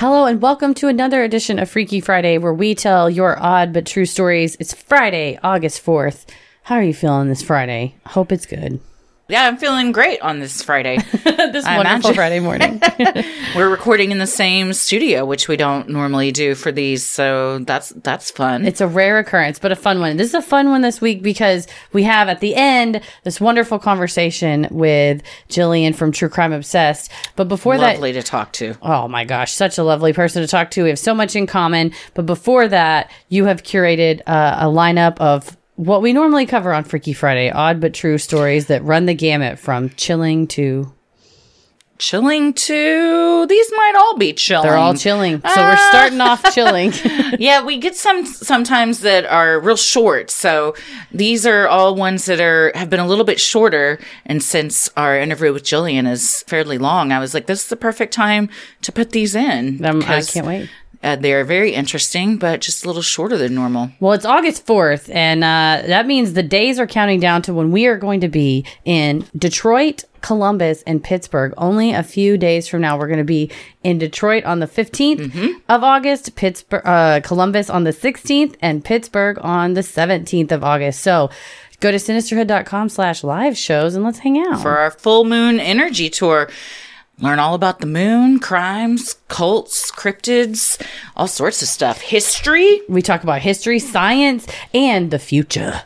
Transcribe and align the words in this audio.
Hello 0.00 0.24
and 0.24 0.40
welcome 0.40 0.72
to 0.76 0.88
another 0.88 1.22
edition 1.22 1.58
of 1.58 1.68
Freaky 1.68 2.00
Friday 2.00 2.38
where 2.38 2.54
we 2.54 2.74
tell 2.74 3.10
your 3.10 3.38
odd 3.38 3.74
but 3.74 3.84
true 3.84 4.06
stories. 4.06 4.56
It's 4.58 4.72
Friday, 4.72 5.38
August 5.42 5.84
4th. 5.84 6.24
How 6.62 6.76
are 6.76 6.82
you 6.82 6.94
feeling 6.94 7.28
this 7.28 7.42
Friday? 7.42 7.96
Hope 8.06 8.32
it's 8.32 8.46
good. 8.46 8.80
Yeah, 9.30 9.46
I'm 9.46 9.58
feeling 9.58 9.92
great 9.92 10.20
on 10.22 10.40
this 10.40 10.60
Friday. 10.60 10.96
this 11.12 11.64
I 11.64 11.76
wonderful 11.76 12.10
imagine. 12.10 12.14
Friday 12.14 12.40
morning. 12.40 12.82
We're 13.54 13.68
recording 13.68 14.10
in 14.10 14.18
the 14.18 14.26
same 14.26 14.72
studio, 14.72 15.24
which 15.24 15.46
we 15.46 15.56
don't 15.56 15.88
normally 15.88 16.32
do 16.32 16.56
for 16.56 16.72
these, 16.72 17.04
so 17.04 17.60
that's 17.60 17.90
that's 17.90 18.32
fun. 18.32 18.66
it's 18.66 18.80
a 18.80 18.88
rare 18.88 19.20
occurrence, 19.20 19.60
but 19.60 19.70
a 19.70 19.76
fun 19.76 20.00
one. 20.00 20.16
This 20.16 20.28
is 20.28 20.34
a 20.34 20.42
fun 20.42 20.70
one 20.70 20.82
this 20.82 21.00
week 21.00 21.22
because 21.22 21.68
we 21.92 22.02
have 22.02 22.28
at 22.28 22.40
the 22.40 22.56
end 22.56 23.02
this 23.22 23.40
wonderful 23.40 23.78
conversation 23.78 24.66
with 24.68 25.22
Gillian 25.48 25.92
from 25.92 26.10
True 26.10 26.28
Crime 26.28 26.52
Obsessed. 26.52 27.12
But 27.36 27.46
before 27.46 27.78
that, 27.78 27.94
lovely 27.94 28.12
to 28.14 28.24
talk 28.24 28.52
to. 28.54 28.74
Oh 28.82 29.06
my 29.06 29.24
gosh, 29.24 29.52
such 29.52 29.78
a 29.78 29.84
lovely 29.84 30.12
person 30.12 30.42
to 30.42 30.48
talk 30.48 30.72
to. 30.72 30.82
We 30.82 30.88
have 30.88 30.98
so 30.98 31.14
much 31.14 31.36
in 31.36 31.46
common. 31.46 31.92
But 32.14 32.26
before 32.26 32.66
that, 32.66 33.12
you 33.28 33.44
have 33.44 33.62
curated 33.62 34.22
uh, 34.26 34.56
a 34.58 34.64
lineup 34.64 35.18
of 35.18 35.56
what 35.80 36.02
we 36.02 36.12
normally 36.12 36.44
cover 36.44 36.74
on 36.74 36.84
Freaky 36.84 37.14
Friday 37.14 37.50
odd 37.50 37.80
but 37.80 37.94
true 37.94 38.18
stories 38.18 38.66
that 38.66 38.84
run 38.84 39.06
the 39.06 39.14
gamut 39.14 39.58
from 39.58 39.88
chilling 39.90 40.46
to. 40.48 40.92
Chilling 41.96 42.54
to 42.54 43.46
These 43.46 43.72
might 43.72 43.94
all 43.94 44.16
be 44.16 44.32
chilling. 44.32 44.66
They're 44.66 44.76
all 44.76 44.94
chilling. 44.94 45.40
So 45.40 45.60
we're 45.60 45.76
starting 45.76 46.20
off 46.20 46.42
chilling. 46.54 46.92
yeah, 47.38 47.62
we 47.62 47.76
get 47.78 47.94
some 47.94 48.24
sometimes 48.24 49.00
that 49.00 49.26
are 49.26 49.60
real 49.60 49.76
short. 49.76 50.30
So 50.30 50.74
these 51.12 51.46
are 51.46 51.68
all 51.68 51.94
ones 51.94 52.24
that 52.26 52.40
are 52.40 52.72
have 52.74 52.88
been 52.88 53.00
a 53.00 53.06
little 53.06 53.24
bit 53.24 53.38
shorter. 53.38 53.98
And 54.24 54.42
since 54.42 54.90
our 54.96 55.18
interview 55.18 55.52
with 55.52 55.64
Gillian 55.64 56.06
is 56.06 56.42
fairly 56.44 56.78
long, 56.78 57.12
I 57.12 57.18
was 57.18 57.34
like, 57.34 57.46
this 57.46 57.64
is 57.64 57.68
the 57.68 57.76
perfect 57.76 58.14
time 58.14 58.48
to 58.82 58.92
put 58.92 59.10
these 59.10 59.34
in. 59.34 59.84
Um, 59.84 60.02
I 60.02 60.22
can't 60.22 60.46
wait. 60.46 60.70
Uh, 61.02 61.16
they're 61.16 61.44
very 61.44 61.72
interesting, 61.72 62.36
but 62.36 62.60
just 62.60 62.84
a 62.84 62.86
little 62.86 63.00
shorter 63.00 63.38
than 63.38 63.54
normal. 63.54 63.90
Well, 64.00 64.12
it's 64.12 64.26
August 64.26 64.66
4th, 64.66 65.08
and 65.14 65.42
uh, 65.42 65.82
that 65.86 66.06
means 66.06 66.34
the 66.34 66.42
days 66.42 66.78
are 66.78 66.86
counting 66.86 67.20
down 67.20 67.40
to 67.42 67.54
when 67.54 67.70
we 67.72 67.86
are 67.86 67.96
going 67.96 68.20
to 68.20 68.28
be 68.28 68.66
in 68.84 69.24
Detroit, 69.34 70.04
Columbus, 70.20 70.82
and 70.82 71.02
Pittsburgh. 71.02 71.54
Only 71.56 71.92
a 71.92 72.02
few 72.02 72.36
days 72.36 72.68
from 72.68 72.82
now, 72.82 72.98
we're 72.98 73.06
going 73.06 73.16
to 73.18 73.24
be 73.24 73.50
in 73.82 73.96
Detroit 73.96 74.44
on 74.44 74.58
the 74.60 74.66
15th 74.66 75.62
of 75.70 75.82
August, 75.82 76.34
Pittsburgh, 76.36 76.82
uh, 76.84 77.20
Columbus 77.20 77.70
on 77.70 77.84
the 77.84 77.92
16th, 77.92 78.56
and 78.60 78.84
Pittsburgh 78.84 79.38
on 79.40 79.72
the 79.72 79.80
17th 79.80 80.52
of 80.52 80.62
August. 80.62 81.00
So 81.00 81.30
go 81.80 81.90
to 81.90 81.96
sinisterhood.com 81.96 82.90
slash 82.90 83.24
live 83.24 83.56
shows 83.56 83.94
and 83.94 84.04
let's 84.04 84.18
hang 84.18 84.38
out. 84.38 84.60
for 84.60 84.76
our 84.76 84.90
full 84.90 85.24
moon 85.24 85.58
energy 85.60 86.10
tour. 86.10 86.50
Learn 87.20 87.38
all 87.38 87.54
about 87.54 87.80
the 87.80 87.86
moon, 87.86 88.38
crimes, 88.38 89.16
cults, 89.28 89.90
cryptids, 89.90 90.80
all 91.16 91.26
sorts 91.26 91.60
of 91.62 91.68
stuff. 91.68 92.00
History? 92.00 92.80
we 92.88 93.02
talk 93.02 93.22
about 93.22 93.42
history, 93.42 93.78
science, 93.78 94.46
and 94.72 95.10
the 95.10 95.18
future. 95.18 95.82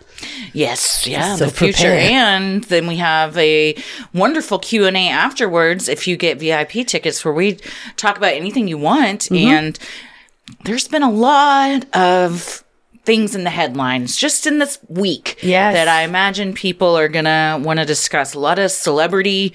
Yes, 0.52 1.06
yeah, 1.06 1.34
So 1.34 1.46
the 1.46 1.50
future. 1.50 1.72
prepare. 1.90 1.98
And 1.98 2.62
then 2.64 2.86
we 2.86 2.96
have 2.96 3.36
a 3.36 3.74
wonderful 4.12 4.58
Q&A 4.60 5.08
afterwards 5.08 5.88
if 5.88 6.06
you 6.06 6.16
get 6.16 6.38
VIP 6.38 6.86
tickets 6.86 7.24
where 7.24 7.34
we 7.34 7.58
talk 7.96 8.16
about 8.16 8.32
anything 8.32 8.68
you 8.68 8.78
want 8.78 9.22
Mm-hmm. 9.22 9.34
and 9.48 9.78
there's 10.64 10.86
been 10.88 11.02
a 11.02 11.10
lot 11.10 11.84
of 11.96 12.62
things 13.04 13.34
in 13.34 13.44
the 13.44 13.50
headlines 13.50 14.16
just 14.16 14.46
in 14.46 14.58
this 14.60 14.78
week 14.88 15.38
Yes. 15.42 15.74
that 15.74 15.88
I 15.88 16.02
imagine 16.02 16.54
people 16.54 16.96
are 16.96 17.08
going 17.08 17.24
to 17.26 17.60
want 17.62 17.80
to 17.80 17.84
discuss. 17.84 18.34
A 18.34 18.38
lot 18.38 18.58
of 18.58 18.70
celebrity 18.70 19.52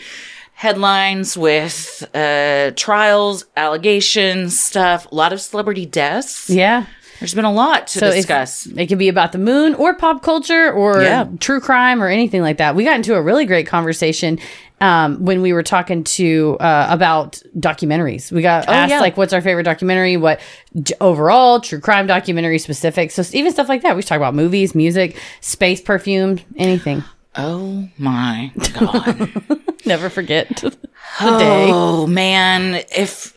headlines 0.63 1.37
with 1.37 2.03
uh, 2.13 2.71
trials, 2.75 3.45
allegations, 3.55 4.59
stuff, 4.59 5.09
a 5.09 5.15
lot 5.15 5.31
of 5.31 5.39
celebrity 5.39 5.85
deaths. 5.85 6.49
Yeah. 6.49 6.85
There's 7.21 7.33
been 7.33 7.45
a 7.45 7.51
lot 7.53 7.87
to 7.87 7.99
So 7.99 8.11
discuss. 8.11 8.65
it 8.65 8.87
could 8.87 8.97
be 8.97 9.07
about 9.07 9.31
the 9.31 9.37
moon 9.37 9.73
or 9.75 9.93
pop 9.93 10.21
culture 10.21 10.69
or 10.71 11.01
Yeah. 11.01 11.27
true 11.39 11.61
crime 11.61 12.03
or 12.03 12.09
anything 12.09 12.41
like 12.41 12.57
that. 12.57 12.75
We 12.75 12.83
got 12.83 12.97
into 12.97 13.15
a 13.15 13.21
really 13.21 13.45
great 13.45 13.67
conversation 13.67 14.37
um, 14.81 15.23
when 15.23 15.41
we 15.41 15.53
were 15.53 15.63
talking 15.63 16.03
to 16.03 16.57
uh, 16.59 16.87
about 16.89 17.41
documentaries. 17.57 18.29
We 18.29 18.41
got 18.41 18.67
asked 18.67 18.91
Oh, 18.91 18.95
yeah. 18.95 18.99
like, 19.01 19.15
"What's 19.15 19.31
our 19.33 19.41
favorite 19.41 19.63
documentary?" 19.63 20.15
What 20.17 20.39
j- 20.81 20.93
overall 21.01 21.59
true 21.61 21.79
crime 21.81 22.05
documentary 22.07 22.59
specific? 22.59 23.11
So 23.11 23.23
even 23.33 23.51
stuff 23.53 23.67
like 23.69 23.81
that. 23.83 23.95
We 23.97 24.03
talk 24.03 24.15
about 24.17 24.35
movies, 24.35 24.73
music, 24.75 25.17
space 25.41 25.81
perfume, 25.81 26.39
anything. 26.57 27.03
Oh 27.39 27.89
my 27.97 28.51
God. 28.73 29.31
Never 29.85 30.09
forget 30.09 30.47
the 30.57 30.69
day. 30.69 31.69
Oh 31.71 32.05
man, 32.05 32.83
if 32.95 33.35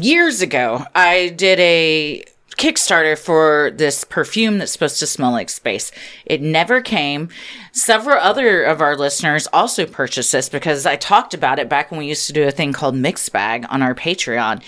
years 0.00 0.42
ago 0.42 0.84
I 0.94 1.28
did 1.30 1.58
a 1.60 2.24
Kickstarter 2.56 3.18
for 3.18 3.72
this 3.74 4.04
perfume 4.04 4.58
that's 4.58 4.72
supposed 4.72 4.98
to 4.98 5.06
smell 5.06 5.32
like 5.32 5.48
space. 5.48 5.90
It 6.26 6.42
never 6.42 6.80
came. 6.80 7.28
Several 7.72 8.18
other 8.18 8.62
of 8.62 8.80
our 8.80 8.96
listeners 8.96 9.48
also 9.52 9.86
purchased 9.86 10.32
this 10.32 10.48
because 10.48 10.84
I 10.84 10.96
talked 10.96 11.34
about 11.34 11.58
it 11.58 11.68
back 11.68 11.90
when 11.90 11.98
we 11.98 12.06
used 12.06 12.26
to 12.26 12.32
do 12.32 12.46
a 12.46 12.50
thing 12.50 12.72
called 12.72 12.94
Mix 12.94 13.28
Bag 13.28 13.64
on 13.70 13.82
our 13.82 13.94
Patreon. 13.94 14.62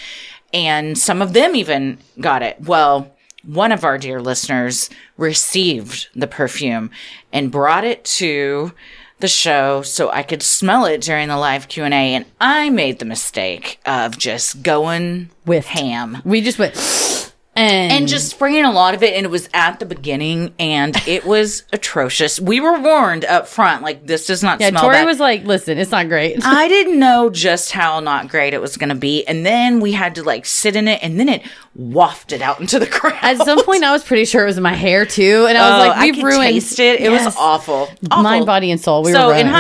And 0.53 0.97
some 0.97 1.21
of 1.21 1.35
them 1.35 1.55
even 1.55 1.99
got 2.21 2.43
it. 2.43 2.61
Well, 2.61 3.14
one 3.47 3.73
of 3.73 3.85
our 3.85 3.99
dear 3.99 4.21
listeners 4.21 4.91
received 5.17 6.09
the 6.15 6.27
perfume 6.27 6.91
and 7.33 7.51
brought 7.51 7.85
it 7.85 8.05
to 8.05 8.73
the 9.21 9.29
show 9.29 9.83
so 9.83 10.11
I 10.11 10.23
could 10.23 10.43
smell 10.43 10.85
it 10.85 11.01
during 11.01 11.29
the 11.29 11.37
live 11.37 11.69
Q&A 11.69 11.89
and 11.89 12.27
I 12.41 12.71
made 12.71 12.99
the 12.99 13.05
mistake 13.05 13.81
of 13.87 14.19
just 14.19 14.63
going 14.63 15.31
With 15.47 15.67
ham. 15.67 16.21
We 16.25 16.41
just 16.41 16.59
went 16.59 17.34
and, 17.57 17.93
and 17.93 18.09
just 18.09 18.31
spraying 18.31 18.65
a 18.65 18.73
lot 18.73 18.95
of 18.95 19.03
it 19.03 19.15
and 19.15 19.25
it 19.25 19.31
was 19.31 19.49
at 19.55 19.79
the 19.81 19.87
beginning 19.87 20.55
and 20.59 20.97
it 21.07 21.25
was 21.25 21.65
atrocious. 21.73 22.41
We 22.41 22.61
were 22.61 22.79
warned 22.81 23.25
up 23.25 23.47
front 23.47 23.83
like 23.83 24.07
this 24.07 24.27
does 24.27 24.43
not 24.43 24.59
smell. 24.59 24.67
yeah. 24.67 24.71
smell 24.71 24.83
Tori 24.85 24.97
that. 24.97 25.07
was 25.07 25.21
like, 25.21 25.45
"Listen, 25.45 25.79
it's 25.79 25.91
not 25.91 26.09
great." 26.09 26.45
I 26.45 26.69
didn't 26.75 26.99
know 26.99 27.31
just 27.31 27.73
how 27.73 28.01
not 28.01 28.29
great 28.29 28.55
it 28.55 28.61
was 28.61 28.77
going 28.77 28.89
to 28.91 28.95
be 28.95 29.25
and 29.27 29.45
then 29.47 29.81
we 29.81 29.93
had 29.93 30.15
to 30.17 30.23
like 30.25 30.47
sit 30.47 30.77
in 30.77 30.89
it 30.89 31.03
and 31.03 31.19
then 31.21 31.29
it 31.29 31.43
wafted 31.75 32.41
out 32.43 32.61
into 32.61 32.79
the 32.79 32.87
crowd. 32.89 33.19
At 33.23 33.39
some 33.39 33.63
point, 33.65 33.85
I 33.85 33.93
was 33.93 34.05
pretty 34.05 34.25
sure 34.25 34.43
it 34.43 34.47
was 34.47 34.57
in 34.57 34.63
my 34.63 34.75
hair 34.75 35.05
too, 35.07 35.47
and 35.49 35.57
I 35.59 35.71
was 35.71 35.85
Oh, 35.87 35.89
like, 35.89 36.01
"We've 36.01 36.15
could 36.15 36.25
ruined." 36.25 36.43
taste 36.53 36.79
it. 36.79 37.01
It 37.01 37.11
Yes. 37.11 37.25
was 37.27 37.37
awful. 37.37 37.89
awful. 38.11 38.23
Mind, 38.23 38.47
body, 38.47 38.71
and 38.71 38.81
soul. 38.81 39.03
We 39.03 39.13
so 39.13 39.31
in 39.31 39.47
ruined. 39.47 39.53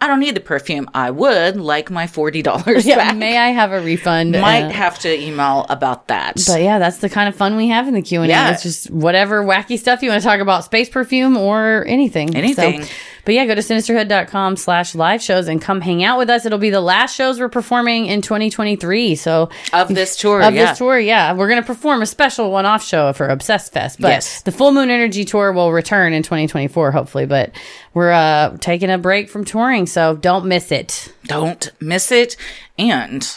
I 0.00 0.06
don't 0.06 0.20
need 0.20 0.36
the 0.36 0.40
perfume. 0.40 0.88
I 0.94 1.10
would 1.10 1.56
like 1.56 1.90
my 1.90 2.06
forty 2.06 2.40
dollars 2.42 2.86
yeah, 2.86 2.96
back. 2.96 3.16
may 3.16 3.36
I 3.36 3.48
have 3.48 3.72
a 3.72 3.80
refund? 3.80 4.32
Might 4.40 4.64
Uh, 4.66 4.70
have 4.70 4.98
to 5.00 5.12
email 5.12 5.66
about 5.68 6.06
that. 6.08 6.34
But 6.46 6.62
yeah, 6.62 6.78
that's 6.78 6.98
the 6.98 7.08
kind 7.08 7.28
of 7.28 7.34
fun 7.34 7.56
we 7.56 7.68
have 7.68 7.88
in 7.88 7.94
the 7.94 8.02
Q 8.02 8.22
and 8.22 8.30
A. 8.30 8.52
It's 8.52 8.62
just 8.62 8.90
whatever 8.90 9.42
wacky 9.42 9.76
stuff 9.78 10.00
you 10.02 10.10
want 10.10 10.22
to 10.22 10.28
talk 10.28 10.40
about, 10.40 10.64
space 10.64 10.88
perfume 10.88 11.36
or 11.36 11.84
anything. 11.88 12.36
Anything. 12.36 12.84
So- 12.84 12.88
But 13.28 13.34
yeah, 13.34 13.44
go 13.44 13.54
to 13.54 13.60
sinisterhood.com 13.60 14.56
slash 14.56 14.94
live 14.94 15.20
shows 15.22 15.48
and 15.48 15.60
come 15.60 15.82
hang 15.82 16.02
out 16.02 16.16
with 16.16 16.30
us. 16.30 16.46
It'll 16.46 16.56
be 16.58 16.70
the 16.70 16.80
last 16.80 17.14
shows 17.14 17.38
we're 17.38 17.50
performing 17.50 18.06
in 18.06 18.22
2023. 18.22 19.16
So 19.16 19.50
Of 19.70 19.88
this 19.88 20.16
tour, 20.16 20.40
of 20.40 20.54
yeah. 20.54 20.70
this 20.70 20.78
tour, 20.78 20.98
yeah, 20.98 21.34
we're 21.34 21.46
going 21.48 21.60
to 21.60 21.66
perform 21.66 22.00
a 22.00 22.06
special 22.06 22.50
one-off 22.50 22.82
show 22.82 23.12
for 23.12 23.28
Obsessed 23.28 23.70
Fest. 23.74 24.00
But 24.00 24.08
Yes. 24.08 24.40
the 24.44 24.50
Full 24.50 24.72
Moon 24.72 24.88
Energy 24.88 25.26
Tour 25.26 25.52
will 25.52 25.72
return 25.72 26.14
in 26.14 26.22
2024, 26.22 26.90
hopefully. 26.90 27.26
But 27.26 27.50
we're 27.92 28.12
uh, 28.12 28.56
taking 28.60 28.88
a 28.88 28.96
break 28.96 29.28
from 29.28 29.44
touring, 29.44 29.84
so 29.84 30.16
don't 30.16 30.46
miss 30.46 30.72
it. 30.72 31.12
Don't 31.24 31.70
miss 31.82 32.10
it. 32.10 32.34
And 32.78 33.28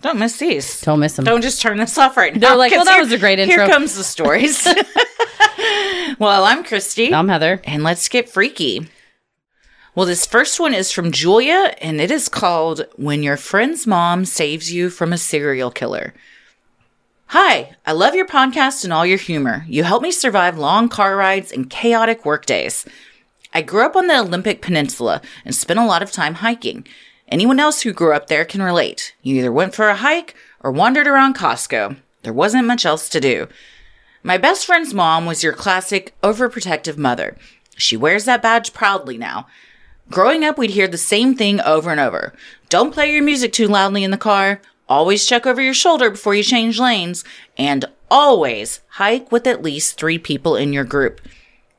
don't 0.00 0.20
miss 0.20 0.36
these. 0.36 0.80
Don't 0.82 1.00
miss 1.00 1.16
them. 1.16 1.24
Don't 1.24 1.42
just 1.42 1.60
turn 1.60 1.76
this 1.78 1.98
off 1.98 2.16
right 2.16 2.32
now. 2.32 2.50
They're 2.50 2.56
like, 2.56 2.70
well, 2.70 2.84
that 2.84 2.92
here- 2.94 3.02
was 3.02 3.10
a 3.10 3.18
great 3.18 3.40
intro. 3.40 3.64
Here 3.64 3.74
comes 3.74 3.96
the 3.96 4.04
stories. 4.04 4.64
well, 6.20 6.44
I'm 6.44 6.62
Christy. 6.62 7.12
I'm 7.12 7.26
Heather. 7.26 7.60
and 7.64 7.82
let's 7.82 8.08
get 8.08 8.28
freaky. 8.28 8.88
Well, 10.00 10.06
this 10.06 10.24
first 10.24 10.58
one 10.58 10.72
is 10.72 10.90
from 10.90 11.12
Julia, 11.12 11.74
and 11.82 12.00
it 12.00 12.10
is 12.10 12.30
called 12.30 12.86
When 12.96 13.22
Your 13.22 13.36
Friend's 13.36 13.86
Mom 13.86 14.24
Saves 14.24 14.72
You 14.72 14.88
from 14.88 15.12
a 15.12 15.18
Serial 15.18 15.70
Killer. 15.70 16.14
Hi, 17.26 17.76
I 17.84 17.92
love 17.92 18.14
your 18.14 18.26
podcast 18.26 18.82
and 18.82 18.94
all 18.94 19.04
your 19.04 19.18
humor. 19.18 19.66
You 19.68 19.84
help 19.84 20.02
me 20.02 20.10
survive 20.10 20.56
long 20.56 20.88
car 20.88 21.16
rides 21.16 21.52
and 21.52 21.68
chaotic 21.68 22.24
workdays. 22.24 22.86
I 23.52 23.60
grew 23.60 23.84
up 23.84 23.94
on 23.94 24.06
the 24.06 24.18
Olympic 24.18 24.62
Peninsula 24.62 25.20
and 25.44 25.54
spent 25.54 25.78
a 25.78 25.84
lot 25.84 26.02
of 26.02 26.10
time 26.10 26.36
hiking. 26.36 26.86
Anyone 27.28 27.60
else 27.60 27.82
who 27.82 27.92
grew 27.92 28.14
up 28.14 28.28
there 28.28 28.46
can 28.46 28.62
relate. 28.62 29.14
You 29.20 29.36
either 29.36 29.52
went 29.52 29.74
for 29.74 29.90
a 29.90 29.96
hike 29.96 30.34
or 30.60 30.72
wandered 30.72 31.08
around 31.08 31.36
Costco. 31.36 31.98
There 32.22 32.32
wasn't 32.32 32.66
much 32.66 32.86
else 32.86 33.10
to 33.10 33.20
do. 33.20 33.48
My 34.22 34.38
best 34.38 34.64
friend's 34.64 34.94
mom 34.94 35.26
was 35.26 35.42
your 35.42 35.52
classic 35.52 36.14
overprotective 36.22 36.96
mother. 36.96 37.36
She 37.76 37.98
wears 37.98 38.24
that 38.24 38.40
badge 38.40 38.72
proudly 38.72 39.18
now. 39.18 39.46
Growing 40.10 40.44
up, 40.44 40.58
we'd 40.58 40.70
hear 40.70 40.88
the 40.88 40.98
same 40.98 41.36
thing 41.36 41.60
over 41.60 41.90
and 41.90 42.00
over. 42.00 42.32
Don't 42.68 42.92
play 42.92 43.12
your 43.12 43.22
music 43.22 43.52
too 43.52 43.68
loudly 43.68 44.02
in 44.02 44.10
the 44.10 44.16
car. 44.16 44.60
Always 44.88 45.24
check 45.24 45.46
over 45.46 45.62
your 45.62 45.74
shoulder 45.74 46.10
before 46.10 46.34
you 46.34 46.42
change 46.42 46.80
lanes. 46.80 47.22
And 47.56 47.84
always 48.10 48.80
hike 48.88 49.30
with 49.30 49.46
at 49.46 49.62
least 49.62 49.96
three 49.96 50.18
people 50.18 50.56
in 50.56 50.72
your 50.72 50.82
group. 50.82 51.20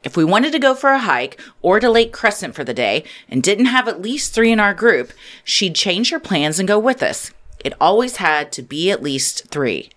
If 0.04 0.16
we 0.16 0.24
wanted 0.24 0.54
to 0.54 0.60
go 0.60 0.74
for 0.74 0.92
a 0.92 1.00
hike 1.00 1.40
or 1.62 1.82
to 1.82 1.90
Lake 1.90 2.14
Crescent 2.14 2.56
for 2.56 2.64
the 2.64 2.74
day 2.74 3.04
and 3.28 3.44
didn't 3.44 3.66
have 3.66 3.90
at 3.90 4.02
least 4.02 4.34
three 4.34 4.52
in 4.52 4.62
our 4.62 4.74
group, 4.74 5.12
she'd 5.44 5.76
change 5.76 6.10
her 6.10 6.20
plans 6.20 6.58
and 6.58 6.68
go 6.68 6.80
with 6.80 7.04
us. 7.04 7.32
It 7.64 7.74
always 7.82 8.16
had 8.16 8.54
to 8.54 8.62
be 8.62 8.92
at 8.92 9.04
least 9.04 9.50
three. 9.50 9.90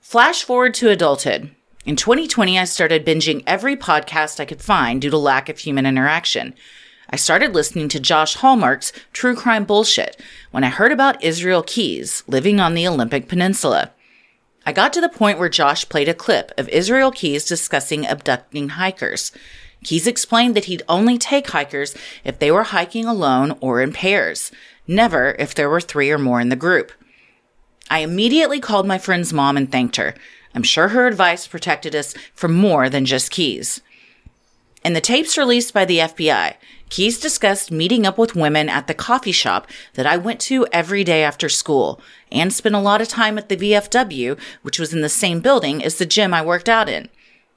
Flash 0.00 0.44
forward 0.44 0.74
to 0.74 0.90
adulthood. 0.90 1.54
In 1.86 1.96
2020, 1.96 2.58
I 2.58 2.64
started 2.64 3.06
binging 3.06 3.42
every 3.46 3.76
podcast 3.76 4.38
I 4.38 4.44
could 4.44 4.60
find 4.60 5.00
due 5.00 5.10
to 5.10 5.16
lack 5.16 5.48
of 5.48 5.58
human 5.58 5.86
interaction. 5.86 6.54
I 7.12 7.16
started 7.16 7.56
listening 7.56 7.88
to 7.88 7.98
Josh 7.98 8.34
Hallmark's 8.34 8.92
True 9.12 9.34
Crime 9.34 9.64
Bullshit 9.64 10.16
when 10.52 10.62
I 10.62 10.68
heard 10.68 10.92
about 10.92 11.22
Israel 11.24 11.64
Keys 11.64 12.22
living 12.28 12.60
on 12.60 12.74
the 12.74 12.86
Olympic 12.86 13.26
Peninsula. 13.26 13.90
I 14.64 14.72
got 14.72 14.92
to 14.92 15.00
the 15.00 15.08
point 15.08 15.36
where 15.36 15.48
Josh 15.48 15.88
played 15.88 16.08
a 16.08 16.14
clip 16.14 16.52
of 16.56 16.68
Israel 16.68 17.10
Keys 17.10 17.44
discussing 17.44 18.06
abducting 18.06 18.70
hikers. 18.70 19.32
Keys 19.82 20.06
explained 20.06 20.54
that 20.54 20.66
he'd 20.66 20.84
only 20.88 21.18
take 21.18 21.50
hikers 21.50 21.96
if 22.22 22.38
they 22.38 22.52
were 22.52 22.62
hiking 22.62 23.06
alone 23.06 23.58
or 23.60 23.80
in 23.80 23.92
pairs, 23.92 24.52
never 24.86 25.34
if 25.36 25.52
there 25.52 25.68
were 25.68 25.80
three 25.80 26.12
or 26.12 26.18
more 26.18 26.40
in 26.40 26.48
the 26.48 26.54
group. 26.54 26.92
I 27.90 28.00
immediately 28.00 28.60
called 28.60 28.86
my 28.86 28.98
friend's 28.98 29.32
mom 29.32 29.56
and 29.56 29.72
thanked 29.72 29.96
her. 29.96 30.14
I'm 30.54 30.62
sure 30.62 30.88
her 30.88 31.08
advice 31.08 31.48
protected 31.48 31.96
us 31.96 32.14
from 32.34 32.54
more 32.54 32.88
than 32.88 33.04
just 33.04 33.32
Keys. 33.32 33.80
In 34.84 34.92
the 34.92 35.00
tapes 35.00 35.36
released 35.36 35.74
by 35.74 35.84
the 35.84 35.98
FBI, 35.98 36.54
Keys 36.90 37.20
discussed 37.20 37.70
meeting 37.70 38.04
up 38.04 38.18
with 38.18 38.34
women 38.34 38.68
at 38.68 38.88
the 38.88 38.94
coffee 38.94 39.32
shop 39.32 39.68
that 39.94 40.06
I 40.06 40.16
went 40.16 40.40
to 40.42 40.66
every 40.72 41.04
day 41.04 41.22
after 41.22 41.48
school 41.48 42.00
and 42.30 42.52
spent 42.52 42.74
a 42.74 42.80
lot 42.80 43.00
of 43.00 43.08
time 43.08 43.38
at 43.38 43.48
the 43.48 43.56
VFW, 43.56 44.38
which 44.62 44.78
was 44.78 44.92
in 44.92 45.00
the 45.00 45.08
same 45.08 45.40
building 45.40 45.82
as 45.84 45.96
the 45.96 46.04
gym 46.04 46.34
I 46.34 46.44
worked 46.44 46.68
out 46.68 46.88
in. 46.88 47.08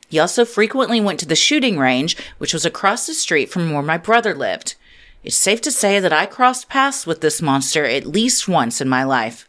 He 0.08 0.20
also 0.20 0.46
frequently 0.46 1.02
went 1.02 1.20
to 1.22 1.26
the 1.26 1.36
shooting 1.36 1.80
range, 1.80 2.16
which 2.38 2.54
was 2.54 2.66
across 2.66 3.08
the 3.08 3.16
street 3.16 3.50
from 3.50 3.74
where 3.74 3.82
my 3.82 3.98
brother 3.98 4.36
lived. 4.36 4.76
It's 5.24 5.36
safe 5.36 5.62
to 5.62 5.72
say 5.72 6.00
that 6.00 6.14
I 6.14 6.28
crossed 6.28 6.70
paths 6.70 7.08
with 7.08 7.22
this 7.22 7.42
monster 7.42 7.86
at 7.86 8.06
least 8.06 8.48
once 8.48 8.80
in 8.82 8.88
my 8.88 9.04
life. 9.04 9.48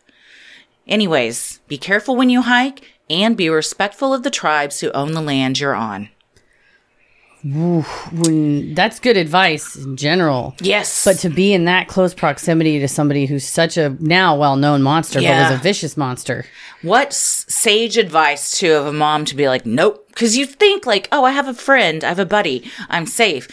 Anyways, 0.87 1.61
be 1.69 1.77
careful 1.77 2.17
when 2.17 2.31
you 2.31 2.43
hike 2.43 2.91
and 3.11 3.37
be 3.37 3.51
respectful 3.51 4.15
of 4.15 4.23
the 4.23 4.31
tribes 4.31 4.81
who 4.81 4.91
own 4.93 5.13
the 5.13 5.21
land 5.21 5.61
you're 5.61 5.75
on. 5.75 6.09
When, 7.45 8.73
that's 8.75 8.99
good 9.01 9.19
advice 9.19 9.77
in 9.77 9.97
general. 9.97 10.55
Yes. 10.61 11.05
But 11.05 11.19
to 11.19 11.29
be 11.29 11.53
in 11.53 11.67
that 11.67 11.89
close 11.89 12.15
proximity 12.15 12.79
to 12.81 12.89
somebody 12.89 13.27
who's 13.27 13.47
such 13.47 13.77
a 13.77 13.97
now 14.01 14.35
well 14.35 14.57
known 14.57 14.83
monster, 14.83 15.21
but 15.21 15.51
was 15.51 15.61
a 15.61 15.63
vicious 15.63 15.97
monster. 15.97 16.47
what 16.81 17.13
sage 17.13 17.99
advice 17.99 18.59
too 18.59 18.73
of 18.73 18.87
a 18.87 18.93
mom 18.93 19.27
to 19.27 19.37
be 19.37 19.49
like, 19.49 19.67
nope, 19.67 20.07
because 20.09 20.37
you 20.37 20.47
think 20.47 20.87
like, 20.87 21.07
oh, 21.13 21.25
I 21.25 21.33
have 21.33 21.49
a 21.49 21.55
friend, 21.55 22.03
I 22.03 22.09
have 22.09 22.19
a 22.19 22.25
buddy, 22.27 22.71
I'm 22.89 23.07
safe. 23.07 23.49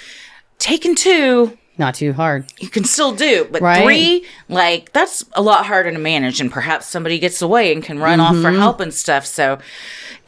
Taken 0.58 0.96
two, 0.96 1.58
Not 1.82 1.96
too 1.96 2.14
hard. 2.14 2.46
you 2.60 2.70
can 2.70 2.84
still 2.84 3.12
do, 3.12 3.48
but 3.52 3.60
Right. 3.62 3.84
three, 3.84 4.26
like 4.50 4.94
that's 4.94 5.26
a 5.34 5.42
lot 5.42 5.66
harder 5.66 5.92
to 5.92 5.98
manage, 5.98 6.40
and 6.40 6.52
perhaps 6.52 6.86
somebody 6.86 7.18
gets 7.18 7.42
away 7.42 7.74
and 7.74 7.82
can 7.84 7.98
run 7.98 8.20
off 8.20 8.34
Mm-hmm. 8.36 8.44
for 8.44 8.52
help 8.52 8.80
and 8.80 8.94
stuff. 8.94 9.26
So, 9.26 9.58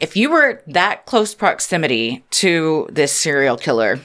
if 0.00 0.16
you 0.16 0.30
were 0.30 0.60
that 0.66 1.06
close 1.06 1.32
proximity 1.32 2.24
to 2.42 2.88
this 2.90 3.12
serial 3.12 3.56
killer, 3.56 4.00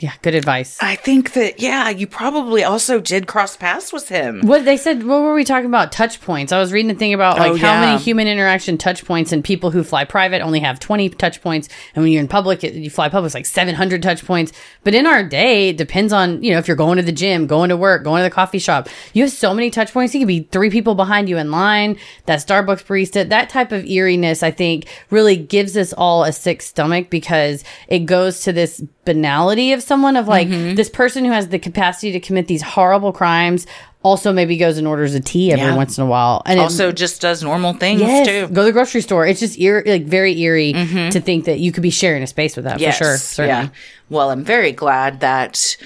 Yeah, 0.00 0.12
good 0.22 0.34
advice. 0.34 0.76
I 0.82 0.96
think 0.96 1.34
that 1.34 1.60
yeah, 1.60 1.88
you 1.88 2.08
probably 2.08 2.64
also 2.64 3.00
did 3.00 3.28
cross 3.28 3.56
paths 3.56 3.92
with 3.92 4.08
him. 4.08 4.40
What 4.42 4.64
they 4.64 4.76
said, 4.76 5.04
what 5.06 5.22
were 5.22 5.34
we 5.34 5.44
talking 5.44 5.66
about? 5.66 5.92
Touch 5.92 6.20
points. 6.20 6.50
I 6.52 6.58
was 6.58 6.72
reading 6.72 6.90
a 6.90 6.94
thing 6.96 7.14
about 7.14 7.38
like 7.38 7.52
Oh, 7.52 7.56
how 7.56 7.80
many 7.80 8.02
human 8.02 8.26
interaction 8.26 8.76
touch 8.76 9.04
points 9.04 9.30
and 9.30 9.44
people 9.44 9.70
who 9.70 9.84
fly 9.84 10.04
private 10.04 10.40
only 10.42 10.58
have 10.60 10.80
20 10.80 11.10
touch 11.10 11.40
points. 11.40 11.68
And 11.94 12.02
when 12.02 12.10
you're 12.12 12.20
in 12.20 12.26
public, 12.26 12.64
it- 12.64 12.74
you 12.74 12.90
fly 12.90 13.08
public, 13.08 13.28
it's 13.28 13.34
like 13.36 13.46
700 13.46 14.02
touch 14.02 14.26
points. 14.26 14.52
But 14.82 14.96
in 14.96 15.06
our 15.06 15.22
day, 15.22 15.68
it 15.68 15.76
depends 15.76 16.12
on, 16.12 16.42
you 16.42 16.50
know, 16.52 16.58
if 16.58 16.66
you're 16.66 16.76
going 16.76 16.96
to 16.96 17.02
the 17.04 17.12
gym, 17.12 17.46
going 17.46 17.68
to 17.68 17.76
work, 17.76 18.02
going 18.02 18.18
to 18.18 18.24
the 18.28 18.34
coffee 18.34 18.58
shop, 18.58 18.88
you 19.12 19.22
have 19.22 19.32
so 19.32 19.54
many 19.54 19.70
touch 19.70 19.92
points. 19.92 20.12
You 20.12 20.20
could 20.20 20.26
be 20.28 20.48
three 20.50 20.70
people 20.70 20.96
behind 20.96 21.28
you 21.28 21.38
in 21.38 21.52
line, 21.52 21.98
that 22.26 22.40
Starbucks 22.40 22.84
barista, 22.84 23.28
that 23.28 23.48
type 23.48 23.70
of 23.70 23.84
eeriness, 23.84 24.42
I 24.42 24.50
think 24.50 24.86
really 25.10 25.36
gives 25.36 25.76
us 25.76 25.92
all 25.92 26.24
a 26.24 26.32
sick 26.32 26.62
stomach 26.62 27.10
because 27.10 27.62
it 27.86 28.00
goes 28.00 28.40
to 28.40 28.52
this 28.52 28.82
banality 29.04 29.72
of 29.72 29.83
someone 29.86 30.16
of 30.16 30.26
like 30.28 30.48
Mm-hmm. 30.48 30.74
this 30.74 30.88
person 30.88 31.24
who 31.24 31.30
has 31.32 31.48
the 31.48 31.58
capacity 31.58 32.12
to 32.12 32.20
commit 32.20 32.46
these 32.48 32.62
horrible 32.62 33.12
crimes 33.12 33.66
also 34.02 34.32
maybe 34.34 34.56
goes 34.58 34.76
and 34.76 34.86
orders 34.86 35.14
a 35.14 35.20
tea 35.20 35.50
every 35.52 35.64
Yeah. 35.64 35.76
once 35.76 35.96
in 35.96 36.04
a 36.04 36.06
while 36.06 36.42
and 36.44 36.58
it- 36.58 36.62
Also, 36.62 36.92
just 36.92 37.20
does 37.22 37.42
normal 37.42 37.72
things 37.72 38.00
yes, 38.02 38.26
too. 38.26 38.46
go 38.48 38.62
to 38.62 38.66
the 38.66 38.72
grocery 38.72 39.00
store 39.00 39.26
it's 39.26 39.40
just 39.40 39.58
eer- 39.58 39.82
like 39.86 40.04
very 40.04 40.38
eerie 40.40 40.72
to 40.74 41.20
think 41.20 41.46
that 41.46 41.58
you 41.60 41.72
could 41.72 41.82
be 41.82 41.90
sharing 41.90 42.22
a 42.22 42.26
space 42.26 42.54
with 42.56 42.64
that 42.66 42.80
for 42.80 42.92
sure 42.92 43.16
certainly. 43.16 43.64
Yeah. 43.64 43.68
Well, 44.10 44.30
I'm 44.30 44.44
very 44.44 44.72
glad 44.72 45.20
that 45.20 45.76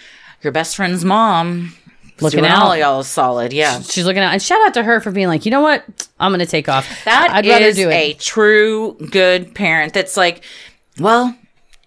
your 0.42 0.52
best 0.52 0.74
friend's 0.76 1.04
mom 1.04 1.74
Looking 2.20 2.44
out. 2.44 2.62
all 2.64 2.76
y'all 2.76 3.04
solid. 3.04 3.52
Yeah. 3.52 3.80
she's 3.80 4.04
looking 4.04 4.22
out 4.22 4.32
and 4.32 4.42
shout 4.42 4.58
out 4.66 4.74
to 4.74 4.82
her 4.82 5.00
for 5.00 5.12
being 5.12 5.28
like 5.28 5.44
you 5.44 5.52
know 5.52 5.60
what 5.60 5.84
i'm 6.18 6.32
gonna 6.32 6.46
take 6.46 6.68
off 6.68 6.84
That 7.04 7.28
i'd 7.30 7.46
rather 7.46 7.72
do 7.72 7.88
it 7.88 7.94
a 7.94 8.12
true 8.14 8.96
good 9.12 9.54
parent 9.54 9.94
that's 9.94 10.16
like, 10.16 10.42
well, 10.98 11.36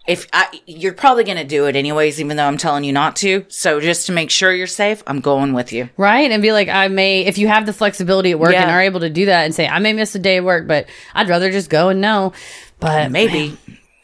if 0.08 0.27
I, 0.34 0.60
you're 0.65 0.93
probably 0.93 1.24
going 1.24 1.38
to 1.38 1.43
do 1.43 1.67
it 1.67 1.75
anyways, 1.75 2.20
even 2.20 2.36
though 2.38 2.46
I'm 2.46 2.58
telling 2.58 2.84
you 2.84 2.91
not 2.91 3.15
to. 3.17 3.46
So 3.50 3.79
just 3.79 4.08
to 4.08 4.12
make 4.12 4.31
sure 4.31 4.51
you're 4.53 4.65
safe, 4.67 5.03
I'm 5.05 5.20
going 5.20 5.53
with 5.53 5.72
you. 5.72 5.89
right 5.98 6.31
and 6.31 6.41
be 6.41 6.51
like 6.51 6.67
i 6.70 6.88
may 6.88 7.22
if 7.25 7.38
you 7.38 7.48
have 7.48 7.65
the 7.65 7.74
flexibility 7.74 8.31
at 8.31 8.39
work 8.39 8.51
Yeah. 8.53 8.63
and 8.63 8.72
are 8.72 8.81
able 8.81 9.00
to 9.01 9.10
do 9.10 9.25
that 9.27 9.43
and 9.46 9.53
say 9.53 9.67
i 9.67 9.77
may 9.79 9.93
miss 9.93 10.15
a 10.15 10.20
day 10.20 10.38
of 10.38 10.46
work 10.46 10.67
but 10.67 10.88
i'd 11.15 11.29
rather 11.29 11.51
just 11.51 11.70
go 11.70 11.89
and 11.89 12.01
know 12.01 12.34
but 12.79 13.12
Maybe 13.12 13.58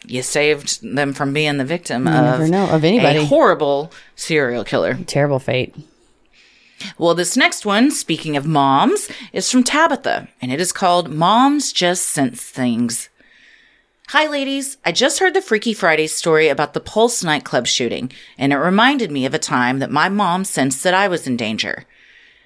you 0.05 0.21
saved 0.21 0.81
them 0.95 1.13
from 1.13 1.33
being 1.33 1.57
the 1.57 1.65
victim 1.65 2.07
of, 2.07 2.13
never 2.39 2.47
know, 2.47 2.69
of 2.69 2.83
anybody. 2.83 3.19
a 3.19 3.25
horrible 3.25 3.91
serial 4.15 4.63
killer. 4.63 4.93
terrible 5.07 5.39
fate 5.39 5.73
Well, 6.99 7.15
this 7.15 7.35
next 7.35 7.65
one, 7.65 7.89
speaking 7.91 8.37
of 8.37 8.45
moms, 8.45 9.09
is 9.33 9.49
from 9.51 9.63
Tabitha, 9.63 10.27
and 10.41 10.51
it 10.51 10.61
is 10.61 10.71
called 10.71 11.09
Moms 11.09 11.73
Just 11.73 12.03
Sense 12.09 12.41
Things. 12.43 13.09
Hi, 14.11 14.25
ladies. 14.25 14.77
I 14.85 14.93
just 14.93 15.19
heard 15.19 15.33
the 15.33 15.41
Freaky 15.41 15.73
Friday 15.73 16.07
story 16.07 16.47
about 16.47 16.73
the 16.73 16.79
Pulse 16.79 17.25
nightclub 17.25 17.67
shooting, 17.67 18.09
and 18.37 18.53
it 18.53 18.57
reminded 18.57 19.11
me 19.11 19.25
of 19.25 19.33
a 19.33 19.37
time 19.37 19.79
that 19.79 19.91
my 19.91 20.07
mom 20.07 20.45
sensed 20.45 20.81
that 20.83 20.93
I 20.93 21.09
was 21.09 21.27
in 21.27 21.35
danger. 21.35 21.83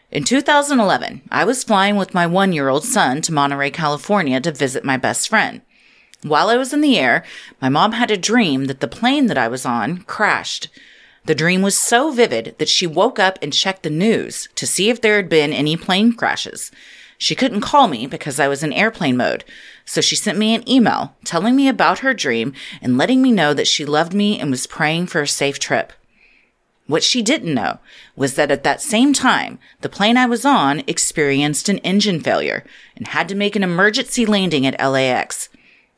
In 0.09 0.23
2011, 0.23 1.21
I 1.29 1.45
was 1.45 1.63
flying 1.63 1.97
with 1.97 2.15
my 2.15 2.25
one 2.25 2.51
year 2.51 2.67
old 2.67 2.83
son 2.83 3.21
to 3.21 3.31
Monterey, 3.31 3.69
California 3.69 4.41
to 4.41 4.51
visit 4.51 4.83
my 4.83 4.97
best 4.97 5.29
friend. 5.29 5.61
While 6.23 6.49
I 6.49 6.57
was 6.57 6.73
in 6.73 6.81
the 6.81 6.97
air, 6.97 7.23
my 7.61 7.69
mom 7.69 7.91
had 7.91 8.09
a 8.09 8.17
dream 8.17 8.65
that 8.65 8.79
the 8.79 8.87
plane 8.87 9.27
that 9.27 9.37
I 9.37 9.47
was 9.47 9.63
on 9.63 9.99
crashed. 10.07 10.67
The 11.25 11.35
dream 11.35 11.61
was 11.61 11.77
so 11.77 12.09
vivid 12.09 12.55
that 12.57 12.69
she 12.69 12.87
woke 12.87 13.19
up 13.19 13.37
and 13.39 13.53
checked 13.53 13.83
the 13.83 13.91
news 13.91 14.49
to 14.55 14.65
see 14.65 14.89
if 14.89 14.99
there 14.99 15.17
had 15.17 15.29
been 15.29 15.53
any 15.53 15.77
plane 15.77 16.13
crashes. 16.13 16.71
She 17.21 17.35
couldn't 17.35 17.61
call 17.61 17.87
me 17.87 18.07
because 18.07 18.39
I 18.39 18.47
was 18.47 18.63
in 18.63 18.73
airplane 18.73 19.15
mode, 19.15 19.43
so 19.91 19.99
she 19.99 20.15
sent 20.15 20.37
me 20.37 20.55
an 20.55 20.67
email 20.69 21.13
telling 21.25 21.53
me 21.53 21.67
about 21.67 21.99
her 21.99 22.13
dream 22.13 22.53
and 22.81 22.97
letting 22.97 23.21
me 23.21 23.29
know 23.29 23.53
that 23.53 23.67
she 23.67 23.83
loved 23.83 24.13
me 24.13 24.39
and 24.39 24.49
was 24.49 24.65
praying 24.65 25.05
for 25.05 25.21
a 25.21 25.27
safe 25.27 25.59
trip. 25.59 25.91
What 26.87 27.03
she 27.03 27.21
didn't 27.21 27.53
know 27.53 27.79
was 28.15 28.35
that 28.35 28.51
at 28.51 28.63
that 28.63 28.81
same 28.81 29.11
time, 29.11 29.59
the 29.81 29.89
plane 29.89 30.15
I 30.15 30.27
was 30.27 30.45
on 30.45 30.81
experienced 30.87 31.67
an 31.67 31.79
engine 31.79 32.21
failure 32.21 32.63
and 32.95 33.07
had 33.07 33.27
to 33.27 33.35
make 33.35 33.57
an 33.57 33.63
emergency 33.63 34.25
landing 34.25 34.65
at 34.65 34.79
LAX. 34.79 35.49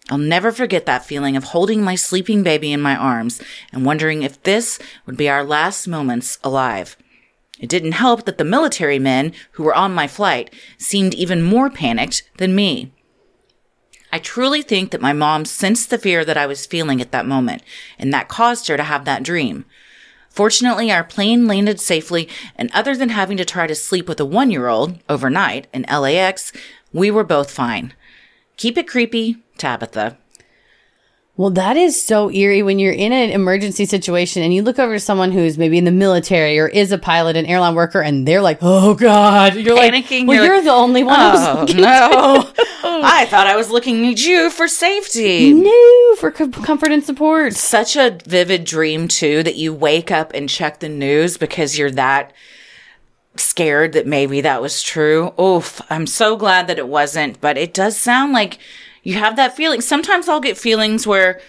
I'll 0.09 0.17
never 0.17 0.51
forget 0.51 0.87
that 0.87 1.05
feeling 1.05 1.37
of 1.37 1.43
holding 1.43 1.83
my 1.83 1.93
sleeping 1.93 2.41
baby 2.41 2.71
in 2.71 2.81
my 2.81 2.95
arms 2.95 3.43
and 3.71 3.85
wondering 3.85 4.23
if 4.23 4.41
this 4.41 4.79
would 5.05 5.17
be 5.17 5.29
our 5.29 5.43
last 5.43 5.87
moments 5.87 6.39
alive. 6.43 6.97
It 7.59 7.69
didn't 7.69 7.91
help 7.91 8.25
that 8.25 8.39
the 8.39 8.43
military 8.43 8.97
men 8.97 9.33
who 9.51 9.61
were 9.61 9.75
on 9.75 9.93
my 9.93 10.07
flight 10.07 10.51
seemed 10.79 11.13
even 11.13 11.43
more 11.43 11.69
panicked 11.69 12.23
than 12.37 12.55
me. 12.55 12.91
I 14.13 14.19
truly 14.19 14.61
think 14.61 14.91
that 14.91 15.01
my 15.01 15.11
mom 15.11 15.43
sensed 15.43 15.89
the 15.89 15.97
fear 15.97 16.23
that 16.23 16.37
I 16.37 16.45
was 16.45 16.67
feeling 16.67 17.01
at 17.01 17.11
that 17.13 17.25
moment, 17.25 17.63
and 17.97 18.13
that 18.13 18.27
caused 18.27 18.67
her 18.67 18.77
to 18.77 18.83
have 18.83 19.05
that 19.05 19.23
dream. 19.23 19.65
Fortunately, 20.29 20.91
our 20.91 21.03
plane 21.03 21.47
landed 21.47 21.79
safely, 21.79 22.29
and 22.55 22.69
other 22.73 22.95
than 22.95 23.09
having 23.09 23.37
to 23.37 23.43
try 23.43 23.65
to 23.65 23.73
sleep 23.73 24.07
with 24.07 24.19
a 24.19 24.25
one 24.25 24.51
year 24.51 24.67
old 24.67 24.99
overnight 25.09 25.65
in 25.73 25.81
LAX, 25.89 26.53
we 26.93 27.09
were 27.09 27.23
both 27.23 27.49
fine. 27.49 27.95
Keep 28.55 28.77
it 28.77 28.87
creepy, 28.87 29.37
Tabitha. 29.57 30.19
Well, 31.35 31.49
that 31.51 31.77
is 31.77 31.99
so 31.99 32.29
eerie 32.29 32.61
when 32.61 32.77
you're 32.77 32.93
in 32.93 33.11
an 33.11 33.31
emergency 33.31 33.85
situation 33.85 34.43
and 34.43 34.53
you 34.53 34.61
look 34.61 34.77
over 34.77 34.93
to 34.93 34.99
someone 34.99 35.31
who's 35.31 35.57
maybe 35.57 35.79
in 35.79 35.83
the 35.83 35.91
military 35.91 36.59
or 36.59 36.67
is 36.67 36.91
a 36.91 36.99
pilot, 36.99 37.35
an 37.35 37.47
airline 37.47 37.73
worker, 37.73 38.01
and 38.01 38.27
they're 38.27 38.41
like, 38.41 38.59
"Oh 38.61 38.93
God!" 38.93 39.55
You're 39.55 39.75
Panicking, 39.75 40.19
like, 40.19 40.27
"Well, 40.27 40.35
you're 40.35 40.45
you're, 40.45 40.55
like, 40.57 40.65
the 40.65 40.71
only 40.71 41.03
one." 41.03 41.31
who's 41.31 41.75
oh, 41.75 41.79
no. 41.79 42.51
I 43.03 43.25
thought 43.25 43.47
I 43.47 43.55
was 43.55 43.71
looking 43.71 44.05
at 44.07 44.23
you 44.23 44.51
for 44.51 44.67
safety. 44.67 45.53
no 45.53 46.15
for 46.17 46.29
com- 46.29 46.51
comfort 46.51 46.91
and 46.91 47.03
support." 47.03 47.53
Such 47.53 47.95
a 47.95 48.19
vivid 48.27 48.63
dream, 48.63 49.07
too, 49.07 49.41
that 49.41 49.55
you 49.55 49.73
wake 49.73 50.11
up 50.11 50.33
and 50.35 50.47
check 50.47 50.81
the 50.81 50.89
news 50.89 51.37
because 51.37 51.79
you're 51.79 51.91
that 51.91 52.31
scared 53.37 53.93
that 53.93 54.05
maybe 54.05 54.41
that 54.41 54.61
was 54.61 54.83
true. 54.83 55.33
Oof, 55.41 55.81
I'm 55.89 56.05
so 56.05 56.35
glad 56.35 56.67
that 56.67 56.77
it 56.77 56.87
wasn't, 56.87 57.41
but 57.41 57.57
it 57.57 57.73
does 57.73 57.97
sound 57.97 58.33
like 58.33 58.59
you 59.03 59.15
have 59.15 59.35
that 59.35 59.55
feeling. 59.55 59.81
Sometimes 59.81 60.27
I'll 60.29 60.39
get 60.39 60.57
feelings 60.57 61.05
where 61.05 61.39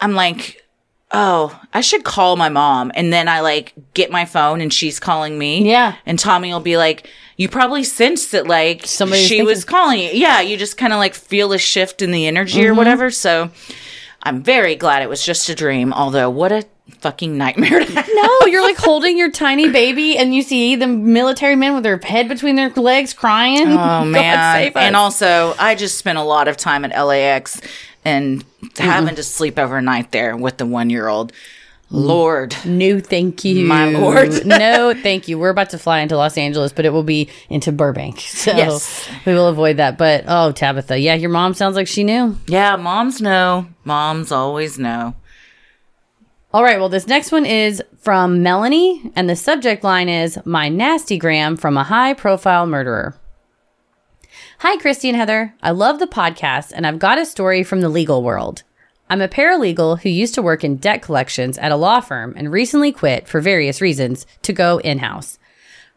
I'm 0.00 0.14
like, 0.14 0.64
oh, 1.10 1.60
I 1.72 1.80
should 1.80 2.04
call 2.04 2.36
my 2.36 2.48
mom. 2.48 2.90
And 2.94 3.12
then 3.12 3.28
I 3.28 3.40
like 3.40 3.72
get 3.94 4.10
my 4.10 4.24
phone 4.24 4.60
and 4.60 4.72
she's 4.72 4.98
calling 4.98 5.38
me. 5.38 5.68
Yeah. 5.70 5.96
And 6.06 6.18
Tommy 6.18 6.52
will 6.52 6.60
be 6.60 6.76
like, 6.76 7.08
you 7.36 7.48
probably 7.48 7.84
sensed 7.84 8.32
that 8.32 8.46
like 8.46 8.86
Somebody's 8.86 9.26
she 9.26 9.42
was 9.42 9.64
calling 9.64 10.00
you. 10.00 10.10
Yeah. 10.12 10.40
You 10.40 10.56
just 10.56 10.76
kind 10.76 10.92
of 10.92 10.98
like 10.98 11.14
feel 11.14 11.52
a 11.52 11.58
shift 11.58 12.00
in 12.02 12.10
the 12.10 12.26
energy 12.26 12.60
Mm-hmm. 12.60 12.72
or 12.72 12.74
whatever. 12.74 13.10
So 13.10 13.50
I'm 14.22 14.42
very 14.42 14.74
glad 14.74 15.02
it 15.02 15.08
was 15.08 15.24
just 15.24 15.48
a 15.48 15.54
dream. 15.54 15.92
Although, 15.92 16.30
what 16.30 16.50
a 16.52 16.64
fucking 17.00 17.36
nightmare. 17.36 17.80
No, 17.80 18.46
you're 18.46 18.62
like 18.62 18.76
holding 18.76 19.18
your 19.18 19.30
tiny 19.30 19.68
baby, 19.70 20.16
and 20.16 20.34
you 20.34 20.42
see 20.42 20.76
the 20.76 20.86
military 20.86 21.56
men 21.56 21.74
with 21.74 21.82
their 21.82 21.98
head 21.98 22.28
between 22.28 22.56
their 22.56 22.70
legs 22.70 23.12
crying. 23.12 23.68
Oh 23.68 24.04
man! 24.04 24.72
And 24.74 24.96
also, 24.96 25.54
I 25.58 25.74
just 25.74 25.98
spent 25.98 26.18
a 26.18 26.22
lot 26.22 26.48
of 26.48 26.56
time 26.56 26.84
at 26.84 26.90
LAX 27.04 27.60
and 28.04 28.44
having 28.76 29.08
mm-hmm. 29.08 29.16
to 29.16 29.22
sleep 29.22 29.58
overnight 29.58 30.12
there 30.12 30.36
with 30.36 30.58
the 30.58 30.66
one-year-old. 30.66 31.32
Lord, 31.90 32.56
No, 32.64 32.98
thank 32.98 33.44
you. 33.44 33.66
My 33.66 33.84
lord. 33.86 34.44
no, 34.46 34.94
thank 34.94 35.28
you. 35.28 35.38
We're 35.38 35.50
about 35.50 35.70
to 35.70 35.78
fly 35.78 36.00
into 36.00 36.16
Los 36.16 36.36
Angeles, 36.36 36.72
but 36.72 36.84
it 36.84 36.90
will 36.90 37.04
be 37.04 37.28
into 37.48 37.70
Burbank. 37.72 38.18
So 38.44 38.50
Yes. 38.56 39.08
we 39.24 39.32
will 39.32 39.46
avoid 39.48 39.76
that. 39.76 39.96
But 39.96 40.24
oh, 40.26 40.50
Tabitha, 40.52 40.98
yeah, 40.98 41.14
your 41.14 41.30
mom 41.30 41.54
sounds 41.54 41.76
like 41.76 41.86
she 41.86 42.02
knew. 42.02 42.36
yeah, 42.46 42.76
moms 42.76 43.20
know. 43.20 43.66
Moms 43.84 44.32
always 44.32 44.78
know. 44.78 45.14
All 46.54 46.62
right, 46.62 46.78
well, 46.78 46.88
this 46.88 47.08
next 47.08 47.32
one 47.32 47.46
is 47.46 47.82
from 47.98 48.44
Melanie, 48.44 49.10
and 49.16 49.28
the 49.28 49.34
subject 49.34 49.82
line 49.82 50.08
is 50.08 50.38
My 50.44 50.68
Nasty 50.68 51.18
Gram 51.18 51.56
from 51.56 51.76
a 51.76 51.82
High 51.82 52.14
Profile 52.14 52.64
Murderer. 52.64 53.16
Hi, 54.60 54.76
Christy 54.76 55.08
and 55.08 55.18
Heather. 55.18 55.52
I 55.64 55.72
love 55.72 55.98
the 55.98 56.06
podcast, 56.06 56.70
and 56.72 56.86
I've 56.86 57.00
got 57.00 57.18
a 57.18 57.26
story 57.26 57.64
from 57.64 57.80
the 57.80 57.88
legal 57.88 58.22
world. 58.22 58.62
I'm 59.10 59.20
a 59.20 59.26
paralegal 59.26 60.02
who 60.02 60.08
used 60.08 60.36
to 60.36 60.42
work 60.42 60.62
in 60.62 60.76
debt 60.76 61.02
collections 61.02 61.58
at 61.58 61.72
a 61.72 61.76
law 61.76 61.98
firm 61.98 62.34
and 62.36 62.52
recently 62.52 62.92
quit 62.92 63.26
for 63.26 63.40
various 63.40 63.80
reasons 63.80 64.24
to 64.42 64.52
go 64.52 64.78
in 64.78 64.98
house. 64.98 65.40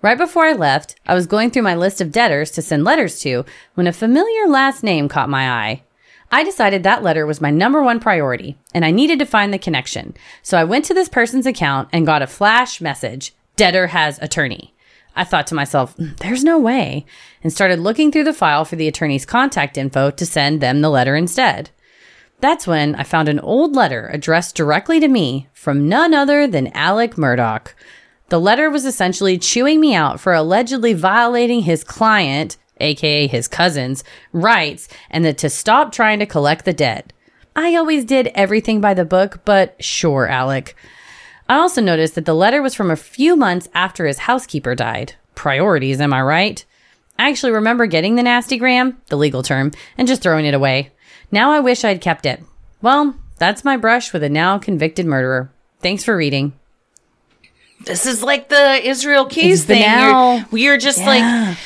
Right 0.02 0.18
before 0.18 0.46
I 0.46 0.54
left, 0.54 0.96
I 1.06 1.14
was 1.14 1.28
going 1.28 1.52
through 1.52 1.62
my 1.62 1.76
list 1.76 2.02
of 2.02 2.12
debtors 2.12 2.50
to 2.54 2.64
send 2.64 2.84
letters 2.84 3.20
to 3.20 3.46
when 3.76 3.86
a 3.86 3.94
familiar 3.94 4.48
last 4.48 4.82
name 4.82 5.08
caught 5.08 5.30
my 5.30 5.52
eye. 5.52 5.84
I 6.32 6.44
decided 6.44 6.84
that 6.84 7.04
letter 7.04 7.26
was 7.26 7.42
my 7.42 7.52
number 7.52 7.82
one 7.82 8.00
priority 8.00 8.58
and 8.74 8.84
I 8.84 8.92
needed 8.92 9.20
to 9.20 9.26
find 9.26 9.54
the 9.54 9.60
connection. 9.60 10.16
So 10.44 10.58
I 10.58 10.64
went 10.64 10.86
to 10.86 10.94
this 10.94 11.10
person's 11.10 11.46
account 11.46 11.90
and 11.94 12.06
got 12.06 12.22
a 12.22 12.28
flash 12.28 12.82
message 12.82 13.34
Debtor 13.56 13.88
has 13.88 14.20
attorney. 14.20 14.74
I 15.16 15.24
thought 15.24 15.48
to 15.48 15.56
myself, 15.56 15.98
"Mm, 15.98 16.16
there's 16.18 16.44
no 16.44 16.60
way, 16.60 17.06
and 17.44 17.52
started 17.52 17.80
looking 17.80 18.12
through 18.12 18.26
the 18.26 18.34
file 18.34 18.66
for 18.66 18.76
the 18.76 18.88
attorney's 18.88 19.26
contact 19.26 19.76
info 19.78 20.12
to 20.12 20.26
send 20.28 20.62
them 20.62 20.82
the 20.82 20.92
letter 20.92 21.16
instead. 21.16 21.72
That's 22.40 22.68
when 22.68 22.94
I 22.94 23.02
found 23.02 23.28
an 23.28 23.40
old 23.40 23.76
letter 23.76 24.12
addressed 24.14 24.56
directly 24.56 25.00
to 25.00 25.08
me 25.08 25.48
from 25.54 25.90
none 25.90 26.14
other 26.14 26.46
than 26.46 26.72
Alec 26.76 27.16
Murdaugh. 27.16 27.74
The 28.30 28.40
letter 28.40 28.70
was 28.70 28.86
essentially 28.86 29.40
chewing 29.40 29.80
me 29.80 29.96
out 29.96 30.20
for 30.20 30.34
allegedly 30.34 30.94
violating 30.94 31.62
his 31.62 31.84
client, 31.84 32.58
aka 32.80 33.28
his 33.28 33.48
cousin's, 33.48 34.04
rights 34.34 34.88
and 35.10 35.24
that 35.26 35.38
to 35.40 35.50
stop 35.50 35.92
trying 35.92 36.20
to 36.20 36.26
collect 36.26 36.66
the 36.66 36.74
debt. 36.74 37.14
I 37.56 37.76
always 37.76 38.06
did 38.06 38.28
everything 38.36 38.82
by 38.82 38.94
the 38.94 39.06
book, 39.06 39.42
but 39.46 39.76
sure, 39.84 40.28
Alec. 40.28 40.76
I 41.50 41.56
also 41.58 41.82
noticed 41.82 42.16
that 42.16 42.26
the 42.26 42.34
letter 42.34 42.62
was 42.62 42.76
from 42.76 42.92
a 42.92 42.96
few 42.96 43.36
months 43.36 43.68
after 43.74 44.06
his 44.06 44.20
housekeeper 44.20 44.76
died. 44.76 45.16
Priorities, 45.34 46.02
am 46.02 46.14
I 46.14 46.22
right? 46.22 46.64
I 47.18 47.30
actually 47.30 47.54
remember 47.54 47.86
getting 47.88 48.16
the 48.16 48.24
nasty 48.24 48.58
gram, 48.58 49.02
the 49.08 49.16
legal 49.16 49.42
term, 49.44 49.72
and 49.98 50.08
just 50.08 50.22
throwing 50.22 50.46
it 50.46 50.54
away. 50.54 50.92
Now 51.32 51.52
I 51.52 51.60
wish 51.60 51.84
I'd 51.84 52.02
kept 52.02 52.26
it. 52.26 52.44
Well, 52.82 53.16
that's 53.38 53.64
my 53.64 53.78
brush 53.78 54.14
with 54.14 54.24
a 54.24 54.30
now 54.30 54.58
convicted 54.60 55.06
murderer. 55.06 55.50
Thanks 55.80 56.04
for 56.04 56.16
reading. 56.16 56.54
This 57.86 58.06
is 58.06 58.24
like 58.24 58.50
the 58.50 58.88
Israel 58.88 59.26
Keys 59.26 59.62
It's 59.62 59.68
thing. 59.68 59.82
now. 59.82 60.46
You're, 60.52 60.60
you're 60.60 60.78
just 60.78 61.00
like 61.00 61.58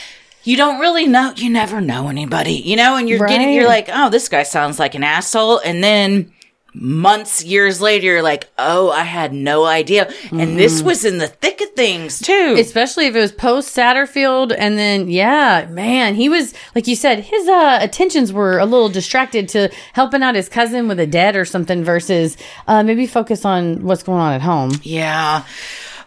you 0.44 0.58
don't 0.58 0.80
really 0.80 1.08
know. 1.08 1.34
You 1.36 1.50
never 1.50 1.82
know 1.82 2.08
anybody, 2.10 2.54
you 2.54 2.76
know. 2.76 2.96
And 2.98 3.08
you're 3.10 3.26
getting, 3.28 3.54
you're 3.54 3.68
like, 3.68 3.90
oh, 3.92 4.10
this 4.10 4.28
guy 4.30 4.44
sounds 4.44 4.80
like 4.80 4.96
an 4.96 5.04
asshole, 5.04 5.60
and 5.60 5.84
then 5.84 6.32
months, 6.74 7.44
years 7.44 7.82
later, 7.82 8.06
you're 8.06 8.22
like, 8.22 8.50
oh, 8.58 8.90
I 8.92 9.04
had 9.04 9.34
no 9.34 9.66
idea, 9.66 10.06
and 10.32 10.40
Mm-hmm. 10.42 10.56
this 10.58 10.82
was 10.82 11.04
in 11.04 11.18
the 11.18 11.28
thick 11.28 11.60
of 11.60 11.70
things 11.72 12.20
too. 12.20 12.56
Especially 12.58 13.08
if 13.08 13.16
it 13.16 13.20
was 13.20 13.32
post 13.34 13.76
Satterfield 13.76 14.56
and 14.58 14.78
then 14.78 15.10
yeah, 15.10 15.68
man, 15.70 16.16
he 16.16 16.30
was 16.30 16.54
like 16.74 16.88
you 16.88 16.96
said, 16.96 17.20
his 17.20 17.48
uh 17.50 17.80
attentions 17.82 18.32
were 18.32 18.58
a 18.58 18.66
little 18.66 18.88
distracted 18.90 19.50
to 19.50 19.70
helping 19.94 20.24
out 20.24 20.36
his 20.36 20.48
cousin 20.48 20.88
with 20.88 21.00
a 21.00 21.06
debt 21.08 21.36
or 21.36 21.44
something 21.44 21.84
versus 21.84 22.38
uh 22.68 22.84
maybe 22.84 23.06
focus 23.06 23.44
on 23.44 23.84
what's 23.84 24.04
going 24.04 24.20
on 24.22 24.34
at 24.34 24.42
home. 24.42 24.72
Yeah. 24.84 25.44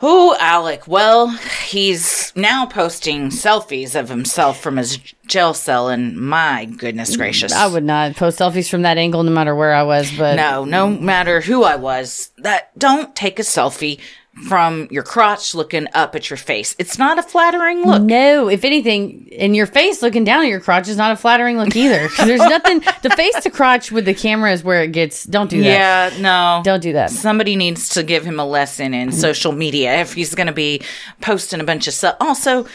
Oh, 0.06 0.36
Alec. 0.38 0.86
Well, 0.86 1.28
he's 1.66 2.30
now 2.36 2.66
posting 2.66 3.30
selfies 3.30 3.98
of 3.98 4.10
himself 4.10 4.60
from 4.60 4.76
his 4.76 4.98
jail 5.26 5.54
cell, 5.54 5.88
and 5.88 6.14
my 6.14 6.66
goodness 6.66 7.14
mm, 7.14 7.16
gracious. 7.16 7.54
I 7.54 7.66
would 7.68 7.84
not 7.84 8.14
post 8.14 8.38
selfies 8.38 8.68
from 8.68 8.82
that 8.82 8.98
angle 8.98 9.22
no 9.22 9.30
matter 9.30 9.54
where 9.54 9.72
I 9.72 9.82
was, 9.82 10.12
but 10.14 10.36
No, 10.36 10.66
no 10.66 10.88
matter 10.90 11.40
who 11.40 11.64
I 11.64 11.76
was, 11.76 12.32
that 12.36 12.78
don't 12.78 13.16
take 13.16 13.38
a 13.38 13.42
selfie 13.42 13.98
from 14.34 14.88
your 14.90 15.04
crotch 15.04 15.54
looking 15.54 15.86
up 15.94 16.14
at 16.14 16.28
your 16.28 16.36
face. 16.36 16.74
It's 16.78 16.98
not 16.98 17.18
a 17.18 17.22
flattering 17.22 17.84
look. 17.84 18.02
No, 18.02 18.48
if 18.48 18.64
anything, 18.64 19.26
in 19.28 19.54
your 19.54 19.66
face 19.66 20.02
looking 20.02 20.24
down 20.24 20.42
at 20.42 20.48
your 20.48 20.60
crotch 20.60 20.88
is 20.88 20.96
not 20.96 21.12
a 21.12 21.16
flattering 21.16 21.56
look 21.56 21.74
either. 21.76 22.08
There's 22.18 22.40
nothing. 22.40 22.80
The 23.02 23.10
face 23.10 23.40
to 23.42 23.50
crotch 23.50 23.92
with 23.92 24.04
the 24.04 24.14
camera 24.14 24.52
is 24.52 24.64
where 24.64 24.82
it 24.82 24.92
gets. 24.92 25.24
Don't 25.24 25.48
do 25.48 25.62
that. 25.62 26.12
Yeah, 26.12 26.20
no. 26.20 26.62
Don't 26.64 26.80
do 26.80 26.92
that. 26.94 27.10
Somebody 27.10 27.54
needs 27.54 27.90
to 27.90 28.02
give 28.02 28.24
him 28.24 28.40
a 28.40 28.44
lesson 28.44 28.92
in 28.92 29.10
mm-hmm. 29.10 29.18
social 29.18 29.52
media 29.52 30.00
if 30.00 30.14
he's 30.14 30.34
going 30.34 30.48
to 30.48 30.52
be 30.52 30.82
posting 31.20 31.60
a 31.60 31.64
bunch 31.64 31.86
of 31.86 31.94
stuff. 31.94 32.16
Also, 32.20 32.66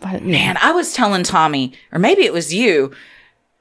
but, 0.00 0.22
man, 0.22 0.56
I 0.60 0.72
was 0.72 0.94
telling 0.94 1.22
Tommy, 1.22 1.74
or 1.92 1.98
maybe 1.98 2.22
it 2.22 2.32
was 2.32 2.52
you, 2.52 2.92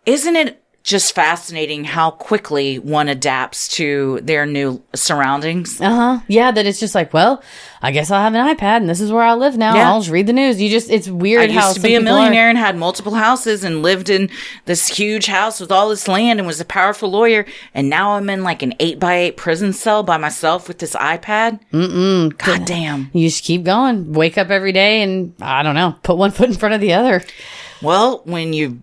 isn't 0.06 0.36
it 0.36 0.63
just 0.84 1.16
fascinating 1.16 1.86
how 1.86 2.12
quickly 2.12 2.78
one 2.78 3.08
adapts 3.08 3.70
to 3.70 4.20
their 4.22 4.46
new 4.46 4.84
surroundings? 4.94 5.80
Uh 5.80 5.90
huh. 5.96 6.20
Yeah, 6.28 6.52
that 6.52 6.66
it's 6.66 6.80
just 6.80 6.94
like, 6.94 7.14
well, 7.14 7.42
I 7.82 7.92
guess 7.92 8.12
I'll 8.12 8.22
have 8.22 8.34
an 8.36 8.56
iPad 8.56 8.78
and 8.78 8.90
this 8.90 9.00
is 9.00 9.10
where 9.10 9.24
I 9.24 9.34
live 9.34 9.58
now. 9.58 9.76
Yeah. 9.76 9.90
I'll 9.90 10.02
just 10.02 10.12
read 10.12 10.28
the 10.28 10.34
news. 10.34 10.62
You 10.62 10.70
just, 10.70 10.90
it's 10.90 11.08
I 11.08 11.12
weird 11.12 11.52
how 11.52 11.68
used 11.68 11.76
to 11.78 11.82
be 11.82 11.96
a 11.96 12.00
people 12.00 12.14
are- 12.14 12.18
millionaire 12.18 12.50
and 12.50 12.58
had 12.58 12.76
multiple 12.76 13.14
houses 13.14 13.64
and 13.64 13.82
lived 13.82 14.10
in 14.10 14.30
this 14.66 14.90
huge 14.90 15.28
house 15.28 15.62
with 15.62 15.72
all 15.72 15.88
this 15.88 16.10
land 16.10 16.40
and 16.40 16.46
was 16.48 16.60
a 16.60 16.66
powerful 16.66 17.10
lawyer. 17.10 17.46
And 17.74 17.90
now 17.90 18.12
I'm 18.16 18.30
in 18.30 18.44
like 18.44 18.62
an 18.62 18.74
eight 18.82 19.00
by 19.00 19.16
eight 19.16 19.38
prison 19.38 19.72
cell 19.72 20.04
by 20.04 20.18
myself 20.18 20.68
with 20.68 20.80
this 20.80 20.96
iPad. 20.96 21.62
Mm-mm. 21.72 22.38
God 22.38 22.66
damn. 22.66 23.10
You 23.14 23.30
just 23.30 23.46
keep 23.46 23.64
going. 23.64 24.12
Wake 24.12 24.38
up 24.38 24.50
every 24.50 24.74
day 24.74 25.02
and 25.02 25.34
I 25.42 25.64
don't 25.64 25.76
know, 25.76 25.96
put 26.04 26.18
one 26.18 26.32
foot 26.32 26.50
in 26.50 26.56
front 26.56 26.76
of 26.76 26.82
the 26.82 26.92
other. 26.92 27.24
Well, 27.82 28.22
when 28.26 28.52
you 28.54 28.82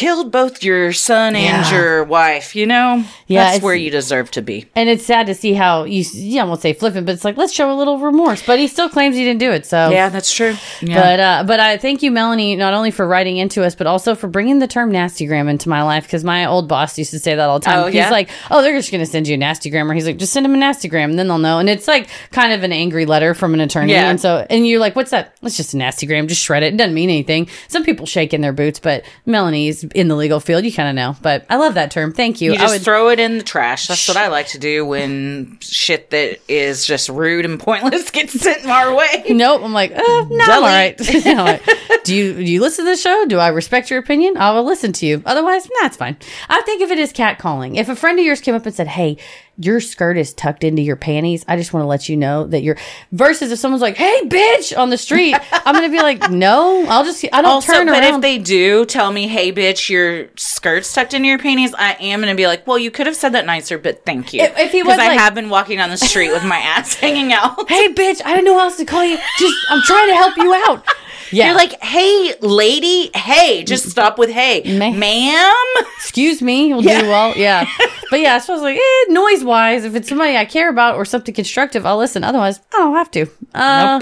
killed 0.00 0.32
both 0.32 0.62
your 0.64 0.92
son 0.94 1.36
and 1.36 1.66
Yeah. 1.66 1.74
your 1.76 2.04
wife. 2.04 2.56
You 2.56 2.66
know, 2.66 3.04
Yeah, 3.26 3.50
that's 3.50 3.62
where 3.62 3.74
you 3.74 3.90
deserve 3.90 4.30
to 4.32 4.40
be. 4.42 4.64
And 4.74 4.88
it's 4.88 5.04
sad 5.04 5.26
to 5.26 5.34
see 5.34 5.52
how 5.52 5.84
you, 5.84 6.04
yeah, 6.14 6.42
I 6.42 6.44
won't 6.46 6.62
say 6.62 6.72
flippant, 6.72 7.04
but 7.06 7.12
it's 7.14 7.24
like, 7.24 7.36
let's 7.36 7.52
show 7.52 7.70
a 7.70 7.76
little 7.76 7.98
remorse. 7.98 8.42
But 8.44 8.58
he 8.58 8.66
still 8.66 8.88
claims 8.88 9.14
he 9.14 9.24
didn't 9.24 9.40
do 9.40 9.50
it. 9.52 9.66
So, 9.66 9.90
Yeah, 9.90 10.08
that's 10.08 10.32
true. 10.34 10.54
Yeah. 10.80 11.00
But 11.02 11.20
uh, 11.20 11.44
but 11.46 11.60
I 11.60 11.76
thank 11.76 12.02
you, 12.02 12.10
Melanie, 12.10 12.56
not 12.56 12.72
only 12.72 12.90
for 12.90 13.06
writing 13.06 13.36
into 13.36 13.62
us, 13.62 13.74
but 13.74 13.86
also 13.86 14.14
for 14.14 14.26
bringing 14.28 14.58
the 14.58 14.66
term 14.66 14.90
nastygram 14.90 15.48
into 15.50 15.68
my 15.68 15.82
life 15.82 16.04
because 16.04 16.24
my 16.24 16.46
old 16.46 16.66
boss 16.66 16.96
used 16.98 17.10
to 17.10 17.18
say 17.18 17.34
that 17.34 17.48
all 17.48 17.58
the 17.58 17.64
time. 17.66 17.78
Oh, 17.80 17.86
He's 17.86 17.94
yeah? 17.96 18.10
like, 18.10 18.30
"Oh, 18.50 18.62
they're 18.62 18.76
just 18.76 18.90
going 18.90 19.04
to 19.04 19.10
send 19.10 19.28
you 19.28 19.34
a 19.34 19.38
nastygram," 19.38 19.90
or 19.90 19.94
he's 19.94 20.06
like, 20.06 20.16
"Just 20.16 20.32
send 20.32 20.46
him 20.46 20.54
a 20.54 20.58
nastygram, 20.58 21.04
and 21.10 21.18
then 21.18 21.28
they'll 21.28 21.38
know." 21.38 21.58
And 21.58 21.68
it's 21.68 21.86
like 21.86 22.08
kind 22.32 22.52
of 22.54 22.62
an 22.62 22.72
angry 22.72 23.04
letter 23.04 23.34
from 23.34 23.52
an 23.54 23.60
attorney, 23.60 23.92
Yeah. 23.92 24.08
and 24.10 24.18
so 24.20 24.46
and 24.48 24.66
you're 24.66 24.80
like, 24.80 24.96
"What's 24.96 25.10
that?" 25.10 25.34
It's 25.42 25.56
just 25.58 25.74
a 25.74 25.76
nastygram. 25.76 26.26
Just 26.26 26.40
shred 26.42 26.62
it. 26.62 26.72
It 26.74 26.76
doesn't 26.78 26.94
mean 26.94 27.10
anything. 27.10 27.48
Some 27.68 27.84
people 27.84 28.06
shake 28.06 28.32
in 28.32 28.40
their 28.40 28.52
boots, 28.54 28.78
but 28.78 29.04
Melanie's 29.26 29.84
in 29.94 30.08
the 30.08 30.16
legal 30.16 30.40
field. 30.40 30.64
You 30.64 30.72
kind 30.72 30.88
of 30.88 30.94
know. 30.94 31.16
But 31.22 31.44
I 31.50 31.56
love 31.56 31.74
that 31.74 31.90
term. 31.90 32.12
Thank 32.12 32.40
you. 32.40 32.50
You 32.52 32.56
I 32.58 32.60
just 32.60 32.74
would- 32.74 32.82
throw 32.82 33.08
it 33.10 33.18
in 33.20 33.38
the 33.38 33.44
trash. 33.44 33.88
That's 33.88 34.06
what 34.08 34.16
I 34.16 34.28
like 34.28 34.48
to 34.48 34.58
do 34.58 34.84
when 34.84 35.58
shit 35.60 36.10
that 36.10 36.38
is 36.48 36.86
just 36.86 37.08
rude 37.08 37.44
and 37.44 37.58
pointless 37.58 38.10
gets 38.12 38.32
sent 38.40 38.66
our 38.66 38.94
way. 38.94 39.24
Nope. 39.30 39.62
I'm 39.62 39.72
like, 39.72 39.92
uh, 39.92 40.02
no, 40.30 40.44
all 40.52 40.60
right. 40.62 40.98
Right. 41.00 41.60
do 42.04 42.14
you 42.14 42.34
do 42.34 42.42
you 42.42 42.60
listen 42.60 42.84
to 42.84 42.90
the 42.90 42.96
show? 42.96 43.24
Do 43.26 43.38
I 43.38 43.48
respect 43.48 43.90
your 43.90 43.98
opinion? 43.98 44.36
I 44.36 44.52
will 44.52 44.64
listen 44.64 44.92
to 44.94 45.06
you. 45.06 45.22
Otherwise, 45.26 45.66
nah, 45.80 45.86
it's 45.86 45.96
fine. 45.96 46.16
I 46.48 46.60
think 46.62 46.82
if 46.82 46.90
it 46.90 46.98
is 46.98 47.12
catcalling, 47.12 47.76
if 47.78 47.88
a 47.88 47.96
friend 47.96 48.18
of 48.18 48.24
yours 48.24 48.40
came 48.40 48.54
up 48.54 48.66
and 48.66 48.74
said, 48.74 48.88
"Hey, 48.88 49.16
your 49.60 49.80
skirt 49.80 50.16
is 50.16 50.32
tucked 50.32 50.64
into 50.64 50.82
your 50.82 50.96
panties," 50.96 51.44
I 51.46 51.56
just 51.56 51.72
want 51.72 51.82
to 51.84 51.86
let 51.88 52.08
you 52.08 52.16
know 52.16 52.46
that 52.48 52.62
you're. 52.62 52.76
Versus 53.12 53.52
if 53.52 53.58
someone's 53.58 53.82
like, 53.82 53.96
"Hey, 53.96 54.20
bitch," 54.24 54.76
on 54.76 54.90
the 54.90 54.96
street, 54.98 55.36
I'm 55.52 55.74
gonna 55.74 55.88
be 55.88 55.98
like, 56.00 56.30
"No, 56.30 56.84
I'll 56.88 57.04
just 57.04 57.24
I 57.32 57.42
don't 57.42 57.46
Also, 57.50 57.72
turn 57.72 57.86
but 57.86 57.92
around." 57.92 58.02
But 58.02 58.14
if 58.16 58.20
they 58.22 58.38
do 58.38 58.84
tell 58.86 59.12
me, 59.12 59.28
"Hey, 59.28 59.52
bitch, 59.52 59.88
your 59.88 60.26
skirt's 60.36 60.92
tucked 60.92 61.14
into 61.14 61.28
your 61.28 61.38
panties," 61.38 61.74
I 61.78 61.96
am 62.00 62.20
gonna 62.20 62.34
be 62.34 62.46
like, 62.46 62.66
"Well, 62.66 62.78
you 62.78 62.90
could 62.90 63.06
have 63.06 63.16
said 63.16 63.32
that 63.34 63.46
nicer, 63.46 63.78
but 63.78 64.04
thank 64.06 64.32
you." 64.32 64.42
If- 64.42 64.58
if 64.58 64.72
he 64.72 64.82
was 64.82 64.96
because 64.96 65.08
I 65.08 65.14
have 65.14 65.34
been 65.34 65.50
walking 65.50 65.78
down 65.78 65.90
the 65.90 65.96
street 65.96 66.30
with 66.32 66.44
my 66.44 66.58
ass 66.76 66.94
hanging 66.94 67.32
out. 67.32 67.68
hey, 67.68 67.92
bitch, 67.92 68.20
I 68.24 68.34
don't 68.34 68.44
know 68.44 68.54
how 68.58 68.64
else 68.64 68.76
to 68.78 68.84
call 68.84 69.04
you. 69.04 69.18
Just 69.38 69.54
I'm 69.70 69.82
trying 69.82 70.08
to 70.08 70.14
help 70.14 70.36
you 70.36 70.54
out. 70.68 70.84
Yeah. 71.32 71.46
You're 71.46 71.54
like, 71.56 71.80
"Hey, 71.82 72.34
lady, 72.40 73.10
hey, 73.14 73.62
just 73.64 73.88
stop 73.90 74.18
with 74.18 74.30
hey, 74.30 74.62
Ma- 74.78 74.90
ma'am." 74.90 75.54
excuse 75.96 76.42
me, 76.42 76.72
will 76.74 76.82
Yeah. 76.84 77.02
do 77.02 77.08
well. 77.08 77.34
Yeah. 77.36 77.66
But 78.10 78.18
yeah, 78.18 78.38
so 78.38 78.52
I 78.52 78.56
was 78.56 78.62
like, 78.62 78.76
eh, 78.76 79.12
noise 79.12 79.44
wise, 79.44 79.84
if 79.84 79.94
it's 79.94 80.08
somebody 80.08 80.36
I 80.36 80.44
care 80.44 80.68
about 80.68 80.96
or 80.96 81.04
something 81.04 81.32
constructive, 81.32 81.86
I'll 81.86 81.96
listen. 81.96 82.24
Otherwise, 82.24 82.58
I 82.74 82.78
don't 82.78 82.94
have 82.96 83.08
to. 83.12 83.26
Uh, 83.54 84.00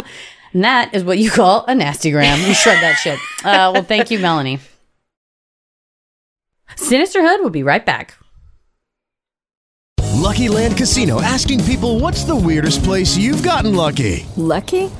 And 0.54 0.64
that 0.64 0.94
is 0.94 1.04
what 1.04 1.18
you 1.18 1.30
call 1.30 1.66
a 1.68 1.72
nastygram. 1.74 2.38
You 2.48 2.54
shred 2.54 2.82
that 2.82 2.94
shit. 2.94 3.18
Uh, 3.44 3.70
well, 3.74 3.82
thank 3.82 4.10
you, 4.10 4.18
Melanie. 4.18 4.60
Sinisterhood 6.76 7.42
will 7.42 7.50
be 7.50 7.62
right 7.62 7.84
back. 7.84 8.14
Lucky 10.14 10.48
Land 10.48 10.76
Casino 10.76 11.20
asking 11.20 11.62
people 11.64 12.00
what's 12.00 12.24
the 12.24 12.34
weirdest 12.36 12.82
place 12.82 13.16
you've 13.16 13.42
gotten 13.42 13.74
lucky? 13.74 14.26
Lucky? 14.36 14.90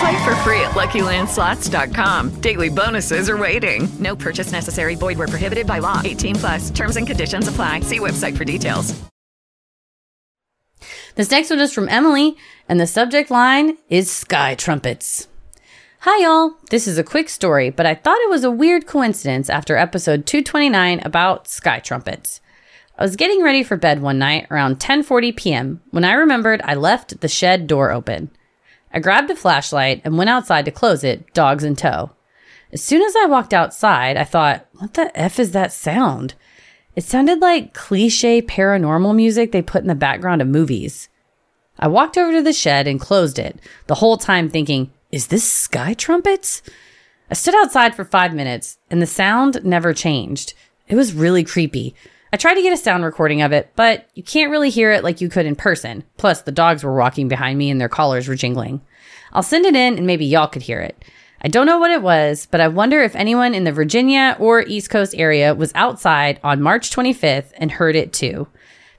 Play 0.00 0.24
for 0.24 0.34
free 0.36 0.60
at 0.60 0.72
LuckyLandSlots.com. 0.72 2.40
Daily 2.40 2.68
bonuses 2.68 3.30
are 3.30 3.36
waiting. 3.36 3.88
No 3.98 4.16
purchase 4.16 4.52
necessary. 4.52 4.94
Void 4.94 5.18
where 5.18 5.28
prohibited 5.28 5.66
by 5.66 5.78
law. 5.78 6.02
18 6.04 6.34
plus. 6.36 6.70
Terms 6.70 6.96
and 6.96 7.06
conditions 7.06 7.48
apply. 7.48 7.80
See 7.80 7.98
website 7.98 8.36
for 8.36 8.44
details. 8.44 9.00
This 11.14 11.30
next 11.30 11.48
one 11.48 11.60
is 11.60 11.72
from 11.72 11.88
Emily, 11.88 12.36
and 12.68 12.78
the 12.78 12.86
subject 12.86 13.30
line 13.30 13.78
is 13.88 14.10
Sky 14.10 14.54
Trumpets. 14.54 15.28
Hi, 16.00 16.22
y'all. 16.22 16.52
This 16.70 16.86
is 16.86 16.98
a 16.98 17.02
quick 17.02 17.30
story, 17.30 17.70
but 17.70 17.86
I 17.86 17.94
thought 17.94 18.20
it 18.20 18.28
was 18.30 18.44
a 18.44 18.50
weird 18.50 18.86
coincidence 18.86 19.48
after 19.48 19.76
episode 19.76 20.26
229 20.26 21.00
about 21.00 21.48
sky 21.48 21.80
trumpets. 21.80 22.40
I 22.98 23.02
was 23.02 23.16
getting 23.16 23.42
ready 23.42 23.62
for 23.62 23.76
bed 23.76 24.00
one 24.02 24.18
night 24.18 24.46
around 24.50 24.78
10:40 24.78 25.34
p.m. 25.36 25.80
when 25.90 26.04
I 26.04 26.12
remembered 26.12 26.60
I 26.64 26.74
left 26.74 27.22
the 27.22 27.28
shed 27.28 27.66
door 27.66 27.90
open. 27.90 28.30
I 28.96 28.98
grabbed 28.98 29.30
a 29.30 29.36
flashlight 29.36 30.00
and 30.06 30.16
went 30.16 30.30
outside 30.30 30.64
to 30.64 30.70
close 30.70 31.04
it, 31.04 31.34
dogs 31.34 31.62
in 31.62 31.76
tow. 31.76 32.12
As 32.72 32.82
soon 32.82 33.02
as 33.02 33.14
I 33.14 33.26
walked 33.26 33.52
outside, 33.52 34.16
I 34.16 34.24
thought, 34.24 34.66
"What 34.78 34.94
the 34.94 35.14
f 35.14 35.38
is 35.38 35.52
that 35.52 35.70
sound?" 35.70 36.32
It 36.94 37.04
sounded 37.04 37.40
like 37.42 37.74
cliche 37.74 38.40
paranormal 38.40 39.14
music 39.14 39.52
they 39.52 39.60
put 39.60 39.82
in 39.82 39.88
the 39.88 39.94
background 39.94 40.40
of 40.40 40.48
movies. 40.48 41.10
I 41.78 41.88
walked 41.88 42.16
over 42.16 42.32
to 42.32 42.42
the 42.42 42.54
shed 42.54 42.88
and 42.88 42.98
closed 42.98 43.38
it, 43.38 43.60
the 43.86 43.96
whole 43.96 44.16
time 44.16 44.48
thinking, 44.48 44.90
is 45.12 45.26
this 45.26 45.44
sky 45.44 45.92
trumpets? 45.92 46.62
I 47.30 47.34
stood 47.34 47.54
outside 47.54 47.94
for 47.94 48.04
five 48.06 48.32
minutes 48.32 48.78
and 48.90 49.02
the 49.02 49.06
sound 49.06 49.62
never 49.62 49.92
changed. 49.92 50.54
It 50.88 50.96
was 50.96 51.12
really 51.12 51.44
creepy. 51.44 51.94
I 52.36 52.38
tried 52.38 52.56
to 52.56 52.62
get 52.62 52.74
a 52.74 52.76
sound 52.76 53.02
recording 53.02 53.40
of 53.40 53.52
it, 53.52 53.70
but 53.76 54.10
you 54.12 54.22
can't 54.22 54.50
really 54.50 54.68
hear 54.68 54.92
it 54.92 55.02
like 55.02 55.22
you 55.22 55.30
could 55.30 55.46
in 55.46 55.56
person. 55.56 56.04
Plus, 56.18 56.42
the 56.42 56.52
dogs 56.52 56.84
were 56.84 56.94
walking 56.94 57.28
behind 57.28 57.56
me 57.56 57.70
and 57.70 57.80
their 57.80 57.88
collars 57.88 58.28
were 58.28 58.34
jingling. 58.34 58.82
I'll 59.32 59.42
send 59.42 59.64
it 59.64 59.74
in 59.74 59.96
and 59.96 60.06
maybe 60.06 60.26
y'all 60.26 60.46
could 60.46 60.60
hear 60.60 60.80
it. 60.80 61.02
I 61.40 61.48
don't 61.48 61.64
know 61.64 61.78
what 61.78 61.92
it 61.92 62.02
was, 62.02 62.46
but 62.50 62.60
I 62.60 62.68
wonder 62.68 63.00
if 63.00 63.16
anyone 63.16 63.54
in 63.54 63.64
the 63.64 63.72
Virginia 63.72 64.36
or 64.38 64.60
East 64.60 64.90
Coast 64.90 65.14
area 65.16 65.54
was 65.54 65.72
outside 65.74 66.38
on 66.44 66.60
March 66.60 66.90
25th 66.90 67.52
and 67.56 67.72
heard 67.72 67.96
it 67.96 68.12
too. 68.12 68.48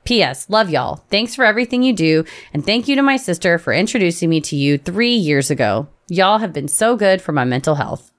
P.S. 0.04 0.50
Love 0.50 0.72
y'all. 0.72 1.06
Thanks 1.12 1.36
for 1.36 1.46
everything 1.46 1.84
you 1.84 1.94
do, 1.94 2.26
and 2.54 2.66
thank 2.66 2.88
you 2.88 2.96
to 2.96 3.04
my 3.04 3.18
sister 3.18 3.60
for 3.60 3.72
introducing 3.72 4.32
me 4.32 4.42
to 4.42 4.56
you 4.56 4.80
three 4.80 5.14
years 5.14 5.52
ago. 5.52 5.90
Y'all 6.08 6.40
have 6.40 6.54
been 6.54 6.68
so 6.68 6.96
good 6.96 7.22
for 7.22 7.34
my 7.34 7.46
mental 7.46 7.76
health. 7.76 8.12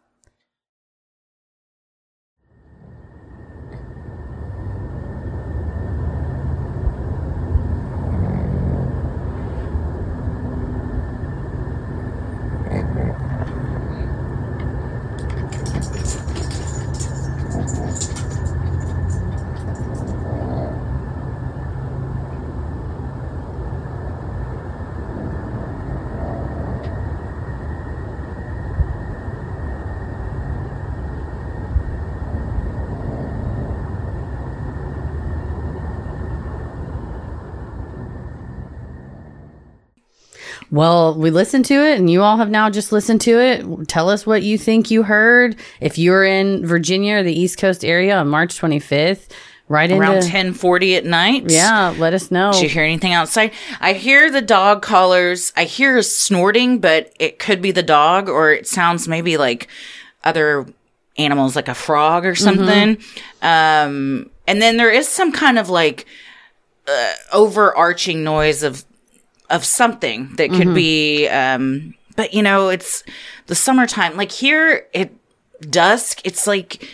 Well, 40.79 41.17
we 41.17 41.33
listened 41.33 41.65
to 41.65 41.75
it, 41.75 41.99
and 41.99 42.09
you 42.09 42.23
all 42.23 42.37
have 42.37 42.51
now 42.51 42.71
just 42.71 42.93
listened 42.93 43.21
to 43.23 43.41
it. 43.41 43.89
Tell 43.89 44.09
us 44.09 44.25
what 44.25 44.45
you 44.45 44.57
think 44.57 44.93
you 44.93 45.03
heard. 45.03 45.57
If 45.81 45.99
you're 45.99 46.25
in 46.25 46.65
Virginia 46.65 47.17
or 47.17 47.25
the 47.25 47.37
East 47.37 47.59
Coast 47.59 47.85
area 47.85 48.17
on 48.17 48.29
March 48.29 48.61
25th, 48.61 49.27
right 49.67 49.91
Around 49.91 50.23
ten 50.23 50.53
forty 50.53 50.95
at 50.95 51.05
night. 51.05 51.47
Yeah, 51.51 51.97
let 51.99 52.15
us 52.15 52.31
know. 52.31 52.53
Did 52.53 52.63
you 52.63 52.69
hear 52.69 52.85
anything 52.85 53.13
outside? 53.13 53.51
I 53.81 53.95
hear 53.95 54.31
the 54.31 54.41
dog 54.41 54.83
collars. 54.83 55.53
I 55.57 55.65
hear 55.65 56.01
snorting, 56.01 56.79
but 56.79 57.13
it 57.19 57.41
could 57.41 57.61
be 57.61 57.73
the 57.73 57.83
dog, 57.83 58.29
or 58.29 58.53
it 58.53 58.69
sounds 58.69 59.09
maybe 59.09 59.37
like 59.37 59.67
other 60.23 60.65
animals, 61.17 61.57
like 61.57 61.67
a 61.67 61.75
frog 61.75 62.25
or 62.25 62.37
something. 62.37 62.99
Um, 63.43 64.31
and 64.47 64.63
then 64.63 64.77
there 64.77 64.93
is 64.93 65.09
some 65.09 65.33
kind 65.33 65.59
of 65.59 65.71
like 65.71 66.07
uh, 66.87 67.15
overarching 67.33 68.23
noise 68.23 68.63
of 68.63 68.85
of 69.51 69.65
something 69.65 70.35
that 70.37 70.51
could 70.51 70.69
Mhm. 70.69 70.75
be. 70.75 71.29
Um, 71.29 71.95
but 72.17 72.35
you 72.35 72.43
know, 72.43 72.69
it's 72.69 73.05
the 73.47 73.55
summertime. 73.55 74.17
Like 74.17 74.33
here, 74.33 74.87
it 74.93 75.13
dusk. 75.71 76.21
It's 76.25 76.47
like 76.47 76.87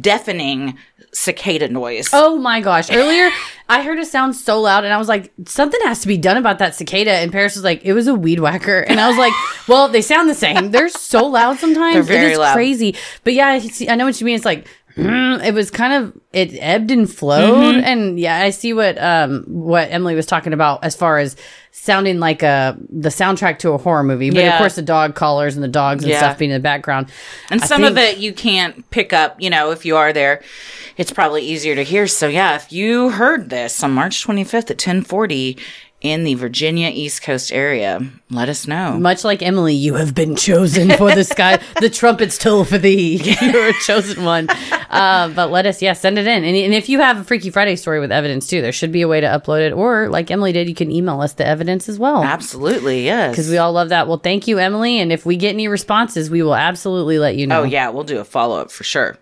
deafening 0.00 0.78
cicada 1.12 1.68
noise. 1.68 2.10
Oh 2.12 2.36
my 2.38 2.60
gosh. 2.60 2.90
Earlier, 2.90 3.30
I 3.68 3.82
heard 3.82 3.98
a 4.00 4.04
sound 4.04 4.34
so 4.34 4.60
loud 4.60 4.84
and 4.84 4.92
I 4.92 4.96
was 4.98 5.08
like, 5.08 5.32
something 5.46 5.80
has 5.84 6.00
to 6.00 6.08
be 6.08 6.16
done 6.16 6.36
about 6.36 6.58
that 6.58 6.74
cicada. 6.74 7.12
And 7.12 7.30
Paris 7.30 7.54
was 7.54 7.62
like, 7.64 7.84
it 7.84 7.92
was 7.92 8.08
a 8.08 8.14
weed 8.14 8.40
whacker. 8.40 8.80
And 8.80 9.00
I 9.00 9.08
was 9.08 9.16
like, 9.16 9.32
well, 9.68 9.88
they 9.88 10.02
sound 10.02 10.28
the 10.28 10.34
same. 10.34 10.72
They're 10.72 10.88
so 10.88 11.26
loud 11.26 11.58
sometimes. 11.58 11.94
They're 11.94 12.02
very 12.02 12.26
it 12.30 12.32
is 12.32 12.38
loud. 12.38 12.54
crazy. 12.54 12.96
But 13.22 13.34
yeah, 13.34 13.46
I, 13.48 13.58
see, 13.60 13.88
I 13.88 13.94
know 13.94 14.06
what 14.06 14.20
you 14.20 14.24
mean. 14.26 14.34
It's 14.36 14.44
like, 14.44 14.66
it 14.96 15.54
was 15.54 15.70
kind 15.70 15.92
of, 16.04 16.12
it 16.32 16.56
ebbed 16.60 16.90
and 16.90 17.12
flowed. 17.12 17.74
Mhm. 17.76 17.82
And 17.82 18.20
yeah, 18.20 18.38
I 18.38 18.50
see 18.50 18.72
what, 18.72 18.96
um, 19.02 19.44
what 19.48 19.88
Emily 19.90 20.14
was 20.14 20.26
talking 20.26 20.52
about 20.52 20.84
as 20.84 20.94
far 20.94 21.18
as 21.18 21.36
sounding 21.72 22.20
like 22.20 22.42
a, 22.42 22.76
the 22.90 23.08
soundtrack 23.08 23.58
to 23.60 23.72
a 23.72 23.78
horror 23.78 24.04
movie. 24.04 24.30
But 24.30 24.44
of 24.44 24.58
course, 24.58 24.76
the 24.76 24.82
dog 24.82 25.14
collars 25.14 25.54
and 25.56 25.64
the 25.64 25.68
dogs 25.68 26.04
and 26.04 26.10
Yeah. 26.12 26.18
stuff 26.18 26.38
being 26.38 26.50
in 26.52 26.56
the 26.56 26.60
background. 26.62 27.08
And 27.50 27.60
I 27.62 27.66
some 27.66 27.82
of 27.84 27.98
it 27.98 28.18
you 28.18 28.32
can't 28.32 28.88
pick 28.90 29.12
up, 29.12 29.40
you 29.40 29.50
know, 29.50 29.70
if 29.72 29.84
you 29.84 29.96
are 29.96 30.12
there, 30.12 30.42
it's 30.96 31.12
probably 31.12 31.42
easier 31.42 31.74
to 31.74 31.82
hear. 31.82 32.06
So 32.06 32.28
yeah, 32.28 32.54
if 32.54 32.72
you 32.72 33.10
heard 33.10 33.50
this 33.50 33.82
on 33.82 33.90
March 33.92 34.24
25th 34.24 34.70
at 34.70 34.78
1040 34.78 35.58
in 36.04 36.22
the 36.22 36.34
Virginia 36.34 36.90
East 36.92 37.22
Coast 37.22 37.50
area, 37.50 38.06
let 38.30 38.50
us 38.50 38.68
know. 38.68 38.98
Much 38.98 39.24
like 39.24 39.42
Emily, 39.42 39.74
you 39.74 39.94
have 39.94 40.14
been 40.14 40.36
chosen 40.36 40.90
for 40.90 41.14
the 41.14 41.24
sky. 41.24 41.58
the 41.80 41.88
trumpets 41.88 42.36
toll 42.36 42.64
for 42.64 42.76
thee. 42.76 43.16
You're 43.40 43.70
a 43.70 43.72
chosen 43.80 44.22
one. 44.22 44.48
Uh, 44.90 45.30
but 45.34 45.50
let 45.50 45.64
us, 45.64 45.80
yeah, 45.80 45.94
send 45.94 46.18
it 46.18 46.26
in. 46.26 46.44
And, 46.44 46.54
and 46.56 46.74
if 46.74 46.90
you 46.90 47.00
have 47.00 47.18
a 47.18 47.24
Freaky 47.24 47.48
Friday 47.48 47.74
story 47.74 48.00
with 48.00 48.12
evidence 48.12 48.46
too, 48.46 48.60
there 48.60 48.70
should 48.70 48.92
be 48.92 49.00
a 49.00 49.08
way 49.08 49.22
to 49.22 49.26
upload 49.26 49.66
it. 49.66 49.72
Or 49.72 50.08
like 50.10 50.30
Emily 50.30 50.52
did, 50.52 50.68
you 50.68 50.74
can 50.74 50.90
email 50.90 51.22
us 51.22 51.32
the 51.32 51.46
evidence 51.46 51.88
as 51.88 51.98
well. 51.98 52.22
Absolutely, 52.22 53.04
yes. 53.04 53.32
Because 53.32 53.48
we 53.48 53.56
all 53.56 53.72
love 53.72 53.88
that. 53.88 54.06
Well, 54.06 54.18
thank 54.18 54.46
you, 54.46 54.58
Emily. 54.58 55.00
And 55.00 55.10
if 55.10 55.24
we 55.24 55.36
get 55.38 55.54
any 55.54 55.68
responses, 55.68 56.28
we 56.28 56.42
will 56.42 56.54
absolutely 56.54 57.18
let 57.18 57.36
you 57.36 57.46
know. 57.46 57.62
Oh 57.62 57.64
yeah, 57.64 57.88
we'll 57.88 58.04
do 58.04 58.18
a 58.18 58.24
follow 58.24 58.60
up 58.60 58.70
for 58.70 58.84
sure. 58.84 59.16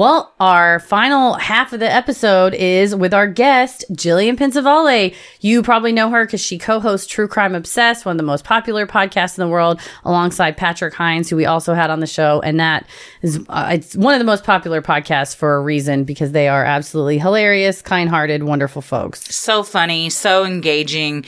Well, 0.00 0.32
our 0.40 0.80
final 0.80 1.34
half 1.34 1.74
of 1.74 1.80
the 1.80 1.92
episode 1.92 2.54
is 2.54 2.94
with 2.94 3.12
our 3.12 3.26
guest, 3.26 3.84
Gillian 3.92 4.34
Pensavalle. 4.34 5.14
You 5.42 5.62
probably 5.62 5.92
know 5.92 6.08
her 6.08 6.24
because 6.24 6.40
she 6.40 6.56
co-hosts 6.56 7.06
True 7.06 7.28
Crime 7.28 7.54
Obsessed, 7.54 8.06
one 8.06 8.14
of 8.14 8.16
the 8.16 8.22
most 8.22 8.42
popular 8.42 8.86
podcasts 8.86 9.36
in 9.36 9.42
the 9.42 9.48
world, 9.52 9.78
alongside 10.06 10.56
Patrick 10.56 10.94
Hinds, 10.94 11.28
who 11.28 11.36
we 11.36 11.44
also 11.44 11.74
had 11.74 11.90
on 11.90 12.00
the 12.00 12.06
show. 12.06 12.40
And 12.40 12.58
that 12.58 12.86
is, 13.20 13.44
uh, 13.50 13.72
it's 13.72 13.94
one 13.94 14.14
of 14.14 14.20
the 14.20 14.24
most 14.24 14.42
popular 14.42 14.80
podcasts 14.80 15.36
for 15.36 15.56
a 15.56 15.60
reason 15.60 16.04
because 16.04 16.32
they 16.32 16.48
are 16.48 16.64
absolutely 16.64 17.18
hilarious, 17.18 17.82
kind-hearted, 17.82 18.44
wonderful 18.44 18.80
folks. 18.80 19.34
So 19.34 19.62
funny, 19.62 20.08
so 20.08 20.46
engaging, 20.46 21.26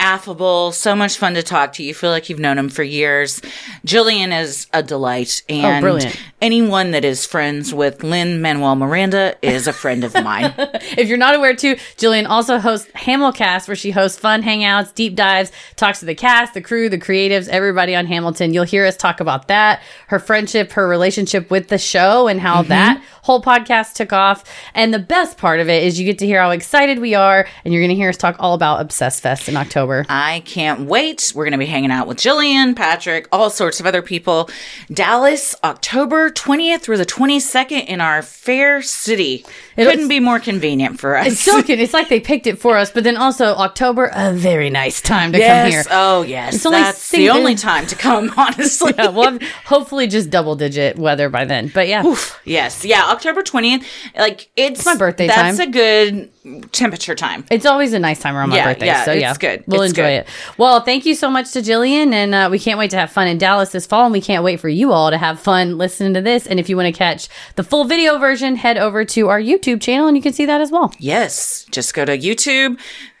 affable, 0.00 0.72
so 0.72 0.96
much 0.96 1.18
fun 1.18 1.34
to 1.34 1.42
talk 1.42 1.74
to. 1.74 1.82
You 1.82 1.94
feel 1.94 2.10
like 2.10 2.28
you've 2.28 2.40
known 2.40 2.58
him 2.58 2.70
for 2.70 2.82
years. 2.82 3.40
Gillian 3.84 4.32
is 4.32 4.66
a 4.72 4.82
delight. 4.82 5.42
Oh, 5.48 5.54
and 5.54 5.82
brilliant. 5.82 6.18
anyone 6.40 6.90
that 6.92 7.04
is 7.04 7.26
friends 7.26 7.72
with 7.72 8.02
Lin 8.02 8.40
Manuel 8.40 8.74
Miranda 8.74 9.36
is 9.42 9.66
a 9.66 9.72
friend 9.72 10.02
of 10.02 10.14
mine. 10.14 10.54
if 10.58 11.06
you're 11.06 11.18
not 11.18 11.36
aware 11.36 11.54
too, 11.54 11.76
Gillian 11.98 12.26
also 12.26 12.58
hosts 12.58 12.90
Hamilcast, 12.92 13.68
where 13.68 13.76
she 13.76 13.90
hosts 13.90 14.18
fun 14.18 14.42
hangouts, 14.42 14.92
deep 14.94 15.14
dives, 15.14 15.52
talks 15.76 16.00
to 16.00 16.06
the 16.06 16.14
cast, 16.14 16.54
the 16.54 16.62
crew, 16.62 16.88
the 16.88 16.98
creatives, 16.98 17.48
everybody 17.48 17.94
on 17.94 18.06
Hamilton. 18.06 18.54
You'll 18.54 18.64
hear 18.64 18.86
us 18.86 18.96
talk 18.96 19.20
about 19.20 19.48
that, 19.48 19.82
her 20.08 20.18
friendship, 20.18 20.72
her 20.72 20.88
relationship 20.88 21.50
with 21.50 21.68
the 21.68 21.78
show, 21.78 22.26
and 22.26 22.40
how 22.40 22.60
mm-hmm. 22.60 22.70
that 22.70 23.02
whole 23.22 23.42
podcast 23.42 23.92
took 23.94 24.14
off. 24.14 24.44
And 24.74 24.94
the 24.94 24.98
best 24.98 25.36
part 25.36 25.60
of 25.60 25.68
it 25.68 25.82
is 25.82 26.00
you 26.00 26.06
get 26.06 26.18
to 26.20 26.26
hear 26.26 26.40
how 26.40 26.50
excited 26.50 26.98
we 26.98 27.14
are, 27.14 27.46
and 27.64 27.74
you're 27.74 27.82
going 27.82 27.90
to 27.90 27.96
hear 27.96 28.08
us 28.08 28.16
talk 28.16 28.36
all 28.38 28.54
about 28.54 28.80
Obsessed 28.80 29.22
Fest 29.22 29.46
in 29.48 29.58
October. 29.58 29.89
I 30.08 30.40
can't 30.40 30.80
wait. 30.86 31.32
We're 31.34 31.44
going 31.44 31.52
to 31.52 31.58
be 31.58 31.66
hanging 31.66 31.90
out 31.90 32.06
with 32.06 32.18
Gillian, 32.18 32.74
Patrick, 32.74 33.28
all 33.32 33.50
sorts 33.50 33.80
of 33.80 33.86
other 33.86 34.02
people. 34.02 34.48
Dallas, 34.92 35.54
October 35.64 36.30
20th 36.30 36.80
through 36.80 36.96
the 36.98 37.06
22nd 37.06 37.86
in 37.86 38.00
our 38.00 38.22
fair 38.22 38.82
city. 38.82 39.44
It 39.76 39.84
couldn't 39.84 40.08
be 40.08 40.20
more 40.20 40.38
convenient 40.38 41.00
for 41.00 41.16
us. 41.16 41.28
It's 41.28 41.40
so. 41.40 41.62
It's 41.66 41.94
like 41.94 42.08
they 42.08 42.20
picked 42.20 42.46
it 42.46 42.58
for 42.58 42.76
us, 42.76 42.90
but 42.90 43.04
then 43.04 43.16
also 43.16 43.54
October, 43.54 44.10
a 44.14 44.32
very 44.32 44.70
nice 44.70 45.00
time 45.00 45.32
to 45.32 45.38
yes. 45.38 45.62
come 45.62 45.70
here. 45.70 45.84
Oh, 45.90 46.22
yes. 46.22 46.56
It's 46.56 46.66
only 46.66 46.78
That's 46.78 47.10
the 47.10 47.30
only 47.30 47.54
time 47.54 47.86
to 47.86 47.96
come, 47.96 48.32
honestly. 48.36 48.92
yeah, 48.96 49.08
we'll 49.08 49.38
hopefully 49.64 50.06
just 50.06 50.30
double 50.30 50.56
digit 50.56 50.98
weather 50.98 51.28
by 51.28 51.44
then. 51.44 51.70
But 51.72 51.88
yeah. 51.88 52.02
Yes. 52.44 52.84
Yeah. 52.84 53.04
October 53.10 53.42
20th. 53.42 53.84
Like, 54.16 54.50
it's 54.56 54.84
my 54.84 54.96
birthday 54.96 55.26
That's 55.26 55.58
time. 55.58 55.68
a 55.68 55.72
good 55.72 56.30
temperature 56.72 57.14
time. 57.14 57.44
It's 57.50 57.66
always 57.66 57.92
a 57.92 57.98
nice 57.98 58.18
time 58.20 58.34
around 58.34 58.48
my 58.50 58.56
Yeah, 58.56 58.64
birthday. 58.72 58.86
yeah, 58.86 59.04
so 59.04 59.12
it's 59.12 59.38
good. 59.38 59.64
We'll 59.66 59.82
It's 59.82 59.90
enjoy 59.92 60.02
good. 60.04 60.12
it. 60.20 60.28
Well, 60.56 60.80
thank 60.80 61.04
you 61.04 61.14
so 61.14 61.28
much 61.30 61.52
to 61.52 61.62
Gillian, 61.62 62.14
and 62.14 62.34
uh, 62.34 62.48
we 62.50 62.58
can't 62.58 62.78
wait 62.78 62.90
to 62.92 62.96
have 62.96 63.10
fun 63.12 63.28
in 63.28 63.36
Dallas 63.38 63.72
this 63.72 63.86
fall, 63.86 64.04
and 64.04 64.12
we 64.12 64.20
can't 64.20 64.42
wait 64.42 64.58
for 64.60 64.68
you 64.70 64.92
all 64.92 65.10
to 65.10 65.18
have 65.18 65.38
fun 65.38 65.76
listening 65.76 66.14
to 66.14 66.22
this. 66.22 66.46
And 66.46 66.58
if 66.58 66.68
you 66.68 66.76
want 66.76 66.86
to 66.86 66.98
catch 66.98 67.28
the 67.56 67.62
full 67.62 67.84
video 67.84 68.18
version, 68.18 68.56
head 68.56 68.78
over 68.78 69.04
to 69.04 69.28
our 69.28 69.40
YouTube 69.40 69.80
channel, 69.82 70.08
and 70.08 70.16
you 70.16 70.22
can 70.22 70.32
see 70.32 70.46
that 70.46 70.60
as 70.60 70.70
well. 70.70 70.92
Yes. 70.98 71.66
Just 71.70 71.92
go 71.94 72.04
to 72.04 72.16
YouTube. 72.16 72.78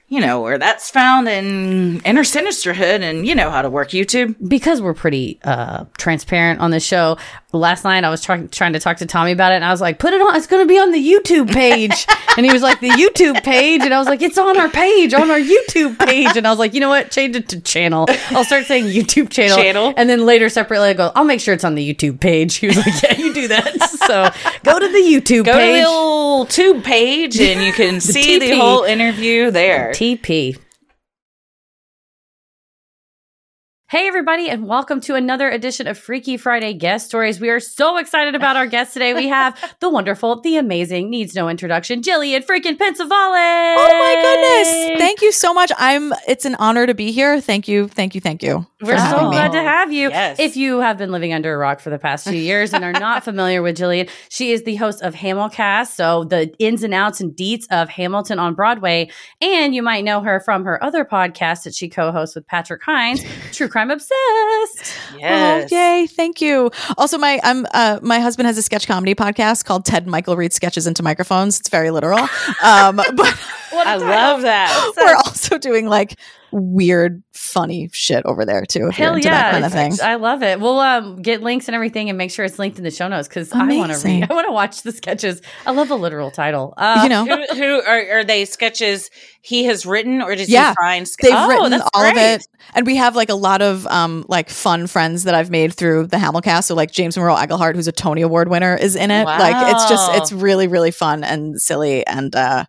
You 0.08 0.20
know 0.20 0.40
where 0.40 0.58
that's 0.58 0.90
found 0.90 1.28
in 1.28 2.00
Inner 2.00 2.24
Sinisterhood, 2.24 3.00
and 3.00 3.28
you 3.28 3.34
know 3.36 3.48
how 3.48 3.62
to 3.62 3.70
work 3.70 3.90
YouTube. 3.90 4.34
Because 4.48 4.82
we're 4.82 4.92
pretty 4.92 5.38
uh, 5.44 5.84
transparent 5.98 6.58
on 6.58 6.72
the 6.72 6.80
show. 6.80 7.16
Last 7.52 7.82
night 7.82 8.04
I 8.04 8.10
was 8.10 8.22
trying 8.22 8.48
trying 8.48 8.74
to 8.74 8.80
talk 8.80 8.98
to 8.98 9.06
Tommy 9.06 9.32
about 9.32 9.50
it, 9.52 9.56
and 9.56 9.64
I 9.64 9.72
was 9.72 9.80
like, 9.80 9.98
"Put 9.98 10.12
it 10.12 10.20
on. 10.20 10.36
It's 10.36 10.46
going 10.46 10.62
to 10.62 10.68
be 10.68 10.78
on 10.78 10.92
the 10.92 11.04
YouTube 11.04 11.52
page." 11.52 12.06
and 12.36 12.46
he 12.46 12.52
was 12.52 12.62
like, 12.62 12.78
"The 12.78 12.90
YouTube 12.90 13.42
page," 13.42 13.82
and 13.82 13.92
I 13.92 13.98
was 13.98 14.06
like, 14.06 14.22
"It's 14.22 14.38
on 14.38 14.56
our 14.56 14.68
page, 14.68 15.12
on 15.14 15.30
our 15.30 15.38
YouTube 15.40 15.98
page." 15.98 16.36
And 16.36 16.46
I 16.46 16.50
was 16.50 16.60
like, 16.60 16.74
"You 16.74 16.80
know 16.80 16.88
what? 16.88 17.10
Change 17.10 17.34
it 17.34 17.48
to 17.48 17.60
channel. 17.60 18.06
I'll 18.30 18.44
start 18.44 18.66
saying 18.66 18.84
YouTube 18.84 19.30
channel." 19.30 19.56
Channel. 19.56 19.94
And 19.96 20.08
then 20.08 20.24
later, 20.24 20.48
separately, 20.48 20.90
I 20.90 20.94
go, 20.94 21.10
"I'll 21.16 21.24
make 21.24 21.40
sure 21.40 21.52
it's 21.52 21.64
on 21.64 21.74
the 21.74 21.94
YouTube 21.94 22.20
page." 22.20 22.54
He 22.60 22.68
was 22.68 22.76
like, 22.76 23.02
"Yeah, 23.02 23.16
you 23.18 23.34
do 23.34 23.48
that." 23.48 23.80
so 24.06 24.30
go 24.62 24.78
to 24.78 24.86
the 24.86 24.98
YouTube 24.98 25.44
Go 25.46 25.54
page. 25.54 25.66
to 25.66 25.72
the 25.72 25.88
little 25.90 26.46
tube 26.46 26.84
page, 26.84 27.40
and 27.40 27.64
you 27.64 27.72
can 27.72 28.00
see 28.00 28.38
the 28.38 28.56
whole 28.56 28.84
interview 28.84 29.50
there. 29.50 29.90
TP. 29.90 30.56
Hey, 33.90 34.06
everybody, 34.06 34.48
and 34.48 34.68
welcome 34.68 35.00
to 35.00 35.16
another 35.16 35.50
edition 35.50 35.88
of 35.88 35.98
Freaky 35.98 36.36
Friday 36.36 36.74
Guest 36.74 37.06
Stories. 37.06 37.40
We 37.40 37.50
are 37.50 37.58
so 37.58 37.96
excited 37.96 38.36
about 38.36 38.54
our 38.54 38.68
guest 38.68 38.92
today. 38.92 39.14
We 39.14 39.26
have 39.26 39.58
the 39.80 39.90
wonderful, 39.90 40.40
the 40.42 40.58
amazing, 40.58 41.10
needs 41.10 41.34
no 41.34 41.48
introduction, 41.48 42.00
Gillian 42.00 42.44
freaking 42.44 42.78
Pensavalle. 42.78 43.10
Oh 43.10 43.98
my 43.98 44.14
goodness. 44.22 45.00
Thank 45.00 45.22
you 45.22 45.32
so 45.32 45.52
much. 45.52 45.72
I'm 45.76 46.12
it's 46.28 46.44
an 46.44 46.54
honor 46.60 46.86
to 46.86 46.94
be 46.94 47.10
here. 47.10 47.40
Thank 47.40 47.66
you. 47.66 47.88
Thank 47.88 48.14
you. 48.14 48.20
Thank 48.20 48.44
you. 48.44 48.64
We're 48.80 48.96
so 48.96 49.02
having 49.02 49.30
me. 49.30 49.36
glad 49.36 49.50
to 49.52 49.60
have 49.60 49.92
you. 49.92 50.10
Yes. 50.10 50.38
If 50.38 50.56
you 50.56 50.78
have 50.78 50.96
been 50.96 51.10
living 51.10 51.32
under 51.32 51.52
a 51.52 51.58
rock 51.58 51.80
for 51.80 51.90
the 51.90 51.98
past 51.98 52.28
few 52.28 52.38
years 52.38 52.72
and 52.72 52.84
are 52.84 52.92
not 52.92 53.24
familiar 53.24 53.60
with 53.60 53.76
Gillian, 53.76 54.06
she 54.28 54.52
is 54.52 54.62
the 54.62 54.76
host 54.76 55.02
of 55.02 55.14
Hamilcast, 55.16 55.88
so 55.88 56.22
the 56.22 56.54
ins 56.60 56.84
and 56.84 56.94
outs 56.94 57.20
and 57.20 57.32
deets 57.32 57.64
of 57.72 57.88
Hamilton 57.88 58.38
on 58.38 58.54
Broadway. 58.54 59.10
And 59.40 59.74
you 59.74 59.82
might 59.82 60.04
know 60.04 60.20
her 60.20 60.38
from 60.38 60.64
her 60.64 60.80
other 60.82 61.04
podcast 61.04 61.64
that 61.64 61.74
she 61.74 61.88
co-hosts 61.88 62.36
with 62.36 62.46
Patrick 62.46 62.84
Hinds, 62.84 63.24
True 63.50 63.66
Crime 63.66 63.79
I'm 63.80 63.90
obsessed. 63.90 64.94
Yes. 65.18 65.72
Oh, 65.72 65.74
yay. 65.74 66.06
Thank 66.06 66.42
you. 66.42 66.70
Also, 66.98 67.16
my 67.16 67.40
I'm 67.42 67.66
uh 67.72 67.98
my 68.02 68.20
husband 68.20 68.46
has 68.46 68.58
a 68.58 68.62
sketch 68.62 68.86
comedy 68.86 69.14
podcast 69.14 69.64
called 69.64 69.86
Ted 69.86 70.06
Michael 70.06 70.36
Read 70.36 70.52
Sketches 70.52 70.86
into 70.86 71.02
Microphones. 71.02 71.58
It's 71.58 71.70
very 71.70 71.90
literal. 71.90 72.20
Um, 72.62 72.96
but 73.14 73.18
I 73.72 73.96
love 73.96 74.42
that. 74.42 74.92
we're 74.96 75.16
also 75.16 75.56
doing 75.56 75.86
like 75.86 76.18
weird, 76.52 77.22
funny 77.32 77.88
shit 77.92 78.24
over 78.26 78.44
there 78.44 78.64
too. 78.64 78.88
If 78.88 78.98
you're 78.98 79.06
Hell 79.08 79.14
into 79.16 79.28
yeah, 79.28 79.42
that 79.42 79.52
kind 79.52 79.64
of 79.64 79.72
thing. 79.72 80.06
I 80.06 80.16
love 80.16 80.42
it. 80.42 80.60
We'll 80.60 80.78
um, 80.80 81.22
get 81.22 81.42
links 81.42 81.68
and 81.68 81.74
everything 81.74 82.08
and 82.08 82.18
make 82.18 82.30
sure 82.30 82.44
it's 82.44 82.58
linked 82.58 82.78
in 82.78 82.84
the 82.84 82.90
show 82.90 83.08
notes 83.08 83.28
because 83.28 83.52
I 83.52 83.64
want 83.76 83.92
to 83.92 83.98
read. 84.06 84.26
I 84.30 84.34
want 84.34 84.46
to 84.46 84.52
watch 84.52 84.82
the 84.82 84.92
sketches. 84.92 85.42
I 85.66 85.72
love 85.72 85.88
the 85.88 85.98
literal 85.98 86.30
title. 86.30 86.74
Uh, 86.76 87.00
You 87.02 87.08
know, 87.08 87.24
who, 87.24 87.54
who 87.54 87.82
are, 87.82 88.18
are 88.18 88.24
they 88.24 88.44
sketches 88.44 89.10
he 89.42 89.64
has 89.64 89.86
written, 89.86 90.20
or 90.22 90.34
did 90.34 90.48
Yeah. 90.48 90.70
he 90.70 90.74
find? 90.80 91.08
ske- 91.08 91.22
They've 91.22 91.32
oh, 91.34 91.48
written 91.48 91.70
that's 91.70 91.88
all 91.94 92.04
of 92.04 92.16
it. 92.16 92.46
And 92.74 92.86
we 92.86 92.96
have 92.96 93.16
like 93.16 93.28
a 93.30 93.34
lot 93.34 93.62
of 93.62 93.86
um 93.86 94.24
like 94.28 94.50
fun 94.50 94.86
friends 94.86 95.24
that 95.24 95.34
I've 95.34 95.50
made 95.50 95.72
through 95.74 96.08
the 96.08 96.16
Hamilcast. 96.18 96.64
So 96.64 96.74
like 96.74 96.90
James 96.90 97.16
Monroe 97.16 97.36
Iglehart, 97.36 97.74
who's 97.74 97.88
a 97.88 97.92
Tony 97.92 98.22
Award 98.22 98.48
winner, 98.48 98.74
is 98.76 98.96
in 98.96 99.10
it. 99.10 99.24
Like 99.24 99.74
it's 99.74 99.88
just 99.88 100.12
it's 100.14 100.32
really, 100.32 100.68
really 100.68 100.90
fun 100.90 101.24
and 101.24 101.60
silly 101.60 102.06
and 102.06 102.34
uh 102.36 102.64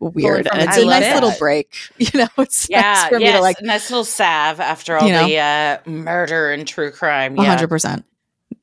weird. 0.00 0.48
And 0.52 0.62
it's 0.62 0.76
the 0.76 0.82
a 0.82 0.86
nice 0.86 1.04
deep. 1.04 1.14
little 1.14 1.32
break. 1.38 1.74
You 1.98 2.10
know, 2.20 2.28
it's 2.38 2.68
Yeah, 2.68 2.80
nice 2.80 3.08
for 3.08 3.18
me 3.18 3.30
to 3.32 3.40
like 3.40 3.56
nice 3.62 3.90
little 3.90 4.04
salve 4.04 4.58
after 4.60 4.96
all 4.96 5.06
You 5.06 5.12
know? 5.12 5.26
the 5.26 5.38
uh, 5.38 5.78
murder 5.90 6.50
and 6.50 6.66
true 6.66 6.90
crime. 6.90 7.36
hundred 7.36 7.68
percent. 7.68 8.04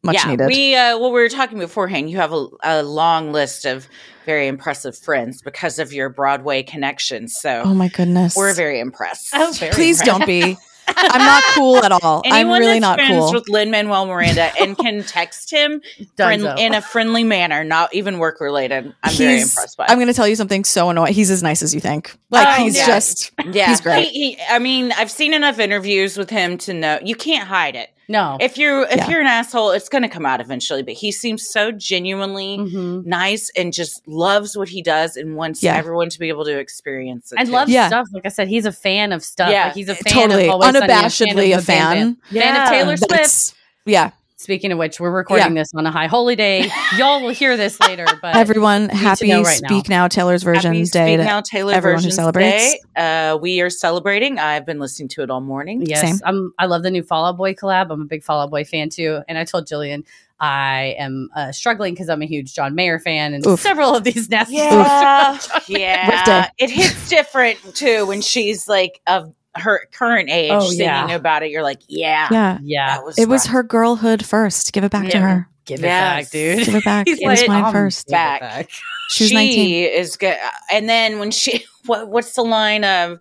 Much 0.04 0.16
yeah, 0.16 0.32
needed. 0.32 0.48
we 0.48 0.76
uh, 0.76 0.98
well, 0.98 1.12
we 1.12 1.22
were 1.22 1.30
talking 1.30 1.60
beforehand. 1.60 2.10
You 2.10 2.18
have 2.18 2.34
a, 2.34 2.48
a 2.64 2.84
long 2.84 3.32
list 3.32 3.66
of 3.66 3.88
very 4.26 4.48
impressive 4.48 4.98
friends 4.98 5.42
because 5.42 5.80
of 5.80 5.94
your 5.94 6.10
Broadway 6.10 6.64
connections. 6.64 7.36
So 7.38 7.62
oh 7.66 7.74
my 7.74 7.88
goodness. 7.88 8.36
we're 8.36 8.54
very 8.54 8.80
impressed. 8.80 9.30
Oh, 9.34 9.52
very 9.54 9.72
Please 9.74 10.02
impressed. 10.02 10.20
don't 10.20 10.28
be. 10.28 10.58
I'm 10.88 11.20
not 11.20 11.44
cool 11.56 11.78
at 11.84 11.92
all. 11.92 12.22
I'm 12.26 12.50
really 12.50 12.80
not 12.80 13.00
friends 13.00 13.26
cool. 13.26 13.34
with 13.34 13.50
Lin 13.50 13.72
Manuel 13.72 14.06
Miranda 14.06 14.52
and 14.60 14.78
can 14.78 15.04
text 15.08 15.52
him 15.52 15.82
friend, 16.16 16.46
in 16.58 16.74
a 16.74 16.82
friendly 16.82 17.24
manner, 17.24 17.64
not 17.64 17.94
even 17.94 18.20
work 18.20 18.40
related. 18.40 18.94
I'm 19.04 19.14
very 19.14 19.42
impressed 19.42 19.78
by. 19.78 19.86
I'm 19.90 19.98
going 19.98 20.08
to 20.08 20.14
tell 20.14 20.28
you 20.28 20.36
something 20.36 20.64
so 20.64 20.90
annoying. 20.90 21.14
He's 21.14 21.32
as 21.32 21.44
nice 21.44 21.62
as 21.62 21.74
you 21.74 21.80
think. 21.82 22.18
Like 22.30 22.48
Oh, 22.48 22.64
he's 22.64 22.76
yeah. 22.78 22.88
just 22.88 23.32
yeah, 23.52 23.68
he's 23.70 23.82
great. 23.82 24.08
He, 24.10 24.32
he, 24.32 24.42
I 24.50 24.60
mean, 24.60 24.92
I've 24.92 25.12
seen 25.12 25.34
enough 25.34 25.60
interviews 25.60 26.18
with 26.18 26.30
him 26.30 26.58
to 26.60 26.74
know 26.74 27.00
you 27.04 27.16
can't 27.16 27.48
hide 27.48 27.76
it. 27.76 27.90
No. 28.10 28.38
If 28.40 28.58
you're 28.58 28.84
if 28.84 28.96
Yeah. 28.98 29.10
you're 29.10 29.20
an 29.22 29.28
asshole, 29.28 29.72
it's 29.72 29.90
going 29.90 30.02
to 30.04 30.08
come 30.08 30.26
out 30.26 30.40
eventually. 30.40 30.82
But 30.82 30.94
he 30.94 31.12
seems 31.12 31.50
so 31.50 31.72
genuinely 31.72 32.58
Mhm. 32.58 33.06
nice 33.06 33.52
and 33.58 33.74
just 33.74 34.08
loves 34.08 34.56
what 34.58 34.70
he 34.70 34.82
does 34.82 35.18
and 35.18 35.36
wants 35.36 35.62
Yeah. 35.62 35.76
everyone 35.76 36.10
to 36.10 36.20
be 36.20 36.30
able 36.30 36.46
to 36.46 36.58
experience 36.58 37.32
it. 37.34 37.40
and 37.40 37.48
too. 37.50 37.54
loves 37.54 37.70
Yeah. 37.72 37.88
stuff. 37.88 38.08
Like 38.14 38.26
I 38.26 38.30
said, 38.30 38.48
he's 38.48 38.66
a 38.66 38.72
fan 38.72 39.12
of 39.12 39.24
stuff. 39.24 39.50
Yeah. 39.50 39.66
Like 39.66 39.74
he's 39.76 39.90
a 39.90 39.96
fan 39.96 40.14
Totally. 40.30 40.46
of 40.46 40.52
Always 40.52 40.72
Sunny, 40.74 40.88
Unabashedly 40.88 41.50
a 41.50 41.54
of 41.58 41.66
the 41.66 41.72
Bam 41.72 41.94
Bam. 41.98 42.18
fan. 42.32 42.42
Fan 42.42 42.62
of 42.64 42.70
Taylor 42.70 42.98
Swift. 42.98 43.10
That's- 43.10 43.54
yeah. 43.86 44.12
Speaking 44.48 44.72
of 44.72 44.78
which, 44.78 44.98
we're 44.98 45.12
recording 45.12 45.58
Yeah. 45.58 45.62
this 45.64 45.74
on 45.76 45.86
a 45.86 45.92
high 45.92 46.08
holy 46.08 46.38
day. 46.38 46.72
Y'all 46.98 47.22
will 47.22 47.32
hear 47.32 47.58
this 47.58 47.82
later, 47.82 48.06
but 48.22 48.34
Everyone, 48.34 48.84
you 48.84 48.88
need 48.88 48.92
to 48.92 48.96
happy 48.96 49.34
right 49.34 49.58
Speak 49.58 49.90
Now 49.90 50.08
Taylor's 50.08 50.42
Version 50.42 50.74
Happy 50.74 50.86
Day 50.86 51.16
Speak 51.16 51.18
to 51.20 51.26
Now 51.26 51.42
Taylor 51.42 51.74
everyone 51.74 51.96
who 51.98 52.04
Versions 52.04 52.16
celebrates. 52.16 52.78
Day. 52.96 53.30
Uh, 53.30 53.36
we 53.36 53.60
are 53.60 53.70
celebrating. 53.70 54.40
I've 54.40 54.66
been 54.66 54.80
listening 54.80 55.10
to 55.10 55.22
it 55.24 55.30
all 55.30 55.42
morning. 55.42 55.82
Yes, 55.86 56.00
Same. 56.00 56.20
I'm. 56.24 56.54
I 56.58 56.68
love 56.68 56.84
the 56.84 56.92
new 56.92 57.04
Fall 57.04 57.26
Out 57.26 57.36
Boy 57.36 57.56
collab. 57.56 57.92
I'm 57.92 58.00
a 58.04 58.06
big 58.06 58.24
Fall 58.24 58.40
Out 58.40 58.50
Boy 58.50 58.64
fan 58.64 58.88
too. 58.88 59.20
And 59.28 59.38
I 59.38 59.44
told 59.44 59.68
Gillian 59.68 60.06
I 60.40 60.96
am 60.98 61.30
uh, 61.36 61.52
struggling 61.52 61.94
because 61.94 62.08
I'm 62.08 62.22
a 62.22 62.26
huge 62.26 62.54
John 62.54 62.74
Mayer 62.74 63.00
fan, 63.00 63.34
and 63.34 63.46
Oof. 63.46 63.60
several 63.60 63.96
of 63.96 64.06
these 64.06 64.30
nasty. 64.30 64.56
Yeah, 64.56 65.38
yeah. 65.68 66.50
It 66.58 66.70
hits 66.70 67.10
different 67.10 67.60
too 67.76 68.06
when 68.06 68.22
she's 68.22 68.70
like 68.70 69.02
of 69.08 69.34
her 69.60 69.88
current 69.92 70.30
age 70.30 70.52
Oh, 70.54 70.70
singing 70.70 70.86
yeah. 70.86 71.10
about 71.12 71.44
it. 71.44 71.52
You're 71.52 71.64
like, 71.64 71.82
yeah, 71.88 72.28
Yeah. 72.32 72.58
yeah, 72.62 73.00
was 73.02 73.18
It 73.18 73.28
was 73.28 73.46
her 73.48 73.64
girlhood 73.64 74.26
first. 74.26 74.74
Give 74.74 74.84
it 74.84 74.92
back 74.92 75.10
to 75.10 75.20
her. 75.20 75.48
give 75.66 75.80
it 75.80 75.84
Yes. 75.84 76.26
back, 76.26 76.32
dude. 76.32 76.66
Give 76.66 76.76
it 76.76 76.84
back. 76.86 77.08
He's 77.08 77.20
It 77.20 77.28
was 77.28 77.40
like, 77.42 77.48
mine 77.50 77.64
um, 77.66 77.72
first. 77.74 78.08
give 78.08 78.12
it 78.14 78.16
Back. 78.16 78.42
back. 78.42 78.70
She 79.10 79.24
was 79.26 79.30
she 79.30 79.36
19. 79.36 79.86
is 79.94 80.18
good. 80.18 80.38
And 80.72 80.88
then 80.90 81.20
when 81.20 81.32
she, 81.32 81.66
what, 81.86 82.10
what's 82.10 82.34
the 82.34 82.44
line 82.44 82.84
of? 82.84 83.20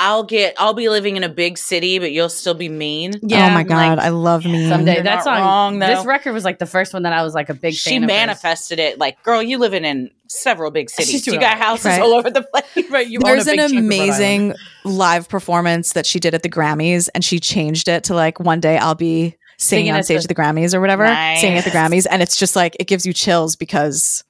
I'll 0.00 0.22
get. 0.22 0.54
I'll 0.58 0.74
be 0.74 0.88
living 0.88 1.16
in 1.16 1.24
a 1.24 1.28
big 1.28 1.58
city, 1.58 1.98
but 1.98 2.12
you'll 2.12 2.28
still 2.28 2.54
be 2.54 2.68
mean. 2.68 3.16
Oh 3.16 3.18
yeah. 3.22 3.48
oh 3.48 3.50
my 3.50 3.56
like, 3.56 3.68
God. 3.68 3.98
I 3.98 4.10
love 4.10 4.44
me. 4.44 4.68
Someday 4.68 4.94
You're 4.94 5.02
that 5.02 5.14
not 5.16 5.24
song, 5.24 5.40
wrong, 5.40 5.78
though. 5.80 5.88
this 5.88 6.06
record 6.06 6.32
was 6.32 6.44
like 6.44 6.58
the 6.60 6.66
first 6.66 6.94
one 6.94 7.02
that 7.02 7.12
I 7.12 7.22
was 7.24 7.34
like 7.34 7.48
a 7.48 7.54
big 7.54 7.74
She 7.74 7.90
fan 7.90 8.04
of. 8.04 8.06
manifested 8.06 8.78
it. 8.78 8.98
Like, 8.98 9.20
girl, 9.24 9.42
you 9.42 9.58
living 9.58 9.84
in 9.84 10.10
several 10.28 10.70
big 10.70 10.88
cities. 10.88 11.26
You 11.26 11.32
got 11.34 11.42
all 11.42 11.48
right. 11.48 11.58
houses 11.58 11.84
Right. 11.86 12.00
all 12.00 12.14
over 12.14 12.30
the 12.30 12.42
place. 12.74 12.90
Right, 12.90 13.08
you 13.08 13.18
There's 13.18 13.48
an 13.48 13.58
a 13.58 13.62
big 13.68 13.70
chunk 13.70 13.72
of 13.72 13.74
Rhode 13.74 13.74
Island. 13.74 13.86
amazing 13.86 14.54
live 14.84 15.28
performance 15.28 15.92
that 15.94 16.06
she 16.06 16.20
did 16.20 16.32
at 16.32 16.42
the 16.44 16.48
Grammys, 16.50 17.08
and 17.14 17.24
she 17.24 17.40
changed 17.40 17.88
it 17.88 18.04
to 18.04 18.14
like 18.14 18.38
one 18.38 18.60
day 18.60 18.78
I'll 18.78 18.94
be 18.94 19.34
singing, 19.58 19.86
Singing 19.86 19.92
on 19.94 20.02
stage 20.04 20.22
at 20.22 20.28
the 20.28 20.34
Grammys 20.36 20.74
or 20.74 20.80
whatever, 20.80 21.06
singing 21.40 21.58
at 21.58 21.64
the 21.64 21.70
Grammys, 21.70 22.06
and 22.08 22.22
it's 22.22 22.36
just 22.36 22.54
like 22.54 22.76
it 22.78 22.86
gives 22.86 23.04
you 23.04 23.12
chills 23.12 23.56
because. 23.56 24.22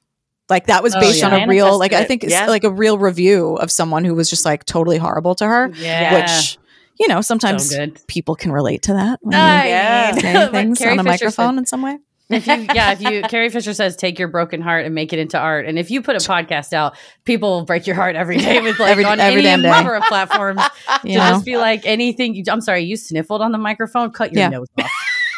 Like 0.48 0.66
that 0.66 0.82
was 0.82 0.94
Oh, 0.94 1.00
based 1.00 1.18
yeah. 1.20 1.26
on 1.34 1.42
a 1.42 1.46
real, 1.46 1.78
like 1.78 1.92
I 1.92 2.04
think 2.04 2.24
it's 2.24 2.32
yeah. 2.32 2.46
like 2.46 2.64
a 2.64 2.70
real 2.70 2.98
review 2.98 3.56
of 3.56 3.70
someone 3.70 4.04
who 4.04 4.14
was 4.14 4.30
just 4.30 4.44
like 4.44 4.64
totally 4.64 4.98
horrible 4.98 5.34
to 5.36 5.46
her. 5.46 5.70
Yeah. 5.74 6.22
Which 6.22 6.58
you 6.98 7.06
know 7.08 7.20
sometimes 7.20 7.70
So 7.70 7.76
good. 7.78 8.00
people 8.08 8.34
can 8.34 8.50
relate 8.52 8.82
to 8.82 8.94
that. 8.94 9.18
When 9.22 9.34
ah, 9.36 9.60
I 9.60 9.64
you 9.64 9.70
Yeah. 9.70 10.10
mean, 10.42 10.50
things 10.52 10.80
on 10.82 10.86
a 10.88 10.90
Fisher 10.96 11.02
microphone 11.04 11.54
said- 11.54 11.58
in 11.58 11.66
some 11.66 11.82
way. 11.82 11.98
if 12.30 12.46
you 12.46 12.54
yeah 12.74 12.92
if 12.92 13.00
you 13.00 13.22
carrie 13.22 13.48
fisher 13.48 13.72
says 13.72 13.96
take 13.96 14.18
your 14.18 14.28
broken 14.28 14.60
heart 14.60 14.84
and 14.84 14.94
make 14.94 15.14
it 15.14 15.18
into 15.18 15.38
art 15.38 15.64
and 15.64 15.78
if 15.78 15.90
you 15.90 16.02
put 16.02 16.14
a 16.14 16.18
podcast 16.18 16.74
out 16.74 16.94
people 17.24 17.48
will 17.48 17.64
break 17.64 17.86
your 17.86 17.96
heart 17.96 18.16
every 18.16 18.36
day 18.36 18.60
with 18.60 18.78
like 18.78 18.90
Every- 18.90 19.04
on 19.06 19.18
every 19.18 19.40
any 19.40 19.42
damn 19.44 19.62
day. 19.62 19.70
number 19.70 19.94
of 19.94 20.02
platforms 20.02 20.60
You 21.04 21.12
to 21.14 21.18
know? 21.20 21.30
just 21.30 21.46
be 21.46 21.56
like 21.56 21.86
anything 21.86 22.34
you, 22.34 22.44
i'm 22.50 22.60
sorry 22.60 22.82
you 22.82 22.98
sniffled 22.98 23.40
on 23.40 23.50
the 23.50 23.56
microphone 23.56 24.10
cut 24.10 24.34
your 24.34 24.42
Yeah. 24.42 24.48
nose 24.50 24.66
off 24.78 24.90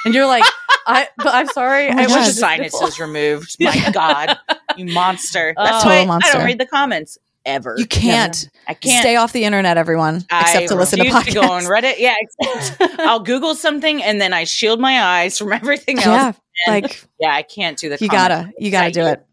and 0.05 0.13
you're 0.15 0.27
like 0.27 0.43
i 0.85 1.07
but 1.19 1.33
i'm 1.33 1.47
sorry 1.47 1.87
Oh 1.91 1.95
my 1.95 2.01
i 2.01 2.05
I 2.07 2.07
God. 2.09 2.17
wish 2.17 2.27
was 2.27 2.35
the 2.35 2.41
sinuses 2.41 2.99
removed. 2.99 3.57
My 3.61 3.91
God, 3.93 4.39
you 4.77 4.87
monster. 4.93 5.55
That's 5.57 5.85
Oh. 5.85 5.89
why 5.89 6.05
Total 6.05 6.13
I 6.23 6.33
don't 6.33 6.45
read 6.45 6.59
the 6.59 6.67
comments 6.67 7.19
ever. 7.47 7.75
You 7.79 7.87
can't 7.87 8.49
I 8.69 8.75
can't. 8.75 9.01
stay 9.03 9.17
off 9.17 9.33
the 9.33 9.45
internet, 9.45 9.77
everyone, 9.79 10.17
except 10.31 10.57
I 10.57 10.67
to 10.67 10.75
listen 10.75 10.99
to 10.99 11.05
podcasts. 11.07 11.35
go 11.35 11.41
on 11.43 11.63
Reddit. 11.65 11.95
Yeah, 11.99 12.15
I'll 12.99 13.21
Google 13.21 13.55
something 13.55 14.03
and 14.03 14.21
then 14.21 14.33
I 14.33 14.45
shield 14.45 14.79
my 14.81 15.03
eyes 15.03 15.39
from 15.39 15.53
everything 15.53 15.97
else. 15.99 16.07
Yeah, 16.07 16.33
And, 16.67 16.85
like 16.85 17.05
yeah, 17.19 17.35
I 17.35 17.43
can't 17.43 17.79
do 17.79 17.89
the. 17.89 17.97
you 18.01 18.09
gotta, 18.09 18.51
you 18.59 18.71
gotta 18.71 18.91
do 18.93 19.03
it. 19.07 19.25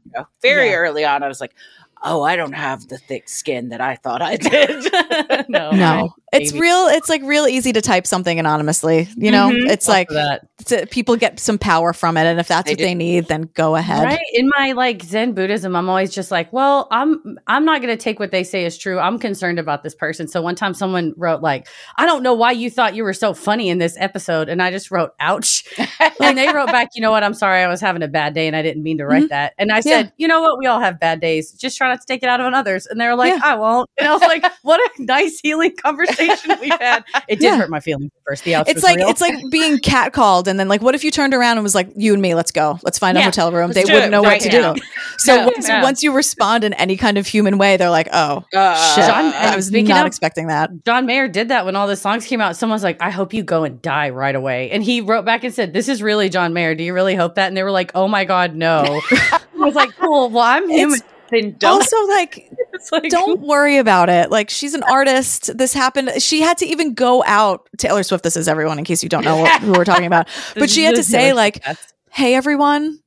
Very 0.41 0.69
Yeah. 0.69 0.75
early 0.77 1.03
on, 1.05 1.21
I 1.21 1.27
was 1.27 1.41
like, 1.41 1.53
"Oh, 2.01 2.21
I 2.23 2.35
don't 2.37 2.53
have 2.53 2.87
the 2.87 2.97
thick 2.97 3.27
skin 3.29 3.69
that 3.69 3.81
I 3.81 3.95
thought 3.95 4.21
I 4.21 4.37
did." 4.37 5.49
no 5.49 5.71
No, 5.71 6.13
it's 6.33 6.51
baby. 6.51 6.61
real. 6.61 6.87
It's 6.87 7.09
like 7.09 7.21
real 7.23 7.47
easy 7.47 7.71
to 7.73 7.81
type 7.81 8.05
something 8.07 8.37
anonymously. 8.39 9.07
You 9.15 9.31
know, 9.31 9.49
Mhm. 9.49 9.69
it's 9.69 9.87
like 9.87 10.09
that. 10.09 10.41
it's- 10.59 10.87
people 10.91 11.15
get 11.15 11.39
some 11.39 11.57
power 11.57 11.93
from 11.93 12.17
it, 12.17 12.25
and 12.25 12.39
if 12.39 12.47
that's 12.47 12.65
They 12.65 12.71
what 12.71 12.77
do. 12.79 12.83
they 12.85 12.95
need, 12.95 13.27
then 13.27 13.49
go 13.53 13.75
ahead. 13.75 14.03
Right 14.03 14.19
in 14.33 14.49
my 14.57 14.71
like 14.73 15.03
Zen 15.03 15.33
Buddhism, 15.33 15.75
I'm 15.75 15.87
always 15.89 16.13
just 16.13 16.31
like, 16.31 16.51
well, 16.51 16.87
I'm 16.91 17.37
I'm 17.47 17.63
not 17.63 17.81
going 17.81 17.95
to 17.95 18.01
take 18.01 18.19
what 18.19 18.31
they 18.31 18.43
say 18.43 18.65
is 18.65 18.77
true. 18.77 18.99
I'm 18.99 19.19
concerned 19.19 19.59
about 19.59 19.83
this 19.83 19.95
person. 19.95 20.27
So 20.27 20.41
one 20.41 20.55
time, 20.55 20.73
someone 20.73 21.13
wrote 21.15 21.41
like, 21.41 21.67
I 21.97 22.05
don't 22.05 22.23
know 22.23 22.33
why 22.33 22.51
you 22.51 22.69
thought 22.69 22.95
you 22.95 23.03
were 23.03 23.13
so 23.13 23.33
funny 23.33 23.69
in 23.69 23.77
this 23.77 23.95
episode, 23.99 24.49
and 24.49 24.61
I 24.61 24.71
just 24.71 24.91
wrote, 24.91 25.11
ouch. 25.19 25.63
and 26.19 26.37
they 26.37 26.51
wrote 26.51 26.67
back, 26.67 26.89
you 26.95 27.01
know 27.01 27.11
what? 27.11 27.23
I'm 27.23 27.33
sorry, 27.33 27.61
I 27.63 27.67
was 27.67 27.79
having 27.79 28.01
a 28.03 28.07
bad 28.07 28.33
day, 28.33 28.47
and 28.47 28.55
I 28.55 28.61
didn't 28.61 28.83
mean 28.83 28.97
to 28.97 29.05
write 29.05 29.29
that. 29.29 29.53
And 29.57 29.71
I 29.71 29.79
said, 29.81 30.05
Yeah. 30.07 30.11
you 30.17 30.27
know 30.27 30.41
what? 30.41 30.57
We 30.59 30.65
all 30.65 30.79
have 30.81 30.99
bad 30.99 31.21
days. 31.21 31.51
Just 31.53 31.77
try 31.77 31.87
not 31.87 32.01
to 32.01 32.05
take 32.07 32.23
it 32.23 32.29
out 32.29 32.41
on 32.41 32.53
others. 32.53 32.85
And 32.87 32.99
they're 32.99 33.15
like, 33.15 33.33
Yeah. 33.33 33.41
I 33.43 33.55
won't. 33.55 33.89
And 33.99 34.07
I 34.07 34.11
was 34.13 34.21
like, 34.21 34.45
what 34.63 34.79
a 34.81 34.89
nice 35.03 35.39
healing 35.41 35.73
conversation 35.81 36.16
we've 36.19 36.79
had. 36.79 37.03
It 37.27 37.39
did 37.39 37.43
Yeah. 37.43 37.57
hurt 37.57 37.69
my 37.69 37.79
feelings 37.79 38.05
at 38.15 38.21
first. 38.25 38.43
The 38.45 38.55
ouch 38.55 38.69
It's 38.69 38.83
like 38.83 38.97
real. 38.97 39.09
it's 39.09 39.19
like 39.21 39.35
being 39.51 39.77
catcalled, 39.79 40.47
and 40.47 40.59
then 40.59 40.67
like, 40.69 40.81
what 40.81 40.95
if 40.95 41.03
you 41.03 41.11
turned 41.11 41.33
around 41.33 41.57
and 41.57 41.63
was 41.63 41.75
like, 41.75 41.89
"You 41.95 42.13
and 42.13 42.21
me, 42.21 42.35
let's 42.35 42.51
go, 42.51 42.79
let's 42.83 42.97
find 42.99 43.17
a 43.17 43.21
hotel 43.21 43.51
room." 43.51 43.71
let's 43.71 43.75
They 43.87 43.93
wouldn't 43.93 44.05
it 44.05 44.11
know 44.11 44.23
right 44.23 44.41
what 44.41 44.51
to 44.51 44.61
now. 44.61 44.73
do. 44.73 44.81
So 45.19 45.35
No, 45.35 45.45
once, 45.45 45.67
no. 45.67 45.81
once 45.81 46.03
you 46.03 46.13
respond 46.13 46.63
in 46.63 46.73
any 46.73 46.95
kind 46.95 47.17
of 47.17 47.25
human 47.27 47.57
way, 47.57 47.75
they're 47.77 47.89
like, 47.89 48.07
"Oh 48.13 48.45
Uh, 48.55 48.95
shit, 48.95 49.05
John- 49.05 49.33
I 49.33 49.55
was 49.55 49.71
not 49.71 50.01
of- 50.01 50.05
expecting 50.07 50.47
that." 50.47 50.69
John 50.85 51.05
Mayer 51.05 51.27
did 51.27 51.49
that 51.49 51.65
when 51.65 51.75
all 51.75 51.87
the 51.87 51.95
songs 51.95 52.25
came 52.25 52.39
out. 52.39 52.55
Someone's 52.55 52.83
like, 52.83 53.01
I 53.01 53.09
hope 53.09 53.33
you 53.33 53.43
go 53.43 53.63
and 53.63 53.81
die 53.81 54.09
right 54.09 54.35
away. 54.35 54.69
And 54.71 54.83
he 54.83 55.01
wrote 55.01 55.25
back 55.25 55.43
and 55.43 55.53
said, 55.53 55.73
This 55.73 55.89
is 55.89 56.01
really 56.03 56.29
John 56.29 56.53
Mayer. 56.53 56.75
Do 56.75 56.83
you 56.83 56.93
really 56.93 57.15
hope 57.15 57.35
that? 57.35 57.47
And 57.47 57.57
they 57.57 57.63
were 57.63 57.71
like, 57.71 57.91
Oh 57.95 58.07
my 58.07 58.25
God, 58.25 58.55
no. 58.55 59.01
I 59.11 59.39
was 59.55 59.75
like, 59.75 59.89
Cool. 59.97 60.29
Well, 60.29 60.43
I'm 60.43 60.69
human. 60.69 60.99
It's 60.99 61.03
then 61.29 61.55
don't. 61.57 61.71
also 61.71 61.97
like 62.07 62.51
It's 62.73 62.91
like, 62.91 63.09
don't 63.09 63.41
worry 63.41 63.77
about 63.77 64.09
it. 64.09 64.29
Like 64.29 64.49
she's 64.49 64.73
an 64.75 64.83
artist. 64.83 65.57
This 65.57 65.73
happened. 65.73 66.21
She 66.21 66.41
had 66.41 66.59
to 66.59 66.65
even 66.67 66.93
go 66.93 67.23
out. 67.25 67.67
Taylor 67.77 68.03
Swift. 68.03 68.23
This 68.23 68.37
is 68.37 68.47
everyone. 68.47 68.77
In 68.77 68.85
case 68.85 69.01
you 69.01 69.09
don't 69.09 69.23
know 69.23 69.37
what, 69.37 69.61
who 69.61 69.71
we're 69.71 69.83
talking 69.83 70.05
about, 70.05 70.27
but 70.55 70.69
she 70.69 70.83
had 70.83 70.95
to 70.95 71.03
say 71.03 71.33
like, 71.33 71.63
"Hey 72.11 72.35
everyone, 72.35 72.99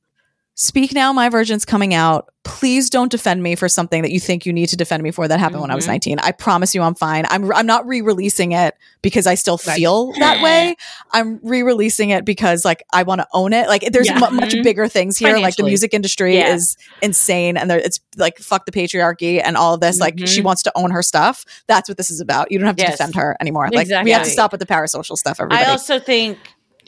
speak 0.55 0.93
now. 0.93 1.11
My 1.13 1.29
version's 1.29 1.65
coming 1.65 1.93
out. 1.93 2.27
Please 2.43 2.89
don't 2.89 3.11
defend 3.11 3.41
me 3.43 3.55
for 3.55 3.69
something 3.69 4.01
that 4.01 4.11
you 4.11 4.19
think 4.19 4.45
you 4.45 4.51
need 4.53 4.67
to 4.67 4.75
defend 4.75 5.01
me 5.03 5.11
for 5.11 5.27
that 5.27 5.39
happened 5.39 5.61
when 5.61 5.69
I 5.71 5.75
was 5.75 5.85
Mhm. 5.85 5.89
19. 5.89 6.19
I 6.19 6.31
promise 6.31 6.73
you, 6.75 6.81
I'm 6.81 6.95
fine. 6.95 7.25
I'm 7.29 7.51
I'm 7.53 7.65
not 7.67 7.87
re-releasing 7.87 8.51
it 8.51 8.75
because 9.03 9.27
I 9.27 9.35
still 9.35 9.57
feel 9.57 10.11
that 10.19 10.41
way. 10.43 10.75
I'm 11.11 11.39
re-releasing 11.43 12.09
it 12.09 12.25
because 12.25 12.65
like 12.65 12.83
I 12.93 13.03
want 13.03 13.21
to 13.21 13.27
own 13.33 13.53
it. 13.53 13.67
Like 13.69 13.83
there's 13.91 14.07
Yeah. 14.07 14.19
mu- 14.19 14.31
much 14.31 14.53
Mhm. 14.53 14.63
bigger 14.63 14.87
things 14.87 15.17
here. 15.17 15.37
Like 15.37 15.55
the 15.55 15.63
music 15.63 15.93
industry 15.93 16.37
Yeah. 16.37 16.53
is 16.53 16.75
insane, 17.01 17.57
and 17.57 17.69
there, 17.69 17.79
it's 17.79 17.99
like 18.17 18.37
fuck 18.39 18.65
the 18.65 18.71
patriarchy 18.71 19.39
and 19.43 19.55
all 19.55 19.75
of 19.75 19.79
this. 19.81 19.99
Like 19.99 20.17
she 20.25 20.41
Mhm. 20.41 20.45
wants 20.45 20.63
to 20.63 20.71
own 20.75 20.89
her 20.91 21.03
stuff. 21.03 21.45
That's 21.67 21.87
what 21.87 21.97
this 21.97 22.09
is 22.09 22.19
about. 22.19 22.51
You 22.51 22.57
don't 22.57 22.67
have 22.67 22.75
to 22.77 22.83
Yes. 22.83 22.93
defend 22.97 23.15
her 23.15 23.37
anymore. 23.39 23.69
Like 23.71 23.87
we 24.03 24.11
have 24.11 24.23
to 24.23 24.29
stop 24.29 24.51
with 24.51 24.59
the 24.59 24.65
parasocial 24.67 25.15
stuff. 25.15 25.39
Everybody. 25.39 25.63
I 25.63 25.69
also 25.71 25.99
think 25.99 26.37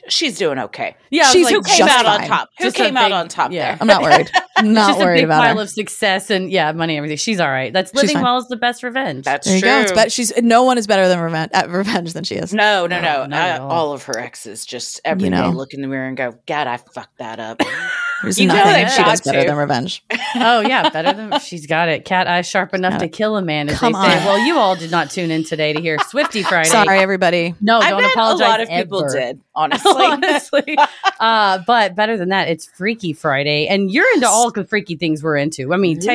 she's 0.07 0.37
doing 0.37 0.59
okay. 0.59 0.95
Yeah, 1.09 1.25
She's 1.25 1.45
like, 1.45 1.55
Who 1.55 1.61
came 1.61 1.87
out 1.87 2.05
on 2.05 2.27
top? 2.27 2.49
Who 2.57 2.65
Just 2.65 2.75
came 2.75 2.97
out 2.97 3.11
on 3.11 3.27
top 3.27 3.51
yeah. 3.51 3.71
there? 3.71 3.77
I'm 3.81 3.87
not 3.87 4.01
worried. 4.01 4.29
I'm 4.55 4.73
not 4.73 4.89
just 4.89 5.01
a 5.01 5.05
big 5.13 5.23
about 5.25 5.41
pile 5.41 5.55
her. 5.57 5.61
of 5.63 5.69
success 5.69 6.29
and 6.29 6.51
yeah, 6.51 6.71
money, 6.73 6.95
everything. 6.97 7.17
She's 7.17 7.39
all 7.39 7.49
right. 7.49 7.73
That's 7.73 7.93
living 7.95 8.13
fine. 8.15 8.23
well 8.23 8.37
is 8.37 8.47
the 8.47 8.55
best 8.55 8.83
revenge. 8.83 9.25
That's 9.25 9.47
there 9.47 9.55
you 9.55 9.61
true. 9.61 9.69
go. 9.69 9.79
It's 9.81 9.91
bet 9.91 10.11
she's 10.11 10.31
no 10.41 10.63
one 10.63 10.77
is 10.77 10.85
better 10.85 11.07
than 11.07 11.19
revenge 11.19 11.49
at 11.53 11.69
revenge 11.69 12.13
than 12.13 12.23
she 12.23 12.35
is. 12.35 12.53
No, 12.53 12.85
no, 12.85 13.01
No, 13.01 13.21
no. 13.21 13.25
not 13.25 13.33
at 13.49 13.61
all. 13.61 13.71
all 13.71 13.93
of 13.93 14.03
her 14.03 14.19
exes 14.19 14.65
just 14.65 15.01
every 15.03 15.25
You 15.25 15.31
day 15.31 15.47
look 15.47 15.73
in 15.73 15.81
the 15.81 15.87
mirror 15.87 16.07
and 16.07 16.15
go, 16.15 16.35
God, 16.47 16.67
I 16.67 16.77
fucked 16.77 17.17
that 17.17 17.39
up. 17.39 17.61
There's 18.21 18.39
You 18.39 18.47
nothing 18.47 18.71
they've 18.73 18.89
she 18.89 19.03
does 19.03 19.19
better 19.21 19.41
to. 19.41 19.47
than 19.47 19.57
revenge. 19.57 20.01
oh 20.35 20.61
yeah, 20.61 20.89
better 20.89 21.11
than 21.11 21.39
she's 21.41 21.67
got 21.67 21.89
it. 21.89 22.05
Cat 22.05 22.25
eyes 22.27 22.47
sharp 22.47 22.73
enough 22.73 22.99
to 22.99 23.09
kill 23.09 23.35
a 23.35 23.41
man, 23.41 23.67
as 23.69 23.77
Come 23.79 23.91
they 23.91 23.99
say. 23.99 24.17
on. 24.19 24.25
Well, 24.25 24.39
you 24.45 24.57
all 24.57 24.75
did 24.77 24.91
not 24.91 25.09
tune 25.11 25.29
in 25.29 25.43
today 25.43 25.73
to 25.73 25.81
hear 25.81 25.97
Swifty 26.07 26.41
Friday. 26.43 26.69
Sorry, 26.69 26.99
everybody. 26.99 27.53
No, 27.59 27.79
I 27.79 27.89
don't 27.89 28.01
bet 28.01 28.11
apologize. 28.11 28.47
a 28.47 28.49
lot 28.49 28.61
of 28.61 28.69
people 28.69 29.05
did, 29.09 29.41
honestly. 29.53 29.91
honestly. 30.05 30.77
uh, 31.19 31.59
but 31.67 31.95
better 31.95 32.15
than 32.15 32.29
that, 32.29 32.47
it's 32.47 32.65
Freaky 32.65 33.11
Friday, 33.11 33.67
and 33.67 33.91
you're 33.91 34.05
into 34.13 34.27
all 34.27 34.42
the 34.51 34.65
freaky 34.65 34.95
things 34.95 35.23
we're 35.23 35.37
into. 35.37 35.73
I 35.73 35.77
mean, 35.77 35.99
ta- 35.99 36.11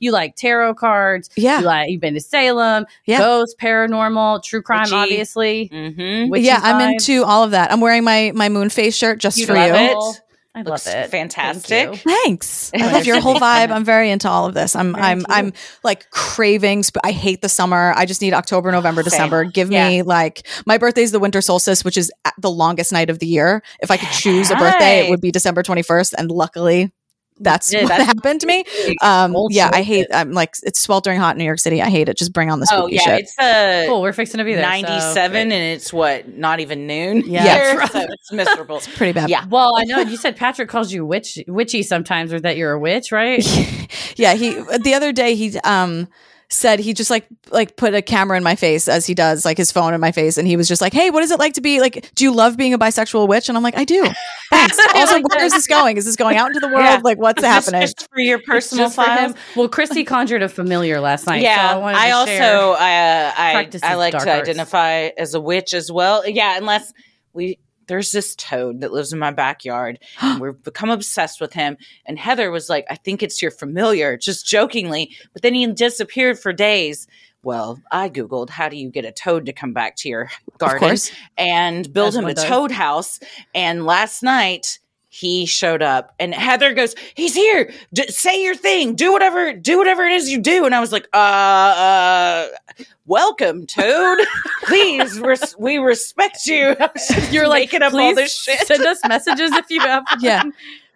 you 0.00 0.12
like 0.12 0.36
tarot 0.36 0.74
cards, 0.74 1.28
Yeah. 1.36 1.60
You 1.60 1.66
like 1.66 1.90
you've 1.90 2.00
been 2.00 2.14
to 2.14 2.20
Salem, 2.20 2.86
Yeah. 3.06 3.18
ghosts, 3.18 3.54
paranormal, 3.60 4.42
true 4.44 4.62
crime, 4.62 4.82
Witchy. 4.84 4.94
obviously. 4.94 5.70
mm-hmm. 5.72 6.30
Witchy 6.30 6.46
yeah, 6.46 6.60
I'm 6.62 6.80
vibes. 6.80 6.92
into 7.08 7.24
all 7.24 7.44
of 7.44 7.52
that. 7.52 7.72
I'm 7.72 7.80
wearing 7.80 8.04
my 8.04 8.32
my 8.34 8.48
moon 8.48 8.70
face 8.70 8.94
shirt 8.96 9.18
just 9.18 9.38
You 9.38 9.46
for 9.46 9.54
love 9.54 9.68
you. 9.68 9.74
it. 10.14 10.20
I 10.54 10.60
love 10.60 10.82
it. 10.86 11.08
fantastic. 11.10 11.94
Thank. 11.94 12.00
Thanks. 12.02 12.70
I 12.78 12.92
love 12.92 13.06
your 13.06 13.20
whole 13.22 13.36
vibe. 13.36 13.70
I'm 13.70 13.86
very 13.86 14.10
into 14.10 14.28
all 14.28 14.44
of 14.44 14.52
this. 14.52 14.76
I'm 14.76 14.94
I'm 14.96 15.24
I'm 15.30 15.54
like 15.82 16.10
craving. 16.10 16.82
Sp- 16.84 17.00
I 17.02 17.10
hate 17.12 17.40
the 17.40 17.48
summer. 17.48 17.94
I 17.96 18.04
just 18.04 18.20
need 18.20 18.34
October, 18.34 18.70
November, 18.70 19.02
Same. 19.02 19.10
December. 19.12 19.44
Give 19.44 19.70
me 19.70 20.02
like 20.02 20.46
my 20.66 20.76
birthday's 20.76 21.10
the 21.10 21.20
winter 21.20 21.40
solstice, 21.40 21.84
which 21.86 21.96
is 21.96 22.12
the 22.36 22.50
longest 22.50 22.92
night 22.92 23.08
of 23.08 23.18
the 23.18 23.26
year. 23.26 23.62
If 23.80 23.90
I 23.90 23.96
could 23.96 24.10
choose 24.10 24.50
a 24.50 24.56
birthday, 24.56 25.06
it 25.06 25.10
would 25.10 25.22
be 25.22 25.30
December 25.30 25.62
21st. 25.62 26.12
And 26.18 26.30
luckily, 26.30 26.92
that's 27.40 27.70
did. 27.70 27.82
what 27.82 27.88
That's- 27.88 28.06
happened 28.06 28.40
to 28.42 28.46
me. 28.46 28.64
Um, 29.02 29.34
yeah, 29.50 29.70
I 29.72 29.78
shit. 29.78 29.86
hate. 29.86 30.06
I'm 30.12 30.32
like 30.32 30.54
it's 30.62 30.80
sweltering 30.80 31.18
hot 31.18 31.34
in 31.34 31.38
New 31.38 31.44
York 31.44 31.58
City. 31.58 31.82
I 31.82 31.88
hate 31.90 32.08
it. 32.08 32.16
Just 32.16 32.32
bring 32.32 32.50
on 32.50 32.60
the 32.60 32.68
Oh 32.72 32.86
yeah, 32.86 33.00
shit. 33.00 33.20
it's 33.20 33.38
uh 33.38 33.84
Cool, 33.88 34.00
we're 34.02 34.12
fixing 34.12 34.38
to 34.38 34.44
be 34.44 34.54
there. 34.54 34.62
so- 34.64 34.70
97 34.88 35.36
and 35.36 35.52
it's 35.52 35.92
what 35.92 36.28
not 36.28 36.60
even 36.60 36.86
noon. 36.86 37.22
Yeah. 37.26 37.44
there, 37.44 37.76
That's 37.76 37.92
so 37.92 38.00
it's 38.08 38.32
miserable. 38.32 38.76
it's 38.78 38.86
pretty 38.96 39.12
bad. 39.12 39.28
Yeah. 39.30 39.44
Well, 39.48 39.72
I 39.76 39.84
know 39.84 39.98
you 40.00 40.16
said 40.16 40.36
Patrick 40.36 40.68
calls 40.68 40.92
you 40.92 41.04
witch 41.04 41.38
witchy 41.48 41.82
sometimes, 41.82 42.32
or 42.32 42.40
that 42.40 42.56
you're 42.56 42.72
a 42.72 42.78
witch, 42.78 43.10
right? 43.12 43.42
yeah 44.16 44.34
he 44.34 44.52
the 44.78 44.92
other 44.94 45.12
day 45.12 45.34
he 45.34 45.58
um 45.60 46.08
said 46.52 46.78
he 46.80 46.92
just 46.92 47.10
like 47.10 47.26
like 47.50 47.76
put 47.76 47.94
a 47.94 48.02
camera 48.02 48.36
in 48.36 48.42
my 48.42 48.54
face 48.54 48.86
as 48.88 49.06
he 49.06 49.14
does 49.14 49.44
like 49.44 49.56
his 49.56 49.72
phone 49.72 49.94
in 49.94 50.00
my 50.00 50.12
face 50.12 50.36
and 50.36 50.46
he 50.46 50.56
was 50.56 50.68
just 50.68 50.80
like 50.82 50.92
hey 50.92 51.08
what 51.10 51.22
is 51.22 51.30
it 51.30 51.38
like 51.38 51.54
to 51.54 51.60
be 51.62 51.80
like 51.80 52.14
do 52.14 52.24
you 52.24 52.32
love 52.34 52.56
being 52.56 52.74
a 52.74 52.78
bisexual 52.78 53.26
witch 53.26 53.48
and 53.48 53.56
i'm 53.56 53.62
like 53.64 53.76
i 53.76 53.84
do 53.84 54.06
thanks 54.50 54.78
also 54.94 55.14
like 55.14 55.28
where 55.28 55.38
that. 55.40 55.46
is 55.46 55.52
this 55.52 55.66
going 55.66 55.96
is 55.96 56.04
this 56.04 56.14
going 56.16 56.36
out 56.36 56.48
into 56.48 56.60
the 56.60 56.68
world 56.68 56.84
Yeah. 56.84 57.00
like 57.02 57.18
what's 57.18 57.40
Just- 57.40 57.66
happening 57.66 57.80
Just 57.82 58.08
for 58.12 58.20
your 58.20 58.38
personal 58.40 58.90
for 58.90 58.96
files. 59.04 59.32
him. 59.32 59.38
Well, 59.56 59.68
Christy 59.68 60.04
conjured 60.04 60.42
a 60.42 60.48
familiar 60.48 61.00
last 61.00 61.26
night. 61.26 61.42
yeah, 61.42 61.72
so 61.72 61.82
I, 61.82 62.08
I, 62.08 62.10
also 62.10 62.26
share. 62.32 62.52
uh, 62.70 62.76
I 62.78 63.68
I 63.82 63.94
like 63.94 64.12
to 64.12 64.18
arts. 64.18 64.26
identify 64.28 65.10
as 65.16 65.34
a 65.34 65.40
witch 65.40 65.72
as 65.74 65.90
well. 65.90 66.28
Yeah, 66.28 66.56
unless 66.58 66.92
we 67.32 67.58
there's 67.92 68.10
this 68.10 68.34
toad 68.36 68.80
that 68.80 68.90
lives 68.90 69.12
in 69.12 69.18
my 69.18 69.30
backyard. 69.30 69.98
and 70.22 70.40
we've 70.40 70.62
become 70.62 70.88
obsessed 70.88 71.42
with 71.42 71.52
him. 71.52 71.76
And 72.06 72.18
Heather 72.18 72.50
was 72.50 72.70
like, 72.70 72.86
"I 72.88 72.94
think 72.94 73.22
it's 73.22 73.42
your 73.42 73.50
familiar," 73.50 74.16
just 74.16 74.46
jokingly. 74.46 75.14
But 75.34 75.42
then 75.42 75.52
he 75.52 75.66
disappeared 75.66 76.38
for 76.38 76.54
days. 76.54 77.06
Well, 77.44 77.80
I 77.90 78.08
googled 78.08 78.48
how 78.50 78.68
do 78.68 78.76
you 78.76 78.88
get 78.88 79.04
a 79.04 79.12
toad 79.12 79.46
to 79.46 79.52
come 79.52 79.72
back 79.72 79.96
to 79.96 80.08
your 80.08 80.30
garden 80.58 80.96
and 81.36 81.92
build 81.92 82.14
him 82.14 82.24
a 82.24 82.34
toad 82.34 82.70
house. 82.70 83.18
And 83.54 83.84
last 83.84 84.22
night 84.22 84.78
he 85.14 85.44
showed 85.44 85.82
up 85.82 86.14
and 86.18 86.34
Heather 86.34 86.72
goes, 86.72 86.94
he's 87.14 87.34
here. 87.34 87.70
D- 87.92 88.08
say 88.08 88.42
your 88.42 88.54
thing. 88.54 88.94
Do 88.94 89.12
whatever, 89.12 89.52
do 89.52 89.76
whatever 89.76 90.04
it 90.04 90.12
is 90.12 90.30
you 90.30 90.38
do. 90.40 90.64
And 90.64 90.74
I 90.74 90.80
was 90.80 90.90
like, 90.90 91.06
uh, 91.12 91.16
uh, 91.18 92.48
welcome 93.04 93.66
toad. 93.66 94.20
Please, 94.64 95.20
res- 95.20 95.54
we 95.58 95.76
respect 95.76 96.46
you. 96.46 96.74
You're 97.30 97.46
like 97.48 97.64
making 97.64 97.82
up 97.82 97.92
all 97.92 98.14
this 98.14 98.34
shit. 98.34 98.66
Send 98.66 98.84
us 98.86 99.00
messages 99.06 99.52
if 99.52 99.66
you 99.68 99.80
have. 99.80 100.04
yeah 100.20 100.42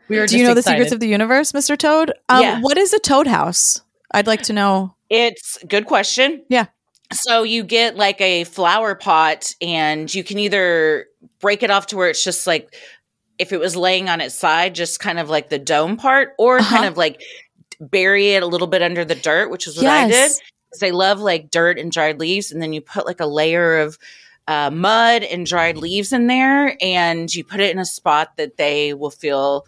we 0.09 0.19
were. 0.19 0.27
do 0.27 0.39
you 0.39 0.45
know 0.47 0.55
the 0.55 0.63
secrets 0.63 0.93
of 0.93 1.01
the 1.01 1.09
universe 1.09 1.51
mr 1.51 1.77
toad 1.77 2.13
um 2.29 2.41
Yeah. 2.41 2.61
what 2.61 2.79
is 2.79 2.93
a 2.93 2.99
toad 3.01 3.27
house 3.27 3.81
i'd 4.13 4.29
like 4.29 4.43
to 4.43 4.53
know 4.53 4.95
It's 5.11 5.59
good 5.69 5.87
question. 5.87 6.43
Yeah. 6.49 6.67
So 7.13 7.43
you 7.43 7.65
get 7.65 7.97
like 7.97 8.21
a 8.21 8.45
flower 8.45 8.95
pot 8.95 9.53
and 9.61 10.13
you 10.13 10.25
can 10.25 10.39
either 10.39 11.07
break 11.41 11.63
it 11.63 11.71
off 11.71 11.87
to 11.89 11.97
where 11.97 12.09
it's 12.09 12.23
just 12.25 12.47
like 12.47 12.75
if 13.39 13.53
it 13.53 13.59
was 13.59 13.77
laying 13.77 14.09
on 14.09 14.21
its 14.21 14.35
side, 14.35 14.75
just 14.75 15.01
kind 15.01 15.19
of 15.19 15.29
like 15.29 15.49
the 15.49 15.59
dome 15.59 15.97
part, 15.97 16.35
or 16.39 16.59
Uh-huh. 16.59 16.77
kind 16.77 16.87
of 16.89 16.97
like 16.97 17.23
bury 17.81 18.31
it 18.31 18.43
a 18.43 18.47
little 18.47 18.67
bit 18.67 18.83
under 18.83 19.05
the 19.05 19.15
dirt, 19.15 19.51
which 19.51 19.67
is 19.67 19.77
what 19.77 19.87
I 19.87 20.09
did. 20.09 20.33
Because 20.71 20.81
they 20.81 20.93
love 20.93 21.21
like 21.21 21.51
dirt 21.51 21.79
and 21.79 21.93
dried 21.93 22.19
leaves, 22.19 22.51
and 22.51 22.63
then 22.63 22.73
you 22.73 22.81
put 22.81 23.07
like 23.07 23.21
a 23.21 23.27
layer 23.27 23.79
of 23.79 23.99
uh, 24.49 24.71
mud 24.71 25.23
and 25.23 25.45
dried 25.45 25.77
leaves 25.77 26.13
in 26.13 26.27
there, 26.29 26.77
and 26.81 27.35
you 27.35 27.45
put 27.45 27.61
it 27.61 27.71
in 27.71 27.79
a 27.79 27.85
spot 27.85 28.37
that 28.37 28.57
they 28.57 28.95
will 28.95 29.11
feel 29.11 29.67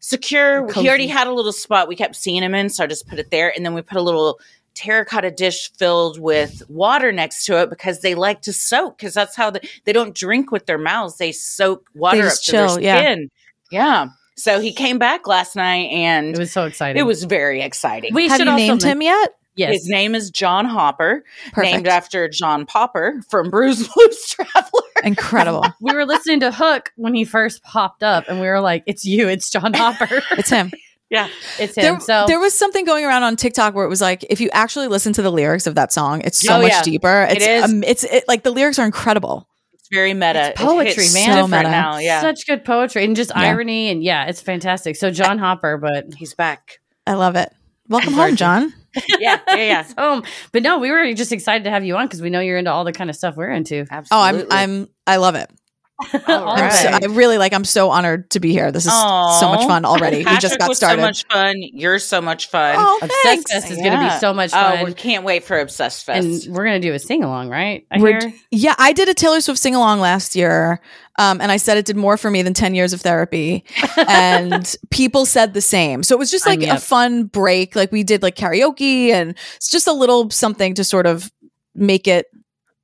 secure. 0.00 0.70
He 0.72 0.88
already 0.88 1.06
had 1.06 1.26
a 1.26 1.32
little 1.32 1.52
spot 1.52 1.88
we 1.88 1.96
kept 1.96 2.16
seeing 2.16 2.42
him 2.42 2.54
in, 2.54 2.68
so 2.68 2.84
I 2.84 2.86
just 2.86 3.08
put 3.08 3.18
it 3.18 3.30
there, 3.30 3.52
and 3.54 3.64
then 3.64 3.74
we 3.74 3.82
put 3.82 3.96
a 3.98 4.02
little 4.02 4.38
terracotta 4.76 5.30
dish 5.30 5.72
filled 5.78 6.20
with 6.20 6.62
water 6.68 7.10
next 7.10 7.44
to 7.46 7.60
it 7.60 7.70
because 7.70 8.00
they 8.02 8.14
like 8.14 8.42
to 8.42 8.52
soak 8.52 8.96
because 8.98 9.14
that's 9.14 9.34
how 9.34 9.50
they, 9.50 9.60
they 9.84 9.92
don't 9.92 10.14
drink 10.14 10.52
with 10.52 10.66
their 10.66 10.78
mouths 10.78 11.16
they 11.18 11.32
soak 11.32 11.88
water 11.94 12.18
up 12.18 12.24
just 12.24 12.44
to 12.46 12.52
their 12.52 12.66
chill, 12.68 12.80
yeah. 12.80 12.98
skin 13.00 13.30
yeah 13.72 14.06
so 14.36 14.60
he 14.60 14.72
came 14.72 14.98
back 14.98 15.26
last 15.26 15.56
night 15.56 15.88
and 15.90 16.34
It 16.34 16.38
was 16.38 16.52
so 16.52 16.64
exciting. 16.66 17.00
it 17.00 17.04
was 17.06 17.24
very 17.24 17.62
exciting 17.62 18.12
We 18.14 18.28
have 18.28 18.36
should 18.38 18.46
you 18.46 18.52
also 18.52 18.66
named 18.66 18.82
him 18.82 19.02
yet 19.02 19.30
Yes. 19.56 19.72
his 19.72 19.88
name 19.88 20.14
is 20.14 20.30
john 20.30 20.66
hopper 20.66 21.24
Perfect. 21.52 21.72
named 21.74 21.88
after 21.88 22.28
john 22.28 22.66
popper 22.66 23.22
from 23.30 23.48
bruce 23.50 23.88
blues 23.88 24.28
traveler 24.28 24.82
incredible 25.02 25.64
we 25.80 25.94
were 25.94 26.04
listening 26.04 26.40
to 26.40 26.52
Hook 26.52 26.92
when 26.96 27.14
he 27.14 27.24
first 27.24 27.62
popped 27.62 28.02
up, 28.02 28.24
and 28.28 28.40
we 28.40 28.46
were 28.46 28.60
like, 28.60 28.82
"It's 28.86 29.04
you, 29.04 29.28
it's 29.28 29.50
John 29.50 29.72
Hopper, 29.74 30.08
it's 30.32 30.48
him 30.50 30.72
yeah 31.10 31.28
it's 31.58 31.74
him." 31.76 31.82
There, 31.82 32.00
so 32.00 32.24
there 32.26 32.38
was 32.40 32.54
something 32.54 32.84
going 32.84 33.04
around 33.04 33.22
on 33.22 33.36
TikTok 33.36 33.74
where 33.74 33.84
it 33.84 33.88
was 33.88 34.00
like, 34.00 34.24
if 34.30 34.40
you 34.40 34.48
actually 34.52 34.88
listen 34.88 35.12
to 35.14 35.22
the 35.22 35.30
lyrics 35.32 35.66
of 35.66 35.74
that 35.76 35.92
song, 35.92 36.20
it's 36.24 36.38
so 36.38 36.56
Oh, 36.56 36.62
much 36.62 36.72
yeah. 36.72 36.82
deeper. 36.82 37.22
It 37.30 37.42
It's 37.42 37.64
um, 37.70 37.82
it's 37.84 38.04
it, 38.04 38.24
like 38.28 38.42
the 38.42 38.50
lyrics 38.50 38.78
are 38.78 38.86
incredible. 38.86 39.48
it's 39.74 39.88
very 39.90 40.14
meta 40.14 40.50
It's 40.50 40.60
poetry, 40.60 41.04
it 41.04 41.14
man. 41.14 41.32
So 41.44 41.46
meta. 41.48 41.62
now 41.70 41.98
yeah 41.98 42.20
such 42.20 42.46
good 42.46 42.64
poetry 42.64 43.04
and 43.04 43.14
just 43.16 43.30
Yeah. 43.34 43.42
irony, 43.42 43.90
and 43.90 44.02
yeah, 44.02 44.26
it's 44.26 44.40
fantastic. 44.40 44.96
So 44.96 45.10
John 45.10 45.38
Hopper, 45.38 45.78
but 45.78 46.14
he's 46.16 46.34
back 46.34 46.78
I 47.06 47.14
love 47.14 47.36
it. 47.36 47.52
Welcome 47.88 48.14
home, 48.14 48.34
John. 48.34 48.74
yeah 49.20 49.38
yeah 49.48 49.54
yeah 49.56 49.86
home. 49.98 50.24
But 50.52 50.62
no, 50.64 50.78
we 50.78 50.90
were 50.90 51.12
just 51.14 51.30
excited 51.30 51.62
to 51.64 51.70
have 51.70 51.84
you 51.84 51.96
on 51.96 52.06
because 52.06 52.20
we 52.20 52.30
know 52.30 52.40
you're 52.40 52.58
into 52.58 52.72
all 52.72 52.82
the 52.84 52.92
kind 52.92 53.10
of 53.10 53.14
stuff 53.16 53.36
we're 53.36 53.50
into. 53.52 53.86
Absolutely. 53.90 54.08
Oh, 54.10 54.46
I'm 54.56 54.70
I'm 54.82 54.88
I 55.06 55.16
love 55.18 55.36
it. 55.36 55.48
All 56.28 56.48
I'm 56.50 56.70
so. 56.72 56.88
I 56.90 57.06
really 57.14 57.38
like. 57.38 57.54
I'm 57.54 57.64
so 57.64 57.88
honored 57.90 58.28
to 58.30 58.40
be 58.40 58.52
here. 58.52 58.70
This 58.70 58.84
is 58.84 58.92
so 58.92 59.48
much 59.48 59.66
fun 59.66 59.84
already. 59.86 60.18
we 60.18 60.36
just 60.38 60.58
got 60.58 60.68
was 60.68 60.76
started. 60.76 61.00
so 61.00 61.06
much 61.06 61.24
fun. 61.28 61.54
You're 61.58 61.98
so 61.98 62.20
much 62.20 62.48
fun. 62.48 62.76
Oh, 62.78 62.98
Obsessed 63.02 63.22
thanks. 63.22 63.52
Fest 63.52 63.70
is 63.70 63.78
going 63.78 63.92
to 63.92 63.98
be 64.00 64.10
so 64.18 64.34
much 64.34 64.50
Oh, 64.52 64.56
fun, 64.76 64.84
we 64.84 64.92
can't 64.92 65.24
wait 65.24 65.44
for 65.44 65.58
Obsessed 65.58 66.04
Fest. 66.04 66.46
and 66.46 66.54
we're 66.54 66.64
going 66.66 66.80
to 66.80 66.86
do 66.86 66.92
a 66.92 66.98
sing 66.98 67.24
along, 67.24 67.48
right? 67.48 67.86
I 67.90 67.98
We're 67.98 68.20
hear. 68.20 68.20
d- 68.20 68.34
yeah, 68.50 68.74
I 68.78 68.92
did 68.92 69.08
a 69.08 69.14
Taylor 69.14 69.40
Swift 69.40 69.58
sing 69.58 69.74
along 69.74 70.00
last 70.00 70.36
year, 70.36 70.80
um, 71.18 71.40
and 71.40 71.50
I 71.50 71.56
said 71.56 71.78
it 71.78 71.86
did 71.86 71.96
more 71.96 72.18
for 72.18 72.30
me 72.30 72.42
than 72.42 72.52
ten 72.52 72.74
years 72.74 72.92
of 72.92 73.00
therapy, 73.00 73.64
and 73.96 74.76
people 74.90 75.24
said 75.24 75.54
the 75.54 75.62
same. 75.62 76.02
So 76.02 76.14
it 76.14 76.18
was 76.18 76.30
just 76.30 76.44
Sign 76.44 76.52
like 76.60 76.68
me 76.68 76.68
a 76.68 76.78
fun 76.78 77.24
break. 77.24 77.74
Like 77.74 77.90
we 77.90 78.02
did 78.02 78.22
like 78.22 78.36
karaoke, 78.36 79.08
and 79.08 79.34
it's 79.56 79.70
just 79.70 79.86
a 79.86 79.92
little 79.92 80.28
something 80.30 80.74
to 80.74 80.84
sort 80.84 81.06
of 81.06 81.32
make 81.74 82.06
it 82.06 82.26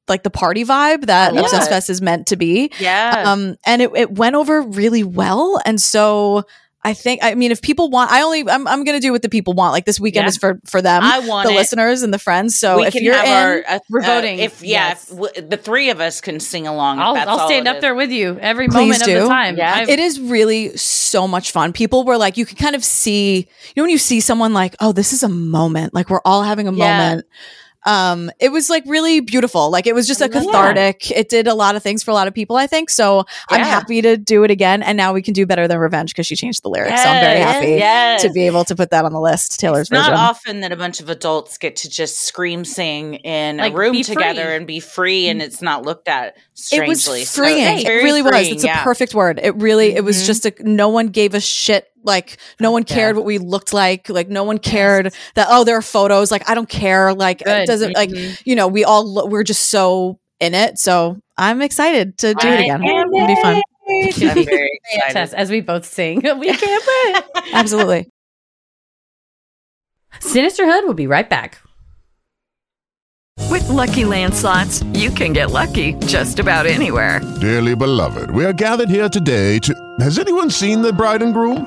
like 0.08 0.22
the 0.22 0.30
party 0.30 0.64
vibe 0.64 1.06
that 1.06 1.30
I 1.32 1.34
love 1.34 1.44
Obsessed. 1.44 1.68
Fest 1.70 1.90
is 1.90 2.02
meant 2.02 2.26
to 2.28 2.36
be. 2.36 2.70
yeah. 2.80 3.24
um 3.26 3.56
and 3.64 3.80
it, 3.82 3.90
it 3.94 4.10
went 4.12 4.34
over 4.36 4.62
really 4.62 5.04
well 5.04 5.60
and 5.64 5.80
so 5.80 6.44
i 6.84 6.92
think 6.94 7.22
i 7.22 7.36
mean 7.36 7.52
if 7.52 7.62
people 7.62 7.88
want 7.90 8.10
i 8.10 8.22
only 8.22 8.40
i'm, 8.48 8.66
I'm 8.66 8.82
gonna 8.82 8.98
do 8.98 9.12
what 9.12 9.22
the 9.22 9.28
people 9.28 9.54
want 9.54 9.72
like 9.72 9.84
this 9.84 10.00
weekend 10.00 10.24
Yeah. 10.24 10.28
is 10.30 10.36
for 10.36 10.58
for 10.66 10.82
them 10.82 11.02
I 11.04 11.20
want 11.20 11.46
the 11.46 11.54
it. 11.54 11.56
listeners 11.56 12.02
and 12.02 12.12
the 12.12 12.18
friends 12.18 12.58
so 12.58 12.78
we 12.78 12.86
if 12.86 12.92
can 12.94 13.04
you're 13.04 13.14
have 13.14 13.24
in 13.26 13.32
our. 13.32 13.76
Uh, 13.76 13.78
We're 13.88 14.00
uh, 14.00 14.06
voting. 14.06 14.38
if 14.40 14.60
yeah, 14.62 14.88
Yes. 14.88 15.04
if 15.10 15.16
w- 15.16 15.48
the 15.48 15.56
three 15.56 15.90
of 15.90 16.00
us 16.00 16.20
can 16.20 16.40
sing 16.40 16.66
along. 16.66 16.98
I'll, 16.98 17.14
that's 17.14 17.28
I'll 17.28 17.38
all 17.40 17.46
stand 17.48 17.68
up 17.68 17.76
is. 17.76 17.82
there 17.82 17.94
with 17.94 18.10
you 18.10 18.36
every 18.40 18.66
Please 18.66 18.98
moment 18.98 19.02
of 19.02 19.22
the 19.22 19.28
time. 19.28 19.56
Yeah. 19.56 19.72
I've- 19.76 19.92
it 19.92 20.00
is 20.00 20.18
really 20.20 20.76
so 20.76 21.28
much 21.28 21.52
fun 21.52 21.72
people 21.72 22.02
were 22.04 22.16
like 22.18 22.36
you 22.36 22.44
can 22.44 22.56
kind 22.56 22.74
of 22.74 22.84
see 22.84 23.36
you 23.36 23.72
know 23.76 23.84
when 23.84 23.90
you 23.90 23.98
see 23.98 24.18
someone 24.20 24.52
like 24.52 24.74
oh 24.80 24.90
this 24.90 25.12
is 25.12 25.22
a 25.22 25.28
moment 25.28 25.94
like 25.94 26.10
we're 26.10 26.20
all 26.24 26.42
having 26.42 26.66
a 26.66 26.72
Yeah. 26.72 26.98
moment 27.12 27.26
um 27.84 28.30
it 28.38 28.50
was 28.52 28.70
like 28.70 28.84
really 28.86 29.20
beautiful 29.20 29.70
like 29.70 29.86
it 29.86 29.94
was 29.94 30.06
just 30.06 30.20
a 30.20 30.28
Yeah. 30.32 30.40
cathartic 30.40 31.10
it 31.10 31.28
did 31.28 31.46
a 31.48 31.54
lot 31.54 31.74
of 31.76 31.82
things 31.82 32.02
for 32.02 32.10
a 32.10 32.14
lot 32.14 32.28
of 32.28 32.34
people 32.34 32.56
i 32.56 32.66
think 32.66 32.90
so 32.90 33.24
i'm 33.50 33.60
happy 33.62 34.00
to 34.02 34.16
do 34.16 34.44
it 34.44 34.50
again 34.50 34.82
and 34.82 34.96
now 34.96 35.12
we 35.12 35.20
can 35.22 35.34
do 35.34 35.46
better 35.46 35.66
than 35.66 35.78
revenge 35.78 36.12
because 36.12 36.26
she 36.26 36.36
changed 36.36 36.62
the 36.62 36.68
lyrics 36.68 37.02
so 37.02 37.08
i'm 37.08 37.20
very 37.20 37.40
happy 37.40 37.66
yes. 37.72 38.22
to 38.22 38.30
be 38.30 38.46
able 38.46 38.64
to 38.64 38.76
put 38.76 38.90
that 38.90 39.04
on 39.04 39.12
the 39.12 39.20
list 39.20 39.58
taylor's 39.58 39.82
It's 39.82 39.90
not 39.90 40.12
often 40.12 40.60
that 40.60 40.70
a 40.72 40.76
bunch 40.76 41.00
of 41.00 41.08
adults 41.10 41.58
get 41.58 41.76
to 41.76 41.90
just 41.90 42.20
scream 42.20 42.64
sing 42.64 43.14
in 43.16 43.56
Like, 43.56 43.72
a 43.72 43.76
room 43.76 44.02
together 44.02 44.44
free. 44.44 44.56
and 44.56 44.66
be 44.66 44.80
free, 44.80 45.28
and 45.28 45.42
it's 45.42 45.60
not 45.62 45.84
looked 45.84 46.08
at 46.08 46.36
Strangely. 46.54 46.84
it 46.86 46.88
was 46.88 47.02
strangely. 47.02 47.24
So 47.24 47.42
freeing. 47.42 47.74
it's 47.74 47.82
it 47.82 47.86
very 47.86 48.04
really 48.04 48.22
was. 48.22 48.32
It's 48.48 48.64
yeah. 48.64 48.80
a 48.80 48.84
perfect 48.84 49.14
word. 49.14 49.40
It 49.42 49.54
really, 49.56 49.94
it 49.94 50.04
was 50.04 50.22
Mhm. 50.22 50.26
just 50.26 50.46
a, 50.46 50.52
no 50.60 50.88
one 50.88 51.08
gave 51.08 51.34
a 51.34 51.40
shit. 51.40 51.88
Like 52.04 52.38
no 52.60 52.70
one 52.70 52.84
cared 52.84 53.16
what 53.16 53.24
we 53.24 53.38
looked 53.38 53.72
like. 53.72 54.08
Like 54.08 54.28
no 54.28 54.44
one 54.44 54.58
cared 54.58 55.14
that, 55.34 55.46
oh, 55.50 55.64
there 55.64 55.76
are 55.76 55.82
photos. 55.82 56.30
Like 56.30 56.48
I 56.48 56.54
don't 56.54 56.68
care. 56.68 57.14
Like 57.14 57.42
it 57.46 57.66
doesn't, 57.66 57.94
like, 57.94 58.10
Mhm. 58.10 58.42
you 58.44 58.54
know, 58.56 58.68
we 58.68 58.84
all, 58.84 59.04
lo- 59.10 59.26
we're 59.26 59.44
just 59.44 59.68
so 59.68 60.18
in 60.40 60.54
it. 60.54 60.78
So 60.78 61.18
I'm 61.36 61.62
excited 61.62 62.18
to 62.18 62.34
do 62.34 62.48
it 62.48 62.60
again. 62.60 62.82
am 62.82 62.84
It'll 62.84 63.26
be 63.26 63.36
fun. 63.42 63.62
I'm 63.88 64.44
very 64.44 64.80
excited. 64.94 65.34
as 65.34 65.50
we 65.50 65.60
both 65.60 65.84
sing. 65.84 66.20
We 66.38 66.54
can't 66.56 67.24
wait. 67.34 67.44
Absolutely. 67.54 68.08
Sinisterhood 70.20 70.84
will 70.84 70.94
be 70.94 71.06
right 71.06 71.28
back. 71.28 71.58
With 73.50 73.68
Lucky 73.68 74.04
Land 74.04 74.34
slots, 74.34 74.82
you 74.94 75.10
can 75.10 75.32
get 75.32 75.50
lucky 75.50 75.94
just 76.06 76.38
about 76.38 76.66
anywhere. 76.66 77.20
Dearly 77.40 77.74
beloved, 77.74 78.30
we 78.30 78.44
are 78.44 78.52
gathered 78.52 78.88
here 78.88 79.08
today 79.08 79.58
to. 79.60 79.74
Has 80.00 80.18
anyone 80.18 80.50
seen 80.50 80.80
the 80.82 80.92
bride 80.92 81.22
and 81.22 81.32
groom? 81.34 81.66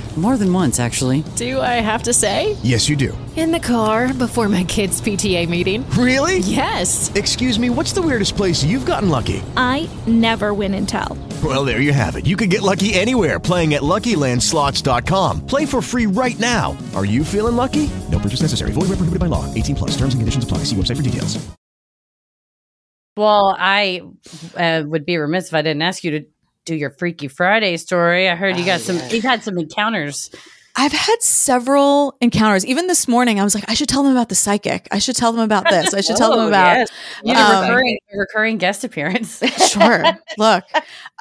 More 0.17 0.35
than 0.35 0.51
once, 0.51 0.77
actually. 0.77 1.23
Do 1.37 1.61
I 1.61 1.79
have 1.79 2.03
to 2.03 2.13
say? 2.13 2.57
Yes, 2.63 2.89
you 2.89 2.97
do. 2.97 3.17
In 3.37 3.53
the 3.53 3.59
car 3.59 4.13
before 4.13 4.49
my 4.49 4.65
kids' 4.65 4.99
PTA 4.99 5.47
meeting. 5.47 5.89
Really? 5.91 6.39
Yes. 6.39 7.09
Excuse 7.15 7.57
me, 7.57 7.69
what's 7.69 7.93
the 7.93 8.01
weirdest 8.01 8.35
place 8.35 8.61
you've 8.61 8.85
gotten 8.85 9.07
lucky? 9.07 9.41
I 9.55 9.89
never 10.05 10.53
win 10.53 10.73
and 10.73 10.87
tell. 10.87 11.17
Well, 11.41 11.63
there 11.63 11.79
you 11.79 11.93
have 11.93 12.17
it. 12.17 12.27
You 12.27 12.35
can 12.35 12.49
get 12.49 12.61
lucky 12.61 12.93
anywhere 12.93 13.39
playing 13.39 13.73
at 13.73 13.83
LuckyLandSlots.com. 13.83 15.45
Play 15.45 15.65
for 15.65 15.81
free 15.81 16.07
right 16.07 16.37
now. 16.39 16.77
Are 16.93 17.05
you 17.05 17.23
feeling 17.23 17.55
lucky? 17.55 17.89
No 18.11 18.19
purchase 18.19 18.41
necessary. 18.41 18.73
Void 18.73 18.89
where 18.89 18.97
prohibited 18.97 19.21
by 19.21 19.27
law. 19.27 19.51
18 19.53 19.75
plus. 19.77 19.91
Terms 19.91 20.13
and 20.13 20.19
conditions 20.19 20.43
apply. 20.43 20.59
See 20.65 20.75
website 20.75 20.97
for 20.97 21.03
details. 21.03 21.39
Well, 23.17 23.55
I 23.57 24.01
uh, 24.55 24.83
would 24.85 25.05
be 25.05 25.17
remiss 25.17 25.47
if 25.47 25.53
I 25.53 25.61
didn't 25.61 25.81
ask 25.81 26.03
you 26.03 26.11
to 26.11 26.25
do 26.65 26.75
your 26.75 26.89
Freaky 26.91 27.27
Friday 27.27 27.77
story. 27.77 28.29
I 28.29 28.35
heard 28.35 28.57
you 28.57 28.65
got 28.65 28.81
some. 28.81 28.99
You've 29.09 29.23
had 29.23 29.43
some 29.43 29.57
encounters. 29.57 30.29
I've 30.75 30.93
had 30.93 31.21
several 31.21 32.15
encounters. 32.21 32.65
Even 32.65 32.87
this 32.87 33.05
morning, 33.07 33.39
I 33.41 33.43
was 33.43 33.53
like, 33.53 33.65
I 33.67 33.73
should 33.73 33.89
tell 33.89 34.03
them 34.03 34.13
about 34.13 34.29
the 34.29 34.35
psychic. 34.35 34.87
I 34.89 34.99
should 34.99 35.17
tell 35.17 35.33
them 35.33 35.41
about 35.41 35.65
this. 35.69 35.93
I 35.93 35.99
should 35.99 36.15
tell 36.15 36.31
them 36.31 36.39
Oh, 36.45 36.47
about. 36.47 36.77
yes. 36.77 36.89
You 37.25 37.33
um, 37.33 37.63
a 37.65 37.67
recurring, 37.67 37.97
recurring 38.13 38.57
guest 38.57 38.83
appearance. 38.85 39.39
sure. 39.69 40.03
Look. 40.37 40.63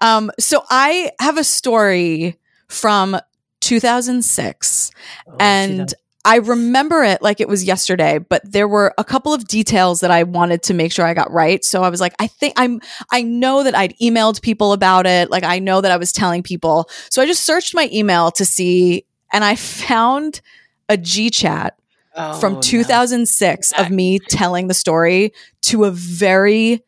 Um, 0.01 0.30
so 0.38 0.62
I 0.70 1.11
have 1.18 1.36
a 1.36 1.43
story 1.43 2.38
from 2.68 3.18
2006 3.61 4.91
and 5.41 5.93
I 6.25 6.37
remember 6.37 7.03
it 7.03 7.23
like 7.23 7.41
it 7.41 7.49
was 7.49 7.64
yesterday, 7.64 8.18
but 8.18 8.43
there 8.45 8.68
were 8.68 8.93
a 8.99 9.05
couple 9.05 9.33
of 9.33 9.47
details 9.49 10.01
that 10.01 10.11
I 10.11 10.23
wanted 10.25 10.62
to 10.64 10.75
make 10.75 10.93
sure 10.93 11.07
I 11.07 11.14
got 11.14 11.33
right. 11.33 11.64
So 11.64 11.83
I 11.83 11.89
was 11.89 12.01
like, 12.01 12.14
I 12.18 12.27
think 12.27 12.55
I'm, 12.57 12.81
I 13.11 13.23
know 13.23 13.62
that 13.62 13.75
I'd 13.75 13.97
emailed 13.99 14.43
people 14.43 14.73
about 14.73 15.07
it. 15.07 15.31
Like 15.31 15.45
I 15.45 15.59
know 15.59 15.81
that 15.81 15.91
I 15.91 15.97
was 15.97 16.12
telling 16.12 16.43
people. 16.43 16.91
So 17.09 17.23
I 17.23 17.27
just 17.27 17.45
searched 17.45 17.75
my 17.75 17.89
email 17.93 18.31
to 18.33 18.45
see, 18.45 19.07
and 19.33 19.45
I 19.45 19.55
found 19.57 20.41
a 20.89 20.97
G 20.97 21.31
chat 21.31 21.77
Oh, 22.16 22.41
from 22.41 22.61
2006 22.61 23.73
of 23.79 23.91
me 23.91 24.18
telling 24.18 24.66
the 24.66 24.75
story 24.75 25.33
to 25.62 25.85
a 25.85 25.93
very 25.93 26.83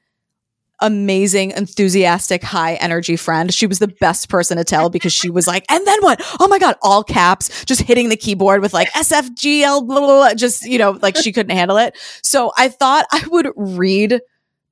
amazing, 0.83 1.53
enthusiastic, 1.53 2.43
high 2.43 2.74
energy 2.74 3.16
friend. 3.16 3.53
She 3.55 3.66
was 3.66 3.78
the 3.78 3.89
best 3.89 4.28
person 4.28 4.59
to 4.59 4.64
tell 4.64 4.91
because 4.91 5.12
she 5.12 5.30
was 5.30 5.47
like, 5.47 5.64
and 5.70 5.87
then 5.87 5.99
what? 6.03 6.20
Oh 6.41 6.49
my 6.49 6.59
God, 6.59 6.76
all 6.83 7.03
caps, 7.03 7.64
just 7.64 7.80
hitting 7.80 8.11
the 8.11 8.16
keyboard 8.16 8.61
with 8.61 8.74
like 8.74 8.91
SFGL, 8.91 9.87
blah, 9.87 9.99
blah, 9.99 10.07
blah, 10.07 10.35
just, 10.35 10.64
you 10.64 10.78
know, 10.78 10.99
like 11.01 11.16
she 11.16 11.33
couldn't 11.33 11.57
handle 11.57 11.78
it. 11.78 11.97
So 12.22 12.53
I 12.59 12.68
thought 12.68 13.07
I 13.11 13.24
would 13.30 13.49
read 13.57 14.20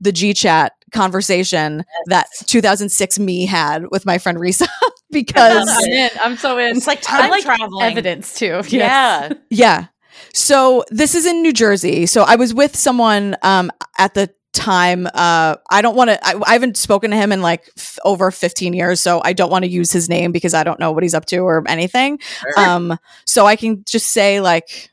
the 0.00 0.12
G 0.12 0.34
chat 0.34 0.72
conversation 0.92 1.84
that 2.06 2.26
2006 2.46 3.18
me 3.18 3.46
had 3.46 3.84
with 3.90 4.04
my 4.04 4.18
friend 4.18 4.38
Risa 4.38 4.66
because 5.10 5.68
I'm 5.68 5.90
in. 5.90 6.10
I'm 6.22 6.36
so 6.36 6.58
in. 6.58 6.76
It's 6.76 6.86
like 6.86 7.02
time 7.02 7.30
like 7.30 7.44
traveling. 7.44 7.84
evidence 7.84 8.34
too. 8.34 8.62
Yes. 8.68 8.70
Yeah. 8.70 9.32
Yeah. 9.50 9.86
So 10.32 10.84
this 10.90 11.14
is 11.14 11.26
in 11.26 11.42
New 11.42 11.52
Jersey. 11.52 12.06
So 12.06 12.22
I 12.22 12.36
was 12.36 12.52
with 12.54 12.76
someone 12.76 13.36
um, 13.42 13.70
at 13.98 14.14
the 14.14 14.30
time. 14.52 15.06
Uh, 15.14 15.56
I 15.70 15.82
don't 15.82 15.96
want 15.96 16.10
to. 16.10 16.26
I, 16.26 16.40
I 16.46 16.52
haven't 16.52 16.76
spoken 16.76 17.10
to 17.10 17.16
him 17.16 17.32
in 17.32 17.42
like 17.42 17.70
f- 17.76 17.98
over 18.04 18.30
15 18.30 18.72
years, 18.72 19.00
so 19.00 19.20
I 19.24 19.32
don't 19.32 19.50
want 19.50 19.64
to 19.64 19.70
use 19.70 19.92
his 19.92 20.08
name 20.08 20.32
because 20.32 20.54
I 20.54 20.64
don't 20.64 20.80
know 20.80 20.92
what 20.92 21.02
he's 21.02 21.14
up 21.14 21.26
to 21.26 21.38
or 21.38 21.64
anything. 21.68 22.18
Um, 22.56 22.98
so 23.24 23.46
I 23.46 23.56
can 23.56 23.84
just 23.84 24.08
say 24.08 24.40
like, 24.40 24.90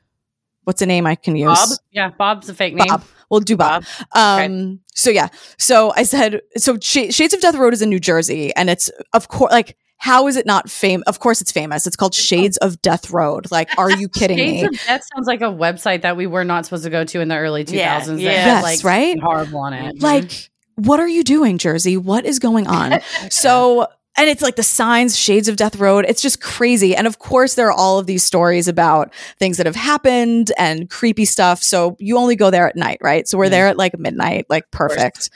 what's 0.64 0.82
a 0.82 0.86
name 0.86 1.06
I 1.08 1.16
can 1.16 1.36
use? 1.36 1.58
Bob. 1.58 1.70
Yeah, 1.92 2.10
Bob's 2.10 2.50
a 2.50 2.54
fake 2.54 2.76
name. 2.76 2.88
Bob. 2.88 3.04
We'll 3.30 3.42
do 3.42 3.58
Bob. 3.58 3.84
Um, 4.14 4.80
so 4.94 5.10
yeah. 5.10 5.30
So 5.58 5.92
I 5.96 6.04
said, 6.04 6.42
so 6.56 6.78
Sh- 6.80 7.12
Shades 7.14 7.34
of 7.34 7.42
Death 7.42 7.56
Road 7.56 7.74
is 7.74 7.82
in 7.82 7.90
New 7.90 8.00
Jersey, 8.00 8.54
and 8.56 8.70
it's 8.70 8.90
of 9.14 9.28
course 9.28 9.52
like. 9.52 9.76
How 9.98 10.28
is 10.28 10.36
it 10.36 10.46
not 10.46 10.70
famous? 10.70 11.04
Of 11.08 11.20
course, 11.20 11.42
it's 11.42 11.52
famous. 11.52 11.88
It's 11.88 11.96
called 11.96 12.14
Shades 12.14 12.58
of 12.58 12.82
Death 12.82 13.10
Road. 13.12 13.50
Like, 13.52 13.70
are 13.78 13.90
you 13.92 14.08
kidding 14.14 14.38
Shades 14.38 14.62
me? 14.62 14.68
of 14.68 14.74
Death 14.86 15.08
sounds 15.16 15.28
like 15.28 15.42
a 15.42 15.46
website 15.46 16.02
that 16.04 16.16
we 16.16 16.28
were 16.28 16.44
not 16.44 16.66
supposed 16.66 16.84
to 16.84 16.90
go 16.90 17.04
to 17.04 17.20
in 17.20 17.28
the 17.28 17.38
early 17.38 17.66
2000s. 17.66 17.74
Yeah, 17.74 17.98
that 17.98 18.20
yeah. 18.20 18.30
had, 18.30 18.46
Yes, 18.46 18.64
like, 18.64 18.84
right? 18.84 19.20
Horrible 19.20 19.60
on 19.60 19.74
it. 19.74 20.02
like 20.02 20.50
what 20.76 21.00
are 21.00 21.08
you 21.08 21.24
doing 21.24 21.58
jersey 21.58 21.98
what 21.98 22.24
is 22.24 22.38
going 22.38 22.68
on 22.68 23.00
so 23.32 23.88
and 24.18 24.30
it's 24.30 24.42
like 24.42 24.56
the 24.56 24.64
signs 24.64 25.18
shades 25.18 25.48
of 25.48 25.56
death 25.56 25.76
road. 25.78 26.06
It's 26.08 26.22
just 26.22 26.42
crazy. 26.42 26.96
And 26.96 27.06
of 27.06 27.20
course 27.20 27.54
there 27.54 27.68
are 27.68 27.72
all 27.72 28.00
of 28.00 28.08
these 28.08 28.24
stories 28.24 28.68
about 28.68 29.14
things 29.38 29.58
that 29.58 29.66
have 29.66 29.76
happened 29.76 30.52
and 30.58 30.90
creepy 30.90 31.26
stuff. 31.26 31.62
So 31.62 31.96
you 32.00 32.18
only 32.18 32.36
go 32.36 32.50
there 32.50 32.68
at 32.68 32.76
night 32.76 32.98
right? 33.02 33.28
So 33.28 33.38
we're 33.38 33.46
mm. 33.46 33.52
there 33.52 33.68
at 33.68 33.78
like 33.78 33.98
midnight 33.98 34.48
like 34.50 34.70
perfect. 34.72 35.30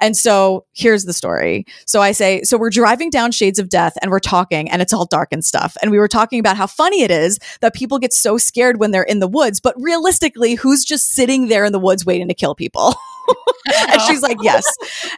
And 0.00 0.16
so 0.16 0.64
here's 0.72 1.04
the 1.04 1.12
story. 1.12 1.66
So 1.86 2.00
i 2.00 2.12
say 2.12 2.42
so 2.42 2.56
we're 2.56 2.70
driving 2.70 3.10
down 3.10 3.30
shades 3.30 3.58
of 3.58 3.68
death 3.68 3.96
and 4.00 4.10
we're 4.10 4.18
talking 4.20 4.70
and 4.70 4.80
it's 4.80 4.92
all 4.92 5.04
dark 5.06 5.28
and 5.30 5.44
stuff. 5.44 5.76
And 5.82 5.90
we 5.90 5.98
were 5.98 6.08
talking 6.08 6.40
about 6.40 6.56
how 6.56 6.66
funny 6.66 7.02
it 7.02 7.10
is 7.10 7.38
that 7.60 7.74
people 7.74 7.98
get 7.98 8.12
so 8.12 8.38
scared 8.38 8.78
when 8.80 8.90
they're 8.90 9.02
in 9.02 9.18
the 9.18 9.28
woods 9.28 9.60
but 9.60 9.74
realistically 9.78 10.54
who's 10.54 10.84
just 10.84 11.14
sitting 11.14 11.48
there 11.48 11.64
in 11.64 11.72
the 11.72 11.78
woods 11.78 12.06
waiting 12.06 12.28
to 12.28 12.34
kill 12.34 12.54
people 12.54 12.94
and 13.90 14.00
she's 14.02 14.22
like, 14.22 14.38
yes. 14.42 14.64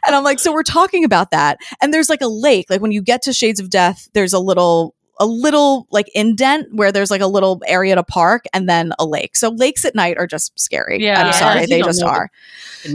And 0.05 0.15
I'm 0.15 0.23
like, 0.23 0.39
so 0.39 0.51
we're 0.51 0.63
talking 0.63 1.03
about 1.03 1.31
that. 1.31 1.59
And 1.81 1.93
there's 1.93 2.09
like 2.09 2.21
a 2.21 2.27
lake. 2.27 2.69
Like 2.69 2.81
when 2.81 2.91
you 2.91 3.01
get 3.01 3.21
to 3.23 3.33
Shades 3.33 3.59
of 3.59 3.69
Death, 3.69 4.07
there's 4.13 4.33
a 4.33 4.39
little 4.39 4.95
a 5.19 5.25
little 5.25 5.87
like 5.91 6.09
indent 6.13 6.73
where 6.73 6.91
there's 6.91 7.11
like 7.11 7.21
a 7.21 7.27
little 7.27 7.61
area 7.65 7.95
to 7.95 8.03
park 8.03 8.45
and 8.53 8.67
then 8.69 8.93
a 8.99 9.05
lake. 9.05 9.35
So 9.35 9.49
lakes 9.49 9.85
at 9.85 9.95
night 9.95 10.17
are 10.17 10.27
just 10.27 10.57
scary. 10.59 11.01
Yeah. 11.01 11.25
I'm 11.27 11.33
sorry, 11.33 11.61
You 11.61 11.67
they 11.67 11.81
just 11.81 12.03
are. 12.03 12.29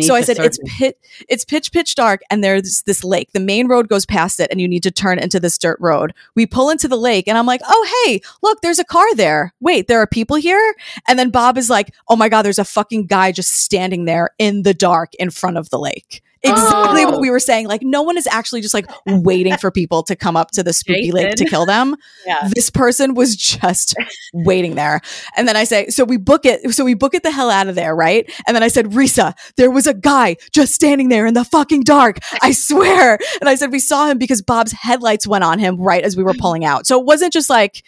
So 0.00 0.14
I 0.14 0.22
said 0.22 0.38
it's 0.38 0.58
pit 0.64 0.98
it's 1.28 1.44
pitch 1.44 1.72
pitch 1.72 1.94
dark 1.94 2.22
and 2.30 2.42
there's 2.42 2.82
this 2.82 3.04
lake. 3.04 3.32
The 3.32 3.40
main 3.40 3.68
road 3.68 3.88
goes 3.88 4.06
past 4.06 4.40
it 4.40 4.48
and 4.50 4.60
you 4.60 4.68
need 4.68 4.82
to 4.84 4.90
turn 4.90 5.18
into 5.18 5.40
this 5.40 5.58
dirt 5.58 5.78
road. 5.80 6.14
We 6.34 6.46
pull 6.46 6.70
into 6.70 6.88
the 6.88 6.96
lake 6.96 7.28
and 7.28 7.36
I'm 7.36 7.46
like, 7.46 7.60
"Oh, 7.64 8.04
hey, 8.04 8.20
look, 8.42 8.60
there's 8.60 8.78
a 8.78 8.84
car 8.84 9.14
there. 9.14 9.52
Wait, 9.60 9.88
there 9.88 10.00
are 10.00 10.06
people 10.06 10.36
here?" 10.36 10.74
And 11.08 11.18
then 11.18 11.30
Bob 11.30 11.58
is 11.58 11.68
like, 11.68 11.92
"Oh 12.08 12.16
my 12.16 12.28
god, 12.28 12.42
there's 12.42 12.58
a 12.58 12.64
fucking 12.64 13.06
guy 13.06 13.32
just 13.32 13.54
standing 13.62 14.04
there 14.04 14.30
in 14.38 14.62
the 14.62 14.74
dark 14.74 15.14
in 15.16 15.30
front 15.30 15.56
of 15.58 15.70
the 15.70 15.78
lake." 15.78 16.22
Exactly 16.44 17.04
Oh. 17.04 17.10
what 17.10 17.20
we 17.20 17.30
were 17.30 17.38
saying. 17.40 17.68
Like 17.68 17.82
no 17.82 18.02
one 18.02 18.16
is 18.18 18.26
actually 18.26 18.60
just 18.62 18.74
like 18.74 18.86
waiting 19.06 19.56
for 19.56 19.70
people 19.70 20.02
to 20.04 20.16
come 20.16 20.36
up 20.36 20.50
to 20.52 20.62
the 20.62 20.72
spooky 20.72 21.12
lake 21.12 21.36
to 21.36 21.44
kill 21.44 21.66
them. 21.66 21.96
Yeah. 22.26 22.48
This 22.54 22.68
person 22.70 23.14
was 23.14 23.36
just 23.36 23.94
waiting 24.32 24.74
there. 24.74 25.00
And 25.36 25.46
then 25.46 25.56
I 25.56 25.64
say, 25.64 25.88
so 25.88 26.04
we 26.04 26.16
book 26.16 26.44
it. 26.44 26.74
So 26.74 26.84
we 26.84 26.94
book 26.94 27.14
it 27.14 27.22
the 27.22 27.30
hell 27.30 27.50
out 27.50 27.68
of 27.68 27.74
there, 27.74 27.94
right? 27.94 28.30
And 28.46 28.54
then 28.56 28.62
I 28.62 28.68
said, 28.68 28.86
Risa, 28.86 29.34
there 29.56 29.70
was 29.70 29.86
a 29.86 29.94
guy 29.94 30.36
just 30.52 30.74
standing 30.74 31.08
there 31.10 31.26
in 31.26 31.34
the 31.34 31.44
fucking 31.44 31.82
dark. 31.84 32.18
I 32.40 32.52
swear. 32.52 33.18
And 33.40 33.48
I 33.48 33.54
said, 33.54 33.70
we 33.70 33.78
saw 33.78 34.08
him 34.08 34.18
because 34.18 34.42
Bob's 34.42 34.72
headlights 34.72 35.26
went 35.26 35.44
on 35.44 35.58
him 35.58 35.76
right 35.80 36.02
as 36.02 36.16
we 36.16 36.24
were 36.24 36.34
pulling 36.34 36.64
out. 36.64 36.86
So 36.86 36.98
it 36.98 37.06
wasn't 37.06 37.32
just 37.32 37.50
like, 37.50 37.84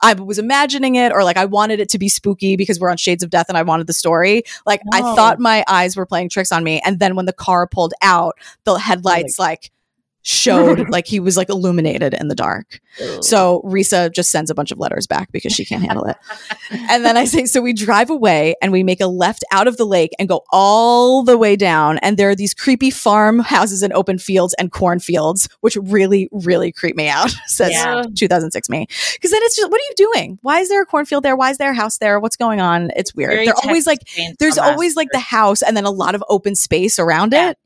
I 0.00 0.14
was 0.14 0.38
imagining 0.38 0.94
it 0.94 1.12
or 1.12 1.24
like 1.24 1.36
I 1.36 1.44
wanted 1.44 1.80
it 1.80 1.88
to 1.90 1.98
be 1.98 2.08
spooky 2.08 2.56
because 2.56 2.78
we're 2.78 2.90
on 2.90 2.96
Shades 2.96 3.22
of 3.22 3.30
Death 3.30 3.46
and 3.48 3.58
I 3.58 3.62
wanted 3.62 3.86
the 3.86 3.92
story. 3.92 4.42
Like 4.66 4.80
I 4.92 5.00
thought 5.00 5.40
my 5.40 5.64
eyes 5.68 5.96
were 5.96 6.06
playing 6.06 6.28
tricks 6.28 6.52
on 6.52 6.62
me. 6.64 6.80
And 6.84 6.98
then 6.98 7.16
when 7.16 7.26
the 7.26 7.32
car 7.32 7.66
pulled 7.66 7.94
out, 8.02 8.38
the 8.64 8.72
oh 8.72 8.76
headlights 8.76 9.38
like 9.38 9.70
showed 10.22 10.88
like 10.90 11.06
he 11.06 11.20
was 11.20 11.36
like 11.36 11.48
illuminated 11.48 12.14
in 12.14 12.28
the 12.28 12.34
dark. 12.34 12.80
So 13.20 13.62
Risa 13.64 14.12
just 14.12 14.30
sends 14.30 14.50
a 14.50 14.54
bunch 14.54 14.72
of 14.72 14.78
letters 14.78 15.06
back 15.06 15.30
because 15.30 15.52
she 15.52 15.64
can't 15.64 15.84
handle 15.84 16.04
it. 16.06 16.16
and 16.70 17.04
then 17.04 17.16
I 17.16 17.24
say, 17.24 17.44
so 17.46 17.60
we 17.60 17.72
drive 17.72 18.10
away 18.10 18.56
and 18.60 18.72
we 18.72 18.82
make 18.82 19.00
a 19.00 19.06
left 19.06 19.44
out 19.52 19.68
of 19.68 19.76
the 19.76 19.84
lake 19.84 20.10
and 20.18 20.28
go 20.28 20.42
all 20.50 21.22
the 21.22 21.38
way 21.38 21.54
down. 21.54 21.98
And 21.98 22.16
there 22.16 22.28
are 22.30 22.34
these 22.34 22.54
creepy 22.54 22.90
farmhouses 22.90 23.82
and 23.82 23.92
open 23.92 24.18
fields 24.18 24.54
and 24.58 24.72
cornfields, 24.72 25.48
which 25.60 25.76
really, 25.76 26.28
really 26.32 26.72
creep 26.72 26.96
me 26.96 27.08
out, 27.08 27.30
says 27.46 27.70
Yeah. 27.70 28.02
2006 28.16 28.68
me. 28.68 28.86
Because 29.14 29.30
then 29.30 29.42
it's 29.44 29.56
just, 29.56 29.70
what 29.70 29.80
are 29.80 29.88
you 29.90 30.12
doing? 30.12 30.38
Why 30.42 30.58
is 30.58 30.68
there 30.68 30.82
a 30.82 30.86
cornfield 30.86 31.22
there? 31.22 31.36
Why 31.36 31.50
is 31.50 31.58
there 31.58 31.70
a 31.70 31.76
house 31.76 31.98
there? 31.98 32.18
What's 32.18 32.36
going 32.36 32.60
on? 32.60 32.90
It's 32.96 33.14
weird. 33.14 33.30
Very 33.30 33.46
They're 33.46 33.54
always 33.62 33.86
like, 33.86 34.00
there's 34.40 34.58
always 34.58 34.96
like 34.96 35.08
the 35.12 35.20
house 35.20 35.62
and 35.62 35.76
then 35.76 35.84
a 35.84 35.90
lot 35.90 36.16
of 36.16 36.24
open 36.28 36.56
space 36.56 36.98
around 36.98 37.32
it. 37.32 37.58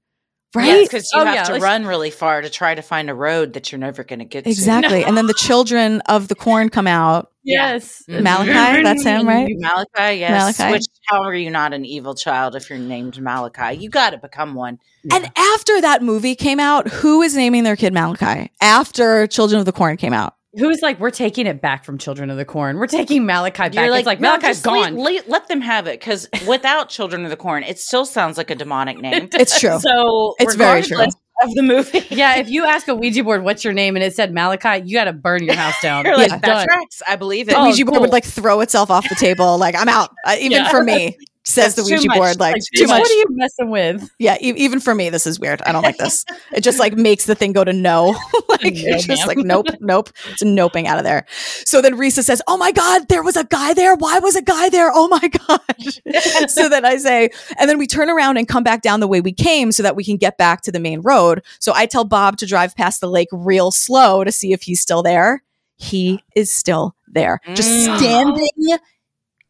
Right? 0.55 0.82
because 0.84 1.09
you 1.14 1.20
Oh, 1.20 1.24
have 1.24 1.34
yeah, 1.34 1.42
to 1.44 1.53
like- 1.55 1.62
run 1.62 1.86
really 1.86 2.11
far 2.11 2.42
to 2.42 2.50
try 2.50 2.74
to 2.74 2.82
find 2.82 3.09
a 3.09 3.14
road 3.14 3.55
that 3.55 3.72
you're 3.72 3.78
never 3.78 4.05
going 4.05 4.18
to 4.18 4.24
get 4.24 4.44
to. 4.44 4.50
Exactly. 4.50 5.05
And 5.05 5.16
then 5.16 5.26
the 5.26 5.34
children 5.38 6.00
of 6.03 6.28
the 6.28 6.34
corn 6.34 6.68
come 6.68 6.86
out. 6.86 7.30
Yes. 7.44 8.05
Mm-hmm. 8.09 8.22
Malachi, 8.22 8.82
that's 8.82 9.03
him, 9.03 9.26
right? 9.26 9.48
Malachi, 9.59 10.18
yes. 10.20 10.59
Malachi. 10.59 10.72
Which, 10.72 10.84
how 11.09 11.22
are 11.22 11.34
you 11.34 11.50
not 11.50 11.72
an 11.72 11.84
evil 11.84 12.14
child 12.14 12.55
if 12.55 12.70
you're 12.70 12.78
named 12.78 13.20
Malachi? 13.20 13.78
You 13.78 13.90
got 13.90 14.11
to 14.11 14.18
become 14.18 14.55
one. 14.55 14.78
And 15.11 15.28
after 15.36 15.80
that 15.80 16.03
movie 16.03 16.36
came 16.36 16.61
out, 16.61 16.86
who 16.88 17.22
is 17.22 17.34
naming 17.34 17.64
their 17.64 17.74
kid 17.74 17.92
Malachi? 17.92 18.50
After 18.61 19.26
Children 19.26 19.59
of 19.61 19.66
the 19.66 19.72
Corn 19.72 19.96
came 19.96 20.12
out. 20.12 20.34
Who's 20.55 20.80
like, 20.82 21.00
we're 21.00 21.11
taking 21.11 21.46
it 21.46 21.62
back 21.62 21.84
from 21.84 21.96
Children 21.96 22.28
of 22.28 22.36
the 22.36 22.44
Corn. 22.44 22.76
We're 22.76 22.86
taking 22.86 23.24
Malachi 23.24 23.70
back. 23.70 23.74
You're 23.74 23.96
it's 23.96 24.07
like 24.07 24.20
no, 24.20 24.28
Malachi's 24.30 24.48
just 24.62 24.66
le- 24.66 24.72
gone. 24.72 24.98
le- 24.98 25.22
let 25.26 25.48
them 25.48 25.62
have 25.62 25.86
it 25.86 25.98
because 25.98 26.28
without 26.46 26.90
Children 26.90 27.24
of 27.24 27.30
the 27.30 27.36
Corn, 27.38 27.62
it 27.62 27.78
still 27.78 28.05
sounds 28.05 28.36
like 28.36 28.50
a 28.50 28.55
demonic 28.55 28.98
name. 29.00 29.28
It's 29.32 29.59
true. 29.59 29.78
So 29.80 30.34
It's 30.38 30.55
very 30.55 30.82
true. 30.82 30.98
Of 31.42 31.55
the 31.55 31.62
movie, 31.62 32.07
yeah, 32.11 32.36
if 32.36 32.48
you 32.50 32.64
ask 32.66 32.86
a 32.86 32.94
Ouija 32.94 33.24
board 33.24 33.42
what's 33.42 33.64
your 33.64 33.72
name 33.72 33.96
and 33.96 34.05
it 34.05 34.14
said 34.14 34.32
Malachi, 34.32 34.84
you 34.86 34.96
got 34.96 35.05
to 35.05 35.12
burn 35.12 35.42
your 35.42 35.55
house 35.57 35.74
down. 35.82 36.05
you're 36.07 36.16
like 36.16 36.30
Yeah. 36.30 36.36
that 36.36 36.46
Done. 36.46 36.66
tracks. 36.66 37.03
I 37.09 37.16
believe 37.16 37.48
it. 37.48 37.53
The 37.53 37.59
Oh, 37.59 37.64
Ouija 37.64 37.84
board 37.84 37.94
cool. 37.94 38.00
would 38.03 38.12
like 38.12 38.24
throw 38.24 38.61
itself 38.61 38.90
off 38.92 39.09
the 39.09 39.16
table. 39.16 39.59
Like, 39.59 39.74
I'm 39.74 39.88
out. 39.88 40.11
Uh, 40.24 40.36
even 40.38 40.53
Yeah. 40.59 40.68
for 40.70 40.84
me. 40.84 41.16
Says 41.45 41.74
That's 41.74 41.88
the 41.88 41.95
Ouija 41.97 42.09
board. 42.14 42.38
Like, 42.40 42.55
Like, 42.55 42.62
too 42.76 42.86
much. 42.86 43.01
What 43.01 43.11
are 43.11 43.14
you 43.14 43.24
messing 43.30 43.70
with? 43.70 44.11
Yeah, 44.18 44.36
e- 44.40 44.55
even 44.57 44.78
for 44.80 44.95
me, 44.95 45.11
this 45.11 45.26
is 45.26 45.40
weird. 45.40 45.61
I 45.62 45.72
don't 45.72 45.82
like 45.82 45.97
this. 45.99 46.24
it 46.53 46.62
just 46.62 46.78
like 46.78 46.95
makes 46.97 47.24
the 47.26 47.34
thing 47.34 47.53
go 47.53 47.64
to 47.64 47.72
no. 47.72 48.11
like 48.49 48.62
No, 48.62 48.70
it's 48.74 49.07
just 49.07 49.26
like 49.26 49.38
nope, 49.38 49.66
nope. 49.80 50.11
It's 50.30 50.43
noping 50.43 50.86
out 50.86 50.99
of 50.99 51.05
there. 51.05 51.26
So 51.64 51.80
then 51.82 51.95
Risa 51.97 52.22
says, 52.22 52.40
"Oh 52.47 52.57
my 52.57 52.70
god, 52.72 53.09
there 53.09 53.22
was 53.22 53.36
a 53.36 53.45
guy 53.45 53.74
there. 53.74 53.95
Why 53.97 54.18
was 54.20 54.36
a 54.36 54.43
guy 54.43 54.68
there? 54.68 54.90
Oh 54.95 55.09
my 55.09 55.28
god." 55.49 56.51
so 56.51 56.68
then 56.68 56.84
I 56.84 56.97
say, 56.97 57.30
and 57.59 57.68
then 57.68 57.78
we 57.78 57.86
turn 57.86 58.09
around 58.09 58.36
and 58.36 58.47
come 58.47 58.62
back 58.62 58.82
down 58.82 59.01
the 59.01 59.09
way 59.09 59.20
we 59.20 59.32
came 59.32 59.72
so 59.72 59.82
that 59.82 59.97
we 59.97 60.05
can 60.05 60.16
get 60.16 60.38
back 60.38 60.62
to 60.62 60.72
the 60.72 60.80
main 60.80 61.01
road. 61.01 61.43
So 61.59 61.72
I 61.74 61.86
tell 61.86 62.05
Bob 62.05 62.36
to 62.38 62.47
drive 62.47 62.76
past 62.76 63.01
the 63.01 63.09
lake 63.09 63.28
real 63.32 63.70
slow 63.70 64.22
to 64.24 64.30
see 64.32 64.53
if 64.53 64.62
he's 64.62 64.80
still 64.80 65.03
there. 65.03 65.43
He 65.76 66.22
is 66.36 66.55
still 66.55 66.95
there, 67.09 67.40
just 67.55 67.68
Mm. 67.88 67.99
standing 67.99 68.78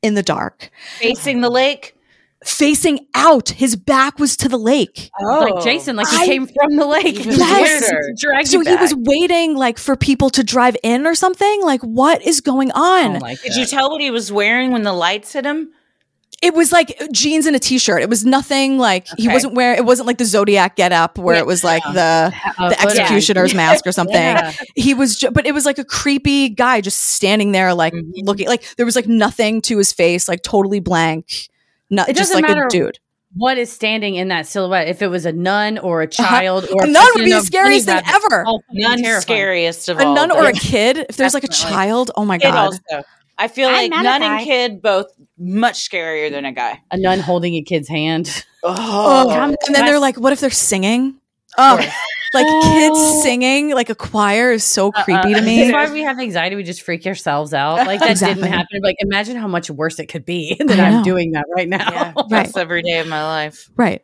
in 0.03 0.15
the 0.15 0.23
dark, 0.23 0.71
Facing 0.99 1.41
the 1.41 1.51
lake. 1.51 1.97
facing 2.45 3.07
out. 3.15 3.51
His 3.51 3.77
back 3.77 4.19
was 4.19 4.37
to 4.39 4.49
the 4.49 4.59
lake. 4.59 5.11
Like 5.21 5.53
oh. 5.55 5.63
Jason, 5.63 5.95
like 5.97 6.09
he 6.09 6.17
I- 6.17 6.27
came 6.27 6.47
from 6.49 6.77
the 6.77 6.87
lake. 6.87 7.25
Yes. 7.25 7.89
weirder. 7.91 8.45
So 8.45 8.61
he 8.61 8.75
was 8.77 8.95
waiting 8.97 9.57
like 9.57 9.79
for 9.79 9.95
people 9.97 10.29
to 10.31 10.43
drive 10.43 10.77
in 10.83 11.07
or 11.07 11.15
something 11.15 11.63
like 11.63 11.81
what 11.83 12.21
is 12.23 12.41
going 12.41 12.73
oh 12.75 12.83
on 13.05 13.17
Oh 13.17 13.21
my 13.21 13.37
Did 13.37 13.55
you 13.57 13.65
tell 13.67 13.91
what 13.91 14.01
he 14.01 14.11
was 14.11 14.33
wearing 14.33 14.73
when 14.73 14.83
the 14.83 14.93
lights 14.93 15.33
hit 15.33 15.45
him? 15.45 15.71
It 16.43 16.55
was 16.55 16.73
like 16.73 17.01
jeans 17.13 17.47
and 17.47 17.55
a 17.57 17.59
t-shirt 17.59 18.03
it 18.03 18.09
was 18.11 18.25
nothing 18.25 18.77
like 18.79 19.07
he 19.17 19.29
wasn't 19.29 19.55
wearing 19.55 19.79
it 19.79 19.85
wasn't 19.85 20.07
like 20.07 20.19
the 20.19 20.25
zodiac 20.25 20.77
get 20.77 20.93
up 20.93 21.17
where 21.19 21.37
it 21.37 21.47
was 21.47 21.63
like 21.65 21.83
the 21.95 22.33
Uh, 22.59 22.69
the 22.69 22.75
footage. 22.77 22.99
executioner's 22.99 23.55
mask 23.55 23.87
or 23.87 23.93
something 23.93 24.15
Yeah. 24.17 24.53
he 24.77 24.93
was 24.95 25.17
ju- 25.17 25.31
but 25.31 25.47
it 25.47 25.53
was 25.55 25.65
like 25.65 25.79
a 25.79 25.85
creepy 25.85 26.49
guy 26.51 26.81
just 26.81 26.99
standing 26.99 27.53
there 27.53 27.73
like 27.75 27.93
Mm-hmm. 27.95 28.27
looking 28.27 28.49
like 28.49 28.65
there 28.77 28.85
was 28.87 28.97
like 28.97 29.07
nothing 29.07 29.63
to 29.63 29.79
his 29.79 29.93
face 29.93 30.29
like 30.29 30.43
totally 30.43 30.81
blank 30.81 31.49
not 31.91 32.09
It 32.09 32.17
just 32.17 32.31
doesn't 32.33 32.43
like 32.43 32.51
matter 32.55 32.67
a 32.67 32.71
dude 32.71 32.99
what 33.35 33.57
is 33.57 33.73
standing 33.73 34.17
in 34.17 34.29
that 34.29 34.47
silhouette. 34.47 34.89
If 34.89 35.01
it 35.01 35.09
was 35.09 35.25
a 35.25 35.33
nun 35.33 35.79
or 35.79 36.03
a 36.03 36.07
child 36.07 36.65
or 36.71 36.83
A 36.85 36.87
a 36.87 36.91
nun 36.91 37.07
would 37.15 37.25
be 37.25 37.33
the 37.33 37.41
scariest 37.41 37.87
thing 37.87 38.03
ever. 38.07 38.45
all 38.45 38.63
fucking 38.69 38.83
None 39.03 39.21
scariest 39.23 39.89
of 39.89 39.99
a 39.99 40.05
all. 40.05 40.15
nun 40.15 40.31
or 40.31 40.45
a 40.49 40.53
kid 40.53 40.99
if 41.09 41.17
there's 41.17 41.33
like 41.33 41.43
a 41.45 41.49
child 41.49 42.11
oh 42.15 42.27
my 42.27 42.37
Kid 42.37 42.51
god 42.51 42.75
also. 42.93 43.05
I 43.43 43.49
feel 43.49 43.69
I'm 43.69 43.91
like 43.91 43.91
nun 44.03 44.23
and 44.23 44.45
kid 44.45 44.81
both 44.81 45.07
much 45.37 45.89
scarier 45.91 46.31
than 46.31 46.45
a 46.45 46.53
guy. 46.53 46.81
A 46.93 46.97
nun 46.97 47.19
holding 47.21 47.55
a 47.55 47.63
kid's 47.63 47.89
hand. 47.89 48.45
Oh, 48.65 49.27
Oh, 49.29 49.41
and 49.67 49.75
then 49.75 49.85
they're 49.87 49.99
like, 49.99 50.17
what 50.17 50.33
if 50.33 50.39
they're 50.39 50.49
singing? 50.51 51.17
Oh, 51.59 51.77
like 52.33 52.47
kids 52.63 53.23
singing 53.23 53.75
like 53.75 53.91
a 53.91 53.95
choir 53.95 54.53
is 54.53 54.63
so 54.65 54.91
creepy 54.93 55.35
to 55.35 55.41
Uh, 55.41 55.43
me. 55.43 55.59
That's 55.71 55.73
why 55.91 55.93
we 55.93 56.03
have 56.03 56.19
anxiety. 56.19 56.55
We 56.57 56.63
just 56.63 56.81
freak 56.83 57.05
ourselves 57.07 57.53
out. 57.53 57.85
Like 57.87 57.99
that 58.01 58.13
Exactly. 58.13 58.43
didn't 58.43 58.53
happen. 58.55 58.81
Like 58.83 58.97
imagine 59.01 59.37
how 59.37 59.49
much 59.49 59.69
worse 59.69 59.99
it 59.99 60.07
could 60.07 60.25
be 60.25 60.55
that 60.59 60.79
I 60.81 60.85
I'm 60.91 61.03
doing 61.03 61.33
that 61.33 61.45
right 61.55 61.69
now. 61.69 61.91
yeah, 61.91 62.13
Right. 62.17 62.25
that's 62.31 62.57
every 62.57 62.83
day 62.83 63.01
of 63.01 63.09
my 63.09 63.23
life. 63.23 63.69
Right. 63.77 64.03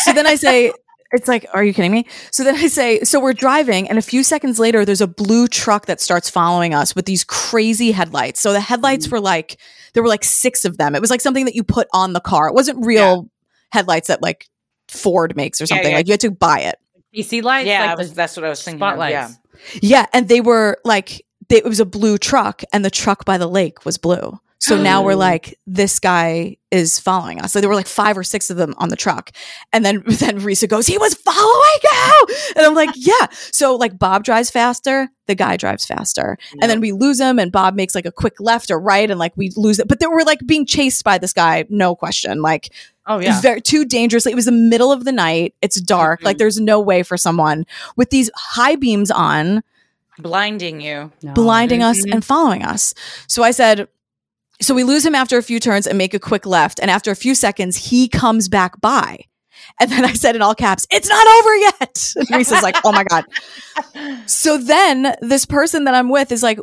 So 0.00 0.12
then 0.12 0.26
I 0.26 0.34
say, 0.34 0.72
it's 1.12 1.28
like, 1.28 1.46
are 1.52 1.62
you 1.62 1.74
kidding 1.74 1.92
me? 1.92 2.06
So 2.30 2.42
then 2.42 2.56
I 2.56 2.66
say, 2.68 3.00
so 3.04 3.20
we're 3.20 3.34
driving, 3.34 3.88
and 3.88 3.98
a 3.98 4.02
few 4.02 4.24
seconds 4.24 4.58
later, 4.58 4.84
there's 4.84 5.00
a 5.00 5.06
blue 5.06 5.46
truck 5.46 5.86
that 5.86 6.00
starts 6.00 6.30
following 6.30 6.74
us 6.74 6.94
with 6.94 7.04
these 7.04 7.22
crazy 7.22 7.92
headlights. 7.92 8.40
So 8.40 8.52
the 8.52 8.60
headlights 8.60 9.06
mm-hmm. 9.06 9.16
were 9.16 9.20
like, 9.20 9.58
there 9.92 10.02
were 10.02 10.08
like 10.08 10.24
six 10.24 10.64
of 10.64 10.78
them. 10.78 10.94
It 10.94 11.00
was 11.00 11.10
like 11.10 11.20
something 11.20 11.44
that 11.44 11.54
you 11.54 11.64
put 11.64 11.88
on 11.92 12.14
the 12.14 12.20
car. 12.20 12.48
It 12.48 12.54
wasn't 12.54 12.84
real 12.84 13.28
headlights 13.70 14.08
that 14.08 14.22
like 14.22 14.48
Ford 14.88 15.36
makes 15.36 15.60
or 15.60 15.66
something. 15.66 15.90
yeah. 15.90 15.96
Like 15.96 16.06
you 16.06 16.12
had 16.12 16.20
to 16.20 16.30
buy 16.30 16.60
it. 16.60 16.78
PC 17.14 17.42
lights. 17.42 17.66
Yeah, 17.66 17.86
like 17.86 17.98
was, 17.98 18.14
that's 18.14 18.36
what 18.36 18.44
I 18.44 18.48
was 18.48 18.62
thinking. 18.62 18.82
of, 18.82 18.88
spotlights. 18.88 19.12
Yeah. 19.12 19.80
Yeah. 19.82 20.06
And 20.14 20.28
they 20.28 20.40
were 20.40 20.78
like, 20.84 21.26
they, 21.48 21.58
it 21.58 21.64
was 21.64 21.80
a 21.80 21.84
blue 21.84 22.16
truck, 22.16 22.62
and 22.72 22.84
the 22.84 22.90
truck 22.90 23.26
by 23.26 23.36
the 23.36 23.46
lake 23.46 23.84
was 23.84 23.98
blue. 23.98 24.38
So 24.64 24.80
now 24.80 25.02
we're 25.02 25.16
like, 25.16 25.58
this 25.66 25.98
guy 25.98 26.56
is 26.70 26.98
following 27.00 27.40
us. 27.40 27.52
So 27.52 27.60
there 27.60 27.68
were 27.68 27.74
like 27.74 27.88
five 27.88 28.16
or 28.16 28.22
six 28.22 28.48
of 28.48 28.56
them 28.56 28.74
on 28.78 28.90
the 28.90 28.96
truck. 28.96 29.32
And 29.72 29.84
then 29.84 30.02
then 30.06 30.38
Risa 30.40 30.68
goes, 30.68 30.86
he 30.86 30.96
was 30.98 31.14
following 31.14 31.80
you. 31.82 32.26
And 32.56 32.64
I'm 32.66 32.74
like, 32.74 32.90
yeah. 32.94 33.26
So 33.50 33.74
like 33.74 33.98
Bob 33.98 34.22
drives 34.22 34.50
faster, 34.50 35.08
the 35.26 35.34
guy 35.34 35.56
drives 35.56 35.84
faster. 35.84 36.38
And 36.60 36.70
then 36.70 36.80
we 36.80 36.92
lose 36.92 37.18
him 37.20 37.40
and 37.40 37.50
Bob 37.50 37.74
makes 37.74 37.92
like 37.94 38.06
a 38.06 38.12
quick 38.12 38.34
left 38.38 38.70
or 38.70 38.78
right 38.78 39.10
and 39.10 39.18
like 39.18 39.36
we 39.36 39.50
lose 39.56 39.80
it. 39.80 39.88
But 39.88 39.98
they 39.98 40.06
were 40.06 40.22
like 40.22 40.38
being 40.46 40.64
chased 40.64 41.02
by 41.02 41.18
this 41.18 41.32
guy, 41.32 41.64
no 41.68 41.96
question. 41.96 42.40
Like 42.40 42.72
Oh 43.04 43.18
yeah. 43.18 43.40
very 43.40 43.60
too 43.60 43.84
dangerously. 43.84 44.30
It 44.30 44.36
was 44.36 44.44
the 44.44 44.52
middle 44.52 44.92
of 44.92 45.04
the 45.04 45.10
night. 45.12 45.56
It's 45.60 45.80
dark. 45.80 46.22
Like 46.22 46.38
there's 46.38 46.60
no 46.60 46.78
way 46.78 47.02
for 47.02 47.16
someone 47.16 47.66
with 47.96 48.10
these 48.10 48.30
high 48.36 48.76
beams 48.76 49.10
on 49.10 49.64
Blinding 50.18 50.80
you. 50.80 51.10
No. 51.20 51.32
blinding 51.32 51.82
us 51.82 51.98
Mhm. 52.06 52.12
and 52.12 52.24
following 52.24 52.62
us. 52.62 52.94
So 53.26 53.42
I 53.42 53.50
said, 53.50 53.88
so 54.62 54.74
we 54.74 54.84
lose 54.84 55.04
him 55.04 55.14
after 55.14 55.38
a 55.38 55.42
few 55.42 55.60
turns 55.60 55.86
and 55.86 55.98
make 55.98 56.14
a 56.14 56.18
quick 56.18 56.46
left. 56.46 56.80
And 56.80 56.90
after 56.90 57.10
a 57.10 57.16
few 57.16 57.34
seconds, 57.34 57.76
he 57.76 58.08
comes 58.08 58.48
back 58.48 58.80
by. 58.80 59.24
And 59.80 59.90
then 59.90 60.04
I 60.04 60.12
said 60.12 60.36
in 60.36 60.42
all 60.42 60.54
caps, 60.54 60.86
it's 60.90 61.08
not 61.08 61.26
over 61.26 61.56
yet. 61.56 62.14
And 62.16 62.28
Risa's 62.30 62.62
like, 62.62 62.76
oh 62.84 62.92
my 62.92 63.04
God. 63.04 63.24
So 64.26 64.58
then 64.58 65.14
this 65.20 65.44
person 65.44 65.84
that 65.84 65.94
I'm 65.94 66.08
with 66.08 66.30
is 66.30 66.42
like, 66.42 66.58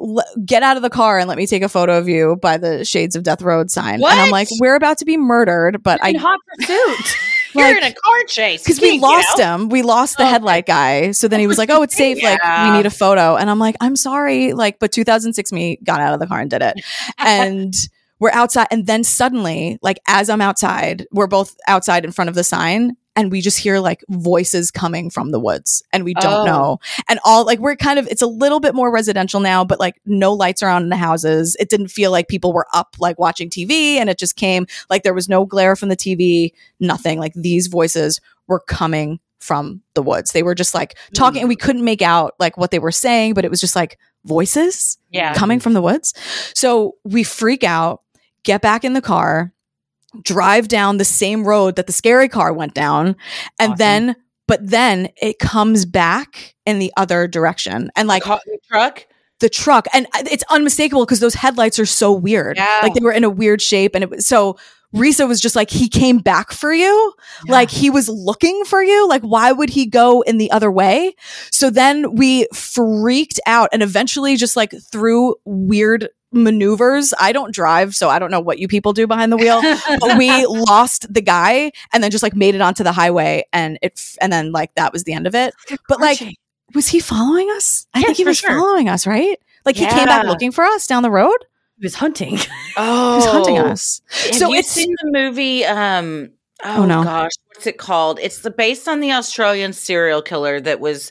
get 0.45 0.64
out 0.64 0.78
of 0.78 0.84
the 0.84 0.89
car 0.89 1.20
and 1.20 1.28
let 1.28 1.38
me 1.38 1.47
take 1.47 1.64
a 1.64 1.70
photo 1.70 1.97
of 1.97 2.08
you 2.08 2.38
by 2.41 2.58
the 2.58 2.86
Shades 2.86 3.16
of 3.16 3.24
Death 3.24 3.41
Road 3.41 3.72
sign. 3.72 3.95
And 3.95 4.06
I'm 4.06 4.32
like, 4.32 4.47
we're 4.60 4.76
about 4.76 5.00
to 5.00 5.06
be 5.06 5.18
murdered, 5.18 5.84
but 5.84 6.00
in 6.08 6.16
I, 6.16 6.20
hot 6.20 6.39
pursuit. 6.58 7.18
You're 7.54 7.66
Like- 7.68 7.78
in 7.78 7.84
a 7.84 7.93
car 7.93 8.24
chase. 8.28 8.64
because 8.64 8.80
we 8.80 9.00
lost 9.00 9.39
him. 9.39 9.70
We 9.70 9.82
lost 9.82 10.18
the 10.18 10.24
oh, 10.24 10.26
Okay. 10.26 10.32
headlight 10.34 10.66
guy. 10.66 11.12
So 11.12 11.28
then 11.28 11.39
he 11.39 11.47
was 11.47 11.58
like, 11.58 11.70
"Oh, 11.72 11.82
it's 11.82 11.95
safe. 11.95 12.22
Like 12.24 12.39
we 12.43 12.72
need 12.78 12.86
a 12.86 12.91
photo." 12.91 13.36
And 13.36 13.50
I'm 13.50 13.60
like, 13.60 13.76
"I'm 13.82 13.95
sorry." 13.95 14.54
Like, 14.54 14.80
but 14.80 14.91
2006 14.91 15.52
me 15.52 15.80
got 15.84 16.00
out 16.00 16.14
of 16.14 16.20
the 16.20 16.28
car 16.28 16.39
and 16.39 16.50
did 16.50 16.62
it. 16.62 16.76
And 17.18 17.74
we're 18.20 18.32
outside, 18.32 18.68
and 18.72 18.86
then 18.86 19.04
suddenly, 19.04 19.80
like 19.82 20.00
as 20.08 20.30
I'm 20.30 20.41
outside, 20.41 21.08
we're 21.12 21.28
both 21.28 21.56
outside 21.68 22.04
in 22.06 22.12
front 22.12 22.30
of 22.30 22.36
the 22.36 22.43
sign, 22.43 22.97
and 23.20 23.32
we 23.32 23.41
just 23.41 23.57
hear 23.57 23.80
like 23.80 24.03
voices 24.09 24.72
coming 24.72 25.09
from 25.09 25.32
the 25.32 25.39
woods, 25.39 25.84
and 25.91 26.03
we 26.05 26.13
don't 26.13 26.41
Oh. 26.41 26.45
know. 26.45 26.80
And 27.07 27.20
all 27.26 27.45
like 27.45 27.59
we're 27.59 27.76
kind 27.76 27.99
of 27.99 28.07
it's 28.07 28.22
a 28.22 28.28
little 28.28 28.59
bit 28.59 28.74
more 28.74 28.91
residential 28.91 29.39
now, 29.41 29.63
but 29.65 29.80
like 29.80 29.99
no 30.05 30.34
lights 30.34 30.63
are 30.63 30.70
on 30.70 30.84
in 30.84 30.89
the 30.89 30.95
houses. 30.95 31.55
It 31.59 31.70
didn't 31.70 31.89
feel 31.89 32.11
like 32.11 32.28
people 32.30 32.53
were 32.53 32.67
up 32.74 32.95
like 32.99 33.20
watching 33.20 33.49
TV, 33.49 33.95
and 33.95 34.09
it 34.09 34.17
just 34.17 34.36
came 34.38 34.65
like 34.89 35.03
there 35.03 35.13
was 35.13 35.28
no 35.30 35.45
glare 35.45 35.76
from 35.76 35.89
the 35.89 35.97
TV, 35.97 36.53
nothing. 36.80 37.20
Like 37.20 37.34
these 37.34 37.67
voices 37.67 38.22
were 38.47 38.61
coming 38.61 39.20
from 39.39 39.82
the 39.93 40.01
woods. 40.01 40.32
They 40.32 40.43
were 40.43 40.55
just 40.55 40.74
like 40.74 40.97
talking, 41.13 41.41
and 41.41 41.49
we 41.49 41.55
mm. 41.55 41.61
couldn't 41.61 41.84
make 41.84 42.01
out 42.01 42.36
like 42.39 42.57
what 42.57 42.72
they 42.72 42.80
were 42.80 42.91
saying, 42.91 43.34
but 43.34 43.45
it 43.45 43.51
was 43.51 43.59
just 43.61 43.76
like 43.76 43.97
voices 44.26 44.97
Yeah. 45.11 45.34
coming 45.34 45.59
from 45.59 45.74
the 45.74 45.82
woods. 45.82 46.13
So 46.53 46.95
we 47.03 47.24
freak 47.24 47.63
out, 47.63 48.01
get 48.43 48.61
back 48.61 48.84
in 48.84 48.93
the 48.93 49.01
car, 49.01 49.53
drive 50.24 50.68
down 50.68 50.97
the 50.97 51.05
same 51.05 51.43
road 51.45 51.76
that 51.76 51.88
the 51.88 51.93
scary 51.93 52.28
car 52.30 52.51
went 52.53 52.74
down, 52.74 53.16
and 53.60 53.74
Awesome. 53.74 53.78
then 53.78 54.16
but 54.47 54.68
then 54.68 55.10
it 55.22 55.38
comes 55.38 55.86
back 55.86 56.55
in 56.66 56.80
the 56.80 56.91
other 56.97 57.28
direction. 57.28 57.91
And 57.95 58.07
like 58.07 58.24
the 58.24 58.57
truck. 58.68 59.05
the 59.39 59.49
truck 59.49 59.88
and 59.93 60.07
it's 60.16 60.43
unmistakable 60.49 61.05
because 61.05 61.20
those 61.20 61.36
headlights 61.36 61.78
are 61.80 61.86
so 61.86 62.12
weird 62.12 62.57
Yeah. 62.57 62.80
like 62.82 62.93
they 62.95 63.03
were 63.03 63.12
in 63.12 63.24
a 63.24 63.30
weird 63.30 63.62
shape 63.62 63.93
and 63.95 64.03
it 64.03 64.10
was 64.10 64.26
so 64.26 64.57
Risa 64.95 65.28
was 65.28 65.39
just 65.39 65.55
like 65.55 65.70
he 65.70 65.88
came 65.88 66.18
back 66.18 66.51
for 66.51 66.74
you 66.74 67.14
like 67.47 67.70
he 67.70 67.91
was 67.91 68.10
looking 68.10 68.66
for 68.66 68.82
you 68.82 69.07
like 69.07 69.22
why 69.22 69.51
would 69.51 69.70
he 69.70 69.86
go 69.86 70.22
in 70.22 70.39
the 70.39 70.49
other 70.49 70.72
way 70.72 71.14
so 71.51 71.70
then 71.70 72.16
we 72.16 72.47
freaked 72.55 73.39
out 73.45 73.70
and 73.72 73.84
eventually 73.84 74.36
just 74.36 74.55
like 74.57 74.74
through 74.91 75.36
weird 75.45 76.10
maneuvers 76.32 77.13
i 77.19 77.32
don't 77.32 77.53
drive 77.53 77.95
so 77.95 78.07
i 78.09 78.19
don't 78.19 78.30
know 78.32 78.39
what 78.39 78.59
you 78.59 78.67
people 78.67 78.93
do 78.93 79.07
behind 79.07 79.32
the 79.32 79.38
wheel 79.38 79.61
but 79.99 80.17
we 80.17 80.45
lost 80.45 81.11
the 81.11 81.21
guy 81.21 81.71
and 81.91 82.03
then 82.03 82.11
just 82.11 82.21
like 82.23 82.36
made 82.36 82.53
it 82.55 82.61
onto 82.61 82.84
the 82.84 82.91
highway 82.91 83.43
and 83.51 83.80
it 83.82 83.93
f- 83.97 84.15
and 84.21 84.32
then 84.32 84.51
like 84.51 84.73
that 84.75 84.93
was 84.93 85.03
the 85.05 85.13
end 85.13 85.25
of 85.25 85.34
it 85.34 85.53
but 85.88 85.99
like 85.99 86.19
was 86.75 86.88
he 86.88 86.99
following 86.99 87.49
us? 87.49 87.88
I 87.95 87.99
Yes, 87.99 88.05
think 88.09 88.17
he 88.17 88.25
was 88.25 88.38
sure. 88.38 88.51
following 88.51 88.89
us, 88.89 89.07
right? 89.07 89.39
Like 89.65 89.75
he 89.75 89.88
came 89.88 90.05
back 90.05 90.27
looking 90.27 90.51
for 90.51 90.63
us 90.63 90.86
down 90.86 91.01
the 91.01 91.09
road. 91.09 91.36
He 91.80 91.86
was 91.86 91.95
hunting. 91.95 92.38
Oh, 92.77 93.13
He 93.13 93.15
was 93.15 93.25
hunting 93.25 93.57
us. 93.57 94.01
Have 94.11 94.36
so 94.36 94.49
you 94.49 94.55
it's 94.57 94.69
seen 94.69 94.93
the 95.03 95.09
movie? 95.11 95.65
Um, 95.65 96.30
oh, 96.63 96.84
Oh, 96.84 96.86
no. 96.86 97.03
gosh, 97.03 97.32
what's 97.47 97.65
it 97.65 97.80
called? 97.80 98.19
It's 98.21 98.39
the 98.41 98.51
based 98.51 98.88
on 98.88 98.99
the 98.99 99.11
Australian 99.13 99.73
serial 99.73 100.21
killer 100.21 100.61
that 100.61 100.80
was 100.80 101.09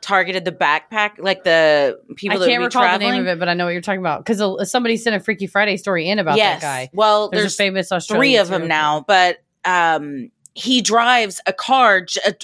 targeted 0.00 0.44
the 0.44 0.52
backpack, 0.52 1.18
like 1.18 1.44
the 1.44 2.00
people 2.16 2.36
I 2.36 2.40
that 2.40 2.48
can't 2.48 2.62
recall 2.62 2.82
traveling. 2.82 3.10
the 3.10 3.16
name 3.16 3.22
of 3.22 3.28
it, 3.28 3.38
but 3.38 3.48
I 3.48 3.54
know 3.54 3.66
what 3.66 3.70
you're 3.70 3.82
talking 3.82 4.00
about 4.00 4.24
because 4.24 4.70
somebody 4.70 4.96
sent 4.96 5.16
a 5.16 5.20
Freaky 5.20 5.46
Friday 5.46 5.76
story 5.76 6.08
in 6.08 6.18
about 6.18 6.36
yes. 6.36 6.60
that 6.60 6.66
guy. 6.66 6.90
Well, 6.92 7.30
There's, 7.30 7.42
there's, 7.42 7.54
a 7.54 7.56
famous 7.56 7.92
Australian 7.92 8.20
three 8.20 8.36
of 8.36 8.48
them 8.48 8.68
now, 8.68 9.04
but 9.06 9.38
um, 9.64 10.30
he 10.60 10.82
drives 10.82 11.40
a 11.46 11.52
car, 11.52 12.06
a 12.26 12.34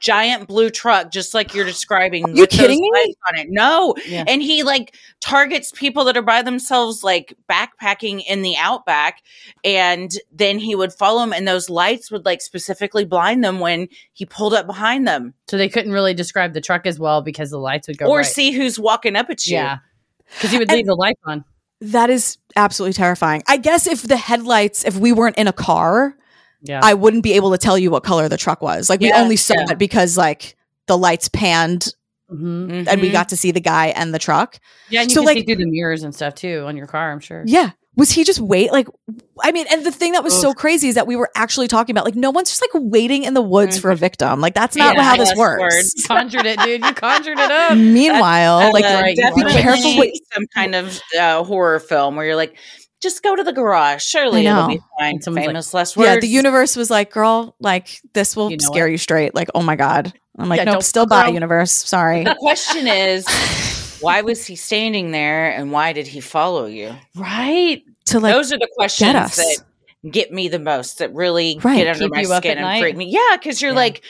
giant 0.00 0.46
blue 0.46 0.70
truck, 0.70 1.10
just 1.10 1.34
like 1.34 1.54
you're 1.54 1.64
describing. 1.64 2.36
You 2.36 2.46
kidding 2.46 2.80
me? 2.80 3.14
On 3.30 3.38
it. 3.38 3.48
No, 3.50 3.94
Yeah. 4.06 4.24
and 4.28 4.40
he 4.40 4.62
like 4.62 4.94
targets 5.20 5.72
people 5.72 6.04
that 6.04 6.16
are 6.16 6.22
by 6.22 6.42
themselves, 6.42 7.02
like 7.02 7.34
backpacking 7.50 8.22
in 8.26 8.42
the 8.42 8.56
outback, 8.56 9.22
and 9.64 10.10
then 10.32 10.58
he 10.58 10.74
would 10.74 10.92
follow 10.92 11.20
them, 11.20 11.32
and 11.32 11.48
those 11.48 11.68
lights 11.68 12.10
would 12.10 12.24
like 12.24 12.40
specifically 12.40 13.04
blind 13.04 13.42
them 13.42 13.58
when 13.60 13.88
he 14.12 14.24
pulled 14.24 14.54
up 14.54 14.66
behind 14.66 15.06
them, 15.08 15.34
So 15.48 15.56
they 15.56 15.68
couldn't 15.68 15.92
really 15.92 16.14
describe 16.14 16.54
the 16.54 16.60
truck 16.60 16.86
as 16.86 16.98
well 16.98 17.22
because 17.22 17.50
the 17.50 17.58
lights 17.58 17.88
would 17.88 17.98
go 17.98 18.06
or 18.06 18.18
right. 18.18 18.26
see 18.26 18.52
who's 18.52 18.78
walking 18.78 19.16
up 19.16 19.28
at 19.30 19.46
you. 19.46 19.54
yeah, 19.56 19.78
because 20.34 20.52
he 20.52 20.58
would 20.58 20.70
leave 20.70 20.86
the 20.86 20.94
lights 20.94 21.20
on. 21.24 21.44
That 21.80 22.10
is 22.10 22.38
absolutely 22.56 22.94
terrifying. 22.94 23.42
I 23.46 23.56
guess 23.56 23.86
if 23.86 24.02
the 24.02 24.16
headlights, 24.16 24.84
if 24.84 24.96
we 24.96 25.12
weren't 25.12 25.38
in 25.38 25.46
a 25.48 25.52
car, 25.52 26.16
Yeah. 26.62 26.80
I 26.82 26.94
wouldn't 26.94 27.22
be 27.22 27.34
able 27.34 27.52
to 27.52 27.58
tell 27.58 27.78
you 27.78 27.90
what 27.90 28.02
color 28.04 28.28
the 28.28 28.36
truck 28.36 28.60
was. 28.62 28.88
Like 28.90 29.00
we 29.00 29.08
Yeah, 29.08 29.20
only 29.22 29.36
saw 29.36 29.54
yeah. 29.54 29.72
it 29.72 29.78
because 29.78 30.16
like 30.16 30.56
the 30.86 30.98
lights 30.98 31.28
panned 31.28 31.94
Mhm. 32.32 32.86
and 32.88 33.00
we 33.00 33.10
got 33.10 33.28
to 33.30 33.36
see 33.36 33.50
the 33.52 33.60
guy 33.60 33.86
and 33.88 34.12
the 34.12 34.18
truck. 34.18 34.58
Yeah, 34.90 35.00
and 35.02 35.10
you 35.10 35.14
So, 35.14 35.20
can 35.20 35.26
like- 35.26 35.38
see 35.38 35.44
through 35.44 35.56
the 35.56 35.66
mirrors 35.70 36.02
and 36.02 36.14
stuff 36.14 36.34
too 36.34 36.64
on 36.66 36.76
your 36.76 36.86
car. 36.86 37.10
I'm 37.12 37.20
sure. 37.20 37.42
Yeah. 37.46 37.70
Was 37.96 38.12
he 38.12 38.22
just 38.22 38.38
wait? 38.38 38.70
Like, 38.70 38.86
I 39.42 39.50
mean, 39.50 39.66
and 39.72 39.84
the 39.84 39.90
thing 39.90 40.12
that 40.12 40.22
was 40.22 40.38
so 40.40 40.54
crazy 40.54 40.88
is 40.88 40.94
that 40.94 41.08
we 41.08 41.16
were 41.16 41.30
actually 41.34 41.66
talking 41.66 41.92
about 41.92 42.04
like 42.04 42.14
no 42.14 42.30
one's 42.30 42.48
just 42.48 42.62
like 42.62 42.70
waiting 42.74 43.24
in 43.24 43.34
the 43.34 43.42
woods 43.42 43.76
for 43.76 43.90
a 43.90 43.96
victim. 43.96 44.40
Like 44.40 44.54
that's 44.54 44.76
not 44.76 44.94
Yeah, 44.94 45.02
how 45.02 45.16
this 45.16 45.30
less 45.30 45.36
works. 45.38 45.60
words. 45.74 45.94
You 45.96 46.04
conjured 46.04 46.46
it, 46.46 46.60
dude. 46.60 46.84
You 46.84 46.92
conjured 46.94 47.38
it 47.40 47.50
up. 47.50 47.76
Meanwhile, 47.76 48.58
That's, 48.60 48.74
like 48.74 48.84
uh, 48.84 49.00
right, 49.02 49.16
you 49.16 49.44
be 49.44 49.50
careful 49.50 49.98
With- 49.98 50.14
some 50.32 50.46
kind 50.54 50.76
of 50.76 51.00
uh, 51.18 51.42
horror 51.42 51.80
film 51.80 52.14
where 52.14 52.24
you're 52.24 52.36
like, 52.36 52.56
just 53.00 53.22
go 53.22 53.36
to 53.36 53.42
the 53.44 53.52
garage. 53.52 54.02
Surely 54.02 54.46
it'll 54.46 54.66
be 54.68 54.80
fine. 54.98 55.14
And 55.14 55.24
someone's 55.24 55.46
like, 55.46 55.50
Famous 55.50 55.74
less 55.74 55.96
words. 55.96 56.06
yeah, 56.08 56.20
the 56.20 56.26
universe 56.28 56.76
was 56.76 56.90
like, 56.90 57.10
girl, 57.12 57.54
like 57.60 58.00
this 58.12 58.34
will 58.36 58.50
You 58.50 58.56
know 58.56 58.66
scare 58.66 58.84
what? 58.86 58.90
you 58.92 58.98
straight. 58.98 59.34
Like, 59.34 59.48
oh 59.54 59.62
my 59.62 59.76
god. 59.76 60.12
I'm 60.38 60.48
like, 60.48 60.58
Yeah, 60.58 60.64
nope, 60.72 60.82
still 60.82 61.06
around. 61.10 61.34
universe. 61.34 61.72
Sorry. 61.72 62.24
The 62.24 62.34
question 62.36 62.86
is, 62.86 63.26
why 64.00 64.22
was 64.22 64.46
he 64.46 64.54
standing 64.56 65.10
there, 65.10 65.50
and 65.50 65.72
why 65.72 65.92
did 65.92 66.06
he 66.06 66.20
follow 66.20 66.66
you? 66.66 66.94
Right. 67.16 67.82
to 68.06 68.20
like 68.20 68.32
Those 68.34 68.52
are 68.52 68.58
the 68.58 68.68
questions 68.76 69.14
us. 69.14 69.36
that 69.36 69.58
get 70.10 70.32
me 70.32 70.48
the 70.48 70.58
most. 70.60 70.98
That 70.98 71.12
really 71.14 71.58
Right. 71.62 71.76
get 71.78 71.88
under 71.88 72.04
Keep 72.14 72.28
my 72.28 72.38
skin 72.38 72.52
and 72.58 72.60
night? 72.60 72.80
freak 72.80 72.96
me. 72.96 73.06
Yeah, 73.06 73.36
because 73.36 73.60
you're 73.62 73.72
Yeah. 73.72 73.76
like. 73.76 74.02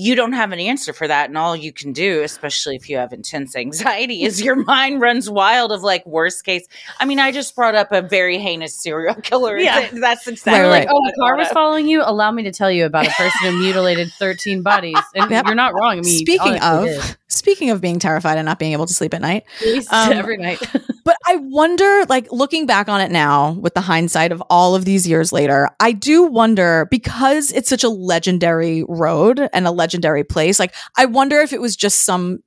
You 0.00 0.14
don't 0.14 0.32
have 0.32 0.52
an 0.52 0.58
answer 0.60 0.92
for 0.92 1.06
that, 1.06 1.28
and 1.28 1.36
all 1.36 1.54
you 1.54 1.72
can 1.72 1.92
do, 1.92 2.22
especially 2.22 2.74
if 2.76 2.88
you 2.88 2.96
have 2.96 3.12
intense 3.12 3.54
anxiety, 3.54 4.22
is 4.22 4.40
your 4.40 4.56
mind 4.64 5.00
runs 5.00 5.28
wild 5.28 5.72
of 5.72 5.82
like 5.82 6.06
worst 6.06 6.44
case. 6.44 6.66
I 6.98 7.04
mean, 7.04 7.18
I 7.18 7.32
just 7.32 7.54
brought 7.54 7.74
up 7.74 7.92
a 7.92 8.00
very 8.00 8.38
heinous 8.38 8.74
serial 8.82 9.14
killer. 9.22 9.58
Yeah. 9.58 9.88
that's 9.92 10.26
exactly 10.26 10.62
Right, 10.62 10.86
Like, 10.86 10.88
oh, 10.90 11.08
a 11.08 11.12
car 11.20 11.36
was 11.36 11.48
following 11.48 11.86
you. 11.86 12.02
Allow 12.04 12.30
me 12.32 12.44
to 12.44 12.52
tell 12.52 12.70
you 12.70 12.86
about 12.86 13.06
a 13.06 13.10
person 13.10 13.38
who 13.42 13.58
mutilated 13.58 14.10
13 14.18 14.62
bodies. 14.62 14.96
And 15.14 15.30
Yep. 15.30 15.46
you're 15.46 15.54
not 15.54 15.74
wrong. 15.74 15.98
I 15.98 16.00
mean, 16.00 16.18
speaking 16.18 16.58
of 16.60 16.84
did. 16.84 17.16
Speaking 17.30 17.70
of 17.70 17.80
being 17.80 17.98
terrified 17.98 18.36
and 18.38 18.44
not 18.44 18.58
being 18.58 18.72
able 18.72 18.86
to 18.86 18.92
sleep 18.94 19.14
at 19.14 19.20
night. 19.22 19.44
Um, 19.90 20.12
every 20.12 20.36
night. 20.36 20.58
But 21.02 21.16
I 21.26 21.36
wonder, 21.36 22.04
like 22.10 22.30
looking 22.30 22.66
back 22.66 22.88
on 22.88 23.00
it 23.00 23.10
now 23.10 23.52
with 23.52 23.72
the 23.74 23.80
hindsight 23.80 24.32
of 24.32 24.42
all 24.50 24.74
of 24.74 24.84
these 24.84 25.08
years 25.08 25.32
later, 25.32 25.70
I 25.80 25.92
do 25.92 26.24
wonder 26.24 26.86
because 26.90 27.50
it's 27.52 27.70
such 27.70 27.82
a 27.82 27.88
legendary 27.88 28.84
road 28.86 29.48
and 29.54 29.66
a 29.66 29.70
legendary 29.70 30.24
place. 30.24 30.58
Like, 30.60 30.74
I 30.98 31.06
wonder 31.06 31.40
if 31.40 31.52
it 31.54 31.60
was 31.60 31.74
just 31.74 32.02
some 32.02 32.42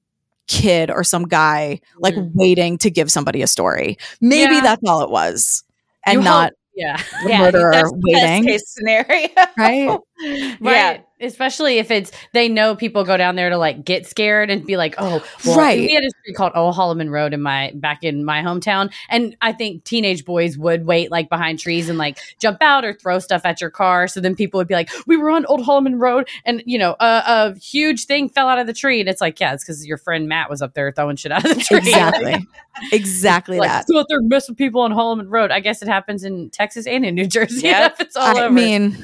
kid 0.47 0.91
or 0.91 1.03
some 1.03 1.23
guy 1.27 1.79
like 1.97 2.13
Mhm. 2.13 2.31
waiting 2.35 2.77
to 2.77 2.91
give 2.91 3.11
somebody 3.11 3.41
a 3.41 3.47
story. 3.47 3.97
Maybe 4.21 4.53
Yeah. 4.55 4.61
that's 4.61 4.83
all 4.87 5.01
it 5.01 5.09
was, 5.09 5.63
and 6.05 6.19
You 6.19 6.23
not 6.23 6.43
hope- 6.49 6.53
yeah. 6.75 6.97
the 7.23 7.29
Yeah, 7.29 7.39
murderer 7.39 7.71
that's 7.71 7.91
the 7.91 7.99
waiting. 8.13 8.45
Best 8.45 8.47
case 8.47 8.63
scenario, 8.67 9.29
Right? 9.57 9.99
Yeah. 10.61 10.97
Especially 11.23 11.77
if 11.79 11.89
it's 11.89 12.11
they 12.33 12.49
know 12.49 12.75
people 12.75 13.03
go 13.03 13.17
down 13.17 13.35
there 13.35 13.49
to 13.49 13.57
like 13.57 13.83
get 13.85 14.05
scared 14.05 14.49
and 14.49 14.65
be 14.65 14.77
like, 14.77 14.95
oh, 14.97 15.23
well, 15.45 15.57
Right. 15.57 15.79
We 15.79 15.93
had 15.93 16.03
a 16.03 16.09
street 16.21 16.35
called 16.35 16.51
Old 16.55 16.75
Holloman 16.75 17.09
Road 17.09 17.33
in 17.33 17.41
my 17.41 17.71
back 17.75 18.03
in 18.03 18.25
my 18.25 18.41
hometown, 18.41 18.93
and 19.09 19.35
I 19.41 19.53
think 19.53 19.83
teenage 19.85 20.25
boys 20.25 20.57
would 20.57 20.85
wait 20.85 21.09
like 21.11 21.29
behind 21.29 21.59
trees 21.59 21.89
and 21.89 21.97
like 21.97 22.19
jump 22.39 22.57
out 22.61 22.83
or 22.85 22.93
throw 22.93 23.19
stuff 23.19 23.41
at 23.45 23.61
your 23.61 23.69
car. 23.69 24.07
So 24.07 24.19
then 24.19 24.35
people 24.35 24.57
would 24.59 24.67
be 24.67 24.73
like, 24.75 24.89
we 25.07 25.17
were 25.17 25.29
on 25.31 25.45
Old 25.45 25.61
Holloman 25.61 25.99
Road, 25.99 26.27
and 26.45 26.61
you 26.65 26.77
know, 26.77 26.95
a, 26.99 27.23
a 27.25 27.55
huge 27.59 28.05
thing 28.05 28.29
fell 28.29 28.47
out 28.47 28.59
of 28.59 28.67
the 28.67 28.73
tree, 28.73 28.99
and 28.99 29.07
it's 29.09 29.21
like, 29.21 29.39
yeah, 29.39 29.53
it's 29.53 29.63
because 29.63 29.85
your 29.87 29.97
friend 29.97 30.27
Matt 30.27 30.49
was 30.49 30.61
up 30.61 30.73
there 30.73 30.91
throwing 30.91 31.15
shit 31.15 31.31
out 31.31 31.45
of 31.49 31.55
the 31.55 31.61
tree. 31.63 31.77
exactly, 31.77 32.47
exactly 32.91 33.57
Like, 33.59 33.69
that. 33.69 33.85
go 33.91 33.99
out 33.99 34.05
there 34.09 34.21
mess 34.21 34.49
with 34.49 34.57
people 34.57 34.81
on 34.81 34.91
Holloman 34.91 35.27
Road. 35.29 35.51
I 35.51 35.59
guess 35.59 35.81
it 35.81 35.87
happens 35.87 36.23
in 36.23 36.49
Texas 36.49 36.85
and 36.87 37.05
in 37.05 37.15
New 37.15 37.27
Jersey. 37.27 37.67
Yep. 37.73 37.95
it's 38.01 38.15
all 38.15 38.37
I 38.37 38.43
over. 38.45 38.53
mean, 38.53 38.97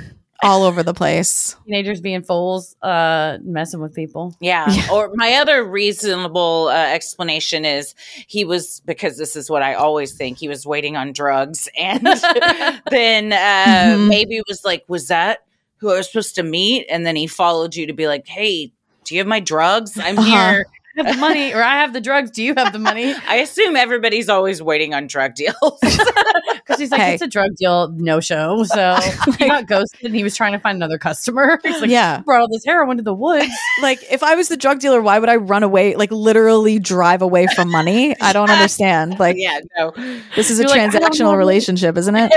all 0.43 0.63
over 0.63 0.83
the 0.83 0.93
place. 0.93 1.55
teenagers 1.65 1.99
being 2.01 2.23
fools, 2.23 2.75
uh, 2.81 3.37
messing 3.41 3.79
with 3.81 3.93
people. 3.93 4.35
Yeah. 4.39 4.65
Or 4.91 5.11
my 5.15 5.33
other 5.35 5.63
reasonable 5.63 6.69
uh, 6.69 6.75
explanation 6.75 7.65
is 7.65 7.93
he 8.27 8.45
was 8.45 8.81
because 8.85 9.17
this 9.17 9.35
is 9.35 9.49
what 9.49 9.61
I 9.63 9.73
always 9.73 10.13
think 10.13 10.37
he 10.37 10.47
was 10.47 10.65
waiting 10.65 10.95
on 10.95 11.11
drugs, 11.13 11.67
and 11.77 12.05
then 12.89 13.33
uh, 13.33 13.95
Mhm. 13.97 14.07
maybe 14.07 14.37
it 14.37 14.45
was 14.47 14.63
like, 14.65 14.83
was 14.87 15.07
that 15.09 15.39
who 15.77 15.91
I 15.91 15.97
was 15.97 16.07
supposed 16.07 16.35
to 16.35 16.43
meet? 16.43 16.85
And 16.89 17.05
then 17.05 17.15
he 17.15 17.27
followed 17.27 17.75
you 17.75 17.87
to 17.87 17.93
be 17.93 18.07
like, 18.07 18.27
hey, 18.27 18.71
do 19.05 19.15
you 19.15 19.19
have 19.21 19.27
my 19.27 19.39
drugs? 19.39 19.97
I'm 19.97 20.17
Uh-huh. 20.19 20.29
here. 20.51 20.65
I 20.99 21.03
have 21.03 21.15
the 21.15 21.19
money, 21.21 21.53
or 21.53 21.63
I 21.63 21.75
have 21.81 21.93
the 21.93 22.01
drugs. 22.01 22.31
Do 22.31 22.43
you 22.43 22.53
have 22.55 22.73
the 22.73 22.79
money? 22.79 23.13
I 23.27 23.35
assume 23.37 23.75
everybody's 23.75 24.29
always 24.29 24.61
waiting 24.61 24.93
on 24.93 25.07
drug 25.07 25.35
deals. 25.35 25.55
Because 26.69 26.79
he's 26.81 26.91
like, 26.91 27.01
Hey. 27.01 27.13
it's 27.13 27.23
a 27.23 27.27
drug 27.27 27.55
deal, 27.55 27.89
no 27.93 28.19
show. 28.19 28.63
So 28.63 28.95
he 29.39 29.47
got 29.47 29.65
ghosted, 29.67 30.05
and 30.05 30.15
he 30.15 30.23
was 30.23 30.35
trying 30.35 30.51
to 30.51 30.59
find 30.59 30.75
another 30.75 30.99
customer. 30.99 31.59
He's 31.63 31.81
like, 31.81 31.89
Yeah. 31.89 32.19
"You 32.19 32.23
brought 32.23 32.41
all 32.41 32.47
this 32.47 32.63
heroin 32.63 32.97
to 32.97 33.03
the 33.03 33.13
woods. 33.13 33.51
like 33.81 33.99
if 34.11 34.21
I 34.21 34.35
was 34.35 34.49
the 34.49 34.57
drug 34.57 34.79
dealer, 34.79 35.01
why 35.01 35.17
would 35.17 35.29
I 35.29 35.37
run 35.37 35.63
away? 35.63 35.95
Like 35.95 36.11
literally 36.11 36.77
drive 36.77 37.23
away 37.23 37.47
from 37.55 37.71
money? 37.71 38.15
I 38.21 38.33
don't 38.33 38.51
understand. 38.51 39.17
Like 39.19 39.37
yeah, 39.39 39.61
no. 39.79 39.91
this 40.35 40.51
is 40.51 40.59
a 40.59 40.63
You're 40.63 40.69
like, 40.69 40.91
transactional 40.91 41.35
relationship, 41.35 41.97
isn't 41.97 42.15
it? 42.15 42.31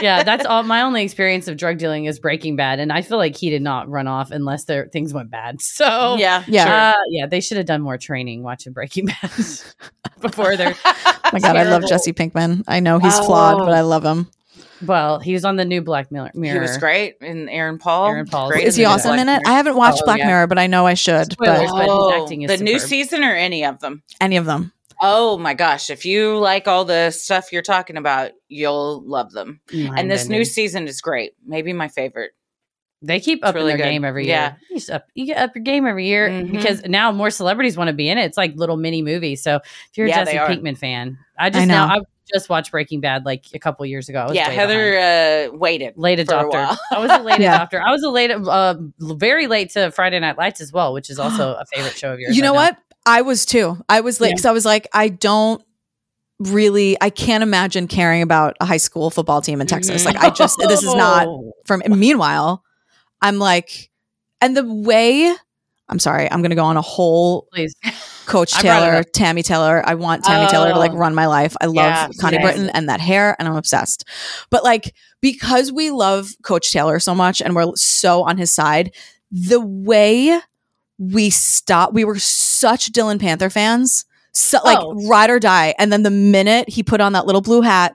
yeah, 0.00 0.24
that's 0.24 0.44
all. 0.44 0.64
My 0.64 0.82
only 0.82 1.04
experience 1.04 1.46
of 1.46 1.56
drug 1.56 1.78
dealing 1.78 2.06
is 2.06 2.18
Breaking 2.18 2.56
Bad, 2.56 2.80
and 2.80 2.92
I 2.92 3.02
feel 3.02 3.18
like 3.18 3.36
he 3.36 3.50
did 3.50 3.62
not 3.62 3.88
run 3.88 4.08
off 4.08 4.32
unless 4.32 4.64
there 4.64 4.88
things 4.92 5.14
went 5.14 5.30
bad. 5.30 5.60
So 5.60 6.16
Yeah. 6.16 6.42
Yeah. 6.48 6.94
uh, 6.96 7.00
yeah, 7.10 7.26
they 7.26 7.40
should 7.40 7.56
have 7.58 7.66
done 7.66 7.82
more 7.82 7.98
training 8.06 8.42
watching 8.42 8.72
Breaking 8.72 9.06
Bad 9.22 9.30
before 10.20 10.56
they're. 10.56 10.74
Oh 10.84 11.30
my 11.32 11.40
god, 11.40 11.56
I 11.56 11.64
love 11.64 11.86
Jesse 11.88 12.12
Pinkman. 12.12 12.64
I 12.68 12.80
know 12.80 12.98
he's 12.98 13.18
flawed, 13.18 13.58
but 13.58 13.72
I 13.72 13.80
oh. 13.80 13.86
love 13.88 14.04
him. 14.04 14.28
Well, 14.84 15.18
he 15.20 15.32
was 15.32 15.44
on 15.44 15.56
the 15.56 15.64
new 15.64 15.80
Black 15.80 16.12
Mirror. 16.12 16.30
He 16.34 16.58
was 16.58 16.76
great. 16.78 17.16
And 17.22 17.48
Aaron 17.48 17.78
Paul. 17.78 18.08
Aaron 18.08 18.26
Paul's 18.26 18.52
Great 18.52 18.62
in 18.62 18.68
Is 18.68 18.76
he 18.76 18.82
it. 18.82 18.86
awesome 18.86 19.18
in 19.18 19.28
it? 19.28 19.42
I 19.46 19.52
haven't 19.52 19.76
watched 19.76 20.02
Oh, 20.02 20.04
Black 20.04 20.18
yeah. 20.18 20.26
Mirror, 20.26 20.46
but 20.48 20.58
I 20.58 20.66
know 20.66 20.86
I 20.86 20.94
should. 20.94 21.32
Spoilers, 21.32 21.70
But 21.70 21.70
but 21.70 21.80
his 21.80 21.88
Oh, 21.88 22.22
acting 22.22 22.42
is 22.42 22.50
oh, 22.50 22.56
the 22.56 22.62
new 22.64 22.78
season 22.78 23.24
or 23.24 23.34
any 23.34 23.64
of 23.64 23.80
them? 23.80 24.02
any 24.20 24.36
of 24.36 24.44
them. 24.44 24.72
Oh 25.00 25.38
my 25.38 25.54
gosh. 25.54 25.88
If 25.90 26.04
you 26.04 26.38
like 26.38 26.68
all 26.68 26.84
the 26.84 27.10
stuff 27.10 27.52
you're 27.52 27.62
talking 27.62 27.96
about, 27.96 28.32
you'll 28.48 29.02
love 29.06 29.32
them. 29.32 29.60
And 29.72 30.10
this 30.10 30.28
new 30.28 30.44
season 30.44 30.88
is 30.88 31.00
great. 31.00 31.32
Maybe 31.46 31.72
my 31.72 31.88
favorite. 31.88 32.32
They 33.02 33.20
keep 33.20 33.44
upping 33.44 33.60
really 33.60 33.72
their 33.72 33.76
good. 33.78 33.84
game 33.84 34.04
every 34.04 34.26
Yeah. 34.26 34.54
year. 34.70 34.80
You, 34.88 34.94
up, 34.94 35.04
you 35.14 35.26
get 35.26 35.36
up 35.36 35.54
your 35.54 35.62
game 35.62 35.86
every 35.86 36.06
year 36.06 36.28
Mhm. 36.28 36.50
because 36.52 36.82
now 36.86 37.12
more 37.12 37.30
celebrities 37.30 37.76
want 37.76 37.88
to 37.88 37.94
be 37.94 38.08
in 38.08 38.16
it. 38.18 38.24
It's 38.24 38.36
like 38.38 38.54
little 38.56 38.76
mini 38.76 39.02
movies. 39.02 39.42
So 39.42 39.56
if 39.56 39.62
you're 39.96 40.06
a 40.06 40.10
Yeah, 40.10 40.24
Jesse. 40.24 40.38
Pinkman 40.38 40.78
fan, 40.78 41.18
I 41.38 41.50
just 41.50 41.62
I 41.62 41.64
now 41.66 41.86
know. 41.88 41.94
I 41.94 41.98
just 42.34 42.48
watched 42.48 42.70
Breaking 42.72 43.00
Bad 43.00 43.24
like 43.26 43.44
a 43.54 43.58
couple 43.58 43.84
years 43.86 44.08
ago. 44.08 44.20
I 44.20 44.24
was 44.26 44.34
Yeah, 44.34 44.48
Heather 44.50 44.98
uh, 45.52 45.56
waited. 45.56 45.94
late 45.96 46.18
a 46.20 46.24
adopter. 46.24 46.76
I 46.90 46.98
was 46.98 47.10
a 47.10 47.18
late 47.22 47.38
Yeah. 47.40 47.58
adopter. 47.64 47.80
I 47.86 47.92
was 47.92 48.02
a 48.02 48.08
late, 48.10 48.30
uh, 48.30 48.74
very 48.98 49.46
late 49.46 49.70
to 49.72 49.90
Friday 49.90 50.18
Night 50.18 50.38
Lights 50.38 50.60
as 50.62 50.72
well, 50.72 50.92
which 50.94 51.10
is 51.10 51.18
also 51.18 51.52
a 51.60 51.64
favorite 51.66 51.96
show 51.96 52.12
of 52.14 52.18
yours. 52.18 52.36
You 52.36 52.42
I 52.42 52.46
know 52.46 52.54
what? 52.54 52.76
I 53.04 53.22
was 53.22 53.44
too. 53.46 53.76
I 53.88 54.00
was 54.00 54.20
like, 54.20 54.30
Yeah. 54.30 54.34
because 54.34 54.46
I 54.46 54.52
was 54.52 54.64
like, 54.64 54.88
I 54.92 55.08
don't 55.10 55.62
really, 56.40 56.96
I 57.00 57.10
can't 57.10 57.42
imagine 57.42 57.86
caring 57.88 58.22
about 58.22 58.56
a 58.60 58.64
high 58.64 58.76
school 58.78 59.10
football 59.10 59.40
team 59.40 59.60
in 59.60 59.66
Texas. 59.66 60.04
Like, 60.04 60.16
I 60.16 60.30
just, 60.30 60.58
this 60.58 60.82
is 60.82 60.94
not 60.94 61.28
from. 61.66 61.82
Meanwhile, 61.86 62.62
I'm 63.26 63.38
like, 63.38 63.90
and 64.40 64.56
the 64.56 64.64
way, 64.64 65.34
I'm 65.88 65.98
sorry, 65.98 66.30
I'm 66.30 66.40
going 66.40 66.50
to 66.50 66.56
go 66.56 66.64
on 66.64 66.76
a 66.76 66.82
whole 66.82 67.46
Please. 67.52 67.74
Coach 68.26 68.54
I 68.56 68.62
brought 68.62 68.82
it 69.00 69.12
Taylor. 69.12 69.34
Tami 69.34 69.44
Taylor. 69.44 69.82
I 69.84 69.94
want 69.94 70.24
Tami 70.24 70.48
Taylor 70.50 70.72
to 70.72 70.78
like 70.78 70.92
Oh. 70.92 70.96
run 70.96 71.14
my 71.14 71.26
life. 71.26 71.56
I 71.60 71.66
love 71.66 71.74
Yeah, 71.76 72.08
Connie 72.20 72.36
yes. 72.36 72.44
Britton 72.44 72.70
and 72.70 72.88
that 72.88 73.00
hair, 73.00 73.36
and 73.38 73.48
I'm 73.48 73.56
obsessed. 73.56 74.04
But 74.50 74.64
like, 74.64 74.94
because 75.20 75.72
we 75.72 75.90
love 75.90 76.28
Coach 76.42 76.72
Taylor 76.72 76.98
so 77.00 77.14
much 77.14 77.40
and 77.42 77.54
we're 77.54 77.72
so 77.76 78.22
on 78.24 78.36
his 78.38 78.52
side, 78.52 78.94
the 79.30 79.60
way 79.60 80.38
we 80.98 81.30
stopped, 81.30 81.94
we 81.94 82.04
were 82.04 82.18
such 82.18 82.86
Dillon 82.86 83.18
Panther 83.18 83.50
fans, 83.50 84.04
so 84.32 84.58
like 84.64 84.78
Oh. 84.80 85.06
ride 85.08 85.30
or 85.30 85.38
die. 85.40 85.74
And 85.78 85.92
then 85.92 86.02
the 86.04 86.10
minute 86.10 86.68
he 86.68 86.82
put 86.82 87.00
on 87.00 87.12
that 87.12 87.26
little 87.26 87.40
blue 87.42 87.60
hat, 87.62 87.94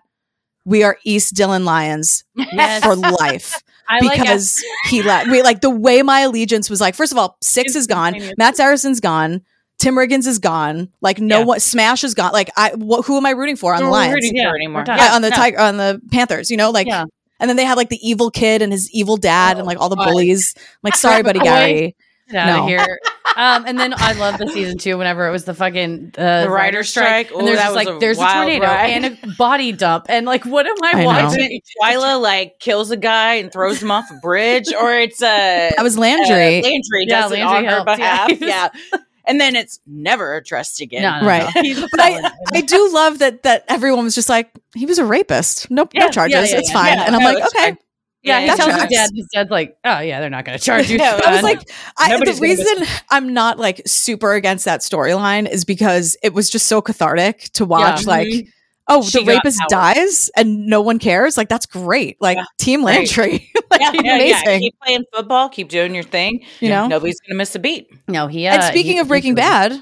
we 0.65 0.83
are 0.83 0.97
East 1.03 1.33
Dillon 1.35 1.65
Lions 1.65 2.23
Yes. 2.35 2.83
for 2.83 2.95
life 2.95 3.55
I 3.91 4.05
like 4.05 4.19
because 4.19 4.63
he 4.89 5.03
left. 5.03 5.29
we 5.29 5.41
like 5.43 5.61
the 5.61 5.69
way 5.69 6.01
my 6.01 6.21
allegiance 6.21 6.69
was 6.69 6.79
like. 6.81 6.95
First 6.95 7.11
of 7.11 7.17
all, 7.17 7.37
six 7.41 7.75
is 7.75 7.87
gone. 7.87 8.15
Matt 8.37 8.55
Saracen's 8.55 8.99
gone. 8.99 9.41
Tim 9.79 9.95
Riggins 9.95 10.27
is 10.27 10.37
gone. 10.39 10.89
Like 11.01 11.19
no 11.19 11.39
Yeah. 11.39 11.45
one. 11.45 11.59
Smash 11.59 12.03
is 12.03 12.13
gone. 12.13 12.31
Like 12.33 12.49
I, 12.55 12.69
wh- 12.71 13.03
who 13.05 13.17
am 13.17 13.25
I 13.25 13.31
rooting 13.31 13.55
for 13.55 13.73
on 13.73 13.79
the 13.81 13.85
We're 13.87 13.91
Lions? 13.91 14.13
rooting 14.13 14.35
Yeah, 14.35 14.49
for 14.51 14.55
anymore. 14.55 14.83
Yeah, 14.87 15.15
on 15.15 15.21
the 15.23 15.29
no. 15.31 15.35
tiger, 15.35 15.59
on 15.59 15.77
the 15.77 15.99
Panthers. 16.11 16.51
You 16.51 16.57
know, 16.57 16.69
like, 16.69 16.85
Yeah. 16.87 17.05
and 17.39 17.49
then 17.49 17.57
they 17.57 17.65
had 17.65 17.77
like 17.77 17.89
the 17.89 17.97
evil 18.07 18.29
kid 18.29 18.61
and 18.61 18.71
his 18.71 18.91
evil 18.91 19.17
dad 19.17 19.57
and 19.57 19.65
like 19.65 19.79
all 19.79 19.89
the 19.89 19.95
bullies. 19.95 20.53
I'm 20.57 20.63
like, 20.83 20.95
sorry, 20.95 21.23
buddy, 21.23 21.39
Boy. 21.39 21.45
Gary. 21.45 21.95
Get 22.31 22.47
out 22.47 22.55
No. 22.57 22.63
of 22.63 22.69
here. 22.69 22.99
Um, 23.33 23.63
and 23.65 23.79
then 23.79 23.93
I 23.95 24.11
love 24.11 24.37
the 24.39 24.47
season 24.49 24.77
two 24.77 24.97
whenever 24.97 25.25
it 25.25 25.31
was 25.31 25.45
the 25.45 25.53
fucking 25.53 26.15
uh, 26.17 26.41
The 26.43 26.49
writer 26.49 26.83
strike. 26.83 27.31
and 27.31 27.41
Oh, 27.41 27.45
there's 27.45 27.59
just 27.59 27.75
like 27.75 27.87
a 27.87 27.97
there's 27.97 28.17
a 28.19 28.25
tornado 28.27 28.65
ride. 28.65 28.87
and 28.87 29.05
a 29.23 29.27
body 29.37 29.71
dump 29.71 30.07
and 30.09 30.25
like 30.25 30.43
what 30.45 30.67
am 30.67 30.75
I, 30.83 31.01
I 31.03 31.05
watching? 31.05 31.61
Tyra 31.81 32.21
like 32.21 32.59
kills 32.59 32.91
a 32.91 32.97
guy 32.97 33.35
and 33.35 33.49
throws 33.49 33.81
him 33.81 33.89
off 33.89 34.11
a 34.11 34.15
bridge, 34.15 34.73
or 34.81 34.93
it's 34.95 35.21
uh, 35.21 35.71
That 35.77 35.81
was 35.81 35.95
uh, 35.97 36.01
Landry. 36.01 36.61
Landry 36.61 37.05
Yeah, 37.07 37.21
does 37.21 37.31
it 37.31 37.39
Landry 37.39 37.57
on 37.57 37.63
her 37.63 37.69
helped, 37.69 37.99
yeah. 37.99 38.27
behalf. 38.27 38.41
Yeah. 38.91 38.99
and 39.25 39.39
then 39.39 39.55
it's 39.55 39.79
never 39.87 40.35
addressed 40.35 40.81
again. 40.81 41.03
No, 41.03 41.21
no, 41.21 41.25
right. 41.27 41.49
no. 41.55 41.61
He's 41.61 41.81
a 41.81 41.87
But 41.89 42.01
I. 42.01 42.31
I 42.53 42.59
do 42.59 42.91
love 42.93 43.19
that 43.19 43.43
that 43.43 43.63
everyone 43.69 44.03
was 44.03 44.13
just 44.13 44.27
like, 44.27 44.51
he 44.75 44.85
was 44.85 44.99
a 44.99 45.05
rapist. 45.05 45.71
Nope, 45.71 45.91
Yeah, 45.93 46.07
no 46.07 46.09
charges. 46.11 46.33
yeah, 46.35 46.43
yeah, 46.43 46.57
it's 46.59 46.69
yeah. 46.69 46.73
fine. 46.73 46.97
Yeah, 46.97 47.03
and 47.05 47.15
I'm 47.15 47.21
no, 47.21 47.31
like, 47.33 47.45
okay. 47.45 47.63
fine. 47.63 47.77
Yeah, 48.23 48.39
he 48.41 48.47
that 48.47 48.57
tells 48.57 48.73
his 48.75 48.83
dad. 48.91 49.09
His 49.15 49.27
dad's 49.33 49.49
like, 49.49 49.77
"Oh 49.83 49.99
yeah, 49.99 50.19
they're 50.19 50.29
not 50.29 50.45
going 50.45 50.57
to 50.57 50.63
charge 50.63 50.89
you." 50.91 50.97
No. 51.01 51.19
I 51.25 51.33
was 51.33 51.41
like, 51.43 51.69
I, 51.97 52.09
the 52.09 52.13
Nobody's 52.19 52.39
gonna 52.39 52.49
reason 52.79 52.87
I'm 53.09 53.33
not 53.33 53.57
like 53.57 53.81
super 53.87 54.33
against 54.33 54.65
that 54.65 54.81
storyline 54.81 55.49
is 55.49 55.65
because 55.65 56.15
it 56.21 56.33
was 56.33 56.49
just 56.49 56.67
so 56.67 56.81
cathartic 56.81 57.49
to 57.53 57.65
watch. 57.65 58.01
Yeah. 58.03 58.07
Like, 58.09 58.27
Mhm. 58.27 58.47
oh, 58.87 59.01
She 59.03 59.19
the 59.19 59.25
rapist 59.25 59.57
power. 59.59 59.67
dies 59.69 60.29
and 60.35 60.67
no 60.67 60.81
one 60.81 60.99
cares. 60.99 61.35
Like, 61.35 61.49
that's 61.49 61.65
great. 61.65 62.21
Like, 62.21 62.37
Yeah. 62.37 62.43
Team 62.59 62.83
Great. 62.83 62.95
Landry, 63.17 63.51
like, 63.71 63.81
Yeah, 63.81 63.91
yeah, 63.93 64.01
yeah. 64.03 64.15
amazing. 64.15 64.59
Keep 64.61 64.75
playing 64.85 65.03
football. 65.11 65.49
Keep 65.49 65.69
doing 65.69 65.95
your 65.95 66.03
thing. 66.03 66.45
You 66.59 66.69
know? 66.69 66.87
nobody's 66.87 67.19
gonna 67.21 67.37
miss 67.37 67.55
a 67.55 67.59
beat. 67.59 67.89
no, 68.07 68.27
he. 68.27 68.45
Uh, 68.47 68.53
and 68.55 68.63
speaking 68.65 68.93
he- 68.93 68.99
of 68.99 69.07
Breaking 69.07 69.33
Bad, 69.33 69.81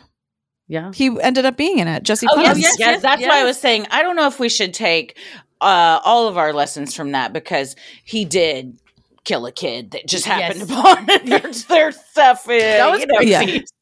yeah, 0.70 0.92
he 0.94 1.10
ended 1.20 1.46
up 1.46 1.58
being 1.58 1.80
in 1.80 1.88
it. 1.90 2.04
Jesse 2.04 2.28
Oh, 2.30 2.40
yes, 2.40 2.56
Plemons. 2.58 2.62
yes, 2.62 2.76
yes, 2.80 3.02
That's 3.02 3.22
why 3.24 3.42
I 3.42 3.44
was 3.44 3.60
saying 3.60 3.88
I 3.92 4.02
don't 4.04 4.16
know 4.16 4.28
if 4.28 4.40
we 4.40 4.48
should 4.50 4.74
take 4.74 5.18
uh, 5.62 6.00
all 6.04 6.28
of 6.28 6.38
our 6.38 6.54
lessons 6.54 6.96
from 6.96 7.12
that 7.12 7.34
because 7.34 7.76
he 8.04 8.26
did 8.26 8.80
kill 9.26 9.46
a 9.46 9.52
kid 9.52 9.92
that 9.92 10.08
just 10.08 10.26
happened 10.26 10.62
Yes. 10.62 10.70
upon 10.72 11.06
their, 11.26 11.40
their 11.70 11.92
stuff. 11.92 12.46
That 12.46 12.92
was 12.92 13.28
Yeah. 13.28 13.42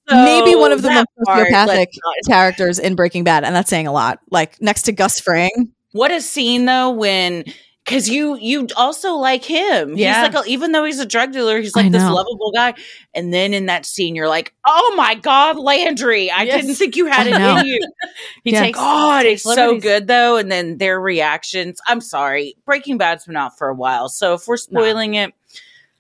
So 0.10 0.16
Maybe 0.24 0.56
one 0.56 0.72
of 0.72 0.82
the 0.82 0.90
most 0.90 1.08
part, 1.26 1.48
sociopathic 1.50 1.68
let's 1.68 2.28
characters 2.28 2.80
in 2.80 2.96
Breaking 2.96 3.24
Bad, 3.24 3.44
and 3.44 3.56
that's 3.56 3.70
saying 3.70 3.88
a 3.88 3.92
lot. 3.92 4.20
Like 4.32 4.62
next 4.62 4.84
to 4.84 4.92
Gus 4.94 5.20
Fring, 5.20 5.50
What 5.92 6.12
a 6.12 6.22
scene 6.22 6.66
though 6.66 6.92
when 6.92 7.44
because 7.88 8.10
you 8.10 8.36
you 8.38 8.68
also 8.76 9.14
like 9.14 9.46
him. 9.46 9.96
Yeah. 9.96 10.26
He's 10.26 10.34
like 10.36 10.46
a, 10.46 10.50
even 10.50 10.74
though 10.74 10.84
he's 10.84 11.00
a 11.00 11.06
drug 11.06 11.32
dealer, 11.32 11.58
he's 11.62 11.74
like 11.74 11.90
this 11.90 12.04
lovable 12.04 12.52
guy. 12.54 12.74
And 13.14 13.34
then 13.34 13.54
in 13.54 13.68
that 13.68 13.86
scene, 13.86 14.14
you're 14.14 14.28
like, 14.28 14.54
oh 14.66 14.94
my 14.98 15.16
god, 15.16 15.58
Landry! 15.58 16.30
I 16.30 16.44
Yes. 16.44 16.62
didn't 16.62 16.76
think 16.76 16.98
you 16.98 17.06
had 17.06 17.28
it 17.28 17.36
in 17.36 17.66
you. 17.66 17.80
he 18.44 18.52
Yeah. 18.52 18.60
takes. 18.62 18.78
God, 18.78 19.26
it's 19.26 19.44
so 19.44 19.80
good 19.80 20.06
though. 20.08 20.36
And 20.36 20.52
then 20.52 20.78
their 20.78 21.00
reactions. 21.00 21.80
I'm 21.88 22.02
sorry, 22.02 22.56
Breaking 22.66 22.98
Bad's 22.98 23.26
been 23.26 23.38
out 23.38 23.58
for 23.58 23.70
a 23.70 23.74
while, 23.74 24.10
so 24.10 24.34
if 24.34 24.48
we're 24.48 24.58
spoiling 24.58 25.14
it, 25.16 25.34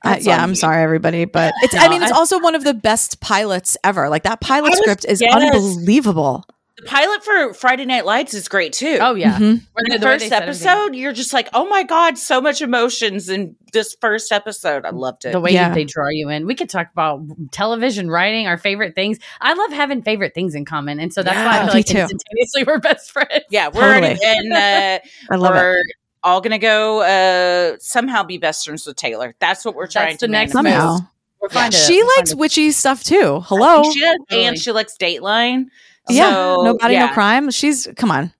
Uh, 0.03 0.17
yeah, 0.21 0.43
I'm 0.43 0.49
you. 0.49 0.55
sorry, 0.55 0.83
everybody, 0.83 1.23
but 1.25 1.53
it's. 1.63 1.73
No, 1.73 1.79
I 1.79 1.87
mean, 1.89 2.03
it's 2.03 2.11
I- 2.11 2.15
also 2.17 2.37
one 2.39 2.53
of 2.55 2.63
the 2.65 2.73
best 2.73 3.21
pilots 3.21 3.77
ever. 3.83 4.09
Like 4.09 4.23
that 4.23 4.41
pilot 4.41 4.71
was- 4.71 4.79
script 4.79 5.05
is 5.07 5.21
yes. 5.21 5.33
unbelievable. 5.33 6.43
The 6.77 6.83
pilot 6.83 7.23
for 7.23 7.55
Friday 7.55 7.85
Night 7.85 8.05
Lights 8.05 8.35
is 8.35 8.47
great 8.47 8.71
too. 8.71 8.99
Oh 9.01 9.15
yeah, 9.15 9.35
Mhm. 9.39 9.41
In 9.41 9.61
the 9.89 9.97
the 9.97 9.99
first 10.05 10.31
episode, 10.31 10.93
you're 10.93 11.11
just 11.11 11.33
like, 11.33 11.49
oh 11.53 11.67
my 11.67 11.81
god, 11.81 12.19
so 12.19 12.39
much 12.39 12.61
emotions 12.61 13.29
in 13.29 13.55
this 13.73 13.95
first 13.99 14.31
episode. 14.31 14.85
I 14.85 14.91
loved 14.91 15.25
it. 15.25 15.31
the 15.31 15.39
way 15.39 15.51
Yeah. 15.53 15.73
they 15.73 15.85
draw 15.85 16.09
you 16.09 16.29
in. 16.29 16.45
We 16.45 16.53
could 16.53 16.69
talk 16.69 16.89
about 16.93 17.21
television 17.51 18.11
writing, 18.11 18.45
our 18.45 18.59
favorite 18.59 18.93
things. 18.93 19.17
I 19.41 19.53
love 19.55 19.71
having 19.73 20.03
favorite 20.03 20.35
things 20.35 20.53
in 20.53 20.65
common, 20.65 20.99
and 20.99 21.11
so 21.11 21.23
that's 21.23 21.35
why 21.35 21.43
Yeah. 21.45 21.49
I 21.49 21.57
feel 21.65 21.65
Me 21.65 21.71
like 21.73 21.85
too. 21.87 21.97
instantaneously 21.97 22.63
we're 22.67 22.77
best 22.79 23.11
friends. 23.11 23.43
yeah, 23.49 23.69
we're 23.73 23.81
Totally. 23.81 24.19
already, 24.23 24.51
uh, 24.53 24.99
I 25.31 25.35
love 25.35 25.55
it. 25.55 25.77
all 26.23 26.41
gonna 26.41 26.59
go 26.59 27.01
uh, 27.01 27.77
somehow 27.79 28.21
be 28.21 28.37
best 28.37 28.63
friends 28.65 28.85
with 28.85 28.97
Taylor. 28.97 29.33
That's 29.39 29.65
what 29.65 29.73
we're 29.73 29.87
trying 29.87 30.09
That's 30.09 30.19
to 30.19 30.27
the 30.27 30.31
next. 30.31 30.51
Somehow, 30.51 30.99
We're 31.41 31.49
fine 31.49 31.71
to- 31.71 31.77
she 31.77 32.03
we're 32.03 32.09
likes 32.17 32.29
to- 32.31 32.37
witchy 32.37 32.69
stuff 32.71 33.03
too. 33.03 33.41
Hello, 33.45 33.91
She 33.91 33.99
does, 33.99 34.17
and 34.29 34.59
she 34.59 34.71
likes 34.71 34.95
Dateline. 34.95 35.65
Yeah, 36.09 36.31
So, 36.31 36.63
no 36.63 36.77
body, 36.77 36.97
no 36.97 37.09
crime. 37.09 37.51
She's 37.51 37.87
come 37.95 38.11
on, 38.11 38.31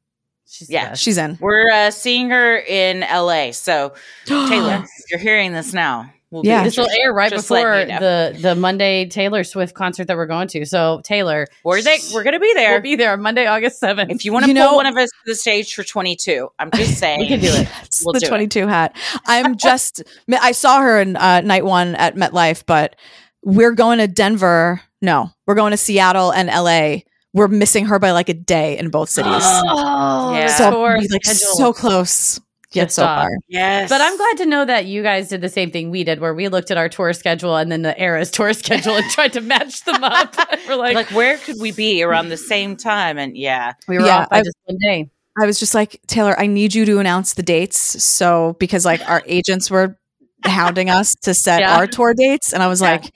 She's 0.49 0.70
Yeah, 0.70 0.93
she's 0.93 1.18
in. 1.18 1.38
We're 1.41 1.70
uh, 1.72 1.91
seeing 1.91 2.30
her 2.30 2.57
in 2.57 3.01
LA. 3.01 3.51
So 3.51 3.93
Taylor, 4.26 4.84
you're 5.09 5.20
hearing 5.20 5.51
this 5.53 5.74
now, 5.74 6.11
we'll 6.32 6.45
Yeah. 6.45 6.63
This 6.63 6.78
will 6.78 6.88
air 7.01 7.13
right 7.13 7.30
Just 7.30 7.47
before 7.49 7.80
you 7.82 7.88
know. 7.88 7.99
the 7.99 8.38
the 8.41 8.55
Monday 8.55 9.05
Taylor 9.07 9.43
Swift 9.43 9.74
concert 9.76 10.05
that 10.07 10.15
we're 10.18 10.26
going 10.26 10.47
to. 10.49 10.65
So 10.65 11.01
Taylor, 11.03 11.45
we're 11.65 11.82
they, 11.82 11.97
we're 12.13 12.24
gonna 12.24 12.39
be 12.39 12.53
there. 12.53 12.72
we'll 12.72 12.82
be 12.82 12.95
there 12.95 13.11
on 13.13 13.22
Monday, 13.22 13.45
August 13.45 13.80
seventh. 13.80 14.09
if 14.11 14.24
you 14.26 14.32
want 14.34 14.45
to 14.45 14.51
You 14.51 14.55
pull 14.55 14.72
know- 14.72 14.76
one 14.78 14.86
of 14.86 14.95
us 14.97 15.09
to 15.09 15.15
the 15.26 15.36
stage 15.36 15.74
for 15.76 15.84
22, 15.84 16.49
I'm 16.59 16.72
just 16.72 16.97
saying 16.97 17.20
we 17.22 17.28
can 17.28 17.39
do 17.39 17.47
it. 17.49 17.68
It's 17.84 18.03
We'll 18.05 18.13
the 18.13 18.22
22 18.22 18.68
hat. 18.68 18.95
I'm 19.26 19.57
just, 19.57 20.01
I 20.32 20.53
saw 20.53 20.82
her 20.82 20.99
in 21.01 21.15
uh, 21.18 21.41
night 21.41 21.65
one 21.65 21.95
at 21.95 22.15
MetLife, 22.15 22.63
but 22.65 22.95
we're 23.43 23.74
going 23.74 23.99
to 23.99 24.07
Denver. 24.07 24.82
No, 25.01 25.30
we're 25.45 25.55
going 25.55 25.72
to 25.72 25.78
Seattle 25.78 26.32
and 26.32 26.47
LA. 26.49 27.03
We're 27.34 27.47
missing 27.47 27.86
her 27.88 27.99
by 27.99 28.11
like 28.11 28.30
a 28.30 28.34
day 28.34 28.78
in 28.78 28.89
both 28.89 29.09
cities. 29.09 29.32
Oh, 29.43 30.34
Yeah. 30.34 30.47
so 30.47 30.71
tour 30.71 30.91
I'll 30.97 31.01
like 31.11 31.23
schedule. 31.25 31.55
so 31.55 31.73
close 31.73 32.39
yet 32.73 32.91
so 32.91 33.03
far. 33.03 33.30
Yes, 33.47 33.89
But 33.89 34.01
I'm 34.01 34.17
glad 34.17 34.38
to 34.38 34.45
know 34.45 34.65
that 34.65 34.86
you 34.86 35.01
guys 35.03 35.30
did 35.30 35.41
the 35.41 35.49
same 35.49 35.71
thing 35.71 35.89
we 35.89 36.03
did, 36.03 36.19
where 36.19 36.34
we 36.34 36.47
looked 36.49 36.69
at 36.71 36.78
our 36.78 36.89
tour 36.89 37.13
schedule 37.13 37.55
and 37.55 37.71
then 37.71 37.82
the 37.82 37.97
Era's 37.97 38.30
tour 38.32 38.53
schedule 38.63 38.95
and 38.95 39.09
tried 39.11 39.34
to 39.34 39.41
match 39.41 39.84
them 39.86 40.03
up. 40.03 40.36
we're 40.67 40.75
like, 40.75 40.95
like, 40.95 41.11
where 41.11 41.38
could 41.38 41.55
we 41.59 41.71
be 41.71 42.03
around 42.03 42.30
the 42.30 42.38
same 42.38 42.75
time? 42.75 43.17
And 43.17 43.38
yeah, 43.38 43.73
we 43.88 43.97
were 43.97 44.05
Yeah, 44.05 44.19
off 44.23 44.30
by 44.30 44.38
I- 44.39 44.43
just 44.43 44.57
one 44.65 44.78
day. 44.82 45.09
I 45.39 45.45
was 45.45 45.59
just 45.59 45.75
like, 45.75 46.01
Taylor, 46.07 46.38
I 46.39 46.47
need 46.47 46.73
you 46.73 46.84
to 46.86 46.97
announce 46.99 47.36
the 47.36 47.43
dates. 47.43 48.03
So, 48.03 48.55
because 48.59 48.86
like 48.86 49.07
our 49.07 49.21
agents 49.28 49.69
were 49.69 49.97
hounding 50.43 50.89
us 50.89 51.13
to 51.23 51.34
set 51.34 51.59
Yeah. 51.61 51.78
our 51.78 51.86
tour 51.88 52.13
dates. 52.15 52.53
And 52.53 52.63
I 52.63 52.67
was 52.67 52.82
Yeah. 52.82 52.91
like, 52.93 53.13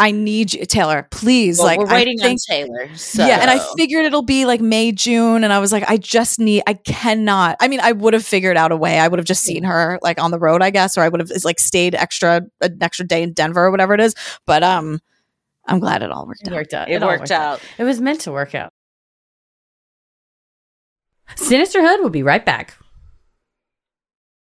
I 0.00 0.12
need 0.12 0.54
you, 0.54 0.64
Taylor, 0.64 1.08
please. 1.10 1.58
well, 1.58 1.66
like, 1.66 1.78
we're 1.80 1.88
I 1.88 1.92
waiting 1.94 2.18
think- 2.18 2.40
on 2.48 2.54
Taylor. 2.54 2.94
So. 2.96 3.26
Yeah, 3.26 3.38
and 3.40 3.50
I 3.50 3.58
figured 3.76 4.04
it'll 4.04 4.22
be 4.22 4.44
like 4.44 4.60
May, 4.60 4.92
June, 4.92 5.42
and 5.44 5.52
I 5.52 5.58
was 5.58 5.72
like, 5.72 5.84
I 5.90 5.96
just 5.96 6.38
need, 6.38 6.62
I 6.66 6.74
cannot. 6.74 7.56
I 7.60 7.68
mean, 7.68 7.80
I 7.80 7.92
would 7.92 8.14
have 8.14 8.24
figured 8.24 8.56
out 8.56 8.70
a 8.72 8.76
way. 8.76 8.98
I 9.00 9.08
would 9.08 9.18
have 9.18 9.26
just 9.26 9.42
seen 9.42 9.64
her 9.64 9.98
like 10.02 10.20
on 10.20 10.30
the 10.30 10.38
road, 10.38 10.62
I 10.62 10.70
guess, 10.70 10.96
or 10.96 11.00
I 11.02 11.08
would 11.08 11.20
have 11.20 11.30
like 11.44 11.58
stayed 11.58 11.94
extra 11.94 12.42
an 12.60 12.78
extra 12.80 13.06
day 13.06 13.22
in 13.22 13.32
Denver 13.32 13.64
or 13.64 13.70
whatever 13.70 13.92
it 13.94 14.00
is. 14.00 14.14
But 14.46 14.62
um, 14.62 15.00
I'm 15.66 15.80
glad 15.80 16.02
it 16.02 16.10
all 16.10 16.26
worked 16.26 16.42
It 16.42 16.48
out. 16.48 16.54
worked 16.54 16.74
out. 16.74 16.88
it 16.90 17.02
all 17.02 17.08
worked 17.08 17.30
out. 17.30 17.60
It 17.78 17.84
was 17.84 18.00
meant 18.00 18.20
to 18.22 18.32
work 18.32 18.54
out. 18.54 18.72
Sinisterhood 21.36 22.00
will 22.00 22.10
be 22.10 22.22
right 22.22 22.44
back. 22.44 22.74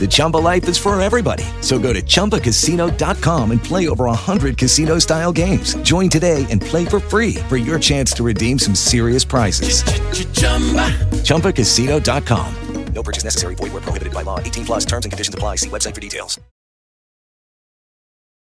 The 0.00 0.08
Chumba 0.10 0.38
life 0.38 0.68
is 0.68 0.76
for 0.76 1.00
everybody. 1.00 1.44
So 1.60 1.78
go 1.78 1.92
to 1.92 2.02
ChumbaCasino.com 2.02 3.50
and 3.52 3.62
play 3.62 3.86
over 3.88 4.06
100 4.06 4.58
casino-style 4.58 5.32
games. 5.32 5.74
Join 5.82 6.08
today 6.08 6.44
and 6.50 6.60
play 6.60 6.84
for 6.84 6.98
free 6.98 7.34
for 7.48 7.56
your 7.56 7.78
chance 7.78 8.12
to 8.14 8.24
redeem 8.24 8.58
some 8.58 8.74
serious 8.74 9.24
prizes. 9.24 9.84
ChumbaCasino.com. 11.22 12.54
No 12.94 13.02
purchase 13.02 13.24
necessary. 13.24 13.54
Void 13.54 13.72
were 13.72 13.80
prohibited 13.80 14.12
by 14.12 14.20
law. 14.22 14.38
18 14.38 14.66
plus 14.66 14.84
terms 14.84 15.06
and 15.06 15.12
conditions 15.12 15.34
apply. 15.34 15.56
See 15.56 15.68
website 15.70 15.94
for 15.94 16.00
details. 16.00 16.38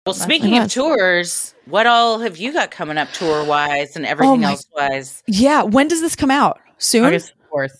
Well, 0.05 0.13
speaking 0.13 0.57
of 0.57 0.71
tours, 0.71 1.53
what 1.65 1.85
all 1.85 2.19
have 2.19 2.37
you 2.37 2.53
got 2.53 2.71
coming 2.71 2.97
up 2.97 3.09
tour 3.11 3.43
wise 3.43 3.97
and 3.97 4.05
everything 4.05 4.31
oh 4.35 4.37
my- 4.37 4.51
else 4.51 4.65
wise? 4.73 5.21
Yeah, 5.27 5.63
when 5.63 5.89
does 5.89 5.99
this 5.99 6.15
come 6.15 6.31
out? 6.31 6.61
Soon, 6.77 7.03
August 7.03 7.33
4th. 7.53 7.77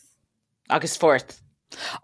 August 0.70 1.00
4th. 1.00 1.40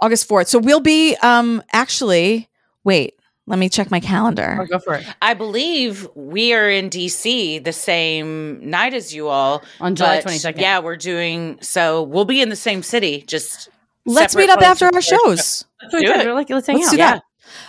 August 0.02 0.28
4th. 0.30 0.48
So 0.48 0.60
we'll 0.60 0.80
be 0.82 1.16
um 1.22 1.62
actually. 1.72 2.50
Wait, 2.84 3.14
let 3.48 3.58
me 3.60 3.70
check 3.70 3.90
my 3.92 4.00
calendar. 4.02 4.58
Oh, 4.62 4.66
go 4.66 4.80
for 4.80 4.96
it. 4.96 5.06
I 5.22 5.34
believe 5.34 6.08
we 6.16 6.54
are 6.54 6.70
in 6.70 6.90
DC 6.90 7.64
the 7.64 7.72
same 7.74 8.70
night 8.70 8.94
as 8.94 9.14
you 9.16 9.28
all 9.30 9.64
On 9.80 9.96
July 9.96 10.20
22nd. 10.22 10.60
Yeah, 10.60 10.80
we're 10.80 10.98
doing 10.98 11.58
so. 11.62 12.04
We'll 12.04 12.26
be 12.26 12.42
in 12.42 12.50
the 12.50 12.56
same 12.58 12.84
city. 12.84 13.24
Just 13.28 13.70
Let's 14.06 14.36
meet 14.36 14.50
up 14.50 14.62
after 14.62 14.86
our 14.86 14.92
places 14.92 15.18
for- 15.18 15.28
shows. 15.30 15.66
That's 15.82 15.94
what 15.94 16.00
we 16.02 16.06
Do 16.08 16.14
did. 16.14 16.22
it. 16.22 16.28
We're 16.28 16.34
like, 16.34 16.50
let's 16.50 16.68
hang 16.68 16.76
Let's 16.78 16.88
out. 16.90 16.92
do 16.92 16.98
that. 16.98 17.24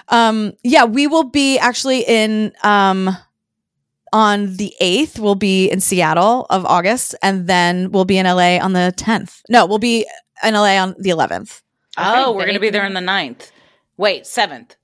Um, 0.09 0.53
yeah, 0.65 0.85
we 0.85 1.07
will 1.07 1.25
be 1.31 1.59
actually 1.59 2.01
in 2.01 2.53
um 2.65 3.17
on 4.13 4.57
the 4.57 4.73
eighth. 4.81 5.19
We'll 5.19 5.35
be 5.35 5.69
in 5.71 5.81
Seattle 5.81 6.47
of 6.51 6.65
August, 6.67 7.15
and 7.23 7.47
then 7.47 7.91
we'll 7.91 8.05
be 8.05 8.19
in 8.19 8.27
LA 8.27 8.59
on 8.59 8.73
the 8.73 8.93
tenth. 8.97 9.43
No, 9.49 9.67
we'll 9.67 9.79
be 9.79 10.07
in 10.45 10.55
LA 10.55 10.77
on 10.81 10.95
the 10.99 11.11
eleventh. 11.11 11.63
Oh, 11.97 12.31
Okay, 12.31 12.37
we're 12.37 12.47
gonna 12.47 12.61
be 12.61 12.71
there 12.71 12.85
on 12.85 12.95
the 12.95 13.01
9th. 13.01 13.51
Wait, 13.97 14.27
seventh. 14.27 14.77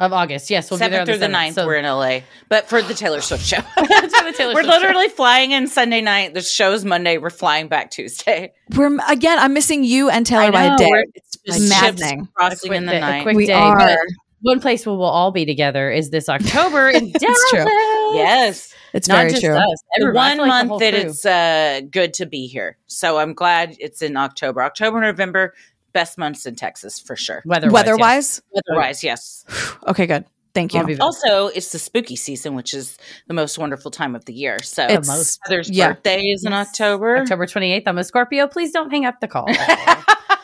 of 0.00 0.12
August. 0.12 0.50
Yes, 0.50 0.68
we'll 0.70 0.78
be 0.78 0.82
there 0.88 0.90
Seventh 0.90 1.00
on 1.00 1.06
through 1.06 1.18
the 1.18 1.26
7th, 1.26 1.48
9th, 1.50 1.54
so- 1.54 1.66
we're 1.66 1.76
in 1.76 1.84
LA. 1.84 2.20
But 2.48 2.68
for 2.68 2.82
the 2.82 2.94
Taylor 2.94 3.20
Swift 3.20 3.44
show. 3.44 3.58
the 3.76 4.34
Taylor 4.36 4.52
we're 4.54 4.62
Swift 4.62 4.74
show. 4.76 4.80
literally 4.86 5.08
flying 5.08 5.52
in 5.52 5.68
Sunday 5.68 6.00
night. 6.00 6.34
The 6.34 6.40
show's 6.42 6.84
Monday. 6.84 7.18
We're 7.18 7.30
flying 7.30 7.68
back 7.68 7.90
Tuesday. 7.92 8.52
We're 8.74 8.98
again. 9.08 9.38
I'm 9.38 9.52
missing 9.54 9.84
you 9.84 10.10
and 10.10 10.26
Taylor 10.26 10.44
I 10.44 10.50
by 10.50 10.62
a 10.64 10.70
know, 10.70 10.76
day. 10.78 10.88
we're- 10.90 11.04
It's 11.14 11.38
it's 11.44 11.56
just 11.58 11.68
maddening. 11.68 12.20
ships 12.24 12.30
crossing 12.34 12.74
in 12.74 12.86
the 12.86 12.98
night. 12.98 13.18
A 13.20 13.22
quick 13.22 13.36
We 13.36 13.46
day. 13.46 13.52
are. 13.52 13.78
But 13.78 13.98
one 14.40 14.58
place 14.60 14.84
where 14.84 14.96
we'll 14.96 15.04
all 15.06 15.30
be 15.30 15.44
together 15.46 15.88
is 15.90 16.10
this 16.10 16.28
October 16.28 16.88
in 16.88 17.12
Dallas. 17.12 17.14
It's 17.22 17.50
true. 17.50 18.16
Yes. 18.16 18.74
It's 18.92 19.06
Not 19.08 19.18
very 19.18 19.30
just 19.30 19.42
true. 19.44 19.54
us. 19.54 19.82
The 19.96 20.02
Everybody- 20.02 20.18
I 20.18 20.28
one 20.30 20.36
feel 20.36 20.46
like 20.48 20.48
the 20.48 20.48
month 20.58 20.68
whole 20.68 20.78
that 20.80 20.92
crew. 20.94 21.10
it's 21.10 21.24
uh, 21.24 21.80
good 21.90 22.14
to 22.14 22.26
be 22.26 22.46
here. 22.48 22.76
So 22.88 23.18
I'm 23.18 23.34
glad 23.34 23.76
it's 23.78 24.02
in 24.02 24.16
October. 24.16 24.62
October, 24.62 25.00
November, 25.00 25.54
best 25.92 26.18
months 26.18 26.46
in 26.46 26.54
Texas 26.56 26.98
for 27.00 27.16
sure. 27.16 27.42
weather 27.44 27.70
Weather-wise, 27.70 28.42
Weather-wise, 28.50 29.02
yes. 29.04 29.44
okay, 29.88 30.06
good. 30.06 30.24
Thank 30.54 30.74
you. 30.74 30.80
I'll 30.80 30.86
be 30.86 30.94
back. 30.96 31.02
Also, 31.02 31.46
it's 31.46 31.72
the 31.72 31.78
spooky 31.78 32.14
season, 32.14 32.54
which 32.54 32.74
is 32.74 32.98
the 33.26 33.32
most 33.32 33.58
wonderful 33.58 33.90
time 33.90 34.14
of 34.14 34.26
the 34.26 34.34
year. 34.34 34.58
So 34.62 34.84
It's- 34.84 35.06
most. 35.06 35.38
Heather's 35.44 35.70
yeah. 35.70 35.94
birthday 35.94 36.20
is 36.24 36.44
in 36.44 36.52
October. 36.52 37.16
October 37.18 37.46
28th. 37.46 37.84
I'm 37.86 37.96
a 37.96 38.04
Scorpio. 38.04 38.46
Please 38.48 38.70
don't 38.70 38.90
hang 38.90 39.06
up 39.06 39.20
the 39.20 39.28
call. 39.28 39.48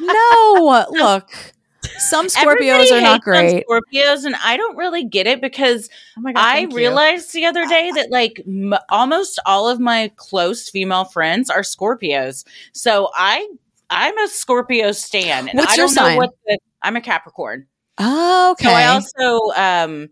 No, 0.01 0.87
look. 0.91 1.29
Some 1.99 2.27
Scorpios 2.29 2.43
Everybody 2.87 2.93
are 2.93 3.01
not 3.01 3.21
great. 3.23 3.65
Scorpios, 3.69 4.25
and 4.25 4.35
I 4.45 4.57
don't 4.57 4.77
really 4.77 5.05
get 5.05 5.27
it 5.27 5.41
because 5.41 5.89
Oh 6.17 6.23
God, 6.23 6.35
I 6.37 6.53
thank 6.55 6.71
you. 6.71 6.77
realized 6.77 7.33
the 7.33 7.47
other 7.47 7.67
day 7.67 7.91
that 7.95 8.11
like 8.11 8.41
m- 8.47 8.75
almost 8.91 9.41
all 9.45 9.69
of 9.69 9.81
my 9.81 10.11
close 10.17 10.69
female 10.71 11.05
friends 11.05 11.51
are 11.51 11.61
Scorpios. 11.63 12.45
So 12.73 13.11
I 13.15 13.49
I'm 13.91 14.17
a 14.19 14.29
Scorpio 14.29 14.93
stan, 14.93 15.49
and 15.49 15.59
What's 15.59 15.73
I 15.73 15.77
your 15.77 15.87
don't 15.87 15.97
know 15.97 16.03
sign? 16.03 16.17
what 16.17 16.31
the, 16.47 16.59
I'm 16.83 16.97
a 16.97 17.01
Capricorn. 17.01 17.67
Oh, 17.99 18.53
okay. 18.53 18.65
So 18.65 18.71
I 18.71 18.87
also 18.87 19.61
um 19.61 20.09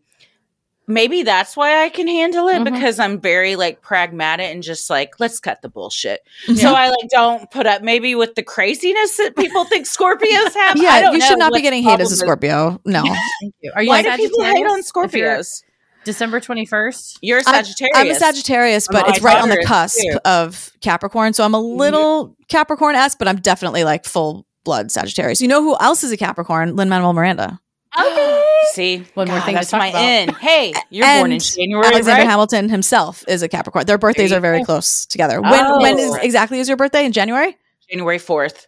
maybe 0.89 1.23
that's 1.25 1.57
why 1.57 1.85
I 1.85 1.89
can 1.89 2.07
handle 2.07 2.49
it 2.49 2.59
Mhm. 2.61 2.65
because 2.73 2.99
I'm 3.01 3.21
very 3.21 3.57
like 3.57 3.83
pragmatic 3.83 4.47
and 4.47 4.63
just 4.63 4.89
like 4.89 5.19
let's 5.21 5.41
cut 5.41 5.61
the 5.63 5.69
bullshit. 5.69 6.21
Mm-hmm. 6.47 6.55
So 6.57 6.73
I 6.75 6.89
like 6.89 7.09
don't 7.11 7.51
put 7.51 7.67
up 7.67 7.83
maybe 7.83 8.15
with 8.15 8.35
the 8.35 8.43
craziness 8.43 9.17
that 9.19 9.37
people 9.37 9.65
think 9.65 9.87
Scorpios 9.87 10.55
have. 10.55 10.79
I 10.79 10.83
yeah, 10.83 11.01
don't 11.03 11.13
you 11.15 11.19
know 11.19 11.27
should 11.27 11.39
not 11.39 11.53
be 11.53 11.61
getting 11.61 11.83
hate 11.83 12.01
as 12.01 12.13
a. 12.13 12.17
Scorpio. 12.17 12.81
No. 12.85 13.03
Thank 13.41 13.55
you. 13.61 13.73
Are 13.75 13.83
you 13.83 13.89
Why 13.89 14.03
do 14.03 14.17
people 14.17 14.43
hate 14.45 14.65
on 14.65 14.83
Sagittarius? 14.83 15.13
If 15.13 15.15
you're 15.15 15.37
Scorpios? 15.39 15.63
December 16.07 16.41
21st. 16.41 17.19
You're 17.21 17.41
a 17.41 17.43
I'm- 17.47 17.65
Sagittarius. 17.65 17.97
I'm 17.97 18.11
a 18.11 18.15
Sagittarius, 18.15 18.89
but 18.91 19.07
My 19.07 19.13
it's 19.13 19.21
right 19.23 19.43
on 19.43 19.51
the 19.51 19.63
cusp 19.67 20.01
too. 20.01 20.19
of 20.25 20.71
Capricorn. 20.81 21.35
So 21.35 21.45
I'm 21.45 21.55
a 21.55 21.59
mm-hmm. 21.59 21.77
little 21.79 22.37
Capricorn 22.49 22.95
esque, 22.95 23.19
but 23.19 23.29
I'm 23.29 23.37
definitely 23.37 23.85
like 23.85 24.07
full 24.07 24.47
blood 24.65 24.91
Sagittarius. 24.91 25.43
You 25.43 25.49
know 25.49 25.63
who 25.63 25.77
else 25.79 26.03
is 26.03 26.13
a 26.13 26.17
Capricorn? 26.17 26.77
Lin 26.77 26.89
Manuel 26.89 27.13
Miranda. 27.13 27.61
Okay. 27.99 28.45
See, 28.73 29.05
One 29.15 29.29
more 29.29 29.39
God, 29.39 29.45
thing 29.45 29.55
to 29.55 29.59
that's 29.59 29.71
talk 29.71 29.79
my 29.81 29.89
about. 29.89 30.03
in. 30.03 30.29
Hey, 30.41 30.73
you're 30.91 31.07
born 31.19 31.33
in 31.33 31.41
January, 31.41 31.87
Alexander 31.87 32.23
right? 32.23 32.29
Hamilton 32.31 32.69
himself 32.69 33.25
is 33.29 33.43
a 33.43 33.49
Capricorn. 33.49 33.87
Their 33.87 33.99
birthdays 33.99 34.33
are 34.33 34.41
very 34.41 34.61
oh. 34.61 34.65
close 34.65 35.07
together. 35.07 35.41
When 35.41 35.53
Oh. 35.67 35.81
when 35.81 35.99
is 35.99 36.15
exactly 36.17 36.61
is 36.61 36.69
your 36.69 36.77
birthday 36.77 37.05
in 37.05 37.13
January? 37.13 37.57
January 37.91 38.19
fourth. 38.19 38.67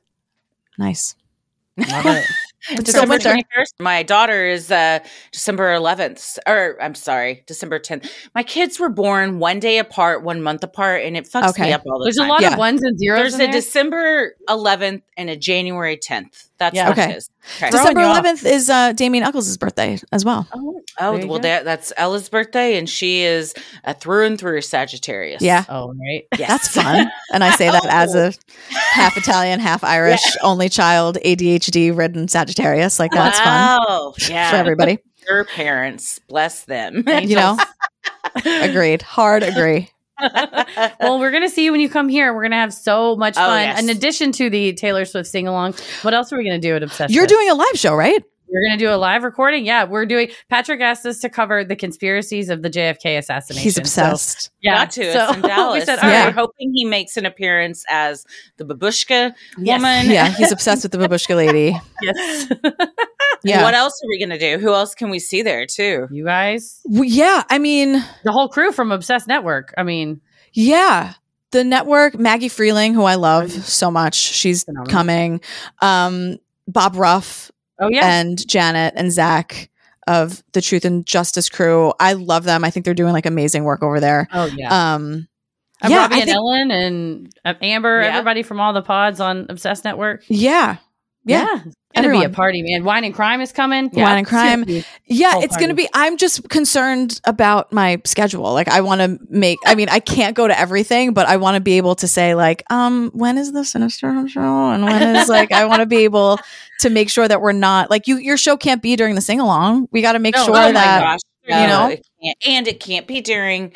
Nice. 0.79 1.15
Love 1.77 2.07
it. 2.07 2.25
It's 2.71 2.91
still 2.91 3.07
December 3.07 3.19
21st. 3.19 3.81
My 3.81 4.03
daughter 4.03 4.47
is 4.47 4.71
uh, 4.71 4.99
December 5.33 5.75
11th, 5.77 6.39
or 6.47 6.77
I'm 6.83 6.95
sorry, 6.95 7.45
December 7.47 7.79
10th. 7.79 8.11
My 8.35 8.43
kids 8.43 8.81
were 8.81 8.89
born 8.89 9.39
one 9.39 9.61
day 9.61 9.79
apart, 9.79 10.23
one 10.25 10.43
month 10.43 10.65
apart, 10.65 11.03
and 11.05 11.17
it 11.17 11.25
fucks 11.25 11.51
Okay. 11.51 11.65
me 11.65 11.73
up 11.73 11.83
all 11.87 11.99
the 12.01 12.05
time. 12.05 12.15
There's 12.17 12.27
a 12.27 12.29
lot 12.29 12.41
Yeah. 12.43 12.53
of 12.53 12.59
ones 12.59 12.83
and 12.83 12.99
zeros. 12.99 13.21
There's 13.21 13.35
in 13.35 13.41
a 13.43 13.45
there. 13.45 13.53
December 13.53 14.33
11th 14.49 15.03
and 15.17 15.31
a 15.31 15.37
January 15.37 15.97
10th. 15.97 16.48
That's 16.59 16.75
Yeah. 16.75 16.91
Okay. 16.91 17.11
it 17.13 17.17
is. 17.17 17.31
Okay. 17.57 17.71
December 17.71 18.01
11th 18.01 18.45
is 18.45 18.69
uh, 18.69 18.93
Damien 18.93 19.25
Echols' 19.25 19.57
birthday 19.57 19.99
as 20.13 20.25
well. 20.25 20.47
Oh, 20.53 20.81
Oh, 21.01 21.17
there 21.17 21.27
well, 21.29 21.39
that, 21.39 21.65
that's 21.65 21.93
Ella's 21.97 22.29
birthday, 22.29 22.77
and 22.77 22.89
she 22.89 23.23
is 23.23 23.55
a 23.85 23.95
through 23.95 24.27
and 24.27 24.39
through 24.39 24.61
Sagittarius. 24.63 25.41
Yeah. 25.41 25.65
Oh, 25.69 25.95
right. 25.95 26.27
Yes. 26.37 26.49
That's 26.49 26.69
fun. 26.75 27.11
And 27.33 27.45
I 27.45 27.51
say 27.53 27.71
that 27.71 27.87
as 27.89 28.17
a 28.17 28.33
half 28.71 29.17
Italian, 29.17 29.61
half 29.61 29.85
Irish, 29.85 30.23
only 30.43 30.69
child, 30.69 31.17
ADHD 31.25 31.97
ridden 31.97 32.27
Sagittarius. 32.27 32.99
Like 32.99 33.13
that's 33.13 33.39
fun 33.39 33.47
wow. 33.47 34.15
Yeah. 34.29 34.51
for 34.51 34.57
everybody. 34.57 34.99
Your 35.29 35.45
parents, 35.45 36.19
bless 36.29 36.65
them. 36.65 37.05
You 37.07 37.37
know? 37.37 37.59
Agreed. 38.45 39.03
Hard 39.03 39.43
agree. 39.43 39.91
well, 41.01 41.19
we're 41.19 41.31
gonna 41.31 41.49
see 41.49 41.65
you 41.65 41.73
when 41.73 41.81
you 41.81 41.89
come 41.89 42.09
here. 42.09 42.35
We're 42.35 42.43
gonna 42.43 42.57
have 42.57 42.73
so 42.75 43.17
much 43.17 43.35
Oh, 43.37 43.41
fun. 43.47 43.61
yes. 43.63 43.83
In 43.83 43.89
addition 43.91 44.33
to 44.33 44.51
the 44.51 44.73
Taylor 44.75 45.05
Swift 45.05 45.29
sing 45.29 45.47
along, 45.47 45.75
what 46.03 46.15
else 46.15 46.33
are 46.33 46.37
we 46.39 46.45
gonna 46.45 46.59
do 46.59 46.75
at 46.77 46.83
Obsessed? 46.83 47.13
You're 47.13 47.27
doing 47.27 47.49
a 47.51 47.55
live 47.55 47.75
show, 47.77 47.95
right? 47.95 48.23
We're 48.51 48.67
gonna 48.67 48.79
do 48.79 48.89
a 48.91 48.97
live 48.97 49.25
recording. 49.25 49.67
Yeah, 49.67 49.85
we're 49.85 50.07
doing. 50.07 50.31
Patrick 50.49 50.81
asked 50.81 51.05
us 51.05 51.19
to 51.21 51.29
cover 51.29 51.65
the 51.65 51.77
conspiracies 51.77 52.49
of 52.49 52.63
the 52.63 52.71
JFK 52.71 53.19
assassination. 53.19 53.63
He's 53.63 53.75
So, 53.75 53.81
obsessed. 53.83 54.51
yeah, 54.63 54.77
Got 54.79 54.91
to. 54.93 55.13
so 55.13 55.25
it's 55.29 55.37
in 55.37 55.43
Dallas. 55.43 55.81
we 55.81 55.85
said, 55.85 55.97
So 56.01 56.07
all 56.07 56.13
Yeah. 56.13 56.27
we're 56.29 56.33
hoping 56.33 56.73
he 56.75 56.87
makes 56.87 57.19
an 57.19 57.27
appearance 57.27 57.85
as 57.91 58.25
the 58.57 58.65
babushka 58.65 59.35
Yes. 59.59 59.79
woman. 59.79 60.11
yeah, 60.11 60.31
he's 60.31 60.51
obsessed 60.51 60.83
with 60.83 60.93
the 60.93 60.99
babushka 60.99 61.37
lady. 61.37 61.77
yes, 62.03 62.47
Yeah. 63.45 63.63
What 63.63 63.75
else 63.75 63.93
are 64.03 64.09
we 64.09 64.19
going 64.19 64.31
to 64.31 64.39
do? 64.39 64.59
Who 64.59 64.73
else 64.75 64.95
can 64.95 65.11
we 65.11 65.19
see 65.19 65.43
there 65.43 65.67
too? 65.67 66.09
you 66.11 66.25
guys, 66.25 66.81
Well, 66.85 67.05
yeah, 67.05 67.45
I 67.51 67.59
mean, 67.59 67.93
the 68.25 68.33
whole 68.33 68.49
crew 68.49 68.73
from 68.73 68.93
Obsessed 68.93 69.27
Network. 69.29 69.73
I 69.79 69.83
mean, 69.83 70.21
yeah. 70.53 71.15
The 71.51 71.65
network, 71.65 72.19
Maggie 72.19 72.51
Freleng, 72.51 72.93
who 72.93 73.05
I 73.05 73.15
love 73.15 73.51
so 73.51 73.91
much, 73.91 74.15
she's 74.17 74.65
Phenomenal. 74.65 74.93
coming. 74.93 75.41
Um, 75.81 76.37
Bob 76.67 76.95
Ruff 76.97 77.51
oh 77.81 77.89
yeah, 77.91 78.07
and 78.19 78.47
Janet 78.47 78.93
and 78.97 79.11
Zach 79.11 79.71
of 80.07 80.43
the 80.53 80.61
Truth 80.61 80.85
and 80.85 81.07
Justice 81.07 81.49
crew. 81.49 81.95
I 82.01 82.13
love 82.13 82.45
them. 82.45 82.65
I 82.65 82.71
think 82.71 82.85
they're 82.85 82.93
doing 82.93 83.15
like 83.15 83.25
amazing 83.25 83.65
work 83.65 83.83
over 83.83 83.99
there. 83.99 84.29
oh 84.33 84.45
yeah. 84.55 84.95
Um, 84.95 85.27
yeah, 85.87 85.99
Robbie 86.03 86.15
I 86.17 86.19
and 86.19 86.25
think- 86.27 86.37
Ellen 86.37 86.71
and 86.71 87.33
uh, 87.47 87.55
Amber, 87.63 88.03
Yeah. 88.03 88.09
everybody 88.09 88.43
from 88.43 88.61
all 88.61 88.73
the 88.75 88.83
pods 88.83 89.19
on 89.21 89.47
Obsessed 89.49 89.85
Network. 89.85 90.25
yeah, 90.29 90.77
yeah. 91.29 91.63
It's 91.95 92.07
gonna 92.07 92.19
be 92.19 92.25
a 92.25 92.29
party, 92.29 92.63
man. 92.63 92.85
Wine 92.85 93.05
and 93.05 93.15
crime 93.15 93.41
is 93.41 93.51
coming. 93.51 93.91
Wine 93.93 94.19
and 94.19 94.27
crime. 94.27 94.65
Yeah, 95.07 95.39
it's 95.41 95.57
going 95.57 95.71
to 95.71 95.75
be. 95.75 95.89
I'm 95.95 96.17
just 96.17 96.49
concerned 96.49 97.21
about 97.25 97.73
my 97.73 98.01
schedule. 98.05 98.53
Like, 98.53 98.69
I 98.69 98.83
want 98.83 99.01
to 99.01 99.19
make. 99.31 99.59
I 99.67 99.75
mean, 99.75 99.89
I 99.89 99.99
can't 99.99 100.37
go 100.37 100.47
to 100.47 100.59
everything, 100.59 101.13
but 101.15 101.27
I 101.27 101.39
want 101.39 101.55
to 101.57 101.61
be 101.61 101.79
able 101.79 101.95
to 101.97 102.07
say, 102.07 102.35
like, 102.35 102.63
um, 102.71 103.11
when 103.15 103.39
is 103.39 103.53
the 103.53 103.65
Sinister 103.65 104.13
Home 104.13 104.29
show, 104.29 104.41
and 104.71 104.85
when 104.85 105.17
is 105.17 105.29
like, 105.29 105.51
I 105.51 105.65
want 105.65 105.81
to 105.81 105.87
be 105.87 106.05
able 106.05 106.39
to 106.81 106.91
make 106.91 107.11
sure 107.11 107.27
that 107.27 107.41
we're 107.41 107.53
not 107.53 107.91
like 107.91 108.07
you. 108.07 108.19
Your 108.19 108.37
show 108.37 108.57
can't 108.57 108.83
be 108.83 108.95
during 108.95 109.15
the 109.15 109.21
sing 109.23 109.41
along. 109.41 109.89
We 109.91 110.03
got 110.03 110.13
to 110.13 110.19
make 110.21 110.37
No, 110.37 110.45
sure 110.45 110.57
oh 110.57 110.73
that 110.73 111.03
my 111.03 111.17
gosh. 111.17 111.21
you 111.61 111.67
know? 111.67 111.89
it 112.21 112.37
and 112.47 112.69
it 112.69 112.81
can't 112.81 113.07
be 113.07 113.21
during 113.21 113.73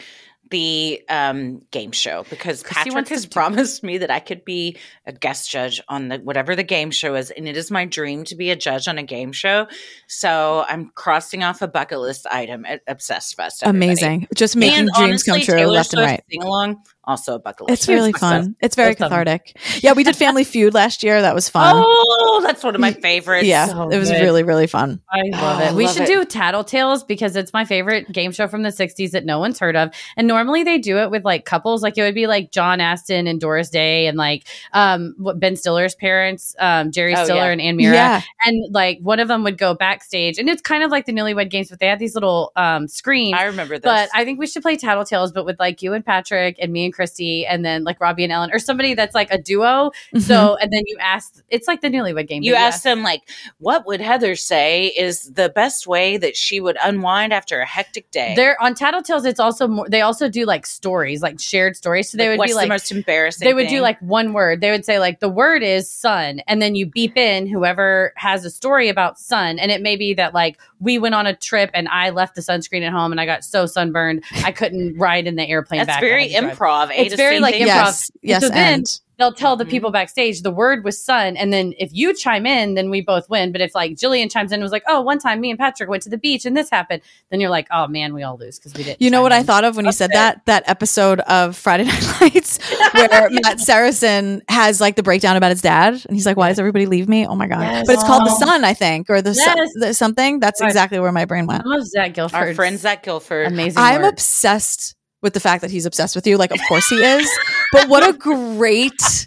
the 0.53 1.03
um, 1.09 1.62
game 1.70 1.90
show 1.90 2.24
because 2.30 2.62
Patrick 2.62 2.94
wants 2.94 3.09
to 3.09 3.14
has 3.14 3.26
promised 3.26 3.82
me 3.82 3.98
that 3.98 4.11
I 4.11 4.20
could 4.20 4.44
be 4.44 4.76
a 5.07 5.12
guest 5.12 5.50
judge 5.50 5.80
on 5.88 6.09
the 6.09 6.18
whatever 6.18 6.55
the 6.55 6.62
game 6.62 6.92
show 6.92 7.16
is, 7.16 7.30
and 7.32 7.48
it 7.48 7.57
is 7.57 7.70
my 7.70 7.86
dream 7.86 8.22
to 8.24 8.36
be 8.36 8.50
a 8.50 8.57
judge 8.57 8.86
on 8.86 8.98
a 8.98 9.03
game 9.03 9.32
show. 9.32 9.66
So 10.07 10.64
I'm 10.68 10.92
crossing 10.94 11.42
off 11.42 11.62
a 11.62 11.68
bucket 11.68 11.98
list 11.98 12.26
item 12.30 12.64
at 12.66 12.82
Obsessed 12.86 13.34
Fest. 13.34 13.64
everybody. 13.64 13.86
amazing. 13.86 14.28
Just 14.34 14.55
making 14.55 14.78
And 14.78 14.90
dreams 14.94 15.26
honestly, 15.26 15.32
come 15.32 15.40
true 15.40 15.55
Taylor 15.57 15.72
left 15.72 15.94
and 15.94 16.03
right. 16.03 16.22
Sing 16.30 16.42
along, 16.42 16.82
also 17.05 17.34
a 17.34 17.38
bucket 17.38 17.68
list. 17.68 17.82
It's 17.82 17.88
really 17.88 18.11
It's 18.11 18.18
fun. 18.18 18.57
It's 18.61 18.76
very 18.76 18.90
That's 18.90 19.00
fun. 19.00 19.09
cathartic. 19.11 19.57
Yeah, 19.82 19.92
we 19.92 20.05
did 20.05 20.16
Family 20.16 20.44
Feud 20.53 20.74
last 20.74 21.03
year. 21.03 21.20
That 21.22 21.34
was 21.34 21.48
fun. 21.48 21.74
Oh, 21.84 22.40
that's 22.44 22.62
one 22.62 22.74
of 22.74 22.80
my 22.80 22.92
favorites. 22.92 23.44
yeah, 23.46 23.66
so 23.66 23.88
it 23.90 23.98
was 23.98 24.11
good. 24.11 24.20
really 24.22 24.42
really 24.42 24.66
fun. 24.66 25.00
I 25.11 25.22
love 25.30 25.61
Oh, 25.61 25.64
it. 25.68 25.74
We 25.76 25.86
love 25.86 25.94
should 25.94 26.03
it. 26.03 26.07
do 26.07 26.24
Tattletales 26.24 27.07
because 27.07 27.34
it's 27.36 27.53
my 27.53 27.64
favorite 27.64 28.11
game 28.12 28.30
show 28.32 28.46
from 28.48 28.62
the 28.62 28.68
60s 28.70 29.11
that 29.12 29.24
no 29.24 29.38
one's 29.38 29.59
heard 29.59 29.76
of. 29.76 29.90
And 30.16 30.26
normally 30.28 30.62
they 30.64 30.78
do 30.78 30.98
it 30.98 31.11
with 31.11 31.24
like 31.24 31.44
couples. 31.44 31.82
Like 31.82 31.98
it 31.98 32.03
would 32.03 32.14
be 32.14 32.26
like 32.26 32.50
John 32.53 32.80
Astin 32.80 33.26
and 33.26 33.40
Doris 33.40 33.68
Day 33.70 34.07
and 34.07 34.16
like 34.16 34.46
um 34.72 35.14
Ben 35.36 35.57
Stiller's 35.57 35.94
parents, 35.94 36.55
um 36.59 36.92
Jerry 36.92 37.14
Oh, 37.16 37.24
Stiller 37.24 37.40
yeah. 37.46 37.50
and 37.53 37.61
Anne 37.61 37.76
Meara. 37.76 37.94
Yeah. 37.94 38.22
And 38.44 38.72
like 38.72 38.98
one 39.00 39.18
of 39.20 39.28
them 39.28 39.42
would 39.44 39.59
go 39.59 39.74
backstage 39.74 40.38
and 40.38 40.48
it's 40.48 40.62
kind 40.62 40.82
of 40.82 40.90
like 40.90 41.07
the 41.07 41.12
newlywed 41.12 41.50
games, 41.50 41.68
but 41.70 41.80
they 41.80 41.86
had 41.88 41.98
these 41.98 42.14
little 42.14 42.53
um 42.57 42.86
screens. 42.88 43.34
I 43.38 43.44
remember 43.44 43.74
this. 43.76 43.84
But 43.84 44.09
I 44.14 44.24
think 44.24 44.38
we 44.38 44.46
should 44.46 44.62
play 44.62 44.76
Tattletales, 44.76 45.32
but 45.34 45.44
with 45.44 45.59
like 45.59 45.82
you 45.82 45.92
and 45.94 46.05
Patrick 46.05 46.57
and 46.61 46.72
me 46.72 46.84
and 46.84 46.91
Christy, 46.93 47.47
and 47.47 47.64
then 47.64 47.84
like 47.84 48.01
Robbie 48.01 48.24
and 48.24 48.32
Ellen, 48.32 48.51
or 48.53 48.59
somebody 48.59 48.95
that's 48.95 49.14
like 49.14 49.32
a 49.32 49.38
duo. 49.38 49.90
Mm-hmm. 49.90 50.18
So, 50.20 50.57
and 50.57 50.72
then 50.72 50.82
you 50.86 50.97
ask, 51.01 51.43
it's 51.49 51.66
like 51.66 51.80
the 51.80 51.88
newlywed 51.88 52.28
game. 52.28 52.43
but 52.43 52.47
you 52.47 52.55
ask 52.55 52.82
them 52.82 53.03
like, 53.03 53.22
what 53.59 53.86
would 53.86 54.01
Heather 54.01 54.36
say 54.36 54.86
is 54.88 55.32
the 55.32 55.49
best 55.49 55.86
way 55.86 56.16
that 56.16 56.36
she 56.36 56.61
would 56.61 56.76
unwind 56.82 57.32
after 57.32 57.61
a 57.61 57.66
hectic 57.66 58.11
day? 58.11 58.34
They're 58.36 58.61
on 58.62 58.74
Tattletales. 58.74 59.26
It's 59.26 59.40
also 59.40 59.68
more. 59.68 59.88
They 59.88 60.01
also 60.01 60.28
do 60.28 60.45
like 60.45 60.66
stories, 60.66 61.22
like 61.22 61.40
shared 61.40 61.76
stories. 61.76 62.11
So 62.11 62.18
they 62.18 62.24
Like, 62.24 62.30
would 62.30 62.38
what's 62.38 62.51
be 62.51 62.55
the 62.55 62.59
like 62.59 62.68
most 62.68 62.93
embarrassing 62.93 63.47
They 63.47 63.55
would 63.55 63.68
do 63.68 63.80
like 63.80 64.01
one 64.01 64.32
word. 64.32 64.61
They 64.61 64.70
would 64.70 64.84
say 64.84 64.99
like 64.99 65.20
the 65.20 65.28
word 65.28 65.62
is 65.62 65.90
sun, 65.90 66.40
and 66.47 66.61
then 66.61 66.74
you 66.74 66.86
beep 66.86 67.16
in 67.16 67.47
whoever 67.47 68.12
has 68.16 68.45
a 68.45 68.51
story 68.51 68.88
about 68.88 69.18
sun, 69.18 69.59
and 69.59 69.70
it 69.70 69.82
may 69.82 69.97
be 69.97 70.14
that 70.14 70.34
like 70.34 70.59
we 70.83 70.99
went 70.99 71.14
on 71.14 71.26
a 71.26 71.35
trip 71.35 71.70
and 71.74 71.89
I 71.89 72.11
left 72.11 72.35
the 72.35 72.41
sunscreen 72.41 72.83
at 72.83 72.93
home 72.93 73.12
and 73.12 73.20
I 73.20 73.26
got 73.26 73.45
so 73.45 73.66
sunburned 73.66 74.24
I 74.45 74.51
couldn't 74.51 74.99
ride 74.99 75.26
in 75.26 75.37
the 75.37 75.49
airplane 75.49 75.78
That's 75.78 75.87
back. 75.87 76.01
Very 76.01 76.28
had 76.28 76.41
to 76.41 76.47
drive. 76.49 76.59
improv. 76.59 76.91
A 76.91 77.01
It's 77.01 77.11
to 77.12 77.16
very 77.16 77.39
like 77.39 77.55
improv. 77.55 77.66
Yes, 77.66 78.11
yes, 78.22 78.43
so 78.43 78.53
and 78.53 78.85
they'll 78.85 79.01
they'll 79.22 79.32
tell 79.32 79.54
the 79.54 79.64
people 79.64 79.90
mm-hmm. 79.90 79.94
backstage 79.94 80.42
the 80.42 80.50
word 80.50 80.82
was 80.82 81.00
sun. 81.00 81.36
and 81.36 81.52
then 81.52 81.74
if 81.78 81.90
you 81.92 82.12
chime 82.12 82.44
in, 82.44 82.74
then 82.74 82.90
we 82.90 83.00
both 83.00 83.30
win. 83.30 83.52
But 83.52 83.60
if 83.60 83.72
like 83.72 83.96
Gillian 83.96 84.28
chimes 84.28 84.50
in 84.50 84.56
and 84.56 84.62
was 84.64 84.72
like, 84.72 84.82
"Oh, 84.88 85.00
one 85.00 85.20
time 85.20 85.40
me 85.40 85.50
and 85.50 85.58
Patrick 85.58 85.88
went 85.88 86.02
to 86.02 86.08
the 86.08 86.18
beach 86.18 86.44
and 86.44 86.56
this 86.56 86.68
happened," 86.70 87.02
then 87.30 87.40
you're 87.40 87.50
like, 87.50 87.68
"Oh 87.70 87.86
man, 87.86 88.14
we 88.14 88.24
all 88.24 88.36
lose 88.36 88.58
because 88.58 88.74
we 88.74 88.82
didn't." 88.82 89.00
You 89.00 89.10
know 89.10 89.18
chime 89.18 89.22
what 89.22 89.32
I 89.32 89.42
thought 89.44 89.62
of 89.64 89.76
when 89.76 89.84
you 89.84 89.92
said 89.92 90.10
that? 90.12 90.44
That 90.46 90.64
episode 90.66 91.20
of 91.20 91.56
Friday 91.56 91.84
Night 91.92 92.20
Lights 92.20 92.58
where 92.94 93.30
Matt 93.30 93.60
Saracen 93.60 94.42
has 94.48 94.80
like 94.80 94.96
the 94.96 95.04
breakdown 95.04 95.36
about 95.36 95.50
his 95.50 95.62
dad, 95.62 95.94
and 96.06 96.16
he's 96.16 96.26
like, 96.26 96.36
"Why 96.36 96.48
does 96.48 96.58
everybody 96.58 96.86
leave 96.86 97.08
me? 97.08 97.24
Oh 97.24 97.36
my 97.36 97.46
god!" 97.46 97.60
Yes. 97.60 97.86
But 97.86 97.94
it's 97.94 98.04
called 98.04 98.26
the. 98.26 98.32
Sun, 98.32 98.64
I 98.64 98.74
think, 98.74 99.08
or 99.08 99.22
the, 99.22 99.34
Sun- 99.34 99.56
Yes. 99.56 99.70
the 99.74 99.94
something. 99.94 100.40
That's 100.40 100.60
Right. 100.60 100.66
exactly 100.66 100.98
where 100.98 101.12
my 101.12 101.26
brain 101.26 101.46
went. 101.46 101.62
I 101.64 101.68
love 101.68 101.86
Zach 101.86 102.14
Gilford. 102.14 102.34
Our 102.34 102.54
friend 102.54 102.78
Zach 102.78 103.04
Gilford. 103.04 103.46
Amazing. 103.46 103.78
I'm 103.78 104.02
work. 104.02 104.14
obsessed 104.14 104.96
with 105.22 105.32
the 105.34 105.40
fact 105.40 105.62
that 105.62 105.70
he's 105.70 105.86
obsessed 105.86 106.16
with 106.16 106.26
you. 106.26 106.36
Like, 106.36 106.50
of 106.50 106.58
course 106.68 106.88
he 106.88 106.96
is. 106.96 107.30
But 107.72 107.88
what 107.88 108.06
a 108.08 108.12
great 108.18 109.26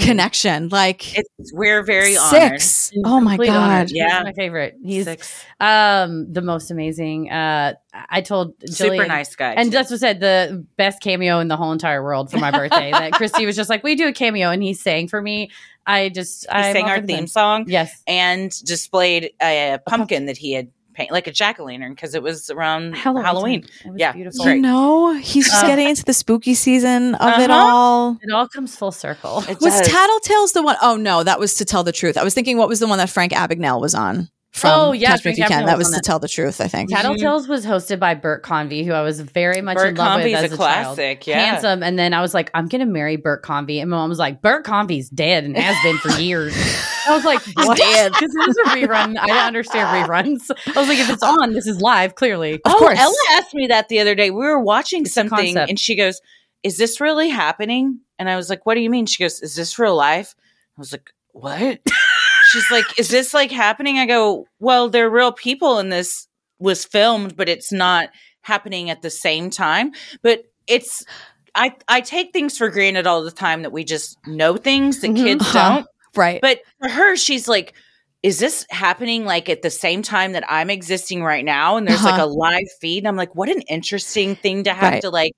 connection! 0.00 0.68
Like, 0.68 1.18
It's 1.18 1.52
we're 1.52 1.82
very 1.82 2.16
honored. 2.16 2.60
six. 2.60 2.92
Oh 3.04 3.20
my 3.20 3.32
Complete 3.32 3.50
honor. 3.50 3.66
god! 3.80 3.88
He's 3.88 3.92
Yeah. 3.96 4.22
my 4.22 4.32
favorite. 4.32 4.76
He's 4.82 5.04
Six. 5.04 5.44
um 5.60 6.32
the 6.32 6.40
most 6.40 6.70
amazing. 6.70 7.30
Uh, 7.30 7.74
I 8.08 8.20
told 8.20 8.54
Super 8.66 8.90
Gillian- 8.94 9.08
nice 9.08 9.34
guy. 9.36 9.52
And 9.54 9.70
too. 9.70 9.76
that's 9.76 9.90
what 9.90 10.00
said 10.00 10.20
the 10.20 10.64
best 10.76 11.02
cameo 11.02 11.40
in 11.40 11.48
the 11.48 11.56
whole 11.56 11.72
entire 11.72 12.02
world 12.02 12.30
for 12.30 12.38
my 12.38 12.50
birthday. 12.58 12.90
that 12.92 13.12
Christy 13.12 13.44
was 13.46 13.56
just 13.56 13.68
like, 13.70 13.82
"We 13.82 13.94
do 13.96 14.08
a 14.08 14.12
cameo," 14.12 14.50
and 14.50 14.62
he 14.62 14.72
sang 14.74 15.08
for 15.08 15.20
me. 15.20 15.50
I 15.86 16.08
just 16.08 16.44
he 16.44 16.48
I 16.56 16.72
sang 16.72 16.86
our 16.86 17.02
theme 17.02 17.18
him. 17.18 17.26
song 17.26 17.64
Yes, 17.66 18.02
and 18.06 18.50
displayed 18.64 19.32
a 19.42 19.78
pumpkin 19.86 20.26
that 20.26 20.38
he 20.38 20.52
had 20.52 20.68
painted, 20.94 21.12
like 21.12 21.26
a 21.26 21.32
jack 21.32 21.60
o' 21.60 21.64
lantern, 21.64 21.92
because 21.94 22.14
it 22.14 22.22
was 22.22 22.48
around 22.50 22.94
Halloween 22.96 23.24
Halloween. 23.24 23.60
It 23.84 23.90
was 23.90 23.98
Yeah, 24.00 24.12
beautiful. 24.12 24.48
You 24.48 24.60
know, 24.62 25.12
he's 25.14 25.46
just 25.46 25.64
Uh, 25.64 25.66
getting 25.66 25.88
into 25.88 26.04
the 26.04 26.12
spooky 26.14 26.54
season 26.54 27.14
of 27.16 27.40
it 27.40 27.50
Uh-huh. 27.50 27.60
all. 27.60 28.18
It 28.22 28.32
all 28.32 28.48
comes 28.48 28.76
full 28.76 28.92
circle. 28.92 29.44
It 29.48 29.60
Was 29.60 29.78
does. 29.80 29.88
Tattletales 29.88 30.52
the 30.52 30.62
one 30.62 30.76
oh 30.80 30.96
no, 30.96 31.22
that 31.22 31.38
was 31.38 31.54
to 31.54 31.64
tell 31.64 31.84
the 31.84 31.92
truth. 31.92 32.16
I 32.16 32.24
was 32.24 32.34
thinking, 32.34 32.56
what 32.56 32.68
was 32.68 32.78
the 32.80 32.86
one 32.86 32.98
that 32.98 33.10
Frank 33.10 33.32
Abagnale 33.32 33.80
was 33.80 33.94
on? 33.94 34.28
From 34.54 34.70
Oh, 34.72 34.92
yeah, 34.92 35.08
Catch 35.08 35.24
Me 35.24 35.32
If 35.32 35.38
You 35.38 35.44
Can. 35.46 35.66
That 35.66 35.76
was 35.76 35.88
was 35.88 35.96
to 35.96 36.00
tell 36.00 36.20
the 36.20 36.28
truth. 36.28 36.60
I 36.60 36.68
think. 36.68 36.88
Tattletales 36.88 37.42
mm-hmm. 37.42 37.50
was 37.50 37.66
hosted 37.66 37.98
by 37.98 38.14
Bert 38.14 38.44
Convy, 38.44 38.84
who 38.84 38.92
I 38.92 39.02
was 39.02 39.18
very 39.18 39.60
much 39.60 39.76
Bert 39.76 39.88
in 39.88 39.94
love 39.96 40.20
Convy's 40.20 40.34
with 40.36 40.44
as 40.44 40.52
a 40.52 40.54
a, 40.54 40.58
child. 40.58 40.96
classic, 40.96 41.26
yeah. 41.26 41.40
Handsome, 41.40 41.82
and 41.82 41.98
then 41.98 42.14
I 42.14 42.20
was 42.20 42.34
like, 42.34 42.52
I'm 42.54 42.68
gonna 42.68 42.86
marry 42.86 43.16
Bert 43.16 43.42
Convy, 43.42 43.80
and 43.80 43.90
my 43.90 43.96
mom 43.96 44.10
was 44.10 44.20
like, 44.20 44.42
Bert 44.42 44.62
Convy's 44.64 45.10
dead 45.10 45.42
and 45.42 45.56
has 45.56 45.76
been 45.82 45.98
for 45.98 46.20
years. 46.20 46.54
I 47.08 47.16
was 47.16 47.24
like, 47.24 47.40
what? 47.54 47.78
Because 47.78 48.12
this 48.20 48.30
is 48.48 48.56
a 48.58 48.68
rerun. 48.68 49.18
I 49.18 49.26
don't 49.26 49.36
understand 49.38 50.08
reruns. 50.08 50.48
I 50.68 50.78
was 50.78 50.88
like, 50.88 51.00
if 51.00 51.10
it's 51.10 51.24
on, 51.24 51.52
this 51.52 51.66
is 51.66 51.80
live. 51.80 52.14
Clearly, 52.14 52.54
Of 52.54 52.60
oh, 52.66 52.78
course. 52.78 52.96
Ella 52.96 53.14
asked 53.32 53.54
me 53.54 53.66
that 53.66 53.88
the 53.88 53.98
other 53.98 54.14
day. 54.14 54.30
We 54.30 54.46
were 54.46 54.60
watching 54.60 55.04
something, 55.04 55.56
and 55.56 55.80
she 55.80 55.96
goes, 55.96 56.20
"Is 56.62 56.78
this 56.78 57.00
really 57.00 57.28
happening?" 57.28 57.98
And 58.20 58.30
I 58.30 58.36
was 58.36 58.48
like, 58.48 58.66
"What 58.66 58.74
do 58.74 58.82
you 58.82 58.90
mean?" 58.90 59.06
She 59.06 59.20
goes, 59.20 59.42
"Is 59.42 59.56
this 59.56 59.80
real 59.80 59.96
life?" 59.96 60.36
I 60.78 60.80
was 60.80 60.92
like, 60.92 61.12
"What?" 61.32 61.80
She's 62.54 62.70
like, 62.70 62.98
"Is 62.98 63.08
this 63.08 63.34
like 63.34 63.50
happening?" 63.50 63.98
I 63.98 64.06
go, 64.06 64.46
"Well, 64.60 64.88
they're 64.88 65.10
real 65.10 65.32
people, 65.32 65.78
and 65.78 65.92
this 65.92 66.26
was 66.58 66.84
filmed, 66.84 67.36
but 67.36 67.48
it's 67.48 67.72
not 67.72 68.10
happening 68.42 68.90
at 68.90 69.02
the 69.02 69.10
same 69.10 69.50
time. 69.50 69.92
But 70.22 70.44
it's." 70.66 71.04
I, 71.56 71.72
I 71.86 72.00
take 72.00 72.32
things 72.32 72.58
for 72.58 72.68
granted 72.68 73.06
all 73.06 73.22
the 73.22 73.30
time 73.30 73.62
that 73.62 73.70
we 73.72 73.84
just 73.84 74.18
know 74.26 74.56
things 74.56 75.00
that 75.02 75.14
kids 75.14 75.44
Uh-huh. 75.46 75.52
don't. 75.52 75.86
Right. 76.16 76.40
But 76.40 76.60
for 76.80 76.88
her, 76.88 77.14
she's 77.16 77.46
like, 77.46 77.74
is 78.24 78.40
this 78.40 78.66
happening 78.70 79.24
like 79.24 79.48
at 79.48 79.62
the 79.62 79.70
same 79.70 80.02
time 80.02 80.32
that 80.32 80.42
I'm 80.50 80.68
existing 80.68 81.22
right 81.22 81.44
now? 81.44 81.76
And 81.76 81.86
there's 81.86 82.04
like 82.04 82.16
Uh-huh. 82.16 82.24
a 82.24 82.26
live 82.26 82.66
feed. 82.80 82.98
And 82.98 83.08
I'm 83.08 83.14
like, 83.16 83.36
what 83.36 83.48
an 83.48 83.60
interesting 83.68 84.34
thing 84.34 84.64
to 84.64 84.74
have 84.74 84.94
Right. 84.94 85.02
to 85.02 85.10
like 85.10 85.32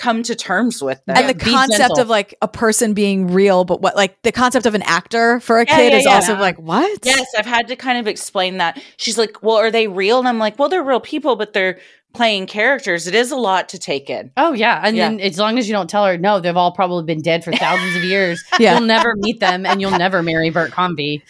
come 0.00 0.22
to 0.24 0.34
terms 0.34 0.82
with. 0.82 1.00
That. 1.06 1.18
and 1.18 1.28
the 1.28 1.34
be 1.34 1.50
concept 1.52 1.78
gentle. 1.78 2.00
of 2.00 2.08
like 2.08 2.34
a 2.42 2.48
person 2.48 2.94
being 2.94 3.28
real, 3.32 3.64
but 3.64 3.80
what 3.82 3.94
like 3.96 4.20
the 4.22 4.32
concept 4.32 4.66
of 4.66 4.74
an 4.74 4.82
actor 4.82 5.38
for 5.40 5.58
a 5.60 5.66
Yeah, 5.66 5.76
kid 5.76 5.92
yeah, 5.92 5.98
is 5.98 6.04
yeah. 6.06 6.14
also 6.14 6.36
like 6.36 6.58
what? 6.58 7.04
yes, 7.04 7.26
I've 7.38 7.46
had 7.46 7.68
to 7.68 7.76
kind 7.76 7.98
of 7.98 8.06
explain 8.06 8.56
that. 8.58 8.82
She's 8.96 9.18
like, 9.18 9.42
well, 9.42 9.56
are 9.56 9.70
they 9.70 9.86
real? 9.88 10.18
And 10.18 10.26
I'm 10.26 10.38
like, 10.38 10.58
well, 10.58 10.68
they're 10.68 10.82
real 10.82 11.00
people, 11.00 11.36
but 11.36 11.52
they're 11.52 11.78
playing 12.12 12.46
characters. 12.46 13.06
It 13.06 13.14
is 13.14 13.30
a 13.30 13.36
lot 13.36 13.68
to 13.68 13.78
take 13.78 14.10
in. 14.10 14.32
Oh 14.36 14.52
yeah, 14.52 14.80
and 14.82 14.96
Yeah. 14.96 15.08
then 15.10 15.20
as 15.20 15.38
long 15.38 15.58
as 15.58 15.68
you 15.68 15.72
don't 15.74 15.88
tell 15.88 16.04
her, 16.06 16.16
no, 16.18 16.40
they've 16.40 16.56
all 16.56 16.72
probably 16.72 17.04
been 17.04 17.22
dead 17.22 17.44
for 17.44 17.52
thousands 17.52 17.94
of 17.96 18.02
years. 18.04 18.42
Yeah. 18.58 18.78
You'll 18.78 18.86
never 18.88 19.14
meet 19.16 19.38
them, 19.40 19.64
and 19.64 19.80
you'll 19.80 19.92
never 19.98 20.22
marry 20.22 20.50
Bert 20.50 20.72
Convy. 20.72 21.22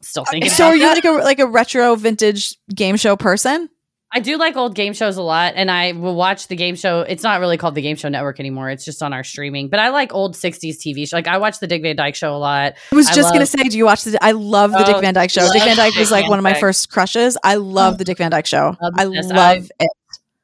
Still 0.00 0.22
uh, 0.28 0.30
thinking. 0.30 0.50
So 0.50 0.64
about 0.64 0.72
are 0.72 0.76
you 0.76 0.82
that. 0.82 0.94
like 0.96 1.04
a 1.04 1.10
like 1.24 1.38
a 1.40 1.46
retro 1.46 1.94
vintage 1.96 2.56
game 2.74 2.96
show 2.96 3.16
person? 3.16 3.68
I 4.10 4.20
do 4.20 4.38
like 4.38 4.56
old 4.56 4.74
game 4.74 4.94
shows 4.94 5.18
a 5.18 5.22
lot, 5.22 5.52
and 5.56 5.70
I 5.70 5.92
will 5.92 6.14
watch 6.14 6.48
the 6.48 6.56
game 6.56 6.76
show. 6.76 7.00
It's 7.00 7.22
not 7.22 7.40
really 7.40 7.58
called 7.58 7.74
the 7.74 7.82
Game 7.82 7.96
Show 7.96 8.08
Network 8.08 8.40
anymore; 8.40 8.70
it's 8.70 8.84
just 8.84 9.02
on 9.02 9.12
our 9.12 9.22
streaming. 9.22 9.68
But 9.68 9.80
I 9.80 9.90
like 9.90 10.14
old 10.14 10.34
'60s 10.34 10.76
TV 10.78 11.06
show. 11.06 11.16
Like 11.16 11.26
I 11.28 11.36
watch 11.36 11.60
the 11.60 11.66
Dick 11.66 11.82
Van 11.82 11.94
Dyke 11.94 12.14
Show 12.14 12.34
a 12.34 12.38
lot. 12.38 12.74
I 12.90 12.94
was 12.96 13.06
just 13.10 13.32
gonna 13.34 13.44
say, 13.44 13.64
do 13.64 13.76
you 13.76 13.84
watch 13.84 14.04
the? 14.04 14.18
I 14.24 14.32
love 14.32 14.70
the 14.72 14.78
Oh, 14.82 14.84
Dick 14.84 15.00
Van 15.02 15.12
Dyke 15.12 15.30
Show. 15.30 15.46
Dick 15.52 15.62
Van 15.62 15.76
Dyke 15.76 15.94
was 15.96 16.10
like 16.10 16.28
one 16.28 16.38
of 16.38 16.42
my 16.42 16.54
first 16.54 16.90
crushes. 16.90 17.36
I 17.44 17.56
love 17.56 17.98
the 17.98 18.04
Dick 18.04 18.16
Van 18.18 18.30
Dyke 18.30 18.46
Show. 18.46 18.76
Love 18.80 18.94
I 18.96 19.04
love 19.04 19.70
it. 19.78 19.90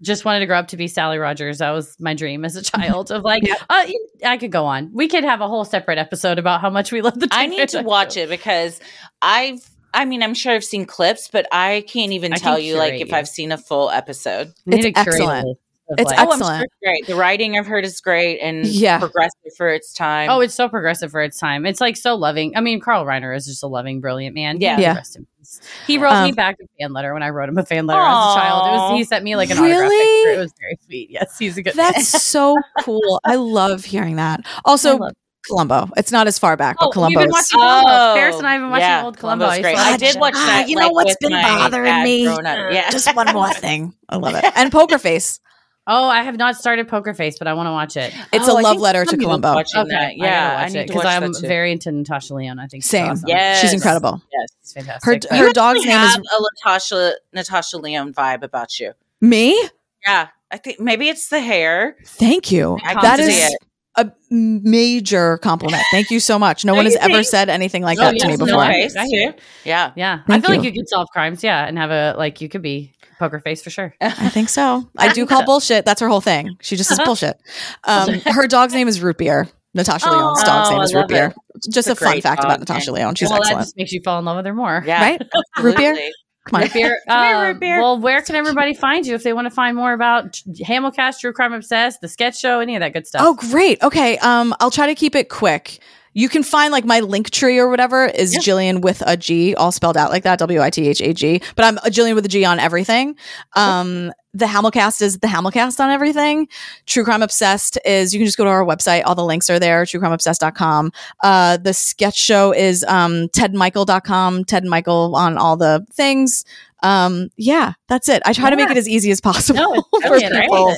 Just 0.03 0.27
wanted 0.27 0.41
to 0.41 0.47
grow 0.47 0.59
up 0.59 0.69
to 0.69 0.77
be 0.77 0.87
Sally 0.87 1.17
Rogers. 1.17 1.59
That 1.59 1.71
was 1.71 1.97
my 1.99 2.13
dream 2.13 2.45
as 2.45 2.57
a 2.57 2.63
child. 2.63 3.11
Of 3.11 3.23
like, 3.23 3.45
uh, 3.71 3.87
I 4.27 4.37
could 4.37 4.53
go 4.53 4.67
on. 4.67 4.91
We 4.93 5.09
could 5.09 5.25
have 5.25 5.41
a 5.41 5.49
whole 5.49 5.65
separate 5.65 5.97
episode 5.97 6.39
about 6.39 6.61
how 6.61 6.69
much 6.69 6.93
we 6.93 7.01
love 7.01 7.15
the. 7.15 7.21
Dick 7.29 7.33
I 7.33 7.47
Van 7.47 7.51
need 7.51 7.69
to 7.71 7.83
watch 7.83 8.15
Show. 8.15 8.21
it 8.21 8.29
because 8.29 8.79
I've, 9.23 9.67
I 9.95 10.05
mean, 10.05 10.23
I'm 10.23 10.35
sure 10.35 10.53
I've 10.53 10.65
seen 10.65 10.85
clips, 10.85 11.29
but 11.29 11.47
I 11.53 11.85
can't 11.89 12.13
even 12.13 12.33
I 12.33 12.37
tell 12.37 12.57
can 12.57 12.65
you 12.65 12.77
like 12.77 12.91
curate 12.95 13.03
if 13.03 13.09
you. 13.09 13.15
I've 13.17 13.29
seen 13.29 13.53
a 13.53 13.59
full 13.59 13.91
episode. 13.91 14.53
It's 14.67 14.85
to 14.85 14.93
curate 14.93 15.09
excellent. 15.09 15.59
It's 15.99 16.11
like- 16.11 16.19
Oh, 16.19 16.23
I'm 16.23 16.29
sure 16.29 16.33
Excellent. 16.33 16.65
it's 16.65 16.75
great. 16.83 17.07
The 17.07 17.15
writing 17.15 17.59
I've 17.59 17.67
heard 17.67 17.85
is 17.85 18.01
great 18.01 18.39
and 18.41 18.67
Yeah. 18.67 18.99
progressive 18.99 19.55
for 19.55 19.69
its 19.69 19.93
time. 19.93 20.31
Oh, 20.31 20.41
it's 20.41 20.55
so 20.55 20.67
progressive 20.67 21.11
for 21.11 21.21
its 21.21 21.39
time. 21.39 21.67
It's 21.67 21.79
like 21.79 21.99
so 21.99 22.15
loving. 22.15 22.57
I 22.57 22.63
mean, 22.63 22.81
Carl 22.81 23.05
Reiner 23.05 23.37
is 23.37 23.45
just 23.45 23.63
a 23.63 23.67
loving, 23.67 24.01
brilliant 24.01 24.35
man. 24.35 24.63
Yeah. 24.63 24.77
He 24.77 24.83
Yeah. 24.83 24.95
rest 24.95 25.17
in 25.17 25.27
peace. 25.39 25.61
He 25.87 25.99
wrote 25.99 26.23
me 26.23 26.31
Um, 26.31 26.35
back 26.37 26.57
a 26.59 26.65
fan 26.81 26.95
letter 26.95 27.13
when 27.13 27.23
I 27.23 27.29
wrote 27.29 27.51
him 27.51 27.59
a 27.59 27.65
fan 27.67 27.87
letter 27.87 28.01
as 28.01 28.07
a 28.07 28.35
child. 28.35 28.67
It 28.67 28.71
was 28.71 28.93
he 28.99 29.05
sent 29.05 29.25
me 29.25 29.37
like 29.37 29.51
an 29.51 29.59
autograph 29.59 29.79
Really? 29.81 30.25
picture. 30.25 30.41
It 30.41 30.43
was 30.43 30.55
very 30.59 30.79
sweet. 30.87 31.11
Yes, 31.11 31.39
he's 31.39 31.59
a 31.59 31.63
good. 31.63 31.75
That's 31.75 32.09
so 32.23 32.57
cool. 32.81 33.21
I 33.23 33.35
love 33.35 33.85
hearing 33.85 34.17
that. 34.17 34.41
I 34.57 34.61
Also, 34.65 34.97
love- 34.97 35.13
Columbo. 35.49 35.89
It's 35.97 36.11
not 36.13 36.27
as 36.27 36.39
far 36.39 36.57
back, 36.57 36.77
Oh, 36.81 36.87
but 36.87 36.93
Columbo. 36.93 37.21
we've 37.21 37.27
been 37.27 37.33
watching 37.33 37.59
Columbo. 37.59 37.91
Oh, 37.91 38.15
Paris 38.17 38.37
and 38.39 38.47
I 38.47 38.53
have 38.53 38.61
been 38.63 38.71
watching 38.71 38.81
yeah, 38.83 39.05
old 39.05 39.17
Columbo. 39.19 39.45
Columbo's 39.47 39.59
I 39.59 39.63
great. 39.63 39.79
I 39.79 39.97
did 39.97 40.09
shit. 40.13 40.21
watch 40.21 40.35
Ah, 40.37 40.47
that. 40.47 40.69
you 40.69 40.77
know 40.77 40.89
what's 40.91 41.17
been 41.17 41.33
bothering 41.33 42.03
me? 42.05 42.25
Yeah, 42.25 42.91
Just 42.91 43.15
one 43.15 43.33
more 43.33 43.53
thing. 43.55 43.95
I 44.09 44.17
love 44.17 44.35
it. 44.35 44.45
And 44.57 44.71
Poker 44.73 44.99
Face. 44.99 45.41
Oh, 45.87 46.09
I 46.09 46.23
have 46.23 46.39
not 46.39 46.57
started 46.57 46.89
Poker 46.89 47.13
Face, 47.13 47.37
but 47.39 47.47
I 47.47 47.53
want 47.53 47.67
to 47.67 47.71
watch 47.73 47.99
it. 47.99 48.15
It's 48.33 48.49
Oh, 48.49 48.55
a 48.57 48.59
I 48.61 48.63
love 48.63 48.79
letter 48.79 49.05
to 49.05 49.11
somebody 49.11 49.27
Columbo. 49.27 49.59
Okay, 49.59 49.65
that. 49.91 50.17
Yeah, 50.17 50.57
I 50.59 50.69
need 50.71 50.87
to 50.87 50.93
because 50.95 51.05
I'm 51.05 51.35
very 51.43 51.73
into 51.73 51.93
Natasha 51.93 52.33
Lyonne. 52.33 52.59
I 52.59 52.67
think 52.69 52.85
she's 52.85 52.91
Same. 52.91 53.11
awesome. 53.11 53.29
Yes. 53.29 53.61
She's 53.61 53.75
incredible. 53.75 54.23
Yes. 54.33 54.49
She's 54.63 54.73
fantastic. 54.73 55.05
Her 55.05 55.19
but- 55.29 55.39
her 55.39 55.53
dog's 55.53 55.85
name 55.85 55.91
is 56.01 56.13
have 56.15 56.21
a 56.21 56.43
Natasha 56.65 57.13
Natasha 57.35 57.77
Lyonne 57.77 58.15
vibe 58.15 58.43
about 58.43 58.81
you. 58.81 58.93
me. 59.21 59.63
Yeah, 60.07 60.29
I 60.51 60.57
think 60.57 60.81
maybe 60.81 61.11
it's 61.11 61.29
the 61.29 61.41
hair. 61.41 61.97
Thank 62.07 62.51
you. 62.51 62.79
I 62.83 62.95
That 62.95 63.19
can 63.19 63.29
is 63.29 63.35
see 63.35 63.43
it. 63.43 63.59
A 63.97 64.11
major 64.31 65.39
compliment. 65.39 65.83
Thank 65.91 66.11
you 66.11 66.19
so 66.21 66.39
much. 66.39 66.65
No, 66.65 66.73
No, 66.73 66.77
one 66.77 66.85
has 66.87 66.95
you 66.95 67.01
ever 67.01 67.23
said 67.23 67.49
anything 67.49 67.83
like 67.83 67.99
Oh, 67.99 68.03
that 68.03 68.19
to 68.19 68.27
me 68.29 68.37
before. 68.37 68.59
I- 68.61 68.89
I 68.99 69.05
hear 69.07 69.33
too. 69.33 69.39
Yeah. 69.65 69.93
yeah, 69.97 70.21
I 70.27 70.27
Thank 70.33 70.47
feel 70.47 70.57
like 70.57 70.65
you. 70.65 70.71
you 70.71 70.81
could 70.81 70.89
solve 70.89 71.09
crimes. 71.13 71.45
Yeah, 71.45 71.65
and 71.65 71.79
have 71.79 71.91
a 71.91 72.15
like 72.19 72.41
you 72.41 72.49
could 72.49 72.63
be 72.63 72.93
Poker 73.19 73.39
Face 73.41 73.63
for 73.63 73.71
sure. 73.71 73.95
I 74.01 74.29
think 74.31 74.49
so. 74.49 74.89
I 74.99 75.13
do 75.13 75.27
call 75.27 75.45
bullshit. 75.47 75.85
That's 75.85 76.01
her 76.01 76.09
whole 76.09 76.21
thing. 76.21 76.57
She 76.61 76.77
just 76.77 76.89
says 76.89 77.01
bullshit. 77.05 77.41
Um, 77.85 78.15
her 78.27 78.47
dog's 78.49 78.75
name 78.75 78.89
is 78.89 79.01
Root 79.01 79.19
Beer. 79.19 79.49
Natasha 79.75 80.09
Lyonne's 80.09 80.41
Oh, 80.43 80.47
dog's 80.47 80.71
name 80.71 80.83
is 80.83 80.93
love 80.93 81.03
Root 81.03 81.09
Beer. 81.09 81.27
it. 81.27 81.63
Just 81.73 81.89
a, 81.89 81.93
It's 81.93 82.01
a 82.01 82.05
fun 82.05 82.21
fact 82.21 82.43
dog 82.43 82.47
about 82.47 82.61
Natasha 82.61 82.91
name. 82.91 82.95
Lyonne. 83.03 83.15
She's 83.17 83.29
well, 83.29 83.39
that 83.39 83.47
excellent. 83.47 83.67
just 83.67 83.77
makes 83.77 83.93
you 83.93 84.01
fall 84.05 84.19
in 84.19 84.25
love 84.25 84.37
with 84.37 84.47
her 84.47 84.55
more. 84.55 84.83
Yeah. 84.87 85.01
Right? 85.03 85.23
Root 85.61 85.77
beer? 85.77 85.97
Come 86.45 86.57
on. 86.61 86.63
Root 86.63 86.73
beer. 86.73 87.01
Come 87.09 87.25
here, 87.27 87.37
Um, 87.53 87.59
beer. 87.59 87.81
Well, 87.81 87.99
where 87.99 88.21
can 88.23 88.37
everybody 88.37 88.75
find 88.75 89.07
you 89.07 89.15
if 89.15 89.23
they 89.23 89.33
want 89.33 89.47
to 89.47 89.51
find 89.51 89.77
more 89.77 89.93
about 89.93 90.33
Hamilcast, 90.49 91.21
True 91.21 91.33
Crime 91.33 91.53
Obsessed, 91.53 92.01
the 92.01 92.09
sketch 92.09 92.39
show, 92.39 92.61
any 92.61 92.77
of 92.77 92.81
that 92.81 92.93
good 92.93 93.07
stuff? 93.07 93.23
Oh, 93.25 93.35
great. 93.35 93.83
Okay. 93.83 94.19
Um, 94.19 94.55
I'll 94.61 94.71
try 94.71 94.87
to 94.87 94.95
keep 94.95 95.15
it 95.15 95.29
quick. 95.29 95.79
You 96.15 96.29
can 96.29 96.43
find 96.43 96.73
like 96.73 96.85
my 96.85 97.01
link 97.01 97.31
tree 97.31 97.59
or 97.59 97.69
whatever 97.69 98.07
is 98.07 98.37
Gillian 98.41 98.81
with 98.81 99.03
a 99.07 99.17
G, 99.17 99.55
all 99.55 99.73
spelled 99.73 99.97
out 99.97 100.11
like 100.11 100.23
that, 100.23 100.39
W 100.39 100.61
I 100.61 100.71
T 100.71 100.89
H 100.89 101.01
A 101.01 101.13
G. 101.13 101.43
But 101.57 101.65
I'm 101.65 101.79
a 101.85 101.91
Gillian 101.91 102.15
with 102.15 102.25
a 102.25 102.29
G 102.29 102.45
on 102.45 102.59
everything. 102.59 103.17
Um, 103.55 104.13
the 104.33 104.47
Hamilcast 104.47 105.01
is 105.03 105.19
the 105.19 105.27
Hamilcast 105.29 105.79
on 105.81 105.91
everything. 105.91 106.49
True 106.87 107.05
Crime 107.05 107.23
Obsessed 107.23 107.79
is 107.85 108.13
you 108.13 108.19
can 108.21 108.27
just 108.27 108.37
go 108.37 108.45
to 108.45 108.51
our 108.51 108.65
website. 108.65 109.03
All 109.05 109.15
the 109.15 109.25
links 109.25 109.49
are 109.49 109.59
there, 109.59 109.85
truecrimeobsessed.com. 109.85 110.93
Uh, 111.23 111.57
the 111.57 111.73
sketch 111.73 112.17
show 112.17 112.53
is 112.53 112.85
um, 112.89 113.29
tedmichael.com, 113.29 114.45
Ted 114.45 114.65
Michael 114.65 115.15
on 115.15 115.39
all 115.39 115.57
the 115.57 115.87
things. 115.93 116.45
Um, 116.83 117.31
yeah, 117.37 117.73
that's 117.89 118.09
it. 118.09 118.23
I 118.27 118.33
try 118.33 118.51
to 118.51 118.57
make 118.57 118.71
it 118.71 118.77
as 118.77 118.89
easy 118.89 119.11
as 119.11 119.21
possible 119.21 119.59
No, 119.61 119.83
for 120.07 120.19
people. 120.21 120.75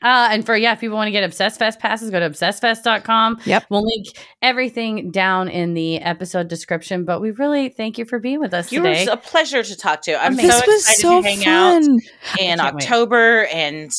It. 0.00 0.06
Uh, 0.06 0.28
and 0.32 0.44
for, 0.46 0.56
yeah, 0.56 0.72
if 0.72 0.80
people 0.80 0.96
want 0.96 1.08
to 1.08 1.12
get 1.12 1.24
Obsessed 1.24 1.58
Fest 1.58 1.78
passes, 1.80 2.10
go 2.10 2.20
to 2.20 2.30
obsessedfest.com. 2.30 3.40
Yep. 3.44 3.64
We'll 3.70 3.84
link 3.84 4.06
everything 4.42 5.10
down 5.10 5.48
in 5.48 5.74
the 5.74 5.96
episode 5.98 6.48
description. 6.48 7.04
But 7.04 7.20
we 7.20 7.30
really 7.32 7.68
thank 7.68 7.98
you 7.98 8.04
for 8.04 8.18
being 8.18 8.40
with 8.40 8.54
us 8.54 8.70
You 8.72 8.82
today. 8.82 9.06
were 9.06 9.12
a 9.12 9.16
pleasure 9.16 9.62
to 9.62 9.76
talk 9.76 10.02
to. 10.02 10.22
I'm 10.22 10.36
This 10.36 10.56
so 10.58 10.62
was 10.66 10.80
excited 10.88 11.00
so 11.00 11.22
to 11.22 11.28
hang 11.28 11.38
fun. 11.38 11.46
out 11.48 11.76
in 11.82 12.00
can't 12.36 12.60
wait. 12.60 12.82
October 12.84 13.44
and, 13.46 13.90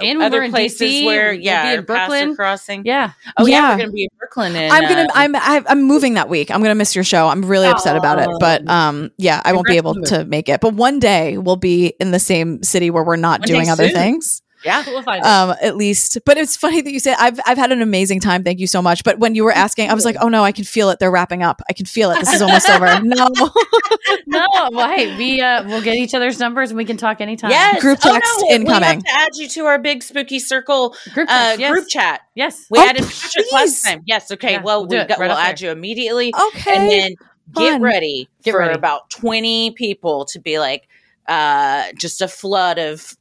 And 0.00 0.18
we're 0.18 0.24
other 0.26 0.42
in 0.42 0.50
places 0.50 0.80
DC, 0.80 1.04
where 1.06 1.32
we'll 1.32 1.40
yeah, 1.40 1.62
be 1.64 1.72
in 1.72 1.78
our 1.78 1.82
paths 1.84 1.90
are 1.90 2.08
Brooklyn. 2.08 2.36
crossing. 2.36 2.82
yeah. 2.84 3.12
Oh 3.38 3.46
yeah, 3.46 3.56
Yeah. 3.56 3.70
we're 3.72 3.78
gonna 3.80 3.92
be 3.92 4.02
in 4.04 4.08
Brooklyn. 4.18 4.54
And, 4.56 4.72
I'm 4.72 4.82
gonna. 4.82 5.02
uh, 5.08 5.12
I'm. 5.14 5.34
I- 5.36 5.64
I'm 5.66 5.82
moving 5.82 6.14
that 6.14 6.28
week. 6.28 6.50
I'm 6.50 6.60
gonna 6.62 6.74
miss 6.74 6.94
your 6.94 7.04
show. 7.04 7.28
I'm 7.28 7.42
really 7.44 7.66
upset 7.68 7.96
about 7.96 8.18
it. 8.20 8.28
But 8.38 8.68
um, 8.68 9.10
yeah, 9.16 9.40
I 9.44 9.52
won't 9.54 9.66
be 9.66 9.76
able 9.78 9.94
to 10.04 10.24
make 10.26 10.48
it. 10.48 10.60
But 10.60 10.74
one 10.74 10.98
day 10.98 11.38
we'll 11.38 11.56
be 11.56 11.94
in 11.98 12.10
the 12.10 12.18
same 12.18 12.62
city 12.62 12.90
where 12.90 13.02
we're 13.04 13.16
not 13.16 13.42
doing 13.42 13.70
other 13.70 13.86
soon. 13.88 13.94
things. 13.96 14.42
Yeah. 14.66 14.84
We'll 14.86 15.02
find 15.02 15.24
it. 15.24 15.26
Um, 15.26 15.54
at 15.62 15.76
least. 15.76 16.18
But 16.26 16.36
it's 16.36 16.56
funny 16.56 16.80
that 16.82 16.90
you 16.92 17.00
say 17.00 17.14
I've 17.18 17.40
I've 17.46 17.56
had 17.58 17.72
an 17.72 17.80
amazing 17.82 18.20
time. 18.20 18.44
Thank 18.44 18.58
you 18.60 18.66
so 18.66 18.82
much. 18.82 19.04
But 19.04 19.18
when 19.18 19.34
you 19.34 19.44
were 19.44 19.52
asking, 19.52 19.88
I 19.90 19.94
was 19.94 20.04
like, 20.04 20.16
oh 20.20 20.28
no, 20.28 20.42
I 20.44 20.52
can 20.52 20.64
feel 20.64 20.90
it. 20.90 20.98
They're 20.98 21.10
wrapping 21.10 21.42
up. 21.42 21.62
I 21.70 21.72
can 21.72 21.86
feel 21.86 22.10
it. 22.10 22.18
This 22.20 22.32
is 22.34 22.42
almost 22.42 22.68
over. 22.68 22.86
No. 23.06 23.28
no, 24.26 24.46
well, 24.72 24.88
hey, 24.88 25.16
we, 25.16 25.40
uh, 25.40 25.64
we'll 25.66 25.82
get 25.82 25.94
each 25.96 26.14
other's 26.14 26.38
numbers 26.38 26.70
and 26.70 26.76
we 26.76 26.84
can 26.84 26.96
talk 26.96 27.20
anytime. 27.20 27.50
Yes. 27.50 27.80
Group 27.80 27.98
oh, 28.04 28.12
text 28.12 28.32
no, 28.40 28.46
We 28.48 28.54
incoming. 28.54 28.82
have 28.82 29.02
to 29.04 29.10
add 29.14 29.28
you 29.36 29.48
to 29.48 29.64
our 29.66 29.78
big 29.78 30.02
spooky 30.02 30.38
circle 30.38 30.94
Group 31.14 31.28
uh, 31.30 31.56
yes. 31.58 31.70
group 31.72 31.88
chat. 31.88 32.20
Yes. 32.34 32.66
We 32.70 32.78
Oh, 32.78 32.82
added 32.86 33.04
Patrick 33.04 33.46
last 33.52 33.84
time. 33.84 34.02
Yes. 34.06 34.30
Okay. 34.32 34.52
Yeah, 34.52 34.62
well, 34.62 34.80
we'll 34.82 34.88
we 34.88 34.96
it 34.98 35.08
got, 35.08 35.18
right 35.18 35.28
we'll 35.28 35.36
add 35.36 35.58
there. 35.58 35.66
you 35.68 35.72
immediately. 35.72 36.32
Okay. 36.48 36.76
And 36.76 36.90
then 36.90 37.14
get 37.54 37.72
Fun. 37.74 37.82
ready 37.82 38.28
Get 38.42 38.52
for 38.52 38.58
ready. 38.60 38.74
about 38.74 39.08
20 39.10 39.70
people 39.72 40.24
to 40.26 40.40
be 40.40 40.58
like, 40.58 40.88
uh, 41.28 41.84
just 41.96 42.20
a 42.22 42.28
flood 42.28 42.78
of 42.78 43.16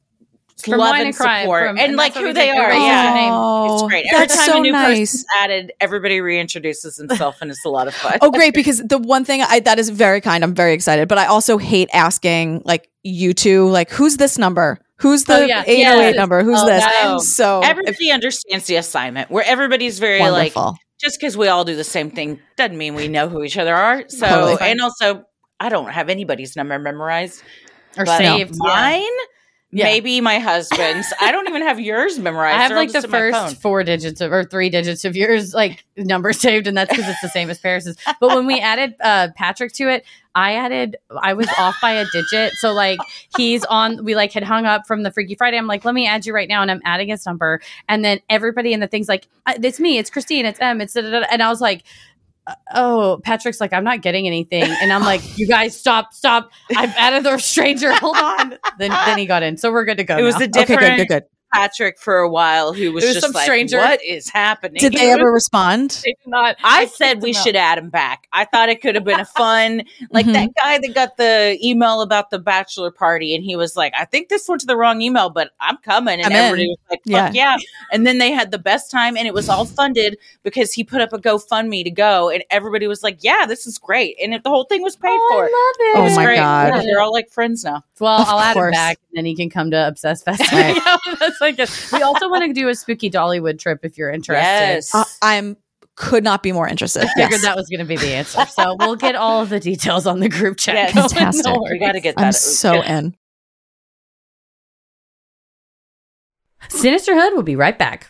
From 0.64 0.80
love 0.80 0.95
and 0.95 1.08
and 1.08 1.16
support 1.16 1.68
from- 1.68 1.78
and, 1.78 1.80
and 1.80 1.95
like 1.97 2.14
who 2.14 2.32
they 2.32 2.49
are. 2.49 2.56
Everybody's 2.72 2.84
Yeah. 2.88 3.03
their 3.03 3.14
name. 3.16 3.74
It's 3.74 3.84
great. 3.84 4.06
Every 4.14 4.20
that's 4.28 4.36
time 4.38 4.45
so 4.45 4.58
a 4.58 4.62
new 4.62 4.72
nice. 4.72 4.99
person's 5.12 5.26
added, 5.41 5.74
everybody 5.82 6.20
reintroduces 6.20 6.97
himself, 6.97 7.38
and 7.41 7.51
it's 7.51 7.66
a 7.66 7.70
lot 7.70 7.88
of 7.89 7.93
fun. 7.93 8.18
Oh, 8.22 8.32
great! 8.32 8.53
Because 8.53 8.80
the 8.80 8.97
one 8.97 9.26
thing 9.26 9.41
I, 9.41 9.60
that 9.60 9.80
is 9.80 9.89
very 9.89 10.22
kind. 10.22 10.43
I'm 10.43 10.56
very 10.56 10.74
excited, 10.74 11.08
but 11.10 11.18
I 11.18 11.26
also 11.26 11.58
hate 11.58 11.89
asking 11.93 12.62
like 12.66 12.89
you 13.03 13.34
two, 13.34 13.68
like, 13.70 13.89
who's 13.89 14.18
this 14.18 14.38
number? 14.38 14.80
Who's 14.99 15.26
the 15.26 15.39
Oh, 15.39 15.45
yeah. 15.45 15.64
808 15.68 15.78
Yes. 16.12 16.16
number? 16.16 16.41
Who's 16.41 16.60
Oh, 16.62 16.66
this? 16.66 16.84
no. 17.03 17.18
So 17.20 17.62
if- 17.62 17.70
everybody 17.70 18.12
understands 18.12 18.66
the 18.66 18.78
assignment. 18.78 19.30
Where 19.30 19.43
everybody's 19.45 19.99
very 19.99 20.22
like, 20.22 20.53
just 21.01 21.20
because 21.20 21.36
we 21.36 21.49
all 21.49 21.66
do 21.66 21.76
the 21.76 21.84
same 21.84 22.12
thing 22.12 22.39
doesn't 22.56 22.78
mean 22.78 22.95
we 22.95 23.10
know 23.10 23.28
who 23.28 23.43
each 23.43 23.58
other 23.58 23.76
are. 23.76 24.06
So, 24.08 24.26
Totally 24.26 24.58
and 24.62 24.80
also, 24.80 25.26
I 25.60 25.68
don't 25.68 25.89
have 25.91 26.08
anybody's 26.08 26.56
number 26.56 26.80
memorized 26.80 27.41
Or 27.97 28.06
but 28.06 28.18
saved. 28.20 28.51
yeah. 28.53 28.58
Mine, 28.74 29.01
Yeah. 29.01 29.10
Maybe 29.84 30.21
my 30.21 30.39
husband's. 30.39 31.11
I 31.19 31.32
don't 31.32 31.47
even 31.49 31.61
have 31.61 31.80
yours 31.80 32.17
memorized. 32.17 32.55
I 32.55 32.61
have 32.61 32.69
They're 32.69 32.78
like 32.78 32.89
the 32.89 32.93
just 32.93 33.05
in 33.05 33.11
my 33.11 33.32
phone. 33.32 33.49
first 33.49 33.61
four 33.61 33.84
digits 33.84 34.21
of, 34.21 34.32
or 34.32 34.43
three 34.43 34.69
digits 34.69 35.05
of 35.05 35.15
yours, 35.15 35.53
like 35.53 35.86
number 35.97 36.34
saved, 36.34 36.67
and 36.67 36.78
that's 36.78 36.89
because 36.89 37.07
it's 37.09 37.21
the 37.21 37.30
same 37.30 37.49
as 37.49 37.59
Paris's. 37.59 37.97
But 38.19 38.30
when 38.36 38.45
we 38.45 38.59
added 38.59 38.95
uh, 39.01 39.30
Patrick 39.36 39.73
to 39.73 39.89
it, 39.89 40.05
I 40.34 40.55
added, 40.55 40.97
I 41.21 41.34
was 41.34 41.47
off 41.57 41.76
by 41.82 41.91
a 41.91 42.05
digit. 42.11 42.53
So 42.55 42.73
like 42.73 42.99
he's 43.38 43.63
on, 43.65 44.03
we 44.03 44.15
like 44.15 44.34
had 44.34 44.43
hung 44.43 44.65
up 44.65 44.86
from 44.86 45.03
the 45.03 45.11
Freaky 45.11 45.36
Friday. 45.36 45.57
I'm 45.57 45.67
like, 45.67 45.86
let 45.86 45.95
me 45.95 46.07
add 46.07 46.26
you 46.26 46.34
right 46.34 46.49
now, 46.49 46.61
and 46.61 46.69
I'm 46.69 46.82
adding 46.84 47.07
his 47.09 47.26
number, 47.26 47.61
and 47.88 48.03
then 48.03 48.19
everybody 48.30 48.73
in 48.73 48.80
the 48.80 48.88
thing's 48.88 49.07
like, 49.09 49.28
"Uh, 49.45 49.53
it's 49.61 49.80
me, 49.80 49.97
it's 49.97 50.09
Christine, 50.09 50.45
it's 50.45 50.59
M, 50.59 50.82
it's 50.82 50.93
da, 50.93 51.01
da, 51.01 51.09
da. 51.21 51.26
and 51.32 51.41
I 51.43 51.49
was 51.49 51.61
like. 51.61 51.84
Oh, 52.73 53.19
Patrick's 53.23 53.59
like, 53.59 53.73
I'm 53.73 53.83
not 53.83 54.01
getting 54.01 54.27
anything, 54.27 54.63
and 54.63 54.93
I'm 54.93 55.01
like, 55.01 55.37
you 55.37 55.47
guys 55.47 55.77
stop, 55.77 56.13
stop! 56.13 56.51
I've 56.75 56.93
added 56.95 57.23
the 57.23 57.37
stranger. 57.39 57.91
Hold 57.93 58.17
on. 58.17 58.57
Then, 58.77 58.91
then 58.91 59.17
he 59.17 59.25
got 59.25 59.41
in, 59.41 59.57
so 59.57 59.71
we're 59.71 59.85
good 59.85 59.97
to 59.97 60.03
go. 60.03 60.17
It 60.17 60.21
was 60.21 60.37
now. 60.37 60.45
a 60.45 60.47
different 60.47 60.83
okay, 60.83 60.95
good, 60.97 61.07
good, 61.07 61.21
good. 61.21 61.23
Patrick 61.53 61.97
for 61.99 62.17
a 62.19 62.29
while 62.29 62.73
who 62.73 62.91
was, 62.91 63.03
It 63.03 63.07
was 63.07 63.13
just 63.15 63.25
some 63.25 63.31
like, 63.33 63.43
stranger. 63.45 63.77
"What 63.77 64.03
is 64.03 64.29
happening?" 64.29 64.79
Did 64.79 64.93
they 64.93 65.11
ever 65.11 65.31
respond? 65.31 66.01
They 66.05 66.15
not. 66.25 66.57
I, 66.63 66.81
I 66.81 66.85
said 66.87 67.21
we 67.21 67.31
should 67.33 67.55
add 67.55 67.77
him 67.77 67.89
back. 67.89 68.27
I 68.33 68.45
thought 68.45 68.67
it 68.69 68.81
could 68.81 68.95
have 68.95 69.03
been 69.05 69.19
a 69.19 69.25
fun, 69.25 69.83
like 70.11 70.25
Mhm. 70.25 70.33
that 70.33 70.49
guy 70.61 70.77
that 70.79 70.93
got 70.93 71.17
the 71.17 71.57
email 71.63 72.01
about 72.01 72.29
the 72.29 72.39
bachelor 72.39 72.91
party, 72.91 73.33
and 73.35 73.43
he 73.43 73.55
was 73.55 73.75
like, 73.77 73.93
"I 73.97 74.05
think 74.05 74.29
this 74.29 74.47
went 74.49 74.61
to 74.61 74.67
the 74.67 74.75
wrong 74.75 75.01
email, 75.01 75.29
but 75.29 75.51
I'm 75.61 75.77
coming." 75.77 76.15
And 76.19 76.25
I'm 76.25 76.31
in. 76.31 76.37
everybody 76.37 76.67
was 76.67 76.77
like, 76.89 77.01
Yeah. 77.05 77.25
"Fuck 77.27 77.35
yeah!" 77.35 77.55
And 77.91 78.05
then 78.05 78.17
they 78.17 78.31
had 78.31 78.51
the 78.51 78.59
best 78.59 78.91
time, 78.91 79.15
and 79.15 79.25
it 79.27 79.33
was 79.33 79.47
all 79.47 79.65
funded 79.65 80.17
because 80.43 80.73
he 80.73 80.83
put 80.83 80.99
up 81.01 81.13
a 81.13 81.17
GoFundMe 81.19 81.83
to 81.85 81.91
go, 81.91 82.29
and 82.29 82.43
everybody 82.49 82.87
was 82.87 83.01
like, 83.03 83.19
"Yeah, 83.23 83.45
this 83.47 83.65
is 83.65 83.77
great," 83.77 84.17
and 84.21 84.33
it, 84.33 84.43
the 84.43 84.49
whole 84.49 84.65
thing 84.65 84.81
was 84.81 84.95
paid 84.97 85.09
Oh, 85.11 85.29
for. 85.31 85.43
I 85.45 85.47
love 85.47 85.51
It 85.79 85.99
Oh 85.99 86.03
was 86.03 86.15
my 86.17 86.25
great. 86.25 86.35
God. 86.37 86.73
Yeah, 86.75 86.81
they're 86.81 86.99
all 87.01 87.13
like 87.13 87.29
friends 87.29 87.63
now. 87.63 87.83
Well, 87.99 88.19
Of 88.21 88.27
I'll 88.27 88.39
add 88.39 88.57
him 88.57 88.71
back, 88.71 88.97
and 89.11 89.17
then 89.17 89.25
he 89.25 89.35
can 89.35 89.49
come 89.49 89.71
to 89.71 89.87
Obsessed 89.87 90.25
Fest. 90.25 90.41
Right. 90.51 90.75
Yeah, 90.75 90.97
that's 91.19 91.34
like 91.41 91.59
a- 91.59 91.67
we 91.93 92.01
also 92.01 92.29
want 92.29 92.43
to 92.45 92.53
do 92.53 92.69
a 92.69 92.75
spooky 92.75 93.09
Dollywood 93.09 93.59
trip 93.59 93.79
if 93.83 93.97
you're 93.97 94.09
interested. 94.11 94.41
Yes. 94.43 94.93
Uh, 94.93 95.03
I'm 95.21 95.57
could 95.95 96.23
not 96.25 96.43
be 96.43 96.51
more 96.51 96.67
interested. 96.67 97.03
I 97.03 97.07
figured 97.13 97.31
Yes. 97.31 97.41
that 97.43 97.55
was 97.55 97.69
going 97.69 97.79
to 97.79 97.86
be 97.86 97.95
the 97.95 98.13
answer. 98.15 98.45
So 98.47 98.75
we'll 98.79 98.97
get 98.97 99.15
all 99.15 99.41
of 99.41 99.47
the 99.49 99.61
details 99.61 100.05
on 100.05 100.19
the 100.19 100.27
group 100.27 100.57
chat. 100.57 100.75
Yes. 100.75 100.93
going. 100.93 101.09
Fantastic. 101.09 101.45
No 101.45 101.65
we 101.71 101.79
got 101.79 101.93
to 101.93 102.01
get 102.01 102.15
that. 102.17 102.25
I'm 102.25 102.31
so 102.33 102.81
in. 102.83 103.15
Sinisterhood 106.69 107.33
will 107.33 107.43
be 107.43 107.55
right 107.55 107.77
back. 107.77 108.09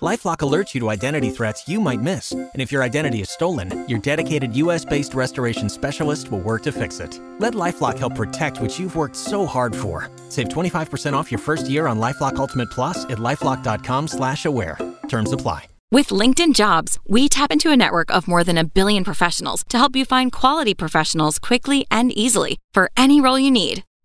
Lifelock 0.00 0.38
alerts 0.38 0.74
you 0.74 0.80
to 0.82 0.90
identity 0.90 1.30
threats 1.30 1.68
you 1.68 1.80
might 1.80 2.00
miss. 2.00 2.30
And 2.30 2.62
if 2.62 2.70
your 2.70 2.84
identity 2.84 3.20
is 3.20 3.30
stolen, 3.30 3.84
your 3.88 3.98
dedicated 3.98 4.54
US 4.56 4.84
based 4.84 5.12
restoration 5.12 5.68
specialist 5.68 6.30
will 6.30 6.38
work 6.38 6.62
to 6.64 6.72
fix 6.72 7.00
it. 7.00 7.18
Let 7.40 7.54
Lifelock 7.54 7.98
help 7.98 8.14
protect 8.14 8.60
what 8.60 8.78
you've 8.78 8.94
worked 8.94 9.16
so 9.16 9.44
hard 9.44 9.74
for. 9.74 10.08
Save 10.28 10.50
25% 10.50 11.14
off 11.14 11.32
your 11.32 11.40
first 11.40 11.68
year 11.68 11.88
on 11.88 11.98
Lifelock 11.98 12.36
Ultimate 12.36 12.70
Plus 12.70 13.04
at 13.06 13.18
lifelock.com 13.18 14.06
slash 14.06 14.44
aware. 14.44 14.78
Terms 15.08 15.32
apply. 15.32 15.66
With 15.90 16.08
LinkedIn 16.08 16.54
Jobs, 16.54 16.98
we 17.08 17.30
tap 17.30 17.50
into 17.50 17.70
a 17.70 17.76
network 17.76 18.14
of 18.14 18.28
more 18.28 18.44
than 18.44 18.58
a 18.58 18.64
billion 18.64 19.04
professionals 19.04 19.64
to 19.70 19.78
help 19.78 19.96
you 19.96 20.04
find 20.04 20.30
quality 20.30 20.74
professionals 20.74 21.38
quickly 21.38 21.86
and 21.90 22.12
easily 22.12 22.58
for 22.74 22.90
any 22.94 23.22
role 23.22 23.38
you 23.38 23.50
need. 23.50 23.82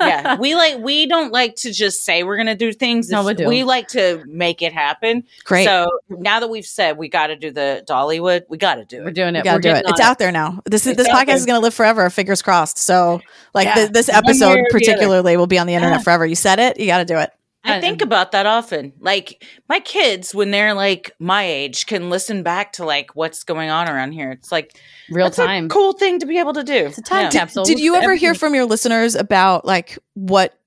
Yeah, 0.00 0.36
we 0.40 0.54
like 0.54 0.78
we 0.78 1.06
don't 1.06 1.32
like 1.32 1.56
to 1.56 1.72
just 1.72 2.04
say 2.04 2.22
we're 2.22 2.36
gonna 2.36 2.54
do 2.56 2.72
things. 2.72 3.08
No, 3.10 3.24
we 3.24 3.34
do. 3.34 3.46
We 3.48 3.64
like 3.64 3.88
to 3.88 4.22
make 4.26 4.62
it 4.62 4.72
happen. 4.72 5.24
Great. 5.44 5.64
So 5.64 5.88
now 6.08 6.40
that 6.40 6.48
we've 6.48 6.64
said 6.66 6.96
we 6.98 7.08
got 7.08 7.28
to 7.28 7.36
do 7.36 7.50
the 7.50 7.84
Dollywood, 7.88 8.42
we 8.48 8.58
got 8.58 8.76
to 8.76 8.84
do 8.84 8.98
it. 9.00 9.04
We're 9.04 9.10
doing 9.10 9.34
You 9.34 9.40
it. 9.40 9.44
gotta 9.44 9.56
We're 9.58 9.60
do 9.62 9.70
it. 9.70 9.84
It's 9.86 10.00
on 10.00 10.06
out 10.06 10.18
there 10.18 10.32
now. 10.32 10.60
This 10.64 10.86
is 10.86 10.96
this 10.96 11.08
podcast 11.08 11.26
there. 11.26 11.36
is 11.36 11.46
gonna 11.46 11.60
live 11.60 11.74
forever. 11.74 12.08
Fingers 12.10 12.42
crossed. 12.42 12.78
So, 12.78 13.20
like 13.54 13.66
Yeah. 13.66 13.74
th- 13.74 13.90
this 13.92 14.08
episode 14.08 14.52
or 14.52 14.54
the 14.54 14.60
other. 14.60 14.68
particularly 14.72 15.36
will 15.36 15.46
be 15.46 15.58
on 15.58 15.66
the 15.66 15.74
internet 15.74 15.98
Yeah. 16.00 16.02
forever. 16.04 16.26
You 16.26 16.34
said 16.36 16.58
it. 16.58 16.78
You 16.80 16.86
got 16.86 16.98
to 16.98 17.04
do 17.04 17.18
it. 17.18 17.30
I 17.62 17.80
think 17.80 18.00
about 18.02 18.32
that 18.32 18.46
often. 18.46 18.92
Like 19.00 19.44
my 19.68 19.80
kids, 19.80 20.34
when 20.34 20.50
they're 20.50 20.74
like 20.74 21.12
my 21.18 21.44
age, 21.44 21.86
can 21.86 22.08
listen 22.10 22.42
back 22.42 22.72
to 22.74 22.84
like 22.84 23.14
what's 23.14 23.44
going 23.44 23.70
on 23.70 23.88
around 23.88 24.12
here. 24.12 24.30
It's 24.32 24.50
like 24.50 24.76
Real 25.10 25.26
that's 25.26 25.38
a 25.38 25.46
time. 25.46 25.68
cool 25.68 25.92
thing 25.92 26.18
to 26.20 26.26
be 26.26 26.38
able 26.38 26.54
to 26.54 26.64
do. 26.64 26.86
It's 26.86 26.98
a 26.98 27.02
time 27.02 27.30
capsule. 27.30 27.64
Did 27.64 27.78
you 27.78 27.94
ever 27.96 28.14
hear 28.14 28.34
from 28.34 28.54
your 28.54 28.64
listeners 28.64 29.14
about 29.14 29.64
like 29.64 29.98
what 30.14 30.58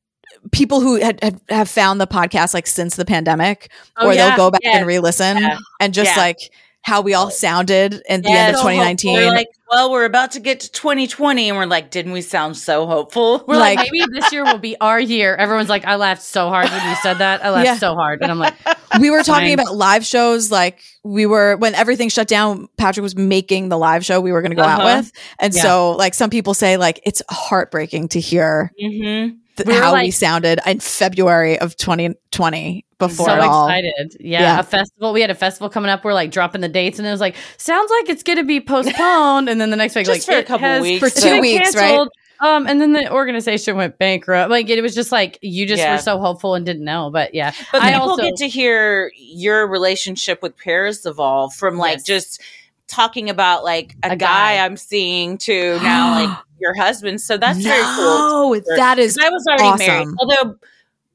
people 0.51 0.81
who 0.81 0.99
had, 0.99 1.21
had 1.23 1.41
have 1.49 1.69
found 1.69 1.99
the 1.99 2.07
podcast 2.07 2.53
like 2.53 2.67
since 2.67 2.95
the 2.95 3.05
pandemic, 3.05 3.71
Oh, 3.97 4.07
or 4.07 4.13
yeah. 4.13 4.27
they'll 4.29 4.37
go 4.37 4.51
back 4.51 4.61
Yes. 4.63 4.77
and 4.77 4.87
re-listen 4.87 5.37
Yeah. 5.37 5.57
and 5.79 5.93
just 5.93 6.11
Yeah. 6.15 6.21
like 6.21 6.37
how 6.83 7.01
we 7.01 7.13
all 7.13 7.31
sounded 7.31 8.03
at 8.07 8.23
the 8.23 8.29
Yeah, 8.29 8.35
end 8.35 8.49
of 8.55 8.61
so 8.61 8.63
hopeful. 8.67 8.71
2019? 8.71 9.15
They're 9.15 9.31
like, 9.31 9.47
well, 9.71 9.89
we're 9.91 10.05
about 10.05 10.31
to 10.33 10.39
get 10.39 10.59
to 10.59 10.71
2020, 10.71 11.49
and 11.49 11.57
we're 11.57 11.65
like, 11.65 11.89
didn't 11.89 12.11
we 12.11 12.21
sound 12.21 12.55
so 12.57 12.85
hopeful? 12.85 13.43
We're 13.47 13.55
like, 13.57 13.77
Like- 13.77 13.89
maybe 13.91 14.05
this 14.11 14.31
year 14.31 14.43
will 14.43 14.59
be 14.59 14.75
our 14.79 14.99
year. 14.99 15.33
Everyone's 15.35 15.69
like, 15.69 15.85
I 15.85 15.95
laughed 15.95 16.21
so 16.21 16.49
hard 16.49 16.69
when 16.69 16.87
you 16.87 16.95
said 16.97 17.15
that. 17.15 17.43
I 17.43 17.49
laughed 17.49 17.65
Yeah. 17.65 17.77
so 17.77 17.95
hard. 17.95 18.21
And 18.21 18.29
I'm 18.31 18.37
like, 18.37 18.53
we 18.99 19.09
were 19.09 19.23
talking 19.23 19.47
Fine. 19.47 19.59
about 19.59 19.75
live 19.75 20.05
shows 20.05 20.51
like 20.51 20.81
we 21.03 21.25
were 21.25 21.55
when 21.57 21.73
everything 21.73 22.09
shut 22.09 22.27
down 22.27 22.67
patrick 22.77 23.01
was 23.01 23.15
making 23.15 23.69
the 23.69 23.77
live 23.77 24.05
show 24.05 24.21
we 24.21 24.31
were 24.31 24.41
going 24.41 24.51
to 24.51 24.55
go 24.55 24.61
out 24.61 24.81
Uh-huh. 24.81 24.97
with 24.99 25.11
and 25.39 25.53
Yeah. 25.55 25.61
so 25.63 25.91
like 25.93 26.13
some 26.13 26.29
people 26.29 26.53
say 26.53 26.77
like 26.77 26.99
it's 27.03 27.21
heartbreaking 27.29 28.09
to 28.09 28.19
hear 28.19 28.71
Mm-hmm. 28.81 29.35
th- 29.57 29.67
We 29.67 29.73
were 29.73 29.81
how 29.81 29.95
we 29.95 30.11
sounded 30.11 30.59
in 30.65 30.79
february 30.79 31.57
of 31.59 31.75
2020 31.75 32.85
before 33.07 33.27
so 33.27 33.35
excited. 33.37 34.17
Yeah, 34.19 34.41
Yeah. 34.41 34.59
a 34.59 34.63
festival. 34.63 35.13
We 35.13 35.21
had 35.21 35.29
a 35.31 35.35
festival 35.35 35.69
coming 35.69 35.89
up. 35.89 36.03
We're 36.03 36.13
like 36.13 36.31
dropping 36.31 36.61
the 36.61 36.69
dates, 36.69 36.99
and 36.99 37.07
it 37.07 37.11
was 37.11 37.21
like, 37.21 37.35
sounds 37.57 37.91
like 37.91 38.09
it's 38.09 38.23
going 38.23 38.37
to 38.37 38.43
be 38.43 38.59
postponed. 38.61 39.49
and 39.49 39.59
then 39.61 39.69
the 39.69 39.75
next 39.77 39.95
week, 39.95 40.07
like 40.07 40.21
for 40.23 40.33
a 40.37 40.43
couple 40.43 40.81
weeks, 40.81 40.99
For 41.13 41.21
two 41.21 41.41
weeks, 41.41 41.75
right? 41.75 42.07
Um, 42.39 42.67
and 42.67 42.81
then 42.81 42.91
the 42.91 43.09
organization 43.09 43.77
went 43.77 43.97
bankrupt. 43.97 44.49
Like 44.49 44.69
it 44.69 44.81
was 44.81 44.93
just 44.93 45.11
like 45.13 45.39
you 45.41 45.65
just 45.65 45.79
Yeah. 45.81 45.93
were 45.93 46.01
so 46.01 46.19
hopeful 46.19 46.55
and 46.55 46.65
didn't 46.65 46.83
know. 46.83 47.09
But 47.09 47.33
yeah, 47.33 47.53
But 47.71 47.81
I 47.83 47.93
people 47.93 48.09
also 48.09 48.23
get 48.23 48.35
to 48.37 48.49
hear 48.49 49.11
your 49.15 49.65
relationship 49.67 50.41
with 50.41 50.57
Paris 50.57 51.05
evolve 51.05 51.53
from 51.53 51.77
like 51.77 51.99
Yes. 51.99 52.03
just 52.03 52.41
talking 52.89 53.29
about 53.29 53.63
like 53.63 53.95
a, 54.03 54.07
A 54.07 54.15
guy. 54.17 54.57
guy. 54.57 54.65
I'm 54.65 54.75
seeing 54.75 55.37
to 55.39 55.79
now 55.83 56.25
like 56.25 56.37
your 56.59 56.75
husband. 56.75 57.21
So 57.21 57.37
that's 57.37 57.59
very 57.59 57.81
cool. 57.95 58.55
No, 58.55 58.61
that 58.75 58.99
is 58.99 59.17
I 59.17 59.29
was 59.29 59.45
already 59.47 59.85
married. 59.85 60.07
Although 60.19 60.55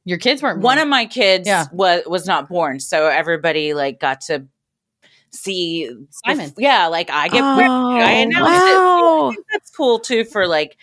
your 0.04 0.18
kids 0.18 0.42
weren't 0.42 0.60
one 0.60 0.76
born. 0.76 0.86
of 0.86 0.88
my 0.88 1.06
kids 1.06 1.46
Yeah. 1.46 1.66
was 1.72 2.02
was 2.06 2.26
not 2.26 2.48
born, 2.48 2.80
so 2.80 3.06
everybody 3.08 3.74
like 3.74 4.00
got 4.00 4.22
to 4.22 4.46
see 5.30 5.90
Simon. 6.24 6.52
Yeah, 6.56 6.86
like 6.86 7.10
I 7.10 7.28
get 7.28 7.42
Oh, 7.42 7.90
I 7.98 8.10
announced 8.12 8.42
wow. 8.50 9.28
it. 9.28 9.30
I 9.30 9.34
think 9.34 9.46
that's 9.52 9.70
cool 9.70 9.98
too 9.98 10.24
for 10.24 10.46
like 10.46 10.76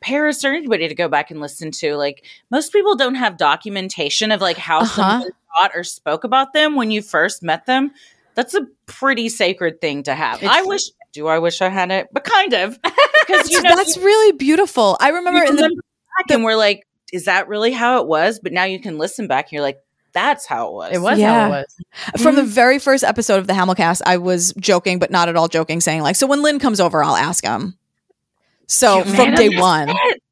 Paris 0.00 0.44
or 0.44 0.52
anybody 0.52 0.88
to 0.88 0.94
go 0.94 1.08
back 1.08 1.30
and 1.30 1.40
listen 1.40 1.70
to. 1.72 1.96
Like 1.96 2.24
most 2.50 2.72
people 2.72 2.96
don't 2.96 3.14
have 3.16 3.36
documentation 3.36 4.30
of 4.30 4.40
like 4.40 4.56
how 4.58 4.80
Uh-huh. 4.80 4.86
someone 5.20 5.30
thought 5.58 5.72
or 5.74 5.84
spoke 5.84 6.24
about 6.24 6.52
them 6.52 6.76
when 6.76 6.90
you 6.90 7.02
first 7.02 7.42
met 7.42 7.66
them. 7.66 7.92
That's 8.34 8.54
a 8.54 8.66
pretty 8.86 9.28
sacred 9.30 9.80
thing 9.80 10.02
to 10.04 10.14
have. 10.14 10.42
I 10.44 10.62
wish. 10.62 10.82
Do 11.14 11.26
I 11.26 11.38
wish 11.38 11.62
I 11.62 11.68
had 11.70 11.90
it? 11.90 12.08
But 12.12 12.24
kind 12.24 12.52
of 12.52 12.78
because 13.26 13.50
you 13.50 13.62
know 13.62 13.74
That's 13.74 13.96
really 13.96 14.32
beautiful. 14.36 14.96
I 15.00 15.08
remember 15.08 15.42
in 15.42 15.56
the 15.56 15.62
back 16.18 16.30
and 16.30 16.44
we're 16.44 16.54
like, 16.54 16.86
is 17.12 17.24
that 17.26 17.48
really 17.48 17.72
how 17.72 18.00
it 18.00 18.06
was? 18.06 18.38
But 18.38 18.52
now 18.52 18.64
you 18.64 18.80
can 18.80 18.98
listen 18.98 19.26
back 19.26 19.46
and 19.46 19.52
you're 19.52 19.62
like, 19.62 19.78
that's 20.12 20.46
how 20.46 20.68
it 20.68 20.72
was. 20.74 20.92
it 20.94 20.98
was 21.00 21.18
Yeah. 21.18 21.40
how 21.40 21.46
it 21.46 21.50
was. 21.50 22.22
from 22.22 22.34
Mm-hmm. 22.34 22.36
the 22.36 22.42
very 22.44 22.78
first 22.78 23.04
episode 23.04 23.38
of 23.38 23.46
the 23.46 23.52
Hamilcast, 23.52 24.00
I 24.06 24.16
was 24.16 24.52
joking, 24.58 24.98
but 24.98 25.10
not 25.10 25.28
at 25.28 25.36
all 25.36 25.48
joking, 25.48 25.80
saying 25.80 26.02
like, 26.02 26.16
"So 26.16 26.26
when 26.26 26.42
Lin 26.42 26.58
comes 26.58 26.80
over, 26.80 27.02
I'll 27.02 27.14
ask 27.16 27.44
him." 27.44 27.76
So 28.66 28.98
You 28.98 29.14
from 29.14 29.34
day 29.34 29.50
one, 29.58 29.88
it. 29.90 30.22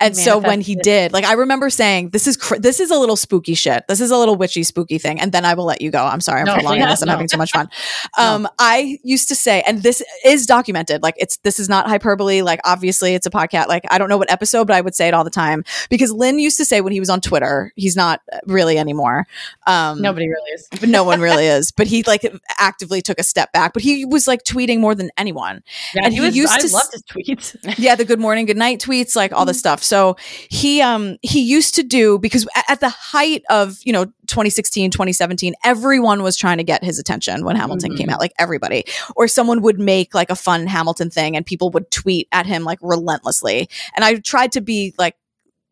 And 0.00 0.16
so 0.16 0.38
when 0.38 0.60
he 0.60 0.74
did, 0.76 1.12
like, 1.12 1.24
I 1.24 1.32
remember 1.32 1.70
saying, 1.70 2.10
"This 2.10 2.26
is 2.26 2.36
cr- 2.36 2.56
this 2.58 2.80
is 2.80 2.90
a 2.90 2.96
little 2.98 3.16
spooky 3.16 3.54
shit. 3.54 3.84
This 3.88 4.00
is 4.00 4.10
a 4.10 4.16
little 4.16 4.36
witchy 4.36 4.62
spooky 4.62 4.98
thing." 4.98 5.20
And 5.20 5.32
then 5.32 5.44
I 5.44 5.54
will 5.54 5.64
let 5.64 5.80
you 5.80 5.90
go. 5.90 6.04
I'm 6.04 6.20
sorry, 6.20 6.40
I'm 6.40 6.46
No, 6.46 6.54
prolonging 6.54 6.82
please, 6.82 6.90
this. 6.90 7.02
I'm 7.02 7.06
no. 7.08 7.12
having 7.12 7.28
too 7.28 7.38
much 7.38 7.52
fun. 7.52 7.68
Um, 8.18 8.48
I 8.58 8.98
used 9.04 9.28
to 9.28 9.34
say, 9.36 9.62
and 9.66 9.82
this 9.82 10.02
is 10.24 10.44
documented. 10.46 11.02
Like, 11.02 11.14
it's 11.18 11.36
this 11.38 11.60
is 11.60 11.68
not 11.68 11.86
hyperbole. 11.88 12.42
Like, 12.42 12.60
obviously, 12.64 13.14
it's 13.14 13.26
a 13.26 13.30
podcast. 13.30 13.68
Like, 13.68 13.84
I 13.90 13.98
don't 13.98 14.08
know 14.08 14.16
what 14.16 14.30
episode, 14.30 14.66
but 14.66 14.74
I 14.74 14.80
would 14.80 14.94
say 14.94 15.06
it 15.08 15.14
all 15.14 15.24
the 15.24 15.30
time 15.30 15.62
because 15.88 16.10
Lin 16.12 16.38
used 16.38 16.56
to 16.56 16.64
say 16.64 16.80
when 16.80 16.92
he 16.92 17.00
was 17.00 17.10
on 17.10 17.20
Twitter, 17.20 17.72
he's 17.76 17.94
not 17.96 18.20
really 18.46 18.78
anymore. 18.78 19.26
Um, 19.66 20.00
Nobody 20.02 20.26
really 20.28 20.50
is. 20.52 20.66
but 20.80 20.88
no 20.88 21.04
one 21.04 21.20
really 21.20 21.46
is. 21.58 21.70
But 21.70 21.86
he 21.86 22.02
like 22.04 22.22
actively 22.58 23.02
took 23.02 23.18
a 23.20 23.22
step 23.24 23.52
back. 23.52 23.72
But 23.72 23.82
he 23.82 24.04
was 24.04 24.26
like 24.26 24.42
tweeting 24.44 24.80
more 24.80 24.94
than 24.94 25.10
anyone. 25.16 25.62
Yeah, 25.94 26.02
And 26.04 26.12
he 26.14 26.20
was. 26.20 26.36
used 26.36 26.52
I 26.52 26.58
to 26.58 26.68
loved 26.72 26.92
his 26.92 27.02
tweets. 27.04 27.78
Yeah, 27.78 27.94
the 27.94 28.04
good 28.04 28.20
morning, 28.20 28.46
good 28.46 28.56
night 28.56 28.80
tweets, 28.80 29.14
like 29.14 29.32
all 29.32 29.44
the 29.44 29.54
stuff. 29.54 29.82
So 29.88 30.16
he 30.48 30.80
um 30.82 31.16
he 31.22 31.40
used 31.40 31.74
to 31.76 31.82
do 31.82 32.18
because 32.18 32.46
at 32.68 32.80
the 32.80 32.88
height 32.88 33.42
of 33.50 33.78
you 33.84 33.92
know 33.92 34.04
2016 34.26 34.90
2017 34.90 35.54
everyone 35.64 36.22
was 36.22 36.36
trying 36.36 36.58
to 36.58 36.64
get 36.64 36.84
his 36.84 36.98
attention 36.98 37.44
when 37.44 37.56
hamilton 37.56 37.96
came 37.96 38.10
out 38.10 38.20
like 38.20 38.32
everybody. 38.38 38.84
Or 39.16 39.26
someone 39.28 39.62
would 39.62 39.78
make 39.78 40.14
like 40.14 40.30
a 40.30 40.36
fun 40.36 40.66
hamilton 40.66 41.10
thing 41.10 41.36
and 41.36 41.44
people 41.46 41.70
would 41.70 41.90
tweet 41.90 42.28
at 42.32 42.46
him 42.46 42.64
like 42.64 42.78
relentlessly. 42.82 43.68
And 43.96 44.04
i 44.04 44.16
tried 44.16 44.52
to 44.52 44.60
be 44.60 44.94
like 44.98 45.16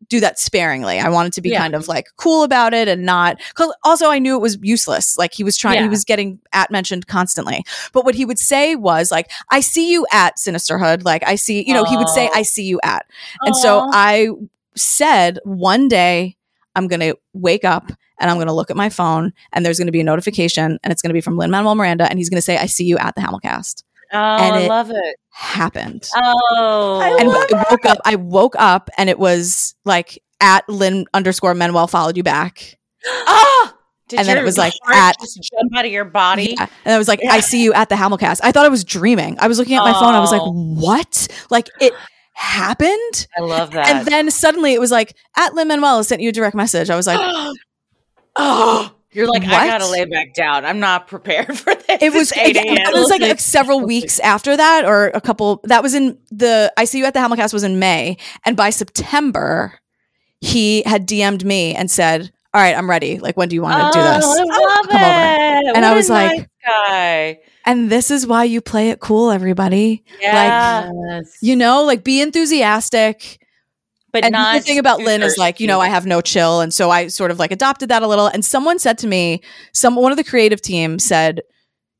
do 0.09 0.19
that 0.21 0.39
sparingly. 0.39 0.99
I 0.99 1.09
wanted 1.09 1.33
to 1.33 1.41
be 1.41 1.49
Yeah. 1.49 1.59
kind 1.59 1.75
of 1.75 1.87
like 1.87 2.07
cool 2.15 2.43
about 2.43 2.73
it 2.73 2.87
and 2.87 3.05
not. 3.05 3.37
Cause 3.55 3.73
also, 3.83 4.09
I 4.09 4.19
knew 4.19 4.35
it 4.35 4.41
was 4.41 4.57
useless. 4.61 5.17
Like 5.17 5.33
he 5.33 5.43
was 5.43 5.57
trying, 5.57 5.83
he 5.83 5.89
was 5.89 6.05
getting 6.05 6.39
at 6.53 6.71
mentioned 6.71 7.07
constantly. 7.07 7.65
But 7.93 8.05
what 8.05 8.15
he 8.15 8.23
would 8.25 8.39
say 8.39 8.75
was 8.75 9.11
like, 9.11 9.29
"I 9.51 9.59
see 9.59 9.91
you 9.91 10.05
at 10.13 10.39
Sinisterhood." 10.39 11.03
Like 11.03 11.23
I 11.27 11.35
see, 11.35 11.63
you 11.67 11.73
know, 11.73 11.83
he 11.83 11.97
would 11.97 12.09
say. 12.09 12.29
"I 12.33 12.43
see 12.43 12.63
you 12.63 12.79
at," 12.83 13.05
and 13.41 13.55
so 13.55 13.89
I 13.91 14.29
said 14.75 15.39
one 15.43 15.87
day 15.87 16.35
I'm 16.75 16.87
gonna 16.87 17.13
wake 17.33 17.65
up 17.65 17.91
and 18.19 18.29
I'm 18.31 18.37
gonna 18.37 18.53
look 18.53 18.69
at 18.71 18.77
my 18.77 18.89
phone 18.89 19.33
and 19.51 19.65
there's 19.65 19.79
gonna 19.79 19.91
be 19.91 19.99
a 20.01 20.03
notification 20.03 20.79
and 20.83 20.91
it's 20.93 21.01
gonna 21.01 21.13
be 21.13 21.21
from 21.21 21.37
Lin 21.37 21.51
Manuel 21.51 21.75
Miranda 21.75 22.07
and 22.09 22.17
he's 22.19 22.29
gonna 22.29 22.41
say, 22.41 22.57
"I 22.57 22.67
see 22.67 22.85
you 22.85 22.97
at 22.97 23.15
the 23.15 23.21
Hamilcast." 23.21 23.83
Oh, 24.13 24.17
And 24.17 24.55
I 24.55 24.67
love 24.67 24.89
it. 24.91 25.15
Happened 25.31 26.07
Oh, 26.15 27.01
and 27.19 27.29
I 27.29 27.65
woke 27.69 27.85
up. 27.85 27.97
I 28.05 28.15
woke 28.15 28.55
up, 28.57 28.89
and 28.97 29.09
it 29.09 29.19
was 29.19 29.75
like 29.85 30.21
at 30.41 30.67
Lin 30.69 31.05
underscore 31.13 31.53
Manuel 31.53 31.87
followed 31.87 32.17
you 32.17 32.23
back, 32.23 32.77
ah! 33.05 33.73
Did 34.07 34.19
and 34.19 34.27
then 34.29 34.37
it 34.37 34.43
was 34.43 34.57
like 34.57 34.73
at- 34.89 35.19
just 35.19 35.37
jump 35.51 35.75
out 35.75 35.85
of 35.85 35.91
your 35.91 36.05
body. 36.05 36.55
Yeah. 36.57 36.67
and 36.85 36.93
I 36.95 36.97
was 36.97 37.09
like, 37.09 37.19
I 37.29 37.41
see 37.41 37.61
you 37.61 37.73
at 37.73 37.89
the 37.89 37.95
Hamilcast. 37.95 38.39
I 38.41 38.53
thought 38.53 38.65
I 38.65 38.69
was 38.69 38.85
dreaming. 38.85 39.35
I 39.39 39.49
was 39.49 39.59
looking 39.59 39.75
at 39.75 39.83
my 39.83 39.91
phone. 39.91 40.13
I 40.15 40.21
was 40.21 40.31
like, 40.31 40.41
Oh. 40.41 40.53
what? 40.53 41.27
Like 41.49 41.67
it 41.81 41.91
happened. 42.31 43.27
I 43.37 43.41
love 43.41 43.71
that. 43.71 43.87
And 43.89 44.07
then 44.07 44.31
suddenly 44.31 44.73
it 44.73 44.79
was 44.79 44.91
like 44.91 45.13
at 45.35 45.53
Lin 45.55 45.67
Manuel 45.67 46.01
sent 46.05 46.21
you 46.21 46.29
a 46.29 46.31
direct 46.31 46.55
message. 46.55 46.89
I 46.89 46.95
was 46.95 47.05
like, 47.05 47.19
oh, 48.37 48.91
you're 49.17 49.27
like, 49.27 49.43
I 49.43 49.67
gotta 49.67 49.87
lay 49.87 50.05
back 50.05 50.33
down. 50.33 50.63
I'm 50.63 50.79
not 50.79 51.07
prepared 51.07 51.57
for 51.57 51.73
this. 51.75 52.01
it 52.01 52.13
was 52.13 52.31
It's 52.35 52.37
8 52.37 52.55
it, 52.55 52.93
was 52.93 53.09
like 53.09 53.21
a- 53.21 53.37
several 53.37 53.81
weeks 53.81 54.19
after 54.19 54.55
that, 54.55 54.85
or 54.85 55.07
a 55.07 55.19
couple. 55.19 55.59
That 55.63 55.81
was 55.83 55.93
in 55.95 56.17
the 56.31 56.71
I 56.77 56.85
see 56.85 56.99
you 56.99 57.05
at 57.05 57.13
the 57.13 57.19
Hamilcast 57.19 57.51
was 57.53 57.63
in 57.63 57.79
May, 57.79 58.17
and 58.45 58.55
by 58.55 58.69
September, 58.69 59.79
he 60.41 60.83
had 60.85 61.07
DM'd 61.07 61.43
me 61.43 61.73
and 61.75 61.89
said, 61.89 62.31
"All 62.53 62.61
right, 62.61 62.77
I'm 62.77 62.89
ready. 62.89 63.19
Like, 63.19 63.35
when 63.35 63.49
do 63.49 63.55
you 63.55 63.63
want 63.63 63.91
to 63.93 63.99
do 63.99 64.03
this? 64.03 64.23
Oh, 64.25 64.47
I 64.51 64.75
love 64.75 64.87
Come 64.87 64.95
over." 65.01 65.69
it. 65.69 65.75
And 65.75 65.85
I 65.85 65.89
What 65.89 65.93
a 65.93 65.95
was 65.95 66.09
like- 66.09 66.37
nice 66.37 66.47
guy. 66.87 67.39
And 67.65 67.89
this 67.89 68.11
is 68.11 68.25
why 68.25 68.45
you 68.45 68.61
play 68.61 68.91
it 68.91 68.99
cool, 69.01 69.29
everybody. 69.31 70.03
Yeah. 70.21 70.89
Like, 70.93 71.25
you 71.41 71.55
know, 71.55 71.83
like 71.83 72.03
be 72.05 72.21
enthusiastic. 72.21 73.39
But 74.21 74.25
and 74.25 74.33
not 74.33 74.55
the 74.55 74.61
thing 74.61 74.79
about 74.79 74.99
Lin 74.99 75.21
is 75.23 75.37
like, 75.37 75.59
you 75.59 75.67
know, 75.67 75.79
I 75.79 75.87
have 75.89 76.05
no 76.05 76.21
chill. 76.21 76.61
And 76.61 76.73
so 76.73 76.89
I 76.89 77.07
sort 77.07 77.31
of 77.31 77.39
like 77.39 77.51
adopted 77.51 77.89
that 77.89 78.01
a 78.03 78.07
little. 78.07 78.27
And 78.27 78.43
someone 78.43 78.79
said 78.79 78.97
to 78.99 79.07
me, 79.07 79.41
some 79.73 79.95
one 79.95 80.11
of 80.11 80.17
the 80.17 80.23
creative 80.23 80.61
team 80.61 80.99
said, 80.99 81.41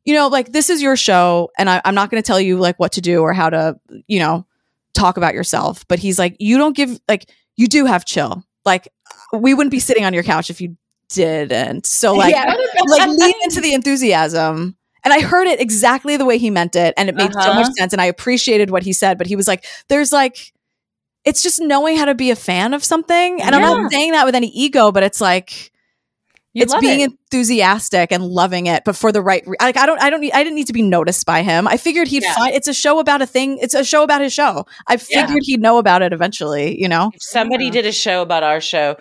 you 0.05 0.13
know, 0.13 0.27
like 0.27 0.51
this 0.53 0.69
is 0.69 0.81
your 0.81 0.95
show, 0.95 1.49
and 1.57 1.69
I, 1.69 1.81
I'm 1.83 1.93
not 1.95 2.09
going 2.09 2.21
to 2.21 2.25
tell 2.25 2.39
you 2.39 2.57
like 2.57 2.79
what 2.79 2.93
to 2.93 3.01
do 3.01 3.21
or 3.21 3.33
how 3.33 3.49
to, 3.49 3.77
you 4.07 4.19
know, 4.19 4.45
talk 4.93 5.17
about 5.17 5.33
yourself. 5.33 5.85
But 5.87 5.99
he's 5.99 6.17
like, 6.17 6.35
you 6.39 6.57
don't 6.57 6.75
give 6.75 6.99
like 7.09 7.29
you 7.57 7.67
do 7.67 7.85
have 7.85 8.05
chill. 8.05 8.43
Like 8.65 8.87
we 9.33 9.53
wouldn't 9.53 9.71
be 9.71 9.79
sitting 9.79 10.05
on 10.05 10.13
your 10.13 10.23
couch 10.23 10.49
if 10.49 10.61
you 10.61 10.77
didn't. 11.09 11.85
So 11.85 12.13
like, 12.13 12.33
Yeah. 12.33 12.45
like 12.87 13.07
lean 13.09 13.33
into 13.43 13.59
the 13.61 13.73
enthusiasm. 13.73 14.75
And 15.03 15.13
I 15.13 15.21
heard 15.21 15.47
it 15.47 15.61
exactly 15.61 16.17
the 16.17 16.25
way 16.25 16.37
he 16.37 16.49
meant 16.49 16.75
it, 16.75 16.93
and 16.97 17.07
it 17.07 17.15
made 17.15 17.31
so 17.33 17.39
Uh-huh. 17.39 17.53
much 17.61 17.71
sense. 17.77 17.93
And 17.93 18.01
I 18.01 18.05
appreciated 18.05 18.71
what 18.71 18.83
he 18.83 18.91
said. 18.93 19.17
But 19.17 19.27
he 19.27 19.35
was 19.35 19.47
like, 19.47 19.65
"There's 19.89 20.11
like." 20.11 20.51
It's 21.27 21.43
just 21.43 21.59
knowing 21.61 21.97
how 21.97 22.05
to 22.05 22.15
be 22.15 22.31
a 22.31 22.35
fan 22.35 22.73
of 22.73 22.83
something. 22.83 23.41
And 23.41 23.53
I'm 23.53 23.61
not 23.61 23.91
saying 23.91 24.11
that 24.13 24.25
with 24.25 24.35
any 24.35 24.47
ego, 24.47 24.91
but 24.91 25.03
it's 25.03 25.19
like 25.19 25.71
You 26.53 26.63
it's 26.63 26.73
being 26.77 27.01
it. 27.01 27.11
enthusiastic 27.11 28.11
and 28.11 28.23
loving 28.23 28.67
it, 28.67 28.83
but 28.85 28.95
for 28.95 29.11
the 29.11 29.21
right. 29.21 29.43
Re- 29.45 29.57
like 29.61 29.75
I 29.77 29.85
don't, 29.85 30.01
I 30.01 30.09
don't, 30.09 30.21
need, 30.21 30.31
I 30.31 30.43
didn't 30.43 30.55
need 30.55 30.67
to 30.67 30.73
be 30.73 30.81
noticed 30.81 31.25
by 31.25 31.41
him. 31.43 31.67
I 31.67 31.77
figured 31.77 32.07
he'd 32.07 32.23
Yeah. 32.23 32.33
find. 32.35 32.55
It's 32.55 32.67
a 32.67 32.73
show 32.73 32.99
about 32.99 33.21
a 33.21 33.25
thing. 33.25 33.57
It's 33.59 33.73
a 33.73 33.83
show 33.83 34.03
about 34.03 34.21
his 34.21 34.31
show. 34.33 34.65
I 34.87 34.93
Yeah. 35.09 35.25
figured 35.25 35.43
he'd 35.43 35.61
know 35.61 35.77
about 35.79 36.01
it 36.01 36.13
eventually. 36.13 36.79
You 36.81 36.87
know? 36.87 37.11
If 37.13 37.21
somebody 37.21 37.69
did 37.69 37.85
a 37.85 37.91
show 37.91 38.21
about 38.21 38.43
our 38.43 38.61
show, 38.61 38.95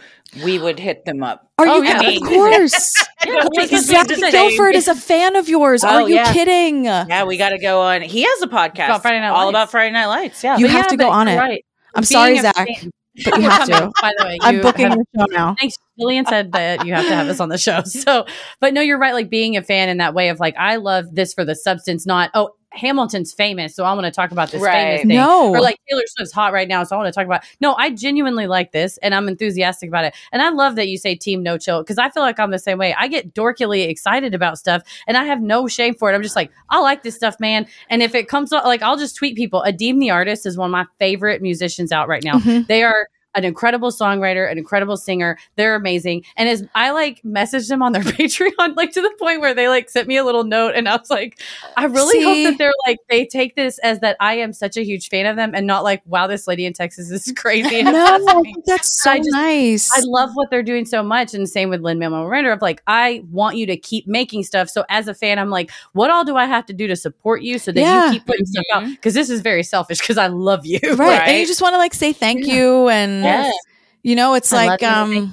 we 0.44 0.58
would 0.58 0.78
hit 0.80 1.04
them 1.04 1.22
up. 1.22 1.48
Are 1.58 1.66
Oh, 1.68 1.76
you? 1.80 1.84
yeah. 1.84 2.00
Of 2.00 2.22
course. 2.28 3.06
Yeah, 3.26 3.78
Zach 3.78 4.08
just 4.08 4.30
Gilford 4.32 4.74
is 4.74 4.88
a 4.88 4.94
fan 4.94 5.36
of 5.36 5.48
yours. 5.48 5.82
Are 5.84 6.00
Oh, 6.02 6.06
you 6.06 6.16
yeah. 6.16 6.32
kidding? 6.32 6.84
Yeah, 6.84 7.24
we 7.24 7.36
got 7.38 7.50
to 7.50 7.58
go 7.58 7.80
on. 7.80 8.02
He 8.02 8.22
has 8.22 8.42
a 8.42 8.46
podcast 8.48 8.86
About 8.86 9.02
Friday 9.02 9.20
Night 9.20 9.28
all 9.30 9.46
Lights. 9.46 9.50
about 9.50 9.70
Friday 9.70 9.92
Night 9.92 10.06
Lights. 10.06 10.44
Yeah, 10.44 10.58
You 10.58 10.66
But 10.66 10.72
have 10.72 10.84
yeah, 10.86 10.88
to 10.88 10.96
go 10.96 11.08
on 11.10 11.28
it. 11.28 11.36
Right. 11.38 11.64
I'm 11.96 12.04
sorry, 12.04 12.38
Zach, 12.38 12.54
fan- 12.54 12.90
but 13.24 13.40
you 13.40 13.42
have 13.50 13.66
to. 13.66 13.92
By 14.00 14.12
the 14.18 14.24
way, 14.24 14.38
I'm 14.42 14.60
booking 14.60 14.86
have- 14.88 14.96
your 14.96 15.26
show 15.26 15.32
now. 15.32 15.54
Thanks. 15.58 15.76
Gillian 15.98 16.26
said 16.26 16.52
that 16.52 16.84
you 16.86 16.92
have 16.94 17.06
to 17.06 17.14
have 17.14 17.28
us 17.28 17.40
on 17.40 17.48
the 17.48 17.56
show. 17.58 17.80
So, 17.86 18.26
but 18.60 18.74
no, 18.74 18.82
you're 18.82 18.98
right. 18.98 19.14
Like 19.14 19.30
being 19.30 19.56
a 19.56 19.62
fan 19.62 19.88
in 19.88 19.96
that 19.98 20.12
way 20.12 20.28
of 20.28 20.38
like, 20.38 20.54
I 20.58 20.76
love 20.76 21.06
this 21.14 21.32
for 21.32 21.44
the 21.44 21.54
substance, 21.54 22.04
not, 22.06 22.30
oh, 22.34 22.50
Hamilton's 22.76 23.32
famous. 23.32 23.74
So 23.74 23.84
I 23.84 23.92
want 23.92 24.04
to 24.04 24.10
talk 24.10 24.30
about 24.32 24.50
this 24.50 24.62
Right. 24.62 24.72
famous 24.72 25.00
thing. 25.02 25.16
No. 25.16 25.50
Or 25.50 25.60
like 25.60 25.78
Taylor 25.88 26.02
Swift's 26.06 26.32
hot 26.32 26.52
right 26.52 26.68
now. 26.68 26.84
So 26.84 26.96
I 26.96 26.98
want 26.98 27.12
to 27.12 27.18
talk 27.18 27.26
about, 27.26 27.42
no, 27.60 27.74
I 27.74 27.90
genuinely 27.90 28.46
like 28.46 28.72
this 28.72 28.98
and 28.98 29.14
I'm 29.14 29.28
enthusiastic 29.28 29.88
about 29.88 30.04
it. 30.04 30.14
And 30.32 30.42
I 30.42 30.50
love 30.50 30.76
that 30.76 30.88
you 30.88 30.98
say 30.98 31.14
team 31.14 31.42
no 31.42 31.58
chill 31.58 31.82
because 31.82 31.98
I 31.98 32.10
feel 32.10 32.22
like 32.22 32.38
I'm 32.38 32.50
the 32.50 32.58
same 32.58 32.78
way. 32.78 32.94
I 32.98 33.08
get 33.08 33.34
dorkily 33.34 33.88
excited 33.88 34.34
about 34.34 34.58
stuff 34.58 34.82
and 35.06 35.16
I 35.16 35.24
have 35.24 35.40
no 35.40 35.66
shame 35.68 35.94
for 35.94 36.10
it. 36.10 36.14
I'm 36.14 36.22
just 36.22 36.36
like, 36.36 36.50
I 36.70 36.80
like 36.80 37.02
this 37.02 37.16
stuff, 37.16 37.40
man. 37.40 37.66
And 37.90 38.02
if 38.02 38.14
it 38.14 38.28
comes 38.28 38.52
up, 38.52 38.64
like, 38.64 38.82
I'll 38.82 38.96
just 38.98 39.16
tweet 39.16 39.36
people. 39.36 39.64
Adeem 39.66 39.98
the 39.98 40.10
artist 40.10 40.46
is 40.46 40.56
one 40.56 40.68
of 40.68 40.72
my 40.72 40.86
favorite 40.98 41.42
musicians 41.42 41.92
out 41.92 42.08
right 42.08 42.22
now. 42.24 42.34
Mhm. 42.38 42.66
They 42.66 42.82
are 42.82 43.08
an 43.36 43.44
incredible 43.44 43.90
songwriter, 43.90 44.50
an 44.50 44.58
incredible 44.58 44.96
singer. 44.96 45.38
They're 45.56 45.74
amazing. 45.76 46.24
And 46.36 46.48
as 46.48 46.64
I 46.74 46.90
like 46.90 47.22
messaged 47.22 47.68
them 47.68 47.82
on 47.82 47.92
their 47.92 48.02
Patreon, 48.16 48.76
like 48.76 48.92
to 48.92 49.00
the 49.00 49.12
point 49.20 49.40
where 49.40 49.54
they 49.54 49.68
like 49.68 49.88
sent 49.90 50.08
me 50.08 50.16
a 50.16 50.24
little 50.24 50.44
note 50.44 50.74
and 50.74 50.88
I 50.88 50.96
was 50.96 51.10
like, 51.10 51.40
I 51.76 51.84
really 51.84 52.18
See? 52.20 52.24
hope 52.44 52.50
that 52.52 52.58
they're 52.58 52.72
like, 52.86 52.98
they 53.08 53.26
take 53.26 53.54
this 53.54 53.78
as 53.80 54.00
that 54.00 54.16
I 54.20 54.34
am 54.34 54.52
such 54.52 54.76
a 54.76 54.82
huge 54.84 55.08
fan 55.08 55.26
of 55.26 55.36
them 55.36 55.52
and 55.54 55.66
not 55.66 55.84
like, 55.84 56.02
wow, 56.06 56.26
this 56.26 56.46
lady 56.48 56.66
in 56.66 56.72
Texas 56.72 57.10
is 57.10 57.32
crazy. 57.36 57.80
and 57.80 57.92
No, 57.92 58.02
obsessed 58.16 58.36
with 58.36 58.44
me. 58.44 58.54
that's 58.66 59.02
so 59.02 59.10
I 59.12 59.18
just- 59.18 59.30
nice. 59.32 59.96
I 59.96 60.00
love 60.04 60.30
what 60.34 60.50
they're 60.50 60.62
doing 60.62 60.84
so 60.86 61.02
much. 61.02 61.34
And 61.34 61.48
same 61.48 61.68
with 61.68 61.82
Lin 61.82 61.98
Manuel 61.98 62.24
Miranda 62.24 62.52
of 62.52 62.62
like, 62.62 62.82
I 62.86 63.22
want 63.30 63.56
you 63.56 63.66
to 63.66 63.76
keep 63.76 64.06
making 64.06 64.44
stuff. 64.44 64.68
So 64.70 64.84
as 64.88 65.08
a 65.08 65.14
fan, 65.14 65.38
I'm 65.38 65.50
like, 65.50 65.70
what 65.92 66.10
all 66.10 66.24
do 66.24 66.36
I 66.36 66.46
have 66.46 66.64
to 66.66 66.72
do 66.72 66.86
to 66.86 66.96
support 66.96 67.42
you 67.42 67.58
so 67.58 67.72
that 67.72 67.80
Yeah. 67.80 68.06
you 68.06 68.12
keep 68.12 68.26
putting 68.26 68.46
stuff 68.46 68.64
out? 68.74 68.82
Mm-hmm. 68.84 68.90
Because 68.92 69.14
this 69.14 69.28
is 69.30 69.40
very 69.42 69.62
selfish 69.62 69.98
because 70.00 70.16
I 70.18 70.28
love 70.28 70.64
you. 70.64 70.78
right. 70.94 71.28
And 71.28 71.38
you 71.38 71.46
just 71.46 71.60
want 71.60 71.74
to 71.74 71.78
like 71.78 71.92
say 71.94 72.12
thank 72.12 72.46
you 72.46 72.88
and 72.88 73.25
Yes. 73.26 73.54
you 74.02 74.14
know, 74.16 74.34
it's 74.34 74.52
I 74.52 74.66
like 74.66 74.82
um 74.82 75.32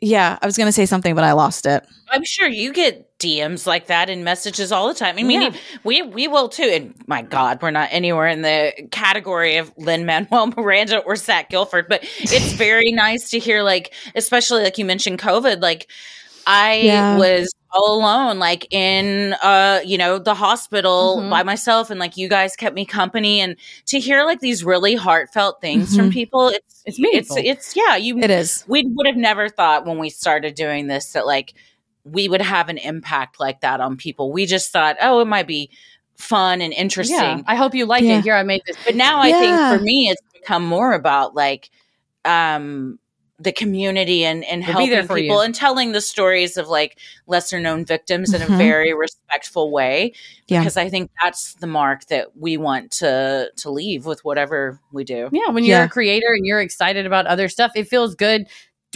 yeah, 0.00 0.38
I 0.40 0.46
was 0.46 0.56
gonna 0.56 0.72
say 0.72 0.86
something, 0.86 1.14
but 1.14 1.24
I 1.24 1.32
lost 1.32 1.66
it. 1.66 1.84
I'm 2.10 2.24
sure 2.24 2.48
you 2.48 2.72
get 2.72 3.18
DMs 3.18 3.66
like 3.66 3.88
that 3.88 4.08
and 4.08 4.24
messages 4.24 4.70
all 4.70 4.86
the 4.86 4.94
time. 4.94 5.16
I 5.18 5.24
mean, 5.24 5.42
Yeah. 5.42 5.50
we 5.82 6.02
we 6.02 6.28
will 6.28 6.48
too. 6.48 6.62
And 6.72 6.94
my 7.08 7.22
God, 7.22 7.60
we're 7.60 7.72
not 7.72 7.88
anywhere 7.90 8.28
in 8.28 8.42
the 8.42 8.72
category 8.92 9.56
of 9.56 9.72
Lin 9.76 10.06
Manuel 10.06 10.46
Miranda 10.56 10.98
or 11.00 11.16
Zach 11.16 11.50
Gilford, 11.50 11.86
but 11.88 12.00
it's 12.20 12.52
very 12.54 12.92
nice 12.92 13.30
to 13.30 13.38
hear, 13.40 13.62
like, 13.62 13.92
especially 14.14 14.62
like 14.62 14.78
you 14.78 14.84
mentioned, 14.84 15.18
COVID. 15.18 15.60
Like, 15.60 15.88
I 16.46 16.74
Yeah. 16.76 17.18
was 17.18 17.52
all 17.70 17.98
alone, 17.98 18.38
like 18.38 18.66
in 18.72 19.34
uh, 19.42 19.80
you 19.84 19.98
know, 19.98 20.18
the 20.18 20.34
hospital 20.34 21.18
Mhm. 21.20 21.30
by 21.30 21.42
myself, 21.42 21.90
and 21.90 22.00
like 22.00 22.16
you 22.16 22.28
guys 22.28 22.56
kept 22.56 22.74
me 22.74 22.84
company. 22.84 23.40
And 23.40 23.56
to 23.86 24.00
hear 24.00 24.24
like 24.24 24.40
these 24.40 24.64
really 24.64 24.94
heartfelt 24.94 25.60
things 25.60 25.94
from 25.96 26.08
Mhm. 26.10 26.12
people, 26.12 26.48
it's 26.48 26.56
It's 26.56 26.82
it's 26.86 26.98
meaningful. 26.98 27.36
it's 27.38 27.76
yeah, 27.76 27.96
you 27.96 28.18
It 28.20 28.30
is. 28.30 28.64
we 28.66 28.84
would 28.94 29.06
have 29.06 29.16
never 29.16 29.48
thought 29.48 29.86
when 29.86 29.98
we 29.98 30.08
started 30.10 30.54
doing 30.54 30.86
this 30.86 31.12
that 31.12 31.26
like 31.26 31.54
we 32.04 32.26
would 32.28 32.40
have 32.40 32.68
an 32.70 32.78
impact 32.78 33.38
like 33.38 33.60
that 33.60 33.80
on 33.80 33.96
people. 33.96 34.32
We 34.32 34.46
just 34.46 34.72
thought, 34.72 34.96
oh, 35.02 35.20
it 35.20 35.26
might 35.26 35.46
be 35.46 35.68
fun 36.16 36.62
and 36.62 36.72
interesting. 36.72 37.16
Yeah. 37.18 37.42
I 37.46 37.54
hope 37.54 37.74
you 37.74 37.84
like 37.84 38.02
Yeah. 38.02 38.18
it. 38.18 38.22
Here, 38.24 38.34
I 38.34 38.42
made 38.44 38.62
this. 38.66 38.76
But 38.84 38.94
now 38.96 39.20
I 39.20 39.30
think 39.32 39.54
for 39.78 39.78
me, 39.84 40.08
it's 40.10 40.22
become 40.32 40.64
more 40.64 40.92
about 40.94 41.34
like 41.34 41.68
um 42.24 42.98
the 43.40 43.52
community 43.52 44.24
and, 44.24 44.44
and 44.44 44.66
We'll 44.66 44.78
be 44.78 44.86
helping 44.88 45.16
people 45.16 45.36
you. 45.36 45.42
and 45.42 45.54
telling 45.54 45.92
the 45.92 46.00
stories 46.00 46.56
of 46.56 46.66
like 46.68 46.98
lesser 47.28 47.60
known 47.60 47.84
victims 47.84 48.34
in 48.34 48.42
a 48.42 48.46
Mhm. 48.46 48.58
very 48.58 48.92
respectful 48.94 49.70
way. 49.70 50.12
Yeah. 50.48 50.58
Because 50.60 50.76
I 50.76 50.88
think 50.88 51.10
that's 51.22 51.54
the 51.54 51.68
mark 51.68 52.06
that 52.06 52.36
we 52.36 52.56
want 52.56 52.90
to 52.92 53.50
to 53.56 53.70
leave 53.70 54.06
with 54.06 54.24
whatever 54.24 54.80
we 54.92 55.04
do. 55.04 55.28
Yeah, 55.32 55.50
when 55.52 55.62
you're 55.64 55.78
Yeah. 55.78 55.84
a 55.84 55.88
creator 55.88 56.26
and 56.34 56.44
you're 56.44 56.60
excited 56.60 57.06
about 57.06 57.26
other 57.26 57.48
stuff, 57.48 57.70
it 57.76 57.86
feels 57.88 58.16
good 58.16 58.46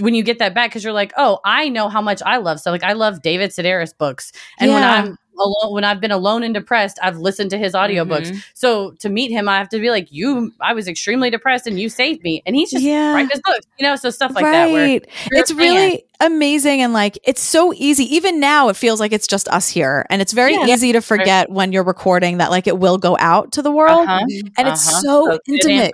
when 0.01 0.15
you 0.15 0.23
get 0.25 0.39
that 0.41 0.55
back 0.55 0.71
because 0.71 0.83
you're 0.83 0.93
like, 0.93 1.13
oh, 1.17 1.39
I 1.45 1.69
know 1.69 1.89
how 1.89 2.01
much 2.03 2.21
I 2.25 2.39
love 2.39 2.59
stuff. 2.59 2.73
Like 2.73 2.83
I 2.83 2.95
love 2.95 3.23
David 3.23 3.51
Sedaris 3.51 3.97
books, 3.97 4.33
and 4.59 4.73
when 4.73 4.83
I'm 4.83 5.19
alone, 5.43 5.75
when 5.75 5.85
I've 5.85 6.01
been 6.01 6.11
alone 6.13 6.43
and 6.43 6.55
depressed, 6.55 6.99
I've 7.03 7.19
listened 7.19 7.51
to 7.51 7.59
his 7.59 7.73
audiobooks. 7.75 8.31
Mhm. 8.31 8.45
So 8.55 8.93
to 9.01 9.09
meet 9.09 9.31
him, 9.31 9.49
I 9.49 9.59
have 9.59 9.69
to 9.71 9.79
be 9.81 9.91
like, 9.91 10.09
you, 10.11 10.53
I 10.61 10.73
was 10.73 10.89
extremely 10.89 11.31
depressed, 11.31 11.67
and 11.67 11.79
you 11.79 11.89
saved 11.89 12.23
me. 12.23 12.43
And 12.47 12.55
he's 12.57 12.71
just 12.71 12.85
Yeah. 12.85 13.13
writing 13.15 13.31
his 13.31 13.41
books, 13.45 13.67
you 13.79 13.85
know, 13.87 13.97
so 13.97 14.11
stuff 14.11 14.33
like 14.35 14.45
that. 14.45 14.71
Where 14.71 14.85
right. 14.87 15.07
It's 15.33 15.53
really 15.53 16.05
amazing 16.21 16.81
and 16.83 16.93
like 16.93 17.19
it's 17.25 17.41
so 17.43 17.73
easy. 17.75 18.05
Even 18.15 18.39
now 18.39 18.69
it 18.69 18.77
feels 18.77 19.01
like 19.01 19.11
it's 19.13 19.27
just 19.27 19.49
us 19.49 19.69
here. 19.69 20.07
And 20.09 20.23
it's 20.23 20.33
very 20.33 20.53
Yeah. 20.55 20.67
easy 20.67 20.93
to 20.93 21.01
forget 21.01 21.51
when 21.51 21.73
you're 21.73 21.83
recording 21.83 22.39
that 22.39 22.49
like 22.53 22.69
it 22.69 22.79
will 22.79 22.97
go 22.97 23.17
out 23.19 23.51
to 23.53 23.63
the 23.63 23.73
world. 23.73 24.07
Uh-huh. 24.07 24.21
And 24.57 24.69
it's 24.69 24.89
Uh-huh. 24.89 25.01
so 25.01 25.27
Both 25.31 25.41
good 25.49 25.61
and 25.65 25.71
intimate. 25.73 25.93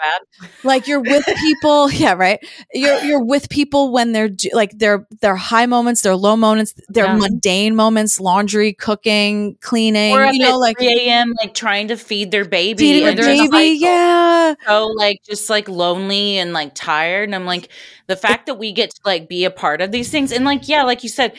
like 0.64 0.86
you're 0.86 1.00
with 1.00 1.24
people 1.40 1.90
yeah 2.04 2.12
right 2.12 2.38
you're 2.74 2.98
you're 3.04 3.24
with 3.24 3.48
people 3.48 3.90
when 3.90 4.12
they're 4.12 4.28
like 4.52 4.76
their 4.78 5.06
their 5.22 5.34
high 5.36 5.64
moments 5.64 6.02
their 6.02 6.14
low 6.16 6.36
moments 6.36 6.74
their 6.90 7.06
Yeah. 7.06 7.16
mundane 7.16 7.74
moments 7.74 8.20
laundry 8.20 8.74
cooking 8.74 9.37
cleaning 9.60 10.12
Or 10.14 10.24
you 10.26 10.38
know 10.40 10.58
like 10.58 10.78
3 10.78 10.88
a.m. 11.08 11.34
like 11.40 11.54
trying 11.54 11.88
to 11.88 11.96
feed 11.96 12.30
their 12.30 12.44
baby. 12.44 12.78
feeding 12.78 13.08
and 13.08 13.18
they're 13.18 13.30
in 13.30 13.38
the 13.44 13.50
baby 13.50 13.80
hospital. 13.80 13.88
yeah 13.88 14.54
so 14.66 14.86
like 14.88 15.18
just 15.24 15.48
like 15.50 15.68
lonely 15.68 16.38
and 16.38 16.52
like 16.52 16.74
tired 16.74 17.28
and 17.28 17.34
i'm 17.34 17.44
like 17.46 17.68
the 18.06 18.16
fact 18.16 18.46
that 18.46 18.54
we 18.56 18.72
get 18.72 18.90
to 18.90 19.00
like 19.04 19.28
be 19.28 19.44
a 19.44 19.50
part 19.50 19.80
of 19.80 19.90
these 19.92 20.10
things 20.10 20.32
and 20.32 20.44
like 20.44 20.68
yeah 20.68 20.82
like 20.82 21.02
you 21.02 21.08
said 21.08 21.36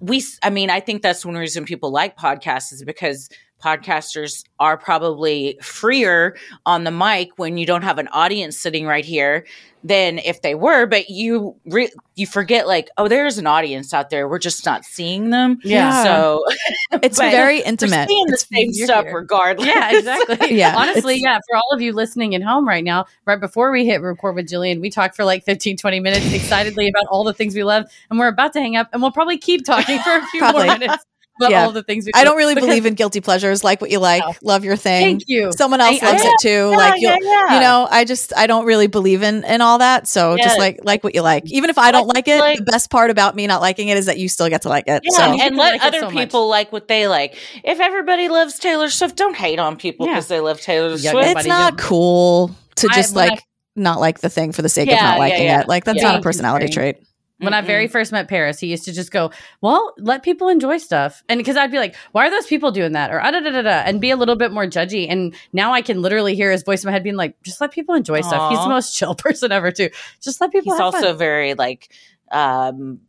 we 0.00 0.22
I 0.42 0.50
mean 0.50 0.70
i 0.70 0.80
think 0.80 1.02
that's 1.02 1.24
one 1.24 1.36
reason 1.36 1.64
people 1.64 1.90
like 1.90 2.16
podcasts 2.16 2.72
is 2.72 2.82
because 2.84 3.28
podcasters 3.62 4.44
are 4.58 4.76
probably 4.76 5.56
freer 5.62 6.36
on 6.66 6.84
the 6.84 6.90
mic 6.90 7.30
when 7.36 7.56
you 7.56 7.64
don't 7.66 7.82
have 7.82 7.98
an 7.98 8.08
audience 8.08 8.58
sitting 8.58 8.86
right 8.86 9.04
here 9.04 9.46
than 9.84 10.18
if 10.18 10.42
they 10.42 10.54
were 10.54 10.86
but 10.86 11.10
you 11.10 11.56
re- 11.66 11.90
you 12.14 12.26
forget 12.26 12.66
like 12.66 12.88
oh 12.98 13.08
there's 13.08 13.38
an 13.38 13.46
audience 13.46 13.92
out 13.92 14.10
there 14.10 14.28
we're 14.28 14.38
just 14.38 14.64
not 14.64 14.84
seeing 14.84 15.30
them 15.30 15.58
Yeah. 15.64 16.04
so 16.04 16.44
it's 17.02 17.18
but 17.18 17.30
very 17.32 17.58
we're 17.58 17.64
intimate 17.66 18.08
seeing 18.08 18.26
the 18.26 18.32
It's- 18.34 18.48
same 18.52 18.68
you're 18.72 18.86
stuff 18.86 19.04
here. 19.06 19.14
regardless 19.16 19.66
Yeah, 19.66 19.98
exactly. 19.98 20.54
Yeah, 20.56 20.74
Honestly, 20.76 21.14
it's- 21.16 21.22
yeah. 21.22 21.38
For 21.50 21.56
all 21.56 21.70
of 21.72 21.80
you 21.80 21.92
listening 21.92 22.34
at 22.34 22.42
home 22.42 22.66
right 22.68 22.84
now, 22.84 23.06
right 23.26 23.40
before 23.40 23.70
we 23.72 23.84
hit 23.86 24.00
record 24.02 24.36
with 24.36 24.48
Gillian, 24.48 24.80
we 24.80 24.90
talked 24.90 25.16
for 25.16 25.24
like 25.24 25.44
15, 25.44 25.76
20 25.76 26.00
minutes 26.00 26.32
excitedly 26.32 26.88
about 26.88 27.06
all 27.10 27.24
the 27.24 27.32
things 27.32 27.54
we 27.54 27.64
love. 27.64 27.86
And 28.10 28.18
we're 28.18 28.28
about 28.28 28.52
to 28.54 28.60
hang 28.60 28.76
up 28.76 28.88
and 28.92 29.00
we'll 29.02 29.12
probably 29.12 29.38
keep 29.38 29.64
talking 29.64 29.98
for 30.00 30.10
a 30.16 30.26
few 30.26 30.40
Probably. 30.40 30.66
more 30.66 30.78
minutes 30.78 30.94
about 30.94 31.06
Yeah. 31.40 31.64
all 31.64 31.72
the 31.72 31.82
things 31.82 32.04
we 32.06 32.12
I 32.14 32.24
don't 32.24 32.36
really 32.36 32.54
because- 32.54 32.68
believe 32.68 32.86
in 32.86 32.94
guilty 33.02 33.20
pleasures. 33.20 33.64
Like 33.64 33.80
what 33.80 33.90
you 33.90 33.98
like, 33.98 34.22
No. 34.24 34.34
love 34.42 34.64
your 34.64 34.76
thing. 34.76 35.02
Thank 35.18 35.22
you. 35.26 35.50
Someone 35.52 35.80
else 35.80 36.00
I- 36.02 36.06
I- 36.06 36.10
loves 36.12 36.24
it 36.24 36.32
too. 36.40 36.48
Yeah, 36.70 36.76
like 36.76 37.00
yeah, 37.00 37.16
you'll, 37.18 37.28
yeah. 37.28 37.54
you 37.54 37.60
know, 37.60 37.88
I 37.90 38.04
just 38.04 38.32
I 38.36 38.46
don't 38.46 38.64
really 38.64 38.86
believe 38.86 39.22
in 39.22 39.42
in 39.44 39.60
all 39.60 39.78
that. 39.78 40.06
So 40.06 40.34
Yeah. 40.36 40.44
just 40.44 40.58
like 40.58 40.80
like 40.84 41.02
what 41.02 41.14
you 41.14 41.22
like. 41.22 41.44
Even 41.50 41.70
if 41.70 41.78
I 41.78 41.90
don't 41.90 42.06
Like- 42.06 42.14
like 42.26 42.28
it, 42.28 42.40
like- 42.40 42.58
the 42.58 42.64
best 42.64 42.90
part 42.90 43.10
about 43.10 43.34
me 43.34 43.46
not 43.46 43.60
liking 43.60 43.88
it 43.88 43.96
is 43.96 44.06
that 44.06 44.18
you 44.18 44.28
still 44.28 44.48
get 44.48 44.62
to 44.62 44.68
like 44.68 44.84
it. 44.86 45.02
Yeah, 45.04 45.16
so 45.16 45.22
and, 45.22 45.34
You 45.36 45.42
can 45.42 45.56
let 45.56 45.72
like 45.72 45.84
other 45.84 46.00
so 46.00 46.10
much. 46.10 46.14
people 46.24 46.48
like 46.48 46.70
what 46.72 46.86
they 46.88 47.08
like. 47.08 47.36
If 47.64 47.80
everybody 47.80 48.28
loves 48.28 48.58
Taylor 48.58 48.88
Swift, 48.90 49.16
don't 49.16 49.34
hate 49.36 49.58
on 49.58 49.76
people 49.76 50.06
Yeah. 50.06 50.12
because 50.14 50.28
they 50.28 50.40
love 50.40 50.60
Taylor 50.60 50.96
Yeah, 50.96 51.10
Swift. 51.12 51.36
it's 51.38 51.46
not 51.46 51.76
did. 51.76 51.82
cool 51.84 52.50
to 52.76 52.88
just 52.88 53.16
I- 53.16 53.26
like 53.28 53.42
not 53.74 54.00
like 54.00 54.20
the 54.20 54.28
thing 54.28 54.52
for 54.52 54.60
the 54.62 54.68
sake 54.68 54.88
of 54.90 55.00
not 55.00 55.18
liking 55.18 55.44
yeah. 55.44 55.62
it. 55.62 55.68
Like 55.68 55.84
that's 55.84 55.96
Yeah. 55.96 56.10
not 56.12 56.18
a 56.18 56.22
personality 56.22 56.68
Carrie. 56.68 56.92
trait. 56.92 57.06
When 57.42 57.54
I 57.54 57.60
very 57.60 57.88
first 57.88 58.12
met 58.12 58.28
Paris, 58.28 58.58
he 58.60 58.68
used 58.68 58.84
to 58.84 58.92
just 58.92 59.10
go, 59.10 59.30
"Well, 59.60 59.94
let 59.98 60.22
people 60.22 60.48
enjoy 60.48 60.78
stuff," 60.78 61.22
and 61.28 61.38
because 61.38 61.56
I'd 61.56 61.70
be 61.70 61.78
like, 61.78 61.94
"Why 62.12 62.26
are 62.26 62.30
those 62.30 62.46
people 62.46 62.70
doing 62.70 62.92
that?" 62.92 63.10
or 63.10 63.20
"Ah, 63.20 63.30
da 63.30 63.40
da 63.40 63.50
da 63.50 63.62
da," 63.62 63.82
and 63.84 64.00
be 64.00 64.10
a 64.10 64.16
little 64.16 64.36
bit 64.36 64.52
more 64.52 64.66
judgy. 64.66 65.06
And 65.10 65.34
now 65.52 65.72
I 65.72 65.82
can 65.82 66.02
literally 66.02 66.34
hear 66.34 66.50
his 66.50 66.62
voice 66.62 66.84
in 66.84 66.88
my 66.88 66.92
head 66.92 67.02
being 67.02 67.16
like, 67.16 67.40
"Just 67.42 67.60
let 67.60 67.72
people 67.72 67.94
enjoy 67.94 68.20
stuff." 68.22 68.50
He's 68.50 68.60
the 68.60 68.68
most 68.68 68.94
chill 68.96 69.14
person 69.14 69.52
ever, 69.52 69.70
too. 69.70 69.90
Just 70.20 70.40
let 70.40 70.52
people. 70.52 70.72
He's 70.72 70.80
also 70.80 71.00
fun. 71.00 71.18
very 71.18 71.54
like 71.54 71.90
um 72.30 73.00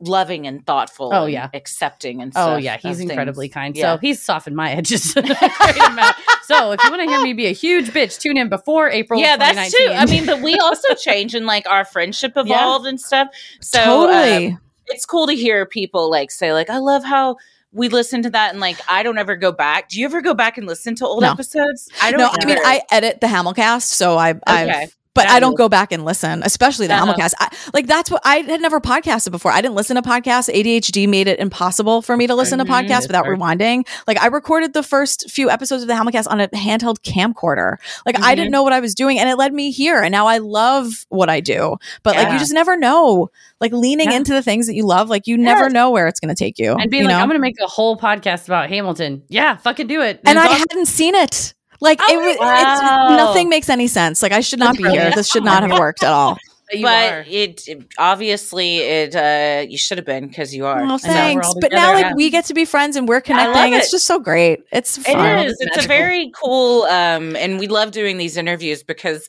loving 0.00 0.46
and 0.46 0.66
thoughtful. 0.66 1.10
Oh, 1.12 1.24
and 1.24 1.32
yeah. 1.32 1.48
accepting 1.54 2.20
and. 2.22 2.32
Oh 2.36 2.56
yeah, 2.56 2.76
he's 2.76 2.92
of 2.92 2.96
things. 2.98 3.10
incredibly 3.10 3.48
kind. 3.48 3.76
Yeah. 3.76 3.94
So 3.94 3.98
he's 3.98 4.20
softened 4.22 4.56
my 4.56 4.72
edges 4.72 5.16
a 5.16 5.22
great 5.22 5.36
amount. 5.88 6.16
So 6.44 6.72
if 6.72 6.82
you 6.84 6.90
want 6.90 7.02
to 7.02 7.08
hear 7.08 7.22
me 7.22 7.32
be 7.32 7.46
a 7.46 7.52
huge 7.52 7.88
bitch, 7.90 8.18
tune 8.20 8.36
in 8.36 8.48
before 8.48 8.90
April. 8.90 9.18
yeah, 9.20 9.36
that's. 9.36 9.72
2019. 9.72 9.96
I 9.98 10.06
mean, 10.10 10.26
but 10.26 10.42
we 10.42 10.58
also 10.58 10.94
change 10.98 11.34
and 11.34 11.46
like 11.46 11.66
our 11.68 11.84
friendship 11.84 12.32
evolved 12.36 12.86
and 12.86 13.00
stuff. 13.00 13.28
So 13.60 13.82
Totally. 13.82 14.48
um, 14.48 14.60
it's 14.86 15.06
cool 15.06 15.26
to 15.26 15.34
hear 15.34 15.64
people 15.64 16.10
like 16.10 16.30
say 16.30 16.52
like, 16.52 16.68
I 16.68 16.78
love 16.78 17.02
how 17.04 17.36
we 17.72 17.88
listen 17.88 18.22
to 18.22 18.30
that 18.30 18.50
and 18.50 18.60
like 18.60 18.76
I 18.88 19.02
don't 19.02 19.16
ever 19.18 19.36
go 19.36 19.52
back. 19.52 19.88
Do 19.88 19.98
you 19.98 20.04
ever 20.06 20.20
go 20.20 20.34
back 20.34 20.58
and 20.58 20.66
listen 20.66 20.94
to 20.96 21.06
old 21.06 21.22
No. 21.22 21.30
episodes? 21.32 21.88
I 22.02 22.10
don't. 22.10 22.20
No, 22.20 22.30
I 22.30 22.44
mean. 22.44 22.58
I 22.62 22.82
edit 22.90 23.20
the 23.20 23.26
Hamilcast, 23.26 23.82
so 23.84 24.16
I 24.18 24.30
Okay. 24.32 24.40
I've 24.46 24.96
but 25.14 25.28
I 25.28 25.40
don't 25.40 25.56
go 25.56 25.68
back 25.68 25.92
and 25.92 26.04
listen, 26.04 26.42
especially 26.44 26.86
the 26.86 26.94
Uh-huh. 26.94 27.14
Hamilcast. 27.14 27.34
I, 27.40 27.48
like 27.72 27.86
that's 27.86 28.10
what 28.10 28.20
I 28.24 28.36
had 28.38 28.60
never 28.60 28.80
podcasted 28.80 29.30
before. 29.30 29.52
I 29.52 29.60
didn't 29.60 29.74
listen 29.76 29.96
to 29.96 30.02
podcasts. 30.02 30.48
ADHD 30.52 31.08
made 31.08 31.28
it 31.28 31.38
impossible 31.38 32.02
for 32.02 32.16
me 32.16 32.26
to 32.26 32.34
listen 32.34 32.58
to 32.58 32.64
Mhm. 32.64 32.68
podcasts 32.88 33.06
without 33.06 33.24
hard. 33.26 33.38
rewinding. 33.38 33.86
Like 34.06 34.20
I 34.22 34.26
recorded 34.26 34.72
the 34.72 34.82
first 34.82 35.30
few 35.30 35.50
episodes 35.50 35.82
of 35.82 35.88
the 35.88 35.94
Hamilcast 35.94 36.26
on 36.30 36.40
a 36.40 36.48
handheld 36.48 36.96
camcorder. 37.02 37.76
Like 38.04 38.18
I 38.20 38.32
Mhm. 38.32 38.36
didn't 38.36 38.50
know 38.50 38.62
what 38.62 38.72
I 38.72 38.80
was 38.80 38.94
doing, 38.94 39.18
and 39.18 39.28
it 39.28 39.36
led 39.36 39.52
me 39.54 39.70
here. 39.70 40.00
And 40.00 40.12
now 40.12 40.26
I 40.26 40.38
love 40.38 41.04
what 41.08 41.28
I 41.30 41.40
do. 41.40 41.76
But 42.02 42.16
like 42.16 42.32
you 42.32 42.38
just 42.38 42.52
never 42.52 42.76
know. 42.76 43.30
Like 43.60 43.72
leaning 43.72 44.10
Yeah. 44.10 44.16
into 44.16 44.32
the 44.32 44.42
things 44.42 44.66
that 44.66 44.74
you 44.74 44.84
love, 44.84 45.08
like 45.08 45.26
you 45.26 45.38
never 45.38 45.70
know 45.70 45.90
where 45.90 46.06
it's 46.08 46.20
going 46.20 46.34
to 46.34 46.38
take 46.38 46.58
you. 46.58 46.72
and 46.74 46.90
being 46.90 47.04
you 47.04 47.08
like, 47.08 47.16
know? 47.16 47.22
I'm 47.22 47.28
going 47.28 47.38
to 47.38 47.42
make 47.42 47.54
a 47.62 47.66
whole 47.66 47.96
podcast 47.96 48.46
about 48.46 48.68
Hamilton. 48.68 49.22
Yeah, 49.28 49.56
fucking 49.56 49.86
do 49.86 50.00
it. 50.02 50.20
and 50.26 50.38
I 50.38 50.46
hadn't 50.48 50.86
seen 50.86 51.14
it. 51.14 51.54
Like 51.80 51.98
Oh 52.02 52.12
it 52.12 52.16
was, 52.18 52.36
wow. 52.38 53.08
it's, 53.10 53.16
nothing 53.18 53.48
makes 53.48 53.68
any 53.68 53.86
sense. 53.86 54.22
Like 54.22 54.32
I 54.32 54.40
should 54.40 54.58
not 54.58 54.76
be 54.76 54.84
here. 54.88 55.10
This 55.14 55.28
should 55.28 55.44
not 55.44 55.62
have 55.68 55.78
worked 55.78 56.02
at 56.02 56.12
all. 56.12 56.38
But 56.66 56.78
you 56.78 56.84
but 56.86 57.28
it, 57.28 57.68
it- 57.68 57.86
obviously 57.98 58.78
it 58.78 59.14
uh 59.14 59.66
you 59.68 59.76
should 59.76 59.98
have 59.98 60.06
been 60.06 60.28
because 60.28 60.54
you 60.54 60.64
are. 60.64 60.80
Oh, 60.82 60.96
thanks. 60.96 61.46
all 61.46 61.60
But 61.60 61.72
now, 61.72 61.92
like, 61.92 62.06
yeah. 62.06 62.14
we 62.14 62.30
get 62.30 62.46
to 62.46 62.54
be 62.54 62.64
friends 62.64 62.96
and 62.96 63.06
we're 63.06 63.16
love 63.16 63.24
connecting. 63.24 63.74
It's 63.74 63.90
just 63.90 64.06
so 64.06 64.18
great. 64.18 64.60
It's 64.72 64.96
It 64.96 65.04
fun. 65.12 65.44
is. 65.46 65.54
It's 65.60 65.84
a 65.84 65.86
very 65.86 66.32
cool 66.42 66.84
um 66.84 67.36
and 67.36 67.58
we 67.58 67.68
love 67.68 67.90
doing 67.90 68.16
these 68.16 68.38
interviews 68.38 68.82
because 68.82 69.28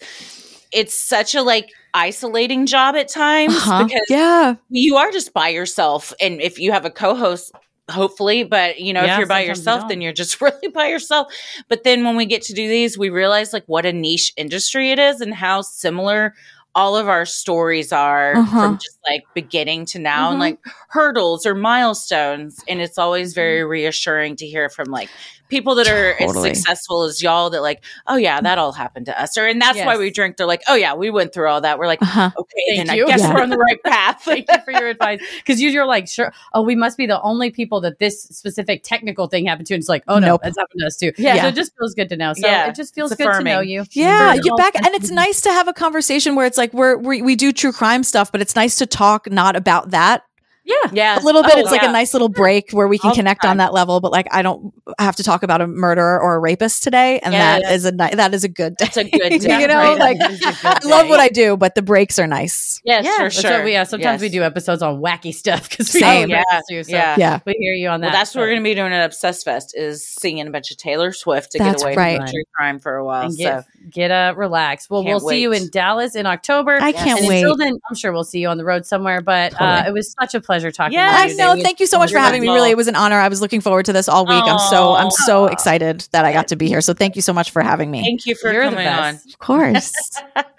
it's 0.71 0.93
such 0.97 1.35
a 1.35 1.41
like 1.41 1.69
isolating 1.93 2.65
job 2.67 2.95
at 2.95 3.09
times 3.09 3.53
Uh-huh. 3.57 3.83
because 3.83 4.05
Yeah. 4.09 4.55
you 4.69 4.95
are 4.95 5.11
just 5.11 5.33
by 5.33 5.49
yourself 5.49 6.13
and 6.21 6.39
if 6.41 6.57
you 6.57 6.71
have 6.71 6.85
a 6.85 6.89
co-host 6.89 7.51
hopefully 7.89 8.43
but 8.43 8.79
you 8.79 8.93
know 8.93 9.03
Yeah, 9.03 9.13
if 9.13 9.17
you're 9.17 9.27
by 9.27 9.41
sometimes 9.41 9.47
you 9.47 9.49
yourself 9.49 9.87
then 9.87 10.01
you're 10.01 10.13
just 10.13 10.41
really 10.41 10.67
by 10.69 10.87
yourself 10.87 11.27
but 11.69 11.83
then 11.83 12.03
when 12.03 12.15
we 12.15 12.25
get 12.25 12.41
to 12.43 12.53
do 12.53 12.67
these 12.67 12.97
we 12.97 13.09
realize 13.09 13.53
like 13.53 13.63
what 13.67 13.85
a 13.85 13.93
niche 13.93 14.33
industry 14.37 14.91
it 14.91 14.99
is 14.99 15.21
and 15.21 15.33
how 15.33 15.61
similar 15.61 16.33
all 16.73 16.97
of 16.97 17.07
our 17.07 17.25
stories 17.25 17.93
are 17.93 18.39
Uh-huh. 18.39 18.59
from 18.59 18.77
just 18.77 18.97
like 19.09 19.21
beginning 19.33 19.85
to 19.85 19.99
now 19.99 20.29
and 20.31 20.37
Mhm. 20.37 20.39
like 20.39 20.59
hurdles 20.89 21.45
or 21.45 21.55
milestones. 21.55 22.63
And 22.67 22.81
it's 22.81 22.97
always 22.97 23.33
very 23.33 23.63
reassuring 23.63 24.35
to 24.37 24.45
hear 24.45 24.69
from 24.69 24.89
like 24.91 25.11
people 25.49 25.75
that 25.75 25.87
are 25.87 26.15
Totally. 26.17 26.51
as 26.51 26.57
successful 26.57 27.03
as 27.03 27.21
y'all 27.21 27.49
that 27.51 27.61
like, 27.61 27.83
oh 28.07 28.15
yeah, 28.15 28.41
that 28.41 28.57
all 28.57 28.71
happened 28.71 29.05
to 29.07 29.21
us. 29.21 29.37
Or 29.37 29.45
and 29.45 29.61
that's 29.61 29.77
why 29.77 29.97
we 29.97 30.09
drink. 30.11 30.37
They're 30.37 30.47
like, 30.47 30.63
oh 30.67 30.75
yeah, 30.75 30.93
we 30.95 31.09
went 31.09 31.33
through 31.33 31.49
all 31.49 31.61
that. 31.61 31.77
We're 31.79 31.87
like, 31.87 32.01
Uh-huh. 32.01 32.31
okay, 32.37 32.63
Thank 32.75 32.87
then 32.87 32.97
you. 32.97 33.05
I 33.05 33.07
guess 33.07 33.21
Yeah. 33.21 33.33
we're 33.33 33.41
on 33.43 33.49
the 33.49 33.57
right 33.57 33.81
path. 33.85 34.21
Thank 34.23 34.45
you 34.51 34.57
for 34.65 34.71
your 34.71 34.87
advice. 34.87 35.21
Because 35.37 35.61
you're 35.61 35.85
like, 35.85 36.07
sure, 36.07 36.33
oh, 36.53 36.61
we 36.63 36.75
must 36.75 36.97
be 36.97 37.05
the 37.05 37.21
only 37.21 37.51
people 37.51 37.81
that 37.81 37.99
this 37.99 38.23
specific 38.23 38.81
technical 38.83 39.27
thing 39.27 39.45
happened 39.45 39.67
to. 39.67 39.73
And 39.75 39.81
it's 39.81 39.89
like, 39.89 40.03
oh 40.07 40.17
no, 40.19 40.27
Nope. 40.27 40.41
that's 40.43 40.57
happened 40.57 40.79
to 40.81 40.87
us 40.87 40.97
too. 40.97 41.11
Yeah. 41.17 41.41
So 41.41 41.47
it 41.49 41.55
just 41.55 41.73
feels 41.77 41.93
good 41.93 42.09
to 42.09 42.17
know. 42.17 42.33
So 42.33 42.47
Yeah. 42.47 42.67
it 42.69 42.75
just 42.75 42.95
feels 42.95 43.11
It's 43.11 43.21
good 43.21 43.31
to 43.31 43.43
know 43.43 43.59
you. 43.59 43.85
Yeah, 43.91 44.35
For 44.35 44.41
get 44.41 44.57
back, 44.57 44.75
and 44.75 44.87
it's 44.95 45.11
nice 45.11 45.41
to 45.41 45.49
have 45.51 45.67
a 45.67 45.73
conversation 45.73 46.35
where 46.35 46.45
it's 46.45 46.57
like 46.57 46.73
we're 46.73 46.97
we, 46.97 47.21
we 47.21 47.35
do 47.35 47.51
true 47.53 47.71
crime 47.71 48.03
stuff, 48.03 48.31
but 48.31 48.41
it's 48.41 48.55
nice 48.55 48.77
to 48.77 48.85
talk 48.85 49.29
not 49.31 49.55
about 49.55 49.91
that. 49.91 50.23
Yeah, 50.67 50.75
yeah, 50.93 51.19
A 51.19 51.23
little 51.23 51.43
bit, 51.43 51.51
Oh, 51.55 51.59
it's 51.59 51.69
like 51.71 51.83
a 51.83 51.91
nice 51.91 52.13
little 52.13 52.27
break 52.27 52.71
where 52.71 52.87
we 52.87 52.97
can 52.97 53.09
All 53.11 53.15
connect 53.15 53.45
on 53.45 53.57
that 53.57 53.71
level. 53.71 54.01
But 54.01 54.11
like, 54.11 54.27
I 54.31 54.41
don't 54.41 54.73
have 54.97 55.15
to 55.17 55.23
talk 55.23 55.43
about 55.43 55.61
a 55.61 55.67
murderer 55.67 56.19
or 56.19 56.35
a 56.35 56.39
rapist 56.39 56.81
today, 56.81 57.19
and 57.19 57.33
Yeah, 57.33 57.59
that 57.59 57.71
is 57.73 57.85
a 57.85 57.91
ni- 57.91 58.15
that 58.15 58.33
is 58.33 58.43
a 58.43 58.49
good 58.49 58.75
day. 58.77 58.85
It's 58.85 58.97
a 58.97 59.03
good 59.03 59.39
day. 59.41 59.61
you 59.61 59.67
know, 59.67 59.75
right? 59.77 59.99
like 59.99 60.17
It 60.19 60.31
is 60.31 60.41
a 60.41 60.45
good 60.45 60.55
I 60.63 60.87
love 60.87 61.07
what 61.07 61.19
I 61.19 61.29
do, 61.29 61.55
but 61.55 61.75
the 61.75 61.83
breaks 61.83 62.17
are 62.17 62.25
nice. 62.25 62.81
Yes, 62.83 63.05
Yeah, 63.05 63.17
for 63.17 63.29
sure. 63.29 63.51
what 63.51 63.63
we, 63.65 63.73
yeah. 63.73 63.83
Sometimes 63.83 64.21
we 64.23 64.29
do 64.29 64.41
episodes 64.41 64.81
on 64.81 65.01
wacky 65.01 65.33
stuff 65.33 65.69
because 65.69 65.93
we 65.93 65.99
Same. 65.99 66.29
Yeah, 66.29 66.41
too. 66.67 66.83
So 66.83 66.91
yeah. 66.91 67.15
Yeah. 67.17 67.39
we 67.45 67.53
hear 67.59 67.73
you 67.75 67.89
on 67.89 68.01
that. 68.01 68.07
Well, 68.07 68.13
that's 68.13 68.33
what 68.33 68.41
we're 68.41 68.47
going 68.49 68.61
to 68.61 68.63
be 68.63 68.73
doing 68.73 68.91
at 68.91 69.05
Obsess 69.05 69.43
Fest 69.43 69.75
is 69.77 70.07
singing 70.07 70.47
a 70.47 70.51
bunch 70.51 70.71
of 70.71 70.77
Taylor 70.77 71.11
Swift 71.11 71.51
to 71.51 71.59
That's 71.59 71.83
get 71.83 71.93
away 71.93 71.95
right. 71.95 72.17
from 72.17 72.25
true 72.27 72.43
crime 72.55 72.79
for 72.79 72.95
a 72.95 73.05
while. 73.05 73.25
and 73.25 73.33
So 73.35 73.43
get 73.43 73.65
get 73.91 74.11
uh 74.11 74.33
relaxed. 74.35 74.89
Well, 74.89 75.03
Can't 75.03 75.21
we'll 75.21 75.29
see 75.29 75.41
you 75.41 75.51
in 75.51 75.69
Dallas 75.69 76.15
in 76.15 76.25
October. 76.25 76.79
I 76.81 76.91
can't 76.91 77.21
wait. 77.27 77.41
Until 77.43 77.55
then, 77.55 77.73
I'm 77.87 77.95
sure 77.95 78.11
we'll 78.11 78.23
see 78.23 78.39
you 78.39 78.47
on 78.47 78.57
the 78.57 78.65
road 78.65 78.85
somewhere. 78.87 79.21
But 79.21 79.53
uh, 79.61 79.83
it 79.87 79.93
was 79.93 80.11
such 80.19 80.33
a 80.33 80.41
pleasure 80.41 80.54
talking. 80.71 80.93
Yes. 80.93 81.15
to 81.15 81.23
I 81.23 81.31
you 81.31 81.37
know. 81.37 81.53
today. 81.53 81.63
Thank 81.63 81.79
you 81.79 81.87
so 81.87 81.99
much 81.99 82.11
for 82.11 82.19
having 82.19 82.41
me. 82.41 82.49
Really, 82.49 82.71
it 82.71 82.77
was 82.77 82.87
an 82.87 82.95
honor. 82.95 83.17
I 83.17 83.27
was 83.27 83.41
looking 83.41 83.61
forward 83.61 83.85
to 83.85 83.93
this 83.93 84.07
all 84.07 84.25
week. 84.25 84.43
I'm 84.43 84.59
so 84.59 84.95
I'm 84.95 85.11
so 85.11 85.45
excited 85.45 86.07
that 86.11 86.25
I 86.25 86.33
got 86.33 86.47
to 86.49 86.55
be 86.55 86.67
here. 86.67 86.81
So 86.81 86.93
thank 86.93 87.15
you 87.15 87.21
so 87.21 87.33
much 87.33 87.51
for 87.51 87.61
having 87.61 87.91
me. 87.91 88.01
thank 88.01 88.25
you 88.25 88.35
for 88.35 88.51
You're 88.51 88.63
coming 88.63 88.87
on. 88.87 89.15
Of 89.15 89.39
course. 89.39 89.93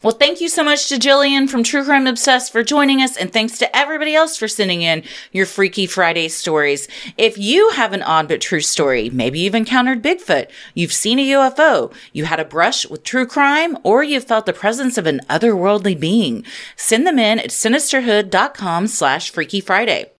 Well, 0.00 0.12
thank 0.12 0.40
you 0.40 0.48
so 0.48 0.62
much 0.62 0.88
to 0.88 0.98
Gillian 0.98 1.48
from 1.48 1.64
True 1.64 1.84
Crime 1.84 2.06
Obsessed 2.06 2.52
for 2.52 2.62
joining 2.62 3.02
us, 3.02 3.16
and 3.16 3.32
thanks 3.32 3.58
to 3.58 3.76
everybody 3.76 4.14
else 4.14 4.36
for 4.36 4.46
sending 4.46 4.82
in 4.82 5.02
your 5.32 5.44
Freaky 5.44 5.88
Friday 5.88 6.28
stories. 6.28 6.86
If 7.16 7.36
you 7.36 7.70
have 7.70 7.92
an 7.92 8.04
odd 8.04 8.28
but 8.28 8.40
true 8.40 8.60
story, 8.60 9.10
maybe 9.10 9.40
you've 9.40 9.56
encountered 9.56 10.00
Bigfoot, 10.00 10.48
you've 10.72 10.92
seen 10.92 11.18
a 11.18 11.28
UFO, 11.30 11.92
you 12.12 12.26
had 12.26 12.38
a 12.38 12.44
brush 12.44 12.88
with 12.88 13.02
true 13.02 13.26
crime, 13.26 13.76
or 13.82 14.04
you've 14.04 14.22
felt 14.22 14.46
the 14.46 14.52
presence 14.52 14.98
of 14.98 15.06
an 15.08 15.20
otherworldly 15.28 15.98
being, 15.98 16.44
send 16.76 17.04
them 17.04 17.18
in 17.18 17.40
at 17.40 17.50
sinisterhood.com 17.50 18.86
slash 18.86 19.32
Freaky 19.32 19.60
Friday. 19.60 20.12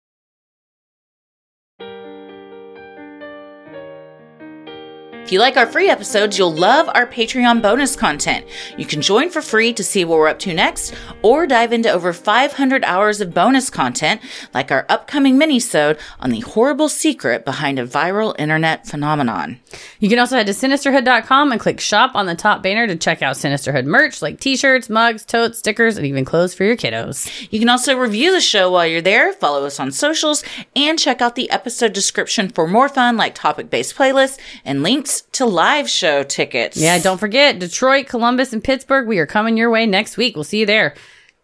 If 5.28 5.32
you 5.32 5.40
like 5.40 5.58
our 5.58 5.66
free 5.66 5.90
episodes, 5.90 6.38
you'll 6.38 6.54
love 6.54 6.88
our 6.94 7.06
Patreon 7.06 7.60
bonus 7.60 7.94
content. 7.94 8.46
You 8.78 8.86
can 8.86 9.02
join 9.02 9.28
for 9.28 9.42
free 9.42 9.74
to 9.74 9.84
see 9.84 10.02
what 10.06 10.16
we're 10.16 10.26
up 10.26 10.38
to 10.38 10.54
next, 10.54 10.94
or 11.20 11.46
dive 11.46 11.70
into 11.70 11.90
over 11.90 12.14
500 12.14 12.82
hours 12.82 13.20
of 13.20 13.34
bonus 13.34 13.68
content, 13.68 14.22
like 14.54 14.72
our 14.72 14.86
upcoming 14.88 15.36
mini-sode 15.36 15.98
on 16.18 16.30
the 16.30 16.40
horrible 16.40 16.88
secret 16.88 17.44
behind 17.44 17.78
a 17.78 17.86
viral 17.86 18.34
internet 18.38 18.86
phenomenon. 18.86 19.60
You 20.00 20.08
can 20.08 20.18
also 20.18 20.34
head 20.34 20.46
to 20.46 20.54
sinisterhood.com 20.54 21.52
and 21.52 21.60
click 21.60 21.78
shop 21.78 22.12
on 22.14 22.24
the 22.24 22.34
top 22.34 22.62
banner 22.62 22.86
to 22.86 22.96
check 22.96 23.20
out 23.20 23.36
Sinisterhood 23.36 23.84
merch 23.84 24.22
like 24.22 24.40
t-shirts, 24.40 24.88
mugs, 24.88 25.26
totes, 25.26 25.58
stickers, 25.58 25.98
and 25.98 26.06
even 26.06 26.24
clothes 26.24 26.54
for 26.54 26.64
your 26.64 26.74
kiddos. 26.74 27.30
You 27.50 27.58
can 27.58 27.68
also 27.68 27.98
review 27.98 28.32
the 28.32 28.40
show 28.40 28.70
while 28.70 28.86
you're 28.86 29.02
there, 29.02 29.34
follow 29.34 29.66
us 29.66 29.78
on 29.78 29.92
socials, 29.92 30.42
and 30.74 30.98
check 30.98 31.20
out 31.20 31.34
the 31.34 31.50
episode 31.50 31.92
description 31.92 32.48
for 32.48 32.66
more 32.66 32.88
fun 32.88 33.18
like 33.18 33.34
topic-based 33.34 33.94
playlists 33.94 34.38
and 34.64 34.82
links 34.82 35.17
to 35.32 35.46
live 35.46 35.88
show 35.88 36.22
tickets. 36.22 36.76
Yeah, 36.76 36.98
don't 36.98 37.18
forget 37.18 37.58
Detroit, 37.58 38.06
Columbus, 38.06 38.52
and 38.52 38.62
Pittsburgh. 38.62 39.06
We 39.06 39.18
are 39.18 39.26
coming 39.26 39.56
your 39.56 39.70
way 39.70 39.86
next 39.86 40.16
week. 40.16 40.36
We'll 40.36 40.44
see 40.44 40.60
you 40.60 40.66
there. 40.66 40.94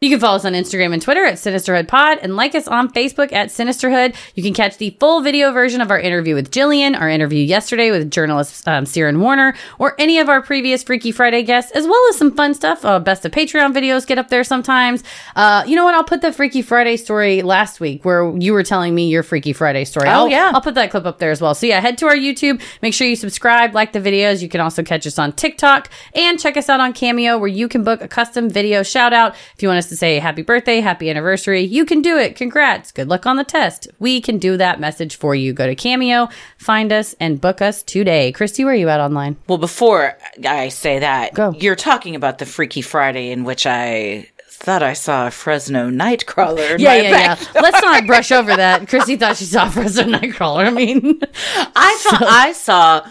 You 0.04 0.10
can 0.10 0.20
follow 0.20 0.36
us 0.36 0.44
on 0.44 0.52
Instagram 0.52 0.92
and 0.92 1.00
Twitter 1.00 1.24
at 1.24 1.36
Sinisterhood 1.36 1.88
Pod 1.88 2.18
and 2.20 2.36
like 2.36 2.54
us 2.54 2.68
on 2.68 2.92
Facebook 2.92 3.32
at 3.32 3.48
Sinisterhood. 3.48 4.14
You 4.34 4.42
can 4.42 4.52
catch 4.52 4.76
the 4.76 4.90
full 5.00 5.22
video 5.22 5.50
version 5.50 5.80
of 5.80 5.90
our 5.90 5.98
interview 5.98 6.34
with 6.34 6.50
Gillian, 6.50 6.94
our 6.94 7.08
interview 7.08 7.42
yesterday 7.42 7.90
with 7.90 8.10
journalist 8.10 8.68
um, 8.68 8.84
Siren 8.84 9.18
Warner, 9.18 9.54
or 9.78 9.94
any 9.98 10.18
of 10.18 10.28
our 10.28 10.42
previous 10.42 10.82
Freaky 10.82 11.10
Friday 11.10 11.42
guests, 11.42 11.72
as 11.72 11.86
well 11.86 12.06
as 12.10 12.18
some 12.18 12.36
fun 12.36 12.52
stuff. 12.52 12.84
Uh, 12.84 12.98
best 12.98 13.24
of 13.24 13.32
Patreon 13.32 13.72
videos 13.72 14.06
get 14.06 14.18
up 14.18 14.28
there 14.28 14.44
sometimes. 14.44 15.02
Uh, 15.36 15.64
you 15.66 15.74
know 15.74 15.84
what? 15.84 15.94
I'll 15.94 16.04
put 16.04 16.20
the 16.20 16.34
Freaky 16.34 16.60
Friday 16.60 16.98
story 16.98 17.40
last 17.40 17.80
week 17.80 18.04
where 18.04 18.30
you 18.36 18.52
were 18.52 18.62
telling 18.62 18.94
me 18.94 19.08
your 19.08 19.22
Freaky 19.22 19.54
Friday 19.54 19.86
story. 19.86 20.10
Oh, 20.10 20.12
I'll, 20.12 20.28
yeah. 20.28 20.52
I'll 20.52 20.60
put 20.60 20.74
that 20.74 20.90
clip 20.90 21.06
up 21.06 21.18
there 21.18 21.30
as 21.30 21.40
well. 21.40 21.54
So 21.54 21.64
yeah, 21.64 21.80
head 21.80 21.96
to 21.96 22.06
our 22.08 22.16
YouTube. 22.16 22.60
Make 22.82 22.92
sure 22.92 23.06
you 23.06 23.16
subscribe, 23.16 23.74
like 23.74 23.94
the 23.94 24.00
videos. 24.00 24.42
You 24.42 24.50
can 24.50 24.60
also 24.60 24.82
catch 24.82 25.06
us 25.06 25.18
on 25.18 25.32
TikTok 25.32 25.88
and 26.14 26.38
check 26.38 26.58
us 26.58 26.68
out 26.68 26.80
on 26.80 26.92
Cameo 26.92 27.38
where 27.38 27.48
you 27.48 27.68
can 27.68 27.82
book 27.82 28.02
a 28.02 28.08
custom 28.08 28.50
video 28.50 28.82
shout 28.82 29.14
out. 29.14 29.34
If 29.54 29.62
you 29.62 29.68
want 29.68 29.78
us 29.78 29.88
to 29.88 29.93
say 29.96 30.18
happy 30.18 30.42
birthday, 30.42 30.80
happy 30.80 31.08
anniversary, 31.10 31.62
you 31.62 31.84
can 31.84 32.02
do 32.02 32.18
it. 32.18 32.36
Congrats. 32.36 32.92
Good 32.92 33.08
luck 33.08 33.26
on 33.26 33.36
the 33.36 33.44
test. 33.44 33.88
We 33.98 34.20
can 34.20 34.38
do 34.38 34.56
that 34.56 34.80
message 34.80 35.16
for 35.16 35.34
you. 35.34 35.52
Go 35.52 35.66
to 35.66 35.74
Cameo, 35.74 36.28
find 36.58 36.92
us 36.92 37.14
and 37.20 37.40
book 37.40 37.60
us 37.62 37.82
today. 37.82 38.32
Christy, 38.32 38.64
where 38.64 38.72
are 38.74 38.76
you 38.76 38.88
at 38.88 39.00
online? 39.00 39.36
Well, 39.48 39.58
before 39.58 40.16
I 40.46 40.68
say 40.68 40.98
that, 41.00 41.34
Go. 41.34 41.52
you're 41.58 41.76
talking 41.76 42.14
about 42.16 42.38
the 42.38 42.46
Freaky 42.46 42.82
Friday 42.82 43.30
in 43.30 43.44
which 43.44 43.66
I 43.66 44.28
thought 44.48 44.82
I 44.82 44.92
saw 44.94 45.26
a 45.26 45.30
Fresno 45.30 45.90
Nightcrawler. 45.90 46.74
in 46.76 46.80
Yeah, 46.80 46.88
my 46.90 46.96
yeah, 46.96 47.10
yeah. 47.54 47.60
Let's 47.60 47.82
not 47.82 48.06
brush 48.06 48.32
over 48.32 48.54
that. 48.56 48.88
Christy 48.88 49.16
thought 49.16 49.36
she 49.36 49.44
saw 49.44 49.66
a 49.66 49.70
Fresno 49.70 50.04
Nightcrawler. 50.04 50.66
I 50.66 50.70
mean, 50.70 51.20
I 51.76 51.98
thought 52.00 52.22
I 52.22 52.52
saw 52.52 53.06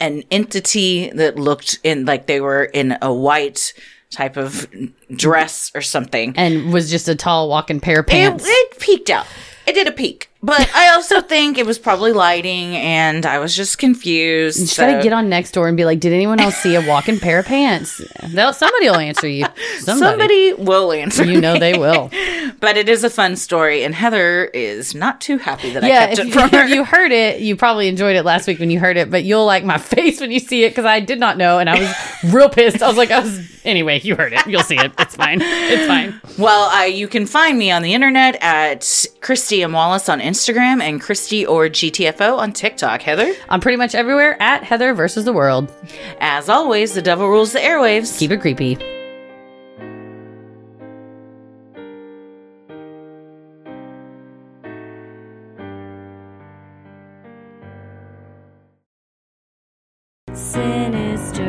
an 0.00 0.24
entity 0.32 1.10
that 1.10 1.36
looked 1.36 1.78
in 1.84 2.04
like 2.04 2.26
they 2.26 2.40
were 2.40 2.64
in 2.64 2.98
a 3.00 3.12
white 3.14 3.72
type 4.12 4.36
of 4.36 4.66
dress 5.14 5.70
or 5.74 5.80
something. 5.80 6.34
and 6.36 6.72
was 6.72 6.90
just 6.90 7.08
a 7.08 7.14
tall 7.14 7.48
walking 7.48 7.80
pair 7.80 8.00
of 8.00 8.06
It, 8.06 8.10
pants. 8.10 8.44
it 8.46 8.78
peeked 8.78 9.10
out. 9.10 9.26
It 9.66 9.72
did 9.74 9.86
a 9.86 9.92
peek. 9.92 10.28
But 10.44 10.68
I 10.74 10.88
also 10.94 11.20
think 11.20 11.56
it 11.56 11.66
was 11.66 11.78
probably 11.78 12.12
lighting 12.12 12.74
and 12.76 13.24
I 13.24 13.38
was 13.38 13.54
just 13.54 13.78
confused. 13.78 14.58
You 14.58 14.64
just 14.64 14.76
so- 14.76 14.90
gotta 14.90 15.02
get 15.02 15.12
on 15.12 15.28
next 15.28 15.52
door 15.52 15.68
and 15.68 15.76
be 15.76 15.84
like, 15.84 16.00
"Did 16.00 16.12
anyone 16.12 16.40
else 16.40 16.56
see 16.56 16.74
a 16.74 16.80
walking 16.86 17.20
pair 17.20 17.38
of 17.38 17.46
pants?" 17.46 18.00
They'll, 18.24 18.52
somebody 18.52 18.86
will 18.88 18.96
answer 18.98 19.28
you. 19.28 19.44
Somebody, 19.78 20.10
Somebody 20.10 20.52
will 20.54 20.92
answer. 20.92 21.24
you 21.24 21.40
know 21.40 21.58
they 21.58 21.78
will. 21.78 22.10
But 22.60 22.76
it 22.76 22.88
is 22.88 23.02
a 23.02 23.10
fun 23.10 23.34
story, 23.34 23.82
and 23.82 23.92
Heather 23.92 24.44
is 24.44 24.94
not 24.94 25.20
too 25.20 25.36
happy 25.38 25.70
that 25.72 25.82
I 25.82 25.88
kept 25.88 26.18
it 26.20 26.32
from 26.32 26.48
her. 26.50 26.62
if 26.64 26.70
you 26.70 26.84
heard 26.84 27.10
it, 27.10 27.40
you 27.40 27.56
probably 27.56 27.88
enjoyed 27.88 28.14
it 28.14 28.24
last 28.24 28.46
week 28.46 28.60
when 28.60 28.70
you 28.70 28.78
heard 28.78 28.96
it. 28.96 29.10
But 29.10 29.24
you'll 29.24 29.46
like 29.46 29.64
my 29.64 29.78
face 29.96 30.20
when 30.20 30.30
you 30.30 30.38
see 30.38 30.62
it 30.62 30.70
because 30.70 30.84
I 30.84 31.00
did 31.00 31.18
not 31.18 31.36
know, 31.38 31.58
and 31.58 31.68
I 31.68 31.80
was 31.80 32.32
real 32.32 32.48
pissed. 32.48 32.80
I 32.80 32.86
was 32.86 32.96
like, 32.96 33.10
I 33.10 33.18
was 33.18 33.40
anyway. 33.64 34.00
You 34.00 34.14
heard 34.14 34.32
it. 34.32 34.46
You'll 34.46 34.62
see 34.62 34.76
it. 34.76 34.92
It's 34.98 35.16
fine. 35.16 35.40
It's 35.42 35.86
fine. 35.86 36.20
Well, 36.38 36.70
uh, 36.70 36.84
you 36.84 37.08
can 37.08 37.26
find 37.26 37.58
me 37.58 37.72
on 37.72 37.82
the 37.82 37.94
internet 37.94 38.36
at 38.40 39.06
Christy 39.20 39.62
M. 39.64 39.72
Wallace 39.72 40.08
on 40.08 40.20
Instagram 40.32 40.80
and 40.80 40.98
Christy 41.00 41.44
or 41.44 41.68
GTFO 41.68 42.38
on 42.38 42.52
TikTok. 42.52 43.02
Heather, 43.02 43.34
I'm 43.50 43.60
pretty 43.60 43.76
much 43.76 43.94
everywhere 43.94 44.40
at 44.40 44.64
Heather 44.64 44.94
versus 44.94 45.26
the 45.26 45.32
world. 45.32 45.70
as 46.20 46.48
always, 46.48 46.94
the 46.94 47.02
devil 47.02 47.28
rules 47.28 47.52
the 47.52 47.58
airwaves. 47.58 48.18
Keep 48.18 48.30
it 48.30 48.40
creepy. 48.40 48.78
Sinister 60.34 61.41